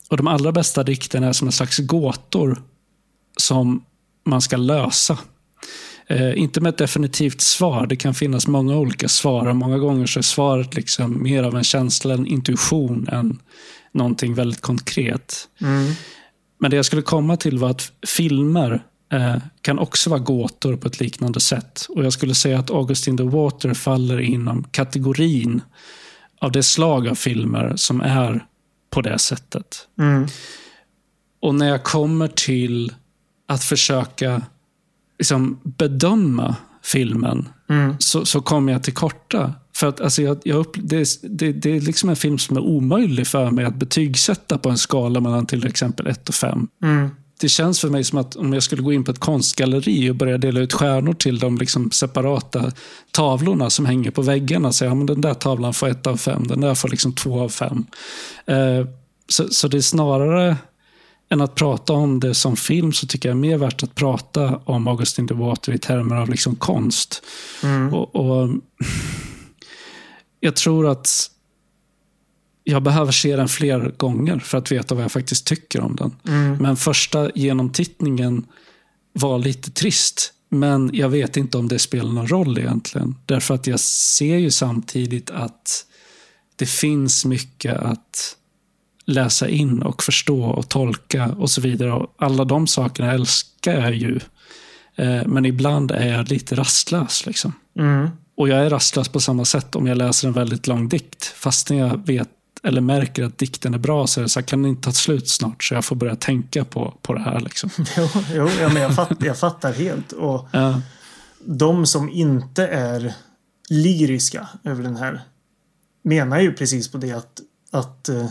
och 0.10 0.18
de 0.18 0.28
allra 0.28 0.52
bästa 0.52 0.84
dikterna 0.84 1.28
är 1.28 1.34
som 1.34 1.48
en 1.48 1.52
slags 1.52 1.78
gåtor 1.78 2.62
som 3.38 3.84
man 4.26 4.42
ska 4.42 4.58
lösa. 4.58 5.18
Eh, 6.08 6.40
inte 6.40 6.62
med 6.62 6.70
ett 6.70 6.78
definitivt 6.78 7.42
svar. 7.42 7.88
Det 7.88 7.96
kan 7.96 8.14
finnas 8.14 8.48
många 8.48 8.76
olika 8.76 9.08
svar 9.08 9.48
och 9.48 9.56
många 9.56 9.78
gånger 9.78 10.06
så 10.06 10.20
är 10.20 10.24
svaret 10.24 10.76
liksom 10.76 11.24
mer 11.24 11.44
av 11.44 11.56
en 11.56 11.64
känsla, 11.64 12.14
en 12.14 12.28
intuition 12.28 13.08
än 13.08 13.40
någonting 13.92 14.34
väldigt 14.34 14.62
konkret. 14.62 15.48
Mm. 15.62 15.94
Men 16.60 16.72
det 16.72 16.76
jag 16.76 16.86
skulle 16.86 17.02
komma 17.02 17.38
till 17.38 17.58
var 17.58 17.70
att 17.70 17.92
filmer 18.08 18.84
eh, 19.14 19.36
kan 19.62 19.80
också 19.80 20.10
vara 20.10 20.20
gåtor 20.20 20.76
på 20.76 20.88
ett 20.88 21.00
liknande 21.00 21.40
sätt. 21.40 21.86
Och 21.90 22.06
Jag 22.06 22.14
skulle 22.14 22.36
säga 22.36 22.60
att 22.60 22.72
August 22.72 23.08
in 23.08 23.18
the 23.18 23.24
Water 23.24 23.74
faller 23.74 24.20
inom 24.20 24.64
kategorin 24.64 25.62
av 26.42 26.52
det 26.52 26.64
slag 26.64 27.08
av 27.08 27.16
filmer 27.16 27.74
som 27.76 28.02
är 28.02 28.46
på 28.90 29.02
det 29.02 29.20
sättet. 29.20 29.88
Mm. 30.00 30.28
Och 31.42 31.56
när 31.56 31.70
jag 31.70 31.84
kommer 31.84 32.28
till 32.28 32.94
att 33.48 33.64
försöka 33.64 34.42
liksom, 35.20 35.60
bedöma 35.64 36.56
filmen 36.84 37.50
Mm. 37.70 37.96
så, 38.00 38.26
så 38.26 38.42
kommer 38.42 38.72
jag 38.74 38.84
till 38.84 38.94
korta. 38.94 39.54
För 39.76 39.88
att 39.88 40.02
alltså, 40.02 40.22
jag, 40.22 40.38
jag 40.44 40.58
upp, 40.58 40.72
det, 40.76 40.96
är- 40.98 41.28
det, 41.30 41.52
det 41.52 41.72
är 41.76 41.82
liksom 41.82 42.10
en 42.10 42.16
film 42.16 42.38
som 42.38 42.58
är 42.58 42.62
omöjlig 42.62 43.28
för 43.28 43.52
mig 43.52 43.66
att 43.66 43.76
betygsätta 43.76 44.58
på 44.58 44.70
en 44.70 44.78
skala 44.78 45.20
mellan 45.20 45.46
till 45.46 45.66
exempel 45.68 46.08
1 46.08 46.30
och 46.30 46.36
5. 46.36 46.68
Mm. 46.84 47.10
Det 47.40 47.50
känns 47.50 47.80
för 47.82 47.90
mig 47.90 48.04
som 48.04 48.20
att 48.20 48.36
om 48.36 48.54
jag 48.54 48.64
skulle 48.64 48.82
gå 48.82 48.94
in 48.94 49.04
på 49.04 49.12
ett 49.12 49.20
konstgalleri 49.20 50.10
och 50.10 50.16
börja 50.16 50.38
dela 50.38 50.60
ut 50.60 50.74
stjärnor 50.74 51.14
till 51.14 51.40
de 51.40 51.58
liksom 51.58 51.92
separata 51.92 52.72
tavlorna 53.12 53.70
som 53.70 53.86
hänger 53.86 54.12
på 54.12 54.22
väggarna. 54.22 54.72
Så 54.72 54.86
ja, 54.86 54.96
men 54.96 55.06
den 55.06 55.22
där 55.22 55.34
tavlan 55.34 55.74
får 55.74 55.88
ett 55.90 56.08
av 56.08 56.18
fem, 56.18 56.48
den 56.48 56.62
där 56.62 56.76
får 56.76 56.90
liksom 56.90 57.14
två 57.14 57.42
av 57.42 57.50
fem. 57.50 57.86
Eh, 58.46 58.88
så, 59.28 59.48
så 59.48 59.68
det 59.68 59.78
är 59.78 59.82
snarare 59.82 60.58
än 61.30 61.42
att 61.42 61.56
prata 61.56 61.94
om 61.94 62.20
det 62.20 62.34
som 62.34 62.56
film 62.56 62.94
så 62.94 63.08
tycker 63.08 63.30
jag 63.30 63.36
är 63.36 63.40
mer 63.40 63.58
värt 63.58 63.84
att 63.84 63.96
prata 63.96 64.58
om 64.66 64.88
Augustin 64.88 65.26
de 65.26 65.40
Water 65.40 65.74
i 65.74 65.78
termer 65.78 66.16
av 66.16 66.30
liksom 66.30 66.56
konst. 66.56 67.24
Mm. 67.64 67.94
Och, 67.94 68.16
och 68.16 68.50
Jag 70.40 70.56
tror 70.56 70.88
att 70.88 71.32
jag 72.64 72.84
behöver 72.84 73.12
se 73.12 73.36
den 73.36 73.48
fler 73.48 73.94
gånger 73.98 74.40
för 74.40 74.58
att 74.58 74.72
veta 74.72 74.96
vad 74.96 75.04
jag 75.04 75.12
faktiskt 75.12 75.48
tycker 75.48 75.82
om 75.82 75.96
den. 75.96 76.16
Mm. 76.28 76.58
Men 76.58 76.76
första 76.76 77.32
genomtittningen 77.36 78.46
var 79.14 79.40
lite 79.40 79.72
trist. 79.72 80.34
Men 80.50 80.90
jag 80.94 81.10
vet 81.10 81.38
inte 81.38 81.58
om 81.58 81.68
det 81.68 81.80
spelar 81.80 82.12
någon 82.12 82.28
roll 82.28 82.58
egentligen. 82.58 83.16
Därför 83.26 83.54
att 83.54 83.68
jag 83.68 83.80
ser 83.80 84.38
ju 84.38 84.52
samtidigt 84.52 85.30
att 85.30 85.86
det 86.56 86.66
finns 86.66 87.26
mycket 87.26 87.78
att 87.78 88.38
läsa 89.06 89.50
in 89.50 89.82
och 89.82 90.04
förstå 90.04 90.44
och 90.44 90.70
tolka 90.70 91.26
och 91.40 91.50
så 91.50 91.62
vidare. 91.62 91.94
Och 91.94 92.14
alla 92.18 92.46
de 92.46 92.68
sakerna 92.68 93.12
älskar 93.12 93.74
jag 93.74 93.96
ju. 93.96 94.20
Eh, 94.96 95.26
Men 95.26 95.46
ibland 95.46 95.92
är 95.92 96.08
jag 96.08 96.30
lite 96.30 96.56
rastlös. 96.56 97.26
Liksom. 97.26 97.54
Mm. 97.80 98.10
Och 98.38 98.50
jag 98.50 98.66
är 98.66 98.70
rastlös 98.70 99.10
på 99.10 99.20
samma 99.20 99.46
sätt 99.46 99.76
om 99.76 99.88
jag 99.88 99.98
läser 99.98 100.28
en 100.28 100.34
väldigt 100.34 100.68
lång 100.68 100.90
dikt. 100.90 101.26
Fast 101.26 101.70
när 101.70 101.78
jag 101.78 102.06
vet 102.08 102.30
eller 102.64 102.82
märker 102.82 103.24
att 103.24 103.38
dikten 103.38 103.74
är 103.74 103.78
bra 103.78 104.08
så 104.08 104.20
är 104.20 104.22
det 104.22 104.30
så 104.30 104.40
här, 104.40 104.48
kan 104.48 104.62
den 104.62 104.70
inte 104.72 104.82
ta 104.82 104.92
slut 104.92 105.30
snart? 105.30 105.64
Så 105.64 105.74
jag 105.74 105.86
får 105.86 105.96
börja 105.96 106.16
tänka 106.16 106.66
på, 106.66 106.94
på 107.02 107.14
det 107.14 107.20
här. 107.20 107.40
Liksom. 107.40 107.70
Jo, 107.98 108.08
jo 108.34 108.50
ja, 108.62 108.70
men 108.70 108.82
jag, 108.82 108.96
fatt, 108.96 109.12
jag 109.20 109.38
fattar 109.38 109.74
helt. 109.74 110.12
Och 110.12 110.48
Ja, 110.52 110.82
de 111.46 111.86
som 111.86 112.10
inte 112.10 112.68
är 112.68 113.14
lyriska 113.70 114.48
över 114.64 114.84
den 114.84 114.96
här 114.96 115.22
menar 116.04 116.40
ju 116.40 116.54
precis 116.54 116.92
på 116.92 116.98
det 116.98 117.12
att, 117.12 117.40
att 117.72 118.10
eh, 118.10 118.30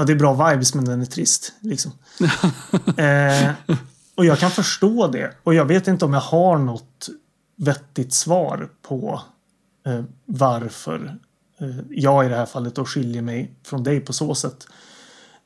ja, 0.00 0.04
det 0.04 0.12
är 0.12 0.16
bra 0.16 0.50
vibes 0.50 0.74
men 0.74 0.84
den 0.84 1.00
är 1.00 1.06
trist. 1.06 1.52
Liksom. 1.60 1.92
eh, 2.96 3.50
och 4.14 4.24
jag 4.24 4.38
kan 4.38 4.50
förstå 4.50 5.06
det. 5.06 5.34
Och 5.42 5.54
jag 5.54 5.64
vet 5.64 5.88
inte 5.88 6.04
om 6.04 6.12
jag 6.12 6.20
har 6.20 6.58
något 6.58 7.08
vettigt 7.56 8.14
svar 8.14 8.68
på 8.82 9.22
eh, 9.86 10.04
varför 10.24 11.18
eh, 11.60 11.76
jag 11.90 12.26
i 12.26 12.28
det 12.28 12.36
här 12.36 12.46
fallet 12.46 12.74
då 12.74 12.84
skiljer 12.84 13.22
mig 13.22 13.54
från 13.62 13.82
dig 13.82 14.00
på 14.00 14.12
så 14.12 14.34
sätt. 14.34 14.66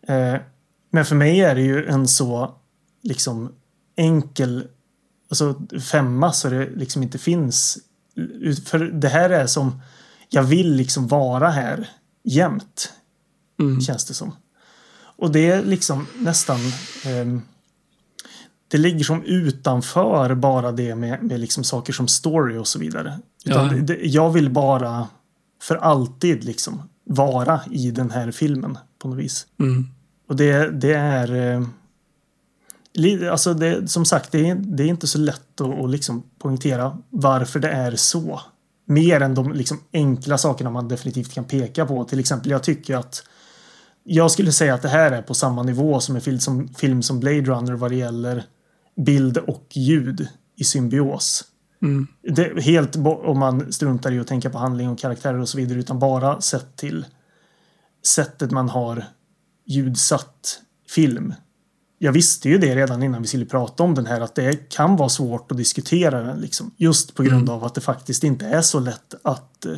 Eh, 0.08 0.36
men 0.90 1.04
för 1.04 1.16
mig 1.16 1.40
är 1.40 1.54
det 1.54 1.62
ju 1.62 1.86
en 1.86 2.08
så 2.08 2.54
liksom 3.02 3.52
enkel 3.96 4.68
alltså, 5.30 5.54
femma 5.90 6.32
så 6.32 6.48
det 6.48 6.70
liksom 6.70 7.02
inte 7.02 7.18
finns. 7.18 7.78
För 8.64 8.78
det 8.78 9.08
här 9.08 9.30
är 9.30 9.46
som 9.46 9.80
jag 10.28 10.42
vill 10.42 10.74
liksom 10.74 11.08
vara 11.08 11.50
här 11.50 11.90
jämt. 12.24 12.92
mm, 13.60 13.80
Känns 13.80 14.04
det 14.04 14.14
som. 14.14 14.32
Och 15.24 15.32
det 15.32 15.50
är 15.50 15.62
liksom 15.64 16.06
nästan 16.18 16.58
ehm, 17.06 17.42
det 18.68 18.78
ligger 18.78 19.04
som 19.04 19.22
utanför 19.22 20.34
bara 20.34 20.72
det 20.72 20.94
med, 20.94 21.22
med 21.22 21.40
liksom 21.40 21.64
saker 21.64 21.92
som 21.92 22.08
story 22.08 22.56
och 22.56 22.68
så 22.68 22.78
vidare. 22.78 23.18
Utan 23.44 23.66
Ja. 23.66 23.72
det, 23.72 23.80
det, 23.80 24.06
jag 24.06 24.30
vill 24.30 24.50
bara 24.50 25.08
för 25.62 25.76
alltid 25.76 26.44
liksom 26.44 26.82
vara 27.04 27.60
i 27.70 27.90
den 27.90 28.10
här 28.10 28.30
filmen 28.30 28.78
på 28.98 29.08
något 29.08 29.18
vis. 29.18 29.46
mm, 29.60 29.88
Och 30.28 30.36
det, 30.36 30.70
det 30.70 30.92
är... 30.94 31.56
Eh, 31.56 33.32
alltså 33.32 33.54
det, 33.54 33.90
som 33.90 34.04
sagt, 34.04 34.32
det 34.32 34.50
är, 34.50 34.54
det 34.54 34.82
är 34.82 34.88
inte 34.88 35.06
så 35.06 35.18
lätt 35.18 35.60
att, 35.60 35.84
att 35.84 35.90
liksom 35.90 36.22
poängtera 36.38 36.98
varför 37.10 37.60
det 37.60 37.70
är 37.70 37.96
så. 37.96 38.40
Mer 38.86 39.20
än 39.20 39.34
de 39.34 39.52
liksom 39.52 39.80
enkla 39.92 40.38
sakerna 40.38 40.70
man 40.70 40.88
definitivt 40.88 41.32
kan 41.32 41.44
peka 41.44 41.86
på. 41.86 42.04
Till 42.04 42.18
exempel, 42.18 42.50
jag 42.50 42.62
tycker 42.62 42.96
att 42.96 43.22
jag 44.04 44.30
skulle 44.30 44.52
säga 44.52 44.74
att 44.74 44.82
det 44.82 44.88
här 44.88 45.12
är 45.12 45.22
på 45.22 45.34
samma 45.34 45.62
nivå 45.62 46.00
som 46.00 46.14
en 46.16 46.22
film 46.22 46.38
som, 46.38 46.68
film 46.68 47.02
som 47.02 47.20
Blade 47.20 47.40
Runner 47.40 47.72
vad 47.72 47.90
det 47.90 47.96
gäller 47.96 48.44
bild 48.96 49.38
och 49.38 49.66
ljud 49.70 50.28
i 50.56 50.64
symbios. 50.64 51.44
Mm. 51.82 52.06
Det, 52.22 52.62
helt 52.62 52.96
om 53.06 53.38
man 53.38 53.72
struntar 53.72 54.12
i 54.12 54.20
att 54.20 54.26
tänka 54.26 54.50
på 54.50 54.58
handling 54.58 54.88
och 54.88 54.98
karaktärer 54.98 55.38
och 55.38 55.48
så 55.48 55.58
vidare 55.58 55.78
utan 55.78 55.98
bara 55.98 56.40
sett 56.40 56.76
till 56.76 57.04
sättet 58.06 58.50
man 58.50 58.68
har 58.68 59.04
ljudsatt 59.66 60.60
film. 60.88 61.34
Jag 61.98 62.12
visste 62.12 62.48
ju 62.48 62.58
det 62.58 62.76
redan 62.76 63.02
innan 63.02 63.22
vi 63.22 63.28
skulle 63.28 63.46
prata 63.46 63.82
om 63.82 63.94
den 63.94 64.06
här 64.06 64.20
att 64.20 64.34
det 64.34 64.68
kan 64.70 64.96
vara 64.96 65.08
svårt 65.08 65.50
att 65.52 65.58
diskutera 65.58 66.22
den 66.22 66.38
liksom. 66.38 66.70
Just 66.76 67.14
på 67.14 67.22
grund 67.22 67.50
av 67.50 67.64
att 67.64 67.74
det 67.74 67.80
faktiskt 67.80 68.24
inte 68.24 68.46
är 68.46 68.62
så 68.62 68.80
lätt 68.80 69.14
att 69.22 69.66
eh, 69.66 69.72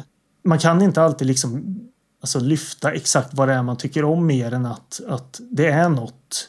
man 0.44 0.58
kan 0.58 0.82
inte 0.82 1.02
alltid 1.02 1.26
liksom 1.26 1.80
alltså 2.26 2.40
lyfta 2.40 2.92
exakt 2.92 3.34
vad 3.34 3.48
det 3.48 3.54
är 3.54 3.62
man 3.62 3.76
tycker 3.76 4.04
om 4.04 4.26
mer 4.26 4.54
än 4.54 4.66
att, 4.66 5.00
att 5.08 5.40
det 5.50 5.66
är 5.66 5.88
något 5.88 6.48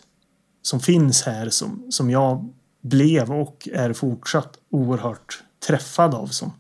som 0.62 0.80
finns 0.80 1.22
här 1.22 1.50
som, 1.50 1.88
som 1.92 2.10
jag 2.10 2.54
blev 2.82 3.32
och 3.32 3.68
är 3.74 3.94
fortsatt 3.94 4.58
oerhört 4.70 5.44
träffad 5.68 6.16
av. 6.16 6.28
Som. 6.28 6.52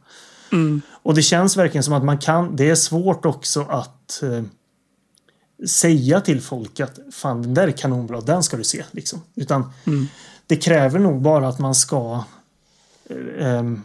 Mm. 0.51 0.81
Och 0.91 1.15
det 1.15 1.21
känns 1.21 1.57
verkligen 1.57 1.83
som 1.83 1.93
att 1.93 2.03
man 2.03 2.17
kan, 2.17 2.55
det 2.55 2.69
är 2.69 2.75
svårt 2.75 3.25
också 3.25 3.61
att 3.61 4.23
eh, 4.23 4.43
säga 5.67 6.21
till 6.21 6.41
folk 6.41 6.79
att 6.79 6.99
fan 7.11 7.41
den 7.41 7.53
där 7.53 7.67
är 7.67 7.71
kanonbra, 7.71 8.21
den 8.21 8.43
ska 8.43 8.57
du 8.57 8.63
se. 8.63 8.83
Liksom. 8.91 9.21
Utan 9.35 9.71
Mm. 9.85 10.07
det 10.47 10.55
kräver 10.55 10.99
nog 10.99 11.21
bara 11.21 11.47
att 11.47 11.59
man 11.59 11.75
ska 11.75 12.23
eh, 13.09 13.47
em, 13.47 13.81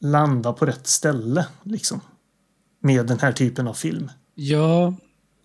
landa 0.00 0.52
på 0.52 0.66
rätt 0.66 0.86
ställe. 0.86 1.46
Liksom. 1.62 2.00
Med 2.80 3.06
den 3.06 3.18
här 3.18 3.32
typen 3.32 3.68
av 3.68 3.74
film. 3.74 4.10
Ja, 4.34 4.94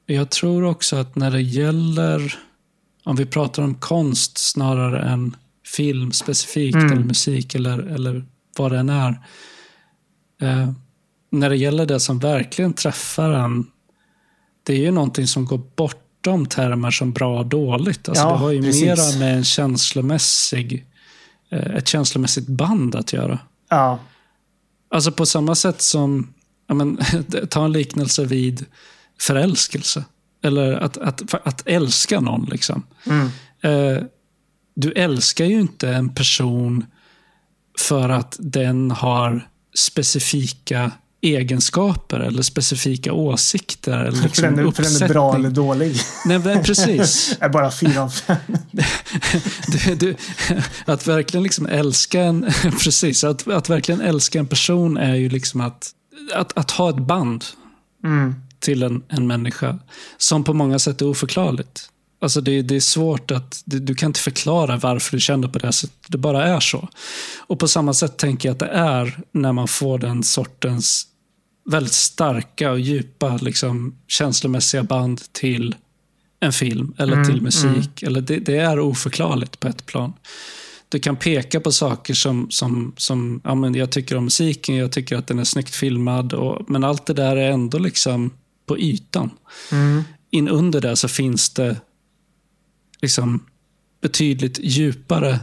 jag 0.06 0.30
tror 0.30 0.64
också 0.64 0.96
att 0.96 1.16
när 1.16 1.32
det 1.32 1.42
gäller, 1.42 2.36
om 3.04 3.16
vi 3.16 3.26
pratar 3.26 3.64
om 3.64 3.76
konst 3.76 4.38
snarare 4.38 5.02
än 5.10 5.36
film 5.76 6.12
specifikt 6.12 6.76
Mm. 6.76 6.92
eller 6.92 7.04
musik 7.04 7.56
eller, 7.56 7.80
eller 7.80 8.26
vad 8.58 8.72
det 8.72 8.78
än 8.80 8.90
är. 8.90 9.20
Eh, 10.42 10.72
när 11.32 11.50
det 11.50 11.56
gäller 11.56 11.86
det 11.86 12.00
som 12.00 12.20
verkligen 12.20 12.74
träffar 12.74 13.30
en, 13.32 13.68
det 14.64 14.74
är 14.74 14.78
ju 14.80 14.92
någonting 14.92 15.28
som 15.28 15.46
går 15.46 15.62
bortom 15.76 16.46
termer 16.46 16.92
som 16.92 17.12
bra 17.14 17.40
och 17.40 17.46
dåligt. 17.46 18.10
Alltså 18.10 18.24
Ja, 18.24 18.32
det 18.32 18.38
har 18.38 18.52
ju 18.52 18.62
precis. 18.62 18.82
mera 18.84 19.20
med 19.20 19.38
en 19.38 19.44
känslomässig, 19.44 20.86
eh, 21.50 21.76
ett 21.76 21.88
känslomässigt 21.88 22.48
band 22.48 22.96
att 22.96 23.14
göra. 23.14 23.40
Ja, 23.70 24.00
Alltså 24.90 25.12
på 25.12 25.26
samma 25.26 25.56
sätt 25.56 25.82
som, 25.82 26.34
ja 26.68 26.74
men, 26.74 27.00
ta 27.50 27.66
en 27.66 27.72
liknelse 27.72 28.26
vid 28.26 28.66
förälskelse. 29.20 30.04
Eller 30.44 30.74
att, 30.74 30.98
att, 30.98 31.34
att 31.48 31.68
älska 31.68 32.20
någon. 32.20 32.46
liksom. 32.46 32.84
mm. 33.06 33.30
Eh, 33.62 34.04
du 34.76 34.92
älskar 34.92 35.46
ju 35.46 35.60
inte 35.60 35.90
en 35.90 36.10
person 36.10 36.86
för 37.80 38.10
att 38.10 38.36
den 38.40 38.92
har 38.92 39.48
specifika 39.76 40.92
egenskaper 41.22 42.20
eller 42.20 42.42
specifika 42.42 43.14
åsikter. 43.14 43.98
Eller 43.98 44.12
för, 44.12 44.24
liksom 44.24 44.56
den 44.56 44.68
är, 44.68 44.72
för 44.72 44.84
den 44.84 45.04
är 45.04 45.08
bra 45.08 45.36
eller 45.36 45.50
dålig. 45.50 45.96
Nej, 46.26 46.40
men 46.40 46.64
precis. 46.64 47.38
är 47.42 47.50
bara 47.50 47.72
fyra 47.72 48.02
av 48.02 48.10
fem. 48.10 48.38
Du, 49.68 49.96
du, 49.96 50.16
att 50.86 51.08
verkligen 51.08 51.44
liksom 51.44 51.66
älska 51.66 52.22
en, 52.22 52.52
precis, 52.84 53.24
att, 53.24 53.48
att 53.48 53.70
verkligen 53.70 54.02
älska 54.02 54.40
en 54.40 54.48
person 54.48 54.98
är 54.98 55.16
ju 55.16 55.30
liksom 55.30 55.62
att, 55.62 55.92
att, 56.34 56.58
att 56.58 56.72
ha 56.72 56.90
ett 56.90 56.98
band 57.08 57.46
Mm. 58.04 58.36
till 58.60 58.84
en, 58.84 59.04
en 59.08 59.28
människa 59.28 59.80
som 60.18 60.44
på 60.44 60.54
många 60.54 60.80
sätt 60.80 61.02
är 61.02 61.06
oförklarligt. 61.08 61.90
Alltså 62.22 62.42
det, 62.42 62.62
det 62.62 62.76
är 62.76 62.80
svårt 62.80 63.32
att, 63.32 63.62
du, 63.66 63.80
du 63.80 63.96
kan 63.96 64.10
inte 64.10 64.20
förklara 64.20 64.78
varför 64.78 65.12
du 65.12 65.20
känner 65.22 65.48
på 65.48 65.60
det 65.60 65.72
sättet. 65.72 65.98
Det 66.08 66.18
bara 66.18 66.46
är 66.48 66.60
så. 66.60 66.88
Och 67.38 67.60
på 67.60 67.68
samma 67.68 67.94
sätt 67.94 68.18
tänker 68.18 68.50
jag 68.50 68.54
att 68.54 68.60
det 68.60 68.66
är 68.68 69.20
när 69.32 69.54
man 69.54 69.68
får 69.68 70.00
den 70.00 70.24
sortens 70.24 71.08
väldigt 71.70 71.94
starka 71.94 72.72
och 72.72 72.80
djupa 72.80 73.38
liksom, 73.38 73.96
känslomässiga 74.08 74.84
band 74.84 75.22
till 75.32 75.76
en 76.40 76.54
film 76.54 76.94
eller 76.98 77.14
Mm, 77.14 77.28
till 77.28 77.42
musik. 77.42 78.04
Eller 78.04 78.22
det, 78.22 78.40
det 78.40 78.58
är 78.58 78.80
oförklarligt 78.80 79.60
på 79.60 79.68
ett 79.68 79.86
plan. 79.86 80.14
Du 80.90 81.00
kan 81.00 81.16
peka 81.16 81.60
på 81.60 81.72
saker 81.72 82.14
som, 82.14 82.52
som, 82.52 82.94
som 82.98 83.42
ja, 83.44 83.56
men 83.56 83.76
jag 83.76 83.92
tycker 83.92 84.18
om 84.18 84.24
musiken, 84.24 84.76
jag 84.76 84.92
tycker 84.92 85.18
att 85.18 85.28
den 85.28 85.40
är 85.40 85.44
snyggt 85.44 85.76
filmad. 85.76 86.34
Och, 86.34 86.70
men 86.70 86.84
allt 86.84 87.06
det 87.06 87.14
där 87.14 87.36
är 87.36 87.52
ändå 87.52 87.78
liksom 87.78 88.32
på 88.66 88.78
ytan. 88.80 89.30
Mm. 89.72 90.04
In 90.30 90.48
under 90.48 90.82
det 90.82 90.96
så 90.96 91.08
finns 91.08 91.50
det 91.50 91.76
liksom 93.02 93.46
betydligt 94.02 94.60
djupare 94.60 95.40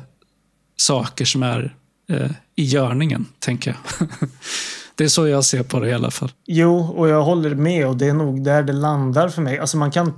saker 0.76 1.24
som 1.24 1.42
är 1.42 1.76
eh, 2.08 2.30
i 2.56 2.64
görningen, 2.64 3.26
tänker 3.38 3.70
jag. 3.70 4.08
det 4.94 5.04
är 5.04 5.08
så 5.08 5.26
jag 5.26 5.44
ser 5.44 5.62
på 5.62 5.80
det 5.80 5.88
i 5.88 5.92
alla 5.92 6.10
fall. 6.10 6.32
Jo, 6.46 6.78
och 6.78 7.08
jag 7.08 7.22
håller 7.22 7.54
med 7.54 7.86
och 7.86 7.96
det 7.96 8.06
är 8.06 8.14
nog 8.14 8.44
där 8.44 8.62
det 8.62 8.72
landar 8.72 9.28
för 9.28 9.42
mig. 9.42 9.58
Alltså 9.58 9.76
man 9.76 9.90
kan, 9.90 10.12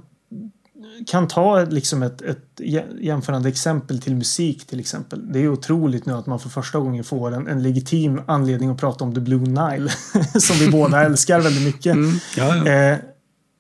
kan 1.06 1.28
ta 1.28 1.62
ett- 1.62 1.72
liksom 1.72 2.02
ett, 2.02 2.22
ett 2.22 2.44
jä- 2.58 3.00
jämförande 3.00 3.48
exempel 3.48 4.00
till 4.00 4.14
musik 4.16 4.66
till 4.66 4.80
exempel. 4.80 5.32
Det 5.32 5.38
är 5.38 5.48
otroligt 5.48 6.06
nu 6.06 6.12
att 6.12 6.26
man 6.26 6.40
för 6.40 6.48
första 6.48 6.78
gången 6.78 7.04
får 7.04 7.34
en, 7.34 7.46
en 7.46 7.62
legitim 7.62 8.20
anledning 8.26 8.70
att 8.70 8.78
prata 8.80 9.04
om 9.04 9.14
The 9.14 9.20
Blue 9.20 9.40
Nile. 9.40 9.90
som 10.40 10.56
vi 10.56 10.70
båda 10.70 11.04
älskar 11.04 11.40
väldigt 11.40 11.62
mycket. 11.64 11.96
Ja, 12.36 12.56
ja. 12.56 12.66
Eh, 12.72 12.98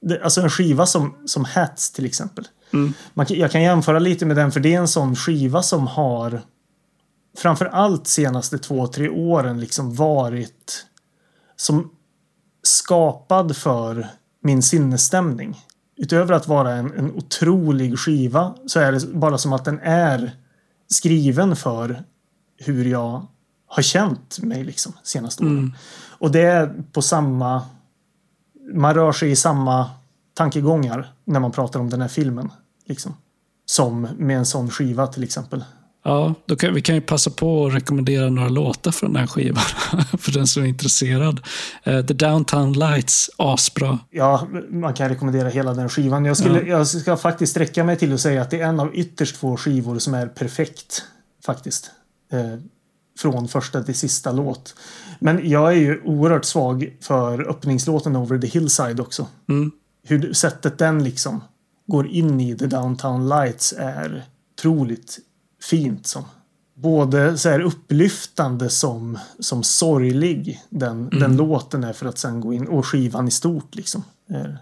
det, 0.02 0.22
alltså 0.22 0.40
en 0.40 0.50
skiva 0.50 0.86
som, 0.86 1.14
som 1.26 1.44
Hats 1.44 1.90
till 1.90 2.04
exempel. 2.06 2.48
Mm. 2.72 2.92
Man, 3.14 3.26
jag 3.28 3.50
kan 3.50 3.62
jämföra 3.62 3.98
lite 3.98 4.26
med 4.26 4.36
den 4.36 4.52
för 4.52 4.60
det 4.60 4.74
är 4.74 4.78
en 4.78 4.88
sån 4.88 5.16
skiva 5.16 5.62
som 5.62 5.86
har 5.86 6.40
framför 7.38 7.66
allt 7.66 8.06
senaste 8.06 8.58
två, 8.58 8.86
tre 8.86 9.08
åren 9.08 9.60
liksom 9.60 9.94
varit 9.94 10.84
som 11.56 11.90
skapad 12.62 13.56
för 13.56 14.06
min 14.42 14.62
sinnesstämning. 14.62 15.60
Utöver 15.96 16.34
att 16.34 16.48
vara 16.48 16.72
en, 16.72 16.92
en 16.98 17.12
otrolig 17.12 17.98
skiva 17.98 18.54
så 18.66 18.80
är 18.80 18.92
det 18.92 19.06
bara 19.06 19.38
som 19.38 19.52
att 19.52 19.64
den 19.64 19.80
är 19.82 20.36
skriven 20.88 21.56
för 21.56 22.02
hur 22.56 22.84
jag 22.84 23.26
har 23.66 23.82
känt 23.82 24.38
mig 24.42 24.64
liksom 24.64 24.92
senaste 25.02 25.42
åren. 25.42 25.58
Mm. 25.58 25.72
Och 26.18 26.30
det 26.30 26.42
är 26.42 26.74
på 26.92 27.02
samma... 27.02 27.62
Man 28.72 28.94
rör 28.94 29.12
sig 29.12 29.30
i 29.30 29.36
samma 29.36 29.90
tankegångar 30.34 31.12
när 31.24 31.40
man 31.40 31.52
pratar 31.52 31.80
om 31.80 31.90
den 31.90 32.00
här 32.00 32.08
filmen. 32.08 32.52
Liksom. 32.84 33.14
Som 33.66 34.08
med 34.18 34.38
en 34.38 34.46
sån 34.46 34.70
skiva 34.70 35.06
till 35.06 35.24
exempel. 35.24 35.64
Ja, 36.06 36.34
då 36.46 36.56
kan, 36.56 36.74
vi 36.74 36.82
kan 36.82 36.94
ju 36.94 37.00
passa 37.00 37.30
på 37.30 37.66
att 37.66 37.74
rekommendera 37.74 38.30
några 38.30 38.48
låtar 38.48 38.90
från 38.90 39.12
den 39.12 39.20
här 39.20 39.26
skivan. 39.26 39.62
för 40.18 40.32
den 40.32 40.46
som 40.46 40.62
är 40.62 40.66
intresserad. 40.66 41.40
Eh, 41.82 42.06
The 42.06 42.14
Downtown 42.14 42.72
Lights, 42.72 43.30
asbra. 43.36 43.98
Ja, 44.10 44.48
man 44.70 44.94
kan 44.94 45.08
rekommendera 45.08 45.48
hela 45.48 45.74
den 45.74 45.88
skivan. 45.88 46.24
Jag, 46.24 46.36
skulle, 46.36 46.62
jag 46.62 46.86
ska 46.86 47.16
faktiskt 47.16 47.50
sträcka 47.50 47.84
mig 47.84 47.96
till 47.96 48.14
att 48.14 48.20
säga 48.20 48.42
att 48.42 48.50
det 48.50 48.60
är 48.60 48.66
en 48.66 48.80
av 48.80 48.94
ytterst 48.94 49.36
få 49.36 49.56
skivor 49.56 49.98
som 49.98 50.14
är 50.14 50.26
perfekt. 50.26 51.02
Faktiskt. 51.46 51.90
Eh, 52.32 52.60
från 53.18 53.48
första 53.48 53.82
till 53.82 53.94
sista 53.94 54.32
låt. 54.32 54.74
Men 55.18 55.50
jag 55.50 55.72
är 55.72 55.76
ju 55.76 56.02
oerhört 56.04 56.44
svag 56.44 56.96
för 57.00 57.50
öppningslåten 57.50 58.16
Over 58.16 58.38
the 58.38 58.46
Hillside 58.46 59.00
också. 59.00 59.26
Mm. 59.48 59.72
hur 60.02 60.32
sättet 60.32 60.78
den 60.78 61.04
liksom 61.04 61.40
går 61.86 62.06
in 62.06 62.40
i 62.40 62.56
The 62.56 62.66
Downtown 62.66 63.28
Lights 63.28 63.74
är 63.78 64.24
otroligt 64.58 65.18
fint. 65.70 66.06
Som. 66.06 66.24
Både 66.74 67.38
så 67.38 67.48
här 67.48 67.60
upplyftande 67.60 68.68
som, 68.68 69.18
som 69.40 69.62
sorglig 69.62 70.60
den, 70.70 71.10
den 71.10 71.36
låten 71.36 71.84
är 71.84 71.92
för 71.92 72.06
att 72.06 72.18
sen 72.18 72.40
gå 72.40 72.52
in 72.52 72.66
och 72.66 72.86
skivan 72.86 73.28
i 73.28 73.30
stort 73.30 73.74
liksom. 73.74 74.04
Är, 74.30 74.58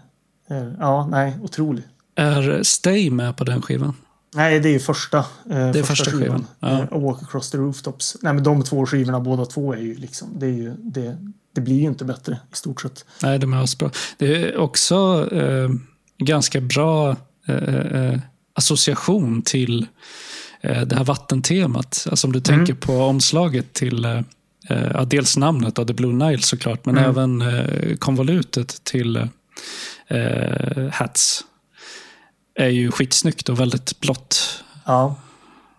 är, 0.47 0.77
ja, 0.79 1.07
nej, 1.11 1.37
otrolig. 1.43 1.83
Är 2.15 2.63
Stay 2.63 3.11
med 3.11 3.37
på 3.37 3.43
den 3.43 3.61
skivan? 3.61 3.93
Nej, 4.35 4.59
det 4.59 4.75
är 4.75 4.79
första, 4.79 5.17
eh, 5.49 5.57
är 5.57 5.83
första 5.83 6.11
skivan, 6.11 6.47
ja. 6.59 6.87
Eh, 6.91 7.01
Walk 7.01 7.23
Across 7.23 7.51
the 7.51 7.57
Rooftops. 7.57 8.17
Nej, 8.21 8.33
men 8.33 8.43
de 8.43 8.63
två 8.63 8.85
skivorna 8.85 9.19
båda 9.19 9.45
två 9.45 9.73
är 9.73 9.77
ju 9.77 9.95
liksom, 9.95 10.27
det 10.39 10.45
är 10.45 10.51
ju, 10.51 10.73
det, 10.77 11.17
det 11.55 11.61
blir 11.61 11.75
ju 11.75 11.87
inte 11.87 12.05
bättre 12.05 12.39
i 12.53 12.55
stort 12.55 12.81
sett. 12.81 13.05
Nej, 13.23 13.39
de 13.39 13.53
är 13.53 13.63
asbra. 13.63 13.91
Det 14.17 14.35
är 14.35 14.57
också 14.57 15.29
eh, 15.31 15.69
ganska 16.17 16.61
bra 16.61 17.15
eh, 17.47 17.75
eh, 17.75 18.19
association 18.53 19.41
till 19.41 19.81
eh, 19.81 19.87
det 20.67 20.95
här 20.95 21.03
vattentemat. 21.03 22.07
Alltså 22.09 22.27
om 22.27 22.33
du 22.33 22.39
tänker 22.39 22.73
på 22.73 22.93
omslaget 22.93 23.73
till 23.73 24.05
eh, 24.05 24.19
eh, 24.69 24.91
ja, 24.93 25.05
dels 25.05 25.37
namnet 25.37 25.79
av 25.79 25.85
The 25.85 25.93
Blue 25.93 26.13
Nile 26.13 26.41
såklart, 26.41 26.85
men 26.85 26.97
Mm. 26.97 27.09
även 27.09 27.41
eh, 27.41 27.95
konvolutet 27.97 28.83
till 28.83 29.15
eh, 30.07 30.89
Hats. 30.91 31.41
Är 32.55 32.69
ju 32.69 32.91
skitsnyggt 32.91 33.49
och 33.49 33.59
väldigt 33.59 33.99
blått. 33.99 34.63
Ja. 34.85 35.15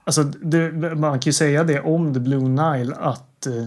Alltså, 0.04 0.22
det, 0.22 0.70
man 0.96 1.12
kan 1.20 1.28
ju 1.28 1.32
säga 1.32 1.64
det 1.64 1.80
om 1.80 2.14
The 2.14 2.20
Blue 2.20 2.48
Nile 2.48 2.94
att 2.94 3.46
eh, 3.46 3.66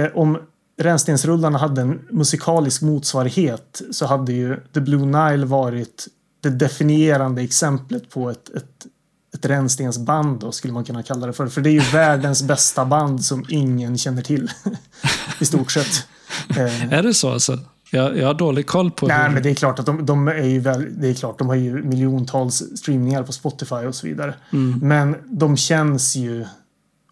eh, 0.00 0.10
om 0.14 0.38
Rännstensrullarna 0.78 1.58
hade 1.58 1.80
en 1.80 2.00
musikalisk 2.10 2.82
motsvarighet 2.82 3.82
så 3.92 4.06
hade 4.06 4.32
ju 4.32 4.56
The 4.74 4.80
Blue 4.80 5.06
Nile 5.06 5.46
varit 5.46 6.06
det 6.40 6.50
definierande 6.50 7.42
exemplet 7.42 8.10
på 8.10 8.30
ett, 8.30 8.48
ett 8.48 8.86
ett 9.34 9.46
rännstensband 9.46 10.40
då, 10.40 10.52
skulle 10.52 10.72
man 10.72 10.84
kunna 10.84 11.02
kalla 11.02 11.26
det 11.26 11.32
för. 11.32 11.46
För 11.46 11.60
det 11.60 11.70
är 11.70 11.72
ju 11.72 11.80
världens 11.80 12.42
bästa 12.48 12.84
band 12.84 13.24
som 13.24 13.44
ingen 13.48 13.98
känner 13.98 14.22
till. 14.22 14.50
I 15.40 15.44
stort 15.44 15.72
sett. 15.72 16.06
Eh, 16.48 16.92
Är 16.92 17.02
det 17.02 17.14
så 17.14 17.32
alltså? 17.32 17.58
Jag, 17.90 18.18
jag 18.18 18.26
har 18.26 18.34
dålig 18.34 18.66
koll 18.66 18.90
på 18.90 19.06
Nej, 19.06 19.26
hur... 19.26 19.34
men 19.34 19.42
det 19.42 19.50
är 19.50 19.54
klart 19.54 19.78
att 19.78 19.86
de, 19.86 20.06
de 20.06 20.28
är 20.28 20.46
ju 20.46 20.60
väl, 20.60 21.00
det 21.00 21.08
är 21.08 21.14
klart, 21.14 21.38
de 21.38 21.48
har 21.48 21.54
ju 21.54 21.82
miljontals 21.82 22.62
streamningar 22.76 23.22
på 23.22 23.32
Spotify 23.32 23.74
och 23.74 23.94
så 23.94 24.06
vidare. 24.06 24.34
Mm. 24.52 24.78
Men 24.82 25.16
de 25.24 25.56
känns 25.56 26.16
ju 26.16 26.46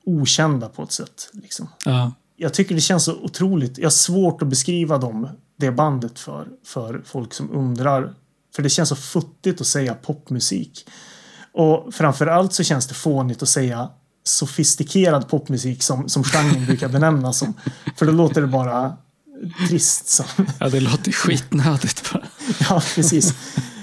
okända 0.05 0.69
på 0.69 0.83
ett 0.83 0.93
sätt. 0.93 1.31
Liksom. 1.33 1.69
Ja. 1.85 2.13
Jag 2.37 2.55
tycker 2.55 2.75
det 2.75 2.81
känns 2.81 3.05
så 3.05 3.15
otroligt. 3.15 3.79
Jag 3.79 3.85
har 3.85 3.91
svårt 3.91 4.43
att 4.43 4.49
beskriva 4.49 4.99
dem, 4.99 5.29
det 5.57 5.71
bandet 5.71 6.19
för, 6.19 6.49
för 6.65 7.03
folk 7.05 7.35
som 7.35 7.51
undrar. 7.51 8.15
För 8.55 8.63
det 8.63 8.69
känns 8.69 8.89
så 8.89 8.97
futtigt 8.97 9.61
att 9.61 9.67
säga 9.67 9.95
popmusik. 9.95 10.87
Och 11.55 11.95
framför 11.95 12.27
allt 12.27 12.53
så 12.53 12.63
känns 12.63 12.87
det 12.87 12.95
fånigt 12.95 13.43
att 13.43 13.49
säga 13.49 13.89
sofistikerad 14.25 15.29
popmusik 15.29 15.83
som, 15.83 16.09
som 16.09 16.25
genren 16.25 16.67
brukar 16.67 16.89
benämnas 16.89 17.39
som. 17.39 17.55
För 17.97 18.07
då 18.07 18.13
låter 18.13 18.41
det 18.41 18.47
bara 18.47 18.97
trist. 19.69 20.09
Som. 20.09 20.27
ja, 20.61 20.69
det 20.69 20.81
låter 20.81 21.13
skitnödigt 21.13 22.13
bara. 22.13 22.23
Ja, 22.71 22.83
precis. 22.95 23.35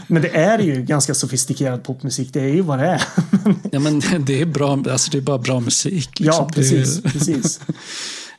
Men 0.07 0.21
det 0.21 0.35
är 0.35 0.59
ju 0.59 0.81
ganska 0.81 1.13
sofistikerad 1.13 1.83
popmusik. 1.83 2.33
Det 2.33 2.41
är 2.41 2.53
ju 2.53 2.61
vad 2.61 2.79
det 2.79 2.85
är. 2.85 3.03
Ja, 3.71 3.79
men 3.79 4.01
det 4.19 4.41
är 4.41 4.45
bra, 4.45 4.83
alltså 4.91 5.11
det 5.11 5.17
är 5.17 5.21
bara 5.21 5.37
bra 5.37 5.59
musik. 5.59 6.19
Liksom. 6.19 6.45
Ja, 6.45 6.49
precis. 6.53 6.97
Är, 6.97 7.01
precis. 7.01 7.61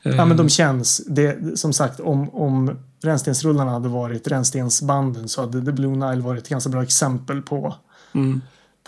Ja, 0.02 0.24
men 0.24 0.36
de 0.36 0.48
känns. 0.48 1.02
Det, 1.06 1.58
som 1.58 1.72
sagt, 1.72 2.00
om, 2.00 2.30
om 2.30 2.78
Rännstensrullarna 3.02 3.70
hade 3.70 3.88
varit 3.88 4.28
Rännstensbanden 4.28 5.28
så 5.28 5.40
hade 5.40 5.64
The 5.64 5.72
Blue 5.72 5.96
Nile 5.96 6.22
varit 6.22 6.42
ett 6.42 6.48
ganska 6.48 6.70
bra 6.70 6.82
exempel 6.82 7.42
på, 7.42 7.74
mm, 8.14 8.40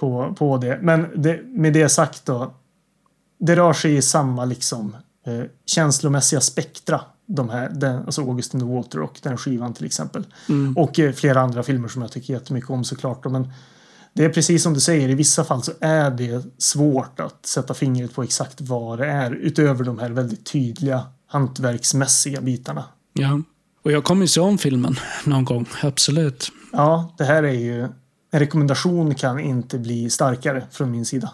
på, 0.02 0.34
på 0.38 0.56
det. 0.58 0.78
Men 0.82 1.06
det, 1.22 1.40
med 1.44 1.72
det 1.72 1.88
sagt 1.88 2.26
då. 2.26 2.54
Det 3.38 3.56
rör 3.56 3.72
sig 3.72 3.96
i 3.96 4.02
samma 4.02 4.44
liksom 4.44 4.96
eh, 5.26 5.42
känslomässiga 5.66 6.40
spektra. 6.40 7.00
De 7.26 7.48
här, 7.50 7.70
den, 7.70 7.96
alltså 8.02 8.22
August 8.22 8.54
in 8.54 8.60
the 8.60 8.66
Water 8.66 9.00
och 9.00 9.18
den 9.22 9.36
skivan 9.36 9.74
till 9.74 9.86
exempel. 9.86 10.26
mm, 10.48 10.76
Och 10.76 10.98
eh, 10.98 11.12
flera 11.12 11.40
andra 11.40 11.62
filmer 11.62 11.88
som 11.88 12.02
jag 12.02 12.12
tycker 12.12 12.34
jättemycket 12.34 12.70
om 12.70 12.84
såklart. 12.84 13.22
då, 13.22 13.30
Men 13.30 13.52
det 14.12 14.24
är 14.24 14.28
precis 14.28 14.62
som 14.62 14.74
du 14.74 14.80
säger, 14.80 15.08
i 15.08 15.14
vissa 15.14 15.44
fall 15.44 15.62
så 15.62 15.72
är 15.80 16.10
det 16.10 16.44
svårt 16.58 17.20
att 17.20 17.46
sätta 17.46 17.74
fingret 17.74 18.14
på 18.14 18.22
exakt 18.22 18.60
vad 18.60 18.98
det 18.98 19.06
är. 19.06 19.30
Utöver 19.30 19.84
de 19.84 19.98
här 19.98 20.10
väldigt 20.10 20.46
tydliga 20.46 21.02
hantverksmässiga 21.26 22.40
bitarna. 22.40 22.84
ja. 23.12 23.40
Och 23.84 23.92
jag 23.92 24.04
kommer 24.04 24.22
ju 24.22 24.28
se 24.28 24.40
om 24.40 24.58
filmen 24.58 24.96
någon 25.24 25.44
gång, 25.44 25.66
absolut. 25.82 26.48
Ja, 26.72 27.14
det 27.18 27.24
här 27.24 27.42
är 27.42 27.52
ju... 27.52 27.88
En 28.34 28.40
rekommendation 28.40 29.14
kan 29.14 29.40
inte 29.40 29.78
bli 29.78 30.10
starkare 30.10 30.66
från 30.70 30.90
min 30.90 31.04
sida. 31.04 31.32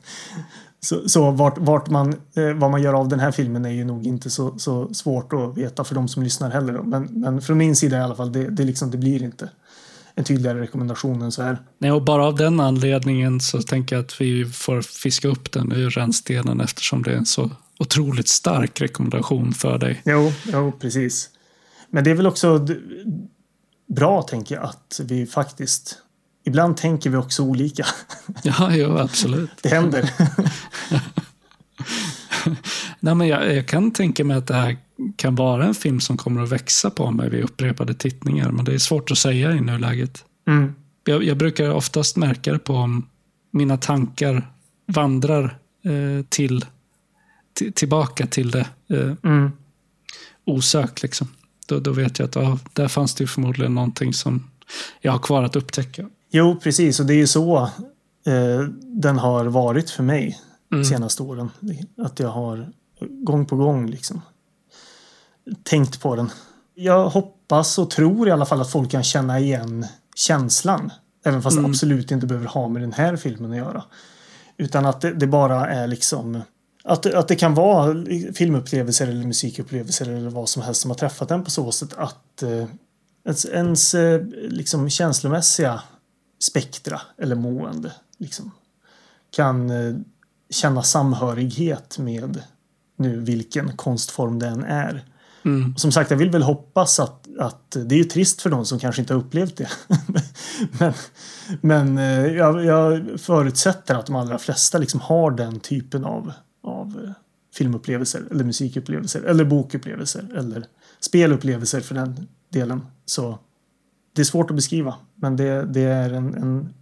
så 0.80 1.08
så 1.08 1.30
vart, 1.30 1.58
vart 1.58 1.90
man, 1.90 2.14
eh, 2.34 2.52
vad 2.54 2.70
man 2.70 2.82
gör 2.82 2.94
av 2.94 3.08
den 3.08 3.20
här 3.20 3.32
filmen 3.32 3.64
är 3.64 3.70
ju 3.70 3.84
nog 3.84 4.06
inte 4.06 4.30
så, 4.30 4.58
så 4.58 4.94
svårt 4.94 5.32
att 5.32 5.58
veta 5.58 5.84
för 5.84 5.94
de 5.94 6.08
som 6.08 6.22
lyssnar 6.22 6.50
heller. 6.50 6.72
Då. 6.72 6.82
Men, 6.82 7.04
men 7.04 7.42
från 7.42 7.58
min 7.58 7.76
sida 7.76 7.98
i 7.98 8.00
alla 8.00 8.14
fall, 8.14 8.32
det, 8.32 8.50
det, 8.50 8.64
liksom, 8.64 8.90
det 8.90 8.98
blir 8.98 9.22
inte 9.22 9.50
en 10.14 10.24
tydligare 10.24 10.60
rekommendation 10.60 11.22
än 11.22 11.32
så 11.32 11.42
här. 11.42 11.58
Nej, 11.78 11.92
och 11.92 12.04
bara 12.04 12.26
av 12.26 12.36
den 12.36 12.60
anledningen 12.60 13.40
så 13.40 13.62
tänker 13.62 13.96
jag 13.96 14.04
att 14.04 14.20
vi 14.20 14.44
får 14.44 14.82
fiska 14.82 15.28
upp 15.28 15.52
den 15.52 15.72
ur 15.72 15.90
rännstenen 15.90 16.60
eftersom 16.60 17.02
det 17.02 17.12
är 17.12 17.16
en 17.16 17.26
så 17.26 17.50
otroligt 17.78 18.28
stark 18.28 18.80
rekommendation 18.80 19.52
för 19.52 19.78
dig. 19.78 20.02
Jo, 20.04 20.32
jo, 20.52 20.72
precis. 20.80 21.30
Men 21.90 22.04
det 22.04 22.10
är 22.10 22.14
väl 22.14 22.26
också 22.26 22.66
bra, 23.94 24.22
tänker 24.22 24.54
jag, 24.54 24.64
att 24.64 25.00
vi 25.04 25.26
faktiskt... 25.26 25.98
Ibland 26.50 26.76
tänker 26.76 27.10
vi 27.10 27.16
också 27.16 27.42
olika. 27.42 27.86
Ja, 28.42 28.74
jo, 28.74 28.98
absolut. 28.98 29.50
Det 29.62 29.68
händer. 29.68 30.10
Nej, 33.00 33.14
men 33.14 33.28
jag, 33.28 33.54
jag 33.54 33.68
kan 33.68 33.90
tänka 33.90 34.24
mig 34.24 34.36
att 34.36 34.46
det 34.46 34.54
här 34.54 34.76
kan 35.16 35.34
vara 35.34 35.64
en 35.64 35.74
film 35.74 36.00
som 36.00 36.16
kommer 36.16 36.42
att 36.42 36.48
växa 36.48 36.90
på 36.90 37.10
mig 37.10 37.30
vid 37.30 37.44
upprepade 37.44 37.94
tittningar, 37.94 38.50
men 38.50 38.64
det 38.64 38.74
är 38.74 38.78
svårt 38.78 39.10
att 39.10 39.18
säga 39.18 39.52
i 39.52 39.60
nuläget. 39.60 40.24
Mm. 40.48 40.74
Jag, 41.04 41.24
jag 41.24 41.36
brukar 41.36 41.70
oftast 41.70 42.16
märka 42.16 42.52
det 42.52 42.58
på 42.58 42.74
om 42.74 43.08
mina 43.50 43.76
tankar 43.76 44.52
vandrar 44.86 45.58
eh, 45.84 46.24
till, 46.28 46.64
till, 47.52 47.72
tillbaka 47.72 48.26
till 48.26 48.50
det 48.50 48.66
eh, 48.90 49.12
Mm. 49.24 49.50
osökt. 50.44 51.02
Liksom. 51.02 51.28
Då, 51.66 51.78
då 51.80 51.92
vet 51.92 52.18
jag 52.18 52.28
att 52.28 52.34
ja, 52.34 52.58
där 52.72 52.88
fanns 52.88 53.14
det 53.14 53.22
ju 53.24 53.28
förmodligen 53.28 53.74
någonting 53.74 54.14
som 54.14 54.50
jag 55.00 55.12
har 55.12 55.18
kvar 55.18 55.42
att 55.42 55.56
upptäcka. 55.56 56.08
Jo, 56.30 56.56
precis. 56.62 57.00
Och 57.00 57.06
det 57.06 57.14
är 57.14 57.18
ju 57.18 57.26
så 57.26 57.58
eh, 58.26 58.60
den 58.82 59.18
har 59.18 59.44
varit 59.44 59.90
för 59.90 60.02
mig 60.02 60.40
Mm. 60.72 60.82
de 60.82 60.88
senaste 60.88 61.22
åren. 61.22 61.50
Att 61.98 62.20
jag 62.20 62.28
har 62.28 62.68
gång 63.24 63.46
på 63.46 63.56
gång 63.56 63.86
liksom 63.90 64.22
tänkt 65.62 66.00
på 66.00 66.16
den. 66.16 66.30
Jag 66.74 67.08
hoppas 67.08 67.78
och 67.78 67.90
tror 67.90 68.28
i 68.28 68.30
alla 68.30 68.46
fall 68.46 68.60
att 68.60 68.70
folk 68.70 68.90
kan 68.90 69.02
känna 69.02 69.40
igen 69.40 69.86
känslan. 70.16 70.90
Även 71.24 71.42
fast 71.42 71.56
det 71.56 71.60
Mm. 71.60 71.70
absolut 71.70 72.10
inte 72.10 72.26
behöver 72.26 72.46
ha 72.46 72.68
med 72.68 72.82
den 72.82 72.92
här 72.92 73.16
filmen 73.16 73.50
att 73.50 73.56
göra. 73.56 73.84
Utan 74.56 74.86
att 74.86 75.00
det, 75.00 75.12
det 75.14 75.26
bara 75.26 75.68
är 75.70 75.86
liksom 75.86 76.40
att, 76.84 77.06
att 77.14 77.28
det 77.28 77.36
kan 77.36 77.54
vara 77.54 78.04
filmupplevelser 78.34 79.06
eller 79.06 79.26
musikupplevelser 79.26 80.08
eller 80.10 80.30
vad 80.30 80.48
som 80.48 80.62
helst 80.62 80.80
som 80.80 80.90
har 80.90 80.98
träffat 80.98 81.30
en 81.30 81.44
på 81.44 81.50
så 81.50 81.72
sätt 81.72 81.94
att 81.96 82.42
eh, 82.42 82.64
ens, 83.24 83.44
ens 83.46 83.94
eh, 83.94 84.22
liksom 84.48 84.90
känslomässiga 84.90 85.80
spektra 86.42 87.00
eller 87.18 87.36
mående 87.36 87.92
liksom, 88.18 88.50
kan 89.30 89.70
eh, 89.70 89.94
känna 90.50 90.82
samhörighet 90.82 91.98
med 91.98 92.42
nu 92.96 93.20
vilken 93.20 93.76
konstform 93.76 94.38
den 94.38 94.64
är. 94.64 95.04
Mm. 95.44 95.76
Som 95.76 95.92
sagt, 95.92 96.10
jag 96.10 96.18
vill 96.18 96.30
väl 96.30 96.42
hoppas 96.42 97.00
att, 97.00 97.28
att 97.38 97.70
det 97.70 97.94
är 97.94 97.98
ju 97.98 98.04
trist 98.04 98.42
för 98.42 98.50
de 98.50 98.66
som 98.66 98.78
kanske 98.78 99.02
inte 99.02 99.14
har 99.14 99.20
upplevt 99.20 99.56
det. 99.56 99.68
men 100.78 100.92
men 101.60 101.98
eh, 101.98 102.26
jag, 102.26 102.64
jag 102.64 103.20
förutsätter 103.20 103.94
att 103.94 104.06
de 104.06 104.16
allra 104.16 104.38
flesta 104.38 104.78
liksom 104.78 105.00
har 105.00 105.30
den 105.30 105.60
typen 105.60 106.04
av, 106.04 106.32
av 106.62 107.00
eh, 107.04 107.12
filmupplevelser 107.54 108.22
eller 108.30 108.44
musikupplevelser 108.44 109.22
eller 109.22 109.44
bokupplevelser 109.44 110.28
eller 110.36 110.66
spelupplevelser 111.00 111.80
för 111.80 111.94
den 111.94 112.28
delen. 112.48 112.86
Så 113.06 113.38
det 114.12 114.22
är 114.22 114.24
svårt 114.24 114.50
att 114.50 114.56
beskriva, 114.56 114.94
men 115.14 115.36
det, 115.36 115.64
det 115.66 115.82
är 115.82 116.10
en, 116.10 116.34
en 116.34 116.74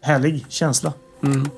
härlig 0.00 0.44
känsla. 0.48 0.92
Mm. 1.22 1.48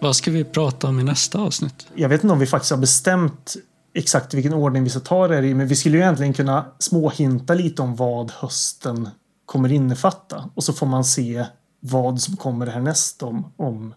Vad 0.00 0.16
ska 0.16 0.30
vi 0.30 0.44
prata 0.44 0.88
om 0.88 1.00
i 1.00 1.02
nästa 1.02 1.38
avsnitt? 1.38 1.86
Jag 1.94 2.08
vet 2.08 2.22
inte 2.22 2.32
om 2.32 2.38
vi 2.38 2.46
faktiskt 2.46 2.70
har 2.70 2.78
bestämt 2.78 3.56
exakt 3.94 4.34
vilken 4.34 4.54
ordning 4.54 4.84
vi 4.84 4.90
ska 4.90 5.00
ta 5.00 5.28
det 5.28 5.46
i, 5.46 5.54
men 5.54 5.66
vi 5.66 5.76
skulle 5.76 5.96
ju 5.96 6.02
egentligen 6.02 6.32
kunna 6.32 6.64
småhinta 6.78 7.54
lite 7.54 7.82
om 7.82 7.96
vad 7.96 8.30
hösten 8.30 9.08
kommer 9.46 9.72
innefatta. 9.72 10.50
Och 10.54 10.64
så 10.64 10.72
får 10.72 10.86
man 10.86 11.04
se 11.04 11.44
vad 11.80 12.20
som 12.20 12.36
kommer 12.36 12.66
härnäst 12.66 13.22
om, 13.22 13.52
om 13.56 13.94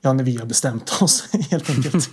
ja, 0.00 0.12
när 0.12 0.24
vi 0.24 0.36
har 0.36 0.46
bestämt 0.46 1.02
oss 1.02 1.24
helt 1.50 1.70
enkelt. 1.70 2.08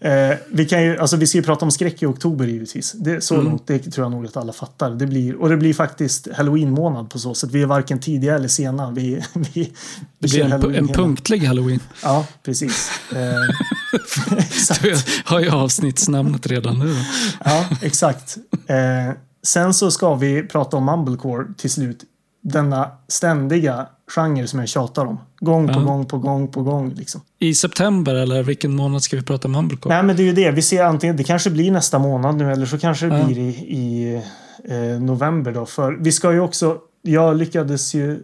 eh, 0.00 0.30
vi, 0.50 0.64
kan 0.64 0.82
ju, 0.82 0.98
alltså, 0.98 1.16
vi 1.16 1.26
ska 1.26 1.38
ju 1.38 1.44
prata 1.44 1.64
om 1.64 1.70
skräck 1.70 2.02
i 2.02 2.06
oktober 2.06 2.46
givetvis. 2.46 2.92
Det, 2.92 3.20
så 3.20 3.34
Mm. 3.34 3.46
långt 3.46 3.66
det 3.66 3.78
tror 3.78 4.04
jag 4.04 4.10
nog 4.10 4.26
att 4.26 4.36
alla 4.36 4.52
fattar. 4.52 4.90
Det 4.90 5.06
blir, 5.06 5.34
och 5.34 5.48
det 5.48 5.56
blir 5.56 5.74
faktiskt 5.74 6.28
halloween-månad 6.36 7.10
på 7.10 7.18
så 7.18 7.34
sätt. 7.34 7.50
Vi 7.50 7.62
är 7.62 7.66
varken 7.66 8.00
tidiga 8.00 8.34
eller 8.34 8.48
sena. 8.48 8.90
Vi, 8.90 9.24
vi, 9.54 9.72
Det 10.18 10.28
blir 10.28 10.44
en, 10.44 10.74
en 10.74 10.88
punktlig 10.88 11.38
halloween. 11.38 11.80
Ja, 12.02 12.26
precis. 12.42 12.90
Eh, 13.12 14.38
exakt. 14.38 14.82
Du 14.82 14.96
har 15.24 15.40
ju 15.40 15.50
avsnittsnamnet 15.50 16.46
redan 16.46 16.78
nu. 16.78 16.94
Ja, 17.44 17.66
exakt. 17.82 18.36
Eh, 18.66 19.10
sen 19.46 19.74
så 19.74 19.90
ska 19.90 20.14
vi 20.14 20.42
prata 20.42 20.76
om 20.76 20.84
mumblecore 20.84 21.46
till 21.58 21.70
slut. 21.70 22.04
Denna 22.42 22.90
ständiga 23.08 23.86
genre 24.14 24.46
som 24.46 24.58
jag 24.60 24.68
tjatar 24.68 25.06
om. 25.06 25.20
Gång 25.40 25.68
på 25.68 25.74
Ja. 25.74 25.78
gång 25.80 26.06
på 26.06 26.18
gång 26.18 26.48
på 26.48 26.62
gång. 26.62 26.94
Liksom. 26.94 27.20
I 27.38 27.54
september, 27.54 28.14
eller 28.14 28.42
vilken 28.42 28.76
månad 28.76 29.02
ska 29.02 29.16
vi 29.16 29.22
prata 29.22 29.48
om 29.48 29.52
Mumblecore? 29.52 29.94
Nej, 29.94 30.02
men 30.02 30.16
det 30.16 30.22
är 30.22 30.24
ju 30.24 30.32
det. 30.32 30.50
Vi 30.50 30.62
ser 30.62 30.84
antingen, 30.84 31.16
det 31.16 31.24
kanske 31.24 31.50
blir 31.50 31.70
nästa 31.70 31.98
månad 31.98 32.36
nu 32.36 32.52
eller 32.52 32.66
så 32.66 32.78
kanske 32.78 33.06
det 33.06 33.18
Ja. 33.18 33.24
blir 33.26 33.38
i, 33.38 33.48
i 33.78 34.14
eh, 34.64 35.00
november 35.00 35.52
då. 35.52 35.66
För 35.66 35.92
vi 36.00 36.12
ska 36.12 36.32
ju 36.32 36.40
också, 36.40 36.78
jag 37.02 37.36
lyckades 37.36 37.94
ju, 37.94 38.22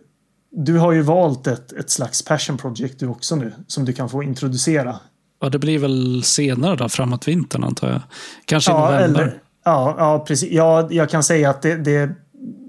du 0.50 0.78
har 0.78 0.92
ju 0.92 1.02
valt 1.02 1.46
ett, 1.46 1.72
ett 1.72 1.90
slags 1.90 2.22
passion 2.24 2.58
project 2.58 2.98
du 2.98 3.06
också 3.06 3.36
nu. 3.36 3.52
Som 3.66 3.84
du 3.84 3.92
kan 3.92 4.08
få 4.08 4.22
introducera. 4.22 4.96
Ja, 5.40 5.48
det 5.48 5.58
blir 5.58 5.78
väl 5.78 6.22
senare 6.24 6.76
då, 6.76 6.88
framåt 6.88 7.28
vintern 7.28 7.64
antar 7.64 7.90
jag. 7.90 8.00
Kanske 8.44 8.70
i 8.70 8.74
Ja, 8.74 8.90
november. 8.90 9.20
eller, 9.22 9.40
ja, 9.64 9.94
ja, 9.98 10.24
precis. 10.28 10.50
Ja, 10.52 10.88
jag 10.90 11.10
kan 11.10 11.22
säga 11.22 11.50
att 11.50 11.62
det, 11.62 11.76
det 11.76 12.10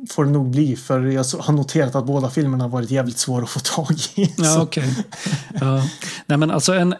får 0.09 0.25
det 0.25 0.31
nog 0.31 0.49
bli. 0.51 0.75
För 0.75 1.01
jag 1.01 1.25
har 1.39 1.53
noterat 1.53 1.95
att 1.95 2.05
båda 2.05 2.29
filmerna 2.29 2.63
har 2.63 2.69
varit 2.69 2.91
jävligt 2.91 3.17
svåra 3.17 3.43
att 3.43 3.49
få 3.49 3.59
tag 3.59 3.95
i. 4.15 4.33
Ja, 4.37 4.61
okej. 4.61 5.05
Ja. 5.61 5.83
Nej, 6.25 6.37
men 6.37 6.51
alltså 6.51 6.73
en, 6.73 6.95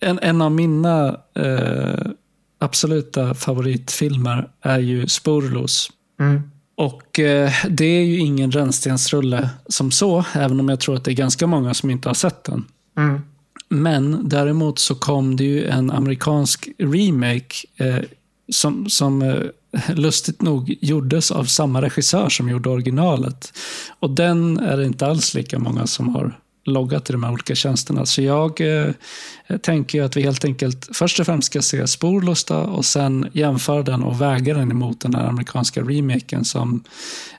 en, 0.00 0.18
en 0.18 0.42
av 0.42 0.52
mina 0.52 1.16
eh, 1.34 2.10
absoluta 2.58 3.34
favoritfilmer 3.34 4.48
är 4.62 4.78
ju 4.78 5.06
Sporlos. 5.06 5.90
Mm. 6.20 6.50
Och 6.76 7.18
eh, 7.18 7.52
det 7.68 7.84
är 7.84 8.04
ju 8.04 8.18
ingen 8.18 8.52
rännstensrulle 8.52 9.50
som 9.66 9.90
så, 9.90 10.24
även 10.34 10.60
om 10.60 10.68
jag 10.68 10.80
tror 10.80 10.96
att 10.96 11.04
det 11.04 11.10
är 11.10 11.14
ganska 11.14 11.46
många 11.46 11.74
som 11.74 11.90
inte 11.90 12.08
har 12.08 12.14
sett 12.14 12.44
den. 12.44 12.64
Mm. 12.98 13.20
Men 13.68 14.28
däremot 14.28 14.78
så 14.78 14.94
kom 14.94 15.36
det 15.36 15.44
ju 15.44 15.66
en 15.66 15.90
amerikansk 15.90 16.68
remake 16.78 17.54
eh, 17.76 18.04
som, 18.48 18.90
som 18.90 19.22
eh, 19.22 19.94
lustigt 19.94 20.42
nog 20.42 20.78
gjordes 20.80 21.30
av 21.30 21.44
samma 21.44 21.82
regissör 21.82 22.28
som 22.28 22.48
gjorde 22.48 22.68
originalet. 22.68 23.52
Och 24.00 24.10
den 24.10 24.58
är 24.58 24.76
det 24.76 24.86
inte 24.86 25.06
alls 25.06 25.34
lika 25.34 25.58
många 25.58 25.86
som 25.86 26.08
har 26.08 26.38
loggat 26.64 27.10
i 27.10 27.12
de 27.12 27.24
här 27.24 27.32
olika 27.32 27.54
tjänsterna. 27.54 28.06
Så 28.06 28.22
jag 28.22 28.60
eh, 28.60 28.90
tänker 29.62 30.02
att 30.02 30.16
vi 30.16 30.22
helt 30.22 30.44
enkelt 30.44 30.88
först 30.92 31.20
och 31.20 31.26
främst 31.26 31.46
ska 31.46 31.62
se 31.62 31.86
Sporlusta 31.86 32.58
och 32.58 32.84
sen 32.84 33.28
jämföra 33.32 33.82
den 33.82 34.02
och 34.02 34.20
väga 34.20 34.54
den 34.54 34.70
emot 34.70 35.00
den 35.00 35.14
här 35.14 35.24
amerikanska 35.24 35.82
remaken 35.82 36.44
som 36.44 36.84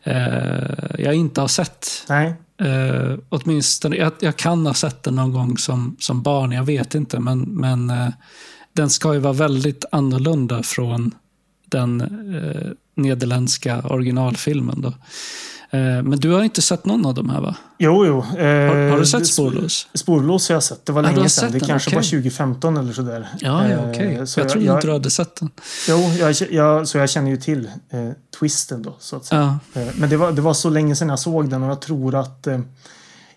eh, 0.03 0.99
jag 0.99 1.13
inte 1.13 1.41
har 1.41 1.47
sett. 1.47 2.05
Nej. 2.09 2.33
Eh, 2.61 3.17
åtminstone, 3.29 3.95
jag, 3.95 4.11
jag 4.19 4.37
kan 4.37 4.65
ha 4.65 4.73
sett 4.73 5.03
den 5.03 5.15
någon 5.15 5.33
gång 5.33 5.57
som, 5.57 5.95
som 5.99 6.21
barn, 6.21 6.51
jag 6.51 6.63
vet 6.63 6.95
inte. 6.95 7.19
Men, 7.19 7.41
men 7.41 7.89
eh, 7.89 8.09
den 8.77 8.89
ska 8.89 9.13
ju 9.13 9.19
vara 9.19 9.33
väldigt 9.33 9.85
annorlunda 9.91 10.63
från 10.63 11.11
den 11.65 12.01
eh, 12.35 12.71
nederländska 12.95 13.81
originalfilmen. 13.81 14.81
Då. 14.81 14.87
Eh, 15.77 16.03
men 16.03 16.19
du 16.19 16.29
har 16.31 16.43
inte 16.43 16.61
sett 16.61 16.85
någon 16.85 17.05
av 17.05 17.13
dem 17.13 17.29
här 17.29 17.41
va? 17.41 17.55
Jo, 17.77 18.05
jo. 18.05 18.17
Eh, 18.17 18.45
Har, 18.69 18.89
har 18.89 18.99
du 18.99 19.05
sett 19.05 19.27
Spårlös? 19.27 19.87
Spårlös 19.93 20.49
har 20.49 20.55
jag 20.55 20.63
sett. 20.63 20.85
Det 20.85 20.91
var 20.91 21.03
du 21.03 21.09
länge 21.15 21.29
sedan. 21.29 21.51
Det 21.51 21.59
den, 21.59 21.67
kanske 21.67 21.89
okej. 21.89 21.95
var 21.97 22.03
2015 22.03 22.77
eller 22.77 22.93
sådär. 22.93 23.27
Ja, 23.39 23.69
ja 23.69 23.75
Eh, 23.77 23.89
okej. 23.89 24.27
så 24.27 24.39
jag 24.39 24.49
trodde 24.49 24.73
inte 24.73 24.87
du 24.87 24.93
hade 24.93 25.09
sett 25.11 25.35
den. 25.35 25.49
Jo, 25.89 25.97
jag, 26.19 26.35
jag, 26.51 26.87
så 26.87 26.97
jag 26.97 27.09
känner 27.09 27.29
ju 27.31 27.37
till 27.37 27.65
eh, 27.89 28.09
twisten 28.39 28.81
då, 28.83 28.95
så 28.99 29.15
att 29.15 29.25
säga. 29.25 29.59
Ja, 29.73 29.81
Eh, 29.81 29.87
Men 29.95 30.09
det 30.09 30.17
var, 30.17 30.31
det 30.31 30.41
var 30.41 30.53
så 30.53 30.69
länge 30.69 30.95
sedan 30.95 31.09
jag 31.09 31.19
såg 31.19 31.49
den 31.49 31.63
och 31.63 31.69
jag 31.69 31.81
tror 31.81 32.15
att 32.15 32.47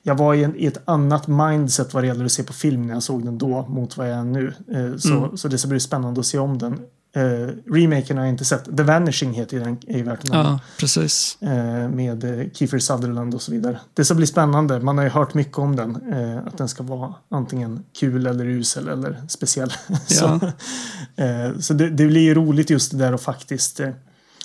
jag 0.03 0.15
var 0.15 0.35
i, 0.35 0.45
en, 0.45 0.57
i 0.57 0.67
ett 0.67 0.81
annat 0.85 1.27
mindset 1.29 1.95
vad 1.95 2.03
det 2.03 2.07
gäller 2.07 2.25
att 2.25 2.33
se 2.33 2.43
på 2.43 2.53
film 2.53 2.87
när 2.87 2.95
jag 2.95 3.03
såg 3.03 3.25
den 3.25 3.39
då 3.39 3.67
mot 3.69 3.97
vad 3.97 4.11
jag 4.11 4.19
är 4.19 4.25
nu. 4.25 4.53
Eh, 4.73 4.97
så, 4.97 5.17
Mm. 5.17 5.37
så 5.37 5.49
det 5.49 5.59
ska 5.59 5.69
bli 5.69 5.81
spännande 5.81 6.21
att 6.21 6.27
se 6.27 6.39
om 6.39 6.59
den. 6.59 6.81
Eh, 7.13 7.55
remaken 7.73 8.17
har 8.17 8.25
jag 8.25 8.33
inte 8.33 8.45
sett. 8.45 8.77
The 8.77 8.83
Vanishing 8.83 9.33
heter 9.33 9.61
den, 9.61 9.79
är 9.87 9.97
ju 9.97 10.03
värt 10.03 10.21
ja 10.23 10.61
precis. 10.79 11.39
Eh, 11.43 11.89
med 11.89 12.25
eh, 12.41 12.47
Kiefer 12.53 12.79
Sutherland 12.79 13.35
och 13.35 13.43
så 13.43 13.53
vidare. 13.53 13.81
Det 13.95 14.05
ska 14.05 14.15
bli 14.15 14.27
spännande. 14.27 14.81
Man 14.81 14.99
har 14.99 15.05
ju 15.05 15.11
hört 15.11 15.35
mycket 15.35 15.59
om 15.59 15.77
den. 15.77 16.13
Eh, 16.13 16.47
att 16.47 16.59
den 16.59 16.69
ska 16.69 16.83
vara 16.83 17.15
antingen 17.29 17.85
kul 18.01 18.27
eller 18.27 18.45
usel 18.45 18.89
eller 18.89 19.23
speciell. 19.29 19.73
så 20.07 20.25
eh, 21.17 21.59
så 21.61 21.75
det, 21.75 21.91
det 21.91 22.07
blir 22.07 22.21
ju 22.21 22.35
roligt 22.35 22.71
just 22.71 22.91
det 22.93 22.99
där 22.99 23.15
och 23.15 23.21
faktiskt 23.21 23.81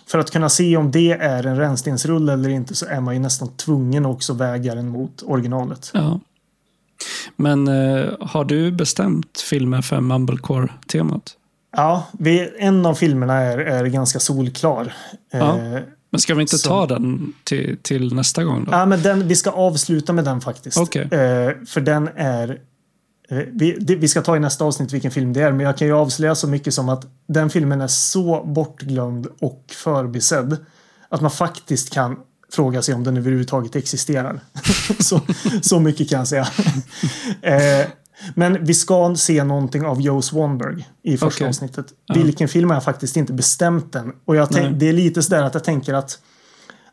för 0.08 0.20
att 0.20 0.32
kunna 0.32 0.50
se 0.50 0.78
om 0.78 0.92
det 0.92 1.12
är 1.12 1.46
en 1.46 1.58
rännstensrulle 1.58 2.34
eller 2.34 2.50
inte 2.50 2.76
så 2.76 2.86
är 2.86 3.00
man 3.02 3.14
ju 3.14 3.20
nästan 3.20 3.48
tvungen 3.58 4.06
också 4.06 4.34
väga 4.34 4.76
den 4.76 4.88
mot 4.90 5.24
originalet. 5.26 5.92
Ja. 5.94 6.20
Men 7.36 7.68
eh, 7.68 8.06
har 8.20 8.46
du 8.46 8.72
bestämt 8.72 9.42
filmen 9.50 9.84
för 9.84 10.02
Mumblecore-temat? 10.02 11.32
Ja, 11.78 12.08
vi, 12.20 12.52
en 12.58 12.86
av 12.86 12.94
filmerna 12.96 13.34
är, 13.34 13.58
är 13.58 13.86
ganska 13.86 14.20
solklar. 14.20 14.94
Ja. 15.32 15.58
Eh, 15.58 15.80
Men 16.10 16.20
ska 16.22 16.36
vi 16.36 16.42
inte 16.42 16.58
Så- 16.58 16.68
ta 16.70 16.86
den 16.86 17.34
till, 17.44 17.78
till 17.82 18.14
nästa 18.16 18.44
gång 18.44 18.64
då? 18.64 18.72
Ja, 18.72 18.86
men 18.86 19.02
den, 19.02 19.28
vi 19.28 19.36
ska 19.36 19.50
avsluta 19.52 20.14
med 20.14 20.26
den 20.26 20.42
faktiskt. 20.42 20.78
Okej. 20.78 21.02
Eh, 21.02 21.52
för 21.68 21.82
den 21.82 22.10
är... 22.16 22.60
Eh, 23.30 23.38
vi, 23.52 23.78
det, 23.80 23.96
vi 23.96 24.08
ska 24.08 24.22
ta 24.22 24.36
i 24.36 24.40
nästa 24.40 24.66
avsnitt 24.66 24.94
vilken 24.94 25.12
film 25.12 25.34
det 25.34 25.42
är, 25.42 25.52
men 25.52 25.66
jag 25.66 25.78
kan 25.78 25.88
ju 25.88 25.94
avslöja 25.94 26.36
så 26.36 26.48
mycket 26.48 26.74
som 26.74 26.90
att 26.90 27.06
den 27.28 27.50
filmen 27.50 27.82
är 27.82 27.88
så 27.88 28.44
bortglömd 28.46 29.28
och 29.40 29.64
förbisedd 29.68 30.58
att 31.10 31.22
man 31.22 31.32
faktiskt 31.32 31.94
kan 31.94 32.18
fråga 32.52 32.82
sig 32.82 32.96
om 32.96 33.04
den 33.04 33.18
överhuvudtaget 33.18 33.76
existerar. 33.76 34.40
så, 35.00 35.22
så 35.62 35.80
mycket 35.80 36.10
kan 36.10 36.20
jag 36.20 36.28
säga. 36.28 36.48
eh, 37.42 37.88
men 38.36 38.66
vi 38.66 38.74
ska 38.74 39.16
se 39.16 39.44
någonting 39.44 39.86
av 39.86 40.02
Joe 40.02 40.22
Swanberg 40.22 40.88
i 41.04 41.18
första 41.18 41.38
Okej. 41.38 41.48
avsnittet. 41.48 41.86
Vilken 42.14 42.48
film 42.48 42.70
har 42.70 42.76
jag 42.76 42.84
faktiskt 42.84 43.18
inte 43.18 43.34
bestämt 43.34 43.96
än. 43.96 44.14
Och 44.26 44.36
jag 44.36 44.50
tänk, 44.52 44.80
det 44.80 44.90
är 44.90 44.94
lite 44.94 45.24
sådär 45.24 45.44
att 45.44 45.54
jag 45.54 45.64
tänker 45.64 45.94
att 45.94 46.20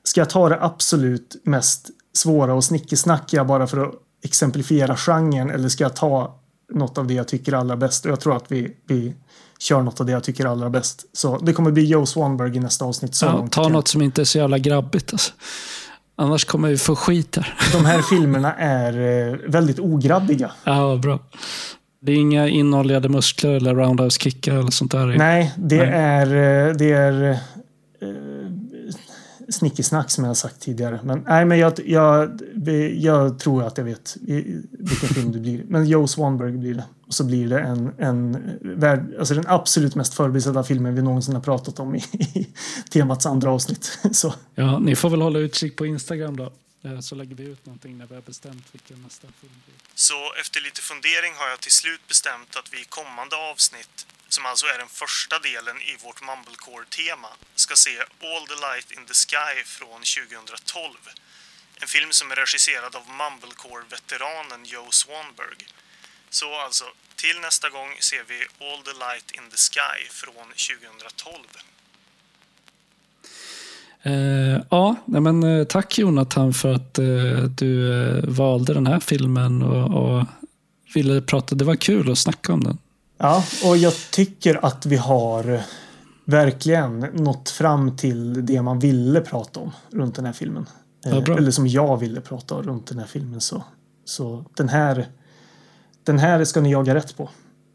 Ska 0.05 0.21
jag 0.21 0.31
ta 0.31 0.49
det 0.49 0.59
absolut 0.61 1.37
mest 1.45 1.91
svåra 2.15 2.55
och 2.55 2.65
snickesnackiga 2.65 3.45
bara 3.45 3.67
för 3.67 3.79
att 3.79 3.95
exemplifiera 4.23 4.97
genren 4.97 5.51
eller 5.51 5.69
ska 5.69 5.85
jag 5.85 5.97
ta 5.97 6.39
något 6.73 6.99
av 6.99 7.07
det 7.07 7.15
jag 7.15 7.29
tycker 7.29 7.53
allra 7.53 7.77
bäst? 7.77 8.05
Och 8.05 8.11
jag 8.11 8.21
tror 8.21 8.37
att 8.37 8.45
vi, 8.53 8.77
vi 8.89 9.15
kör 9.59 9.83
något 9.83 10.01
av 10.01 10.07
det 10.07 10.13
jag 10.13 10.25
tycker 10.25 10.47
allra 10.47 10.71
bäst. 10.71 11.05
Så 11.13 11.39
det 11.39 11.53
kommer 11.53 11.71
bli 11.71 11.85
Joe 11.85 12.07
Swanberg 12.07 12.57
i 12.57 12.61
nästa 12.61 12.85
avsnitt. 12.85 13.15
Så 13.15 13.27
Ja, 13.27 13.33
långt 13.33 13.53
ta 13.53 13.69
något 13.69 13.89
som 13.89 14.03
inte 14.03 14.21
är 14.21 14.25
så 14.25 14.39
jävla 14.39 14.59
grabbigt. 14.59 15.13
Alltså. 15.13 15.33
Annars 16.17 16.45
kommer 16.45 16.69
vi 16.69 16.79
få 16.79 16.97
skit 16.97 17.37
här. 17.37 17.55
De 17.73 17.85
här 17.85 18.03
filmerna 18.03 18.55
är 18.55 19.29
eh, 19.29 19.37
väldigt 19.49 19.79
ograbbiga. 19.79 20.51
Ja, 20.65 20.99
bra. 21.03 21.19
Det 22.01 22.13
är 22.13 22.17
inga 22.17 22.49
inoljade 22.49 23.09
muskler 23.09 23.51
eller 23.51 23.75
roundhouse-kickar 23.75 24.53
eller 24.59 24.71
sånt 24.71 24.93
där. 24.93 25.07
Nej, 25.07 25.53
det 25.57 25.77
Nej. 25.77 25.89
är, 25.89 26.27
eh, 26.69 26.75
det 26.75 26.93
är 26.93 27.31
eh, 27.31 27.37
snickesnack 29.53 30.11
som 30.11 30.25
jag 30.25 30.29
har 30.31 30.35
sagt 30.35 30.61
tidigare. 30.61 31.01
Men, 31.05 31.25
nej, 31.27 31.45
men 31.45 31.59
jag, 31.59 31.73
jag, 31.87 32.41
jag 32.97 33.39
tror 33.39 33.65
att 33.67 33.79
jag 33.79 33.85
vet 33.85 34.17
vilken 34.71 35.09
film 35.09 35.33
det 35.33 35.39
blir. 35.39 35.65
Men 35.69 35.87
Joe 35.87 36.07
Swanberg 36.07 36.53
blir 36.53 36.75
det. 36.75 36.85
Och 37.07 37.15
så 37.15 37.25
blir 37.25 37.49
det 37.49 37.61
en, 37.61 37.93
en 37.99 38.39
värld, 38.61 39.15
alltså 39.19 39.35
den 39.35 39.45
absolut 39.49 39.95
mest 39.95 40.15
förbisedda 40.15 40.65
filmen 40.65 40.95
vi 40.95 41.03
någonsin 41.03 41.35
har 41.35 41.43
pratat 41.43 41.79
om 41.81 41.95
i, 41.95 41.99
i 42.35 42.47
temats 42.91 43.27
andra 43.27 43.51
avsnitt. 43.51 43.99
Så 44.13 44.35
Ja, 44.55 44.79
ni 44.79 44.97
får 44.97 45.11
väl 45.11 45.23
hålla 45.23 45.39
utkik 45.39 45.77
på 45.77 45.87
Instagram 45.87 46.37
då. 46.37 46.53
Eh, 46.85 47.01
Så 47.01 47.15
lägger 47.15 47.37
vi 47.37 47.45
ut 47.45 47.67
någonting 47.67 47.99
när 47.99 48.07
vi 48.07 48.15
har 48.15 48.23
bestämt 48.23 48.67
vilken 48.73 49.03
nästa 49.03 49.27
film 49.41 49.53
blir. 49.67 49.75
Så 49.95 50.15
efter 50.41 50.61
lite 50.61 50.81
fundering 50.81 51.33
har 51.37 51.49
jag 51.51 51.61
till 51.61 51.73
slut 51.73 52.01
bestämt 52.09 52.57
att 52.57 52.69
vi 52.73 52.79
i 52.81 52.85
kommande 52.89 53.37
avsnitt, 53.53 54.07
som 54.35 54.47
alltså 54.47 54.67
är 54.67 54.79
den 54.79 54.93
första 55.03 55.37
delen 55.39 55.77
i 55.91 55.93
vårt 56.05 56.21
Mumblecore-tema, 56.29 57.31
ska 57.55 57.75
se 57.77 57.95
All 58.31 58.45
the 58.53 58.59
Light 58.67 58.89
in 58.97 59.05
the 59.11 59.17
Sky 59.25 59.55
från 59.77 60.01
2012. 60.01 60.97
En 61.83 61.89
film 61.89 62.11
som 62.19 62.31
är 62.33 62.37
regisserad 62.37 62.93
av 62.97 63.05
Mumblecore-veteranen 63.21 64.61
Joe 64.65 64.91
Swanberg. 64.91 65.61
Så 66.31 66.49
alltså, 66.67 66.85
till 67.17 67.39
nästa 67.41 67.69
gång 67.71 67.91
ser 68.01 68.25
vi 68.31 68.39
All 68.67 68.83
the 68.89 68.97
Light 69.05 69.29
in 69.39 69.47
the 69.53 69.61
Sky 69.69 69.99
från 70.21 70.47
2012. 70.47 71.47
Eh, 74.03 74.61
ja, 74.71 74.97
men, 75.07 75.43
eh, 75.43 75.65
tack 75.65 75.99
Jonathan 75.99 76.55
för 76.55 76.73
att 76.75 76.99
eh, 76.99 77.45
du 77.63 77.73
eh, 78.03 78.25
valde 78.25 78.75
den 78.75 78.87
här 78.87 79.01
filmen 79.01 79.63
och, 79.63 79.87
och 80.03 80.27
ville 80.95 81.21
prata. 81.21 81.55
Det 81.55 81.65
var 81.65 81.77
kul 81.77 82.11
att 82.11 82.19
snacka 82.19 82.53
om 82.53 82.65
den. 82.65 82.79
Ja, 83.23 83.45
och 83.65 83.77
jag 83.77 83.93
tycker 84.11 84.65
att 84.67 84.87
vi 84.87 84.97
har 84.97 85.61
verkligen 86.25 86.99
nått 87.01 87.51
fram 87.51 87.97
till 87.97 88.47
det 88.47 88.63
man 88.63 88.79
ville 88.79 89.21
prata 89.21 89.61
om 89.61 89.71
runt 89.91 90.15
den 90.15 90.25
här 90.25 90.33
filmen. 90.33 90.67
Ja, 91.05 91.11
Eh. 91.11 91.37
Eller 91.37 91.51
som 91.51 91.67
jag 91.67 91.97
ville 91.97 92.21
prata 92.21 92.55
om 92.55 92.63
runt 92.63 92.87
den 92.87 92.99
här 92.99 93.07
filmen. 93.07 93.41
Så, 93.41 93.65
så 94.05 94.45
den 94.57 94.69
här 94.69 95.07
den 96.05 96.19
här 96.19 96.45
ska 96.45 96.61
ni 96.61 96.73
jaga 96.73 96.95
rätt 96.95 97.17
på. 97.17 97.23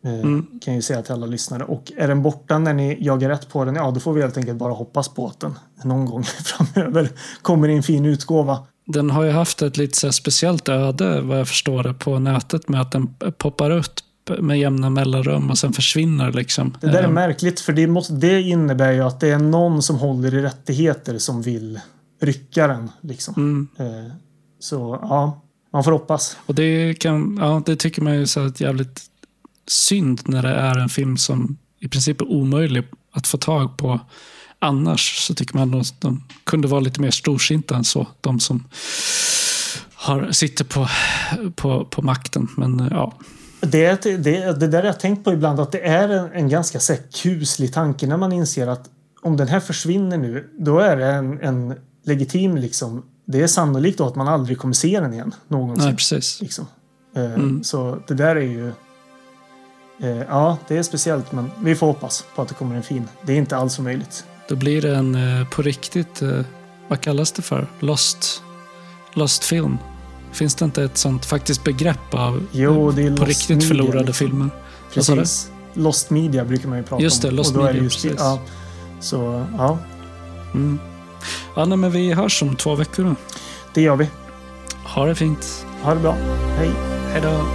Eh, 0.05 0.13
Mm. 0.13 0.45
Kan 0.45 0.73
jag 0.73 0.75
ju 0.75 0.81
säga 0.81 1.01
till 1.01 1.13
alla 1.13 1.25
lyssnare. 1.25 1.63
Och 1.63 1.91
är 1.97 2.07
den 2.07 2.21
borta 2.21 2.59
när 2.59 2.73
ni 2.73 2.97
jagar 2.99 3.29
rätt 3.29 3.49
på 3.49 3.65
den, 3.65 3.75
ja 3.75 3.91
då 3.91 3.99
får 3.99 4.13
vi 4.13 4.21
helt 4.21 4.37
enkelt 4.37 4.57
bara 4.57 4.73
hoppas 4.73 5.09
på 5.09 5.27
att 5.27 5.39
den 5.39 5.59
någon 5.83 6.05
gång 6.05 6.23
framöver 6.45 7.09
kommer 7.41 7.67
i 7.69 7.75
en 7.75 7.83
fin 7.83 8.05
utgåva. 8.05 8.59
Den 8.85 9.09
har 9.09 9.23
ju 9.23 9.31
haft 9.31 9.61
ett 9.61 9.77
lite 9.77 10.11
speciellt 10.11 10.69
öde 10.69 11.21
vad 11.21 11.39
jag 11.39 11.47
förstår 11.47 11.83
det 11.83 11.93
på 11.93 12.19
nätet 12.19 12.69
med 12.69 12.81
att 12.81 12.91
den 12.91 13.07
poppar 13.37 13.71
upp 14.29 14.41
med 14.41 14.59
jämna 14.59 14.89
mellanrum 14.89 15.49
och 15.49 15.57
sen 15.57 15.73
försvinner 15.73 16.31
liksom. 16.31 16.77
Det 16.81 16.87
där 16.87 16.99
är 16.99 17.03
Eh, 17.03 17.09
märkligt 17.09 17.59
för 17.59 17.73
det, 17.73 17.87
måste, 17.87 18.13
det 18.13 18.41
innebär 18.41 18.91
ju 18.91 19.01
att 19.01 19.19
det 19.19 19.29
är 19.29 19.39
någon 19.39 19.81
som 19.83 19.95
håller 19.95 20.35
i 20.35 20.41
rättigheter 20.41 21.17
som 21.17 21.41
vill 21.41 21.79
rycka 22.21 22.67
den. 22.67 22.89
Liksom. 23.01 23.33
mm. 23.37 23.67
Eh, 23.79 24.11
Så 24.59 24.99
ja, 25.01 25.41
man 25.73 25.83
får 25.83 25.91
hoppas. 25.91 26.37
Och 26.45 26.55
det, 26.55 26.93
kan, 26.93 27.37
ja, 27.41 27.61
det 27.65 27.75
tycker 27.75 28.01
man 28.01 28.15
ju 28.15 28.27
så 28.27 28.45
ett 28.45 28.61
jävligt 28.61 29.01
synd 29.67 30.21
när 30.25 30.43
det 30.43 30.49
är 30.49 30.77
en 30.77 30.89
film 30.89 31.17
som 31.17 31.57
i 31.79 31.87
princip 31.87 32.21
är 32.21 32.31
omöjlig 32.31 32.83
att 33.11 33.27
få 33.27 33.37
tag 33.37 33.77
på. 33.77 33.99
Annars 34.59 35.17
så 35.17 35.33
tycker 35.33 35.55
man 35.55 35.81
att 35.81 36.01
de 36.01 36.23
kunde 36.43 36.67
vara 36.67 36.79
lite 36.79 37.01
mer 37.01 37.11
storsinta 37.11 37.75
än 37.75 37.83
så. 37.83 38.07
De 38.21 38.39
som 38.39 38.63
har, 39.93 40.31
sitter 40.31 40.65
på, 40.65 40.87
på, 41.55 41.85
på 41.85 42.01
makten. 42.01 42.47
Men 42.57 42.87
ja, 42.91 43.13
Det, 43.59 44.01
det, 44.01 44.59
det 44.59 44.67
där 44.67 44.83
jag 44.83 44.99
tänkt 44.99 45.23
på 45.23 45.33
ibland 45.33 45.59
att 45.59 45.71
det 45.71 45.87
är 45.87 46.09
en, 46.09 46.31
en 46.31 46.49
ganska 46.49 46.79
så 46.79 46.93
här, 46.93 47.01
kuslig 47.23 47.73
tanke 47.73 48.07
när 48.07 48.17
man 48.17 48.31
inser 48.31 48.67
att 48.67 48.89
om 49.21 49.37
den 49.37 49.47
här 49.47 49.59
försvinner 49.59 50.17
nu, 50.17 50.49
då 50.59 50.79
är 50.79 50.97
det 50.97 51.05
en, 51.05 51.41
en 51.41 51.75
legitim 52.03 52.57
liksom. 52.57 53.03
Det 53.25 53.41
är 53.41 53.47
sannolikt 53.47 53.97
då 53.97 54.07
att 54.07 54.15
man 54.15 54.27
aldrig 54.27 54.57
kommer 54.57 54.73
se 54.73 54.99
den 54.99 55.13
igen. 55.13 55.35
Någonsin. 55.47 55.85
Nej, 55.85 55.95
precis. 55.95 56.41
Liksom. 56.41 56.67
Eh, 57.15 57.61
Så 57.63 57.99
det 58.07 58.13
där 58.13 58.35
är 58.35 58.41
ju... 58.41 58.67
Eh, 60.01 60.17
ja, 60.29 60.57
det 60.67 60.77
är 60.77 60.83
speciellt 60.83 61.31
men 61.31 61.51
vi 61.63 61.75
får 61.75 61.87
hoppas 61.87 62.25
på 62.35 62.41
att 62.41 62.47
det 62.47 62.53
kommer 62.53 62.75
en 62.75 62.83
fin. 62.83 63.07
Det 63.21 63.33
är 63.33 63.37
inte 63.37 63.57
alls 63.57 63.79
omöjligt. 63.79 64.25
Då 64.49 64.55
blir 64.55 64.81
det 64.81 64.95
en 64.95 65.15
eh, 65.15 65.47
på 65.49 65.61
riktigt, 65.61 66.21
vad 66.87 67.01
kallas 67.01 67.31
det 67.31 67.41
för? 67.41 67.67
Lost, 67.79 68.43
lost 69.13 69.43
film. 69.43 69.77
Finns 70.31 70.55
det 70.55 70.65
inte 70.65 70.83
ett 70.83 70.97
sånt 70.97 71.25
faktiskt 71.25 71.63
begrepp 71.63 72.13
av 72.13 72.43
Jo, 72.51 72.91
det 72.91 73.01
är 73.03 73.09
på 73.11 73.15
lost 73.15 73.27
riktigt 73.27 73.49
media, 73.49 73.67
förlorade 73.67 74.05
liksom. 74.05 74.27
filmer? 74.27 74.49
Precis. 74.93 75.51
Lost 75.73 76.09
media 76.09 76.45
brukar 76.45 76.69
man 76.69 76.77
ju 76.77 76.83
prata 76.83 77.03
Just 77.03 77.21
det, 77.21 77.27
om. 77.27 77.35
lost 77.35 77.51
Och 77.51 77.57
då 77.57 77.63
är 77.63 77.67
media, 77.67 77.83
just 77.83 78.01
det- 78.03 78.09
precis. 78.09 78.23
Ja, 78.25 78.39
så 78.99 79.45
ja, 79.57 79.77
Mm. 80.53 80.79
Ja, 81.55 81.65
nej, 81.65 81.77
men 81.77 81.91
vi 81.91 82.13
hörs 82.13 82.43
om 82.43 82.55
två 82.55 82.75
veckor 82.75 83.03
då. 83.03 83.15
det 83.73 83.81
gör 83.81 83.95
vi. 83.95 84.09
Ha 84.83 85.05
det 85.05 85.15
fint. 85.15 85.65
Ha 85.83 85.93
det 85.93 85.99
bra. 85.99 86.15
Hej. 86.57 86.71
Hej 87.13 87.21
då. 87.21 87.45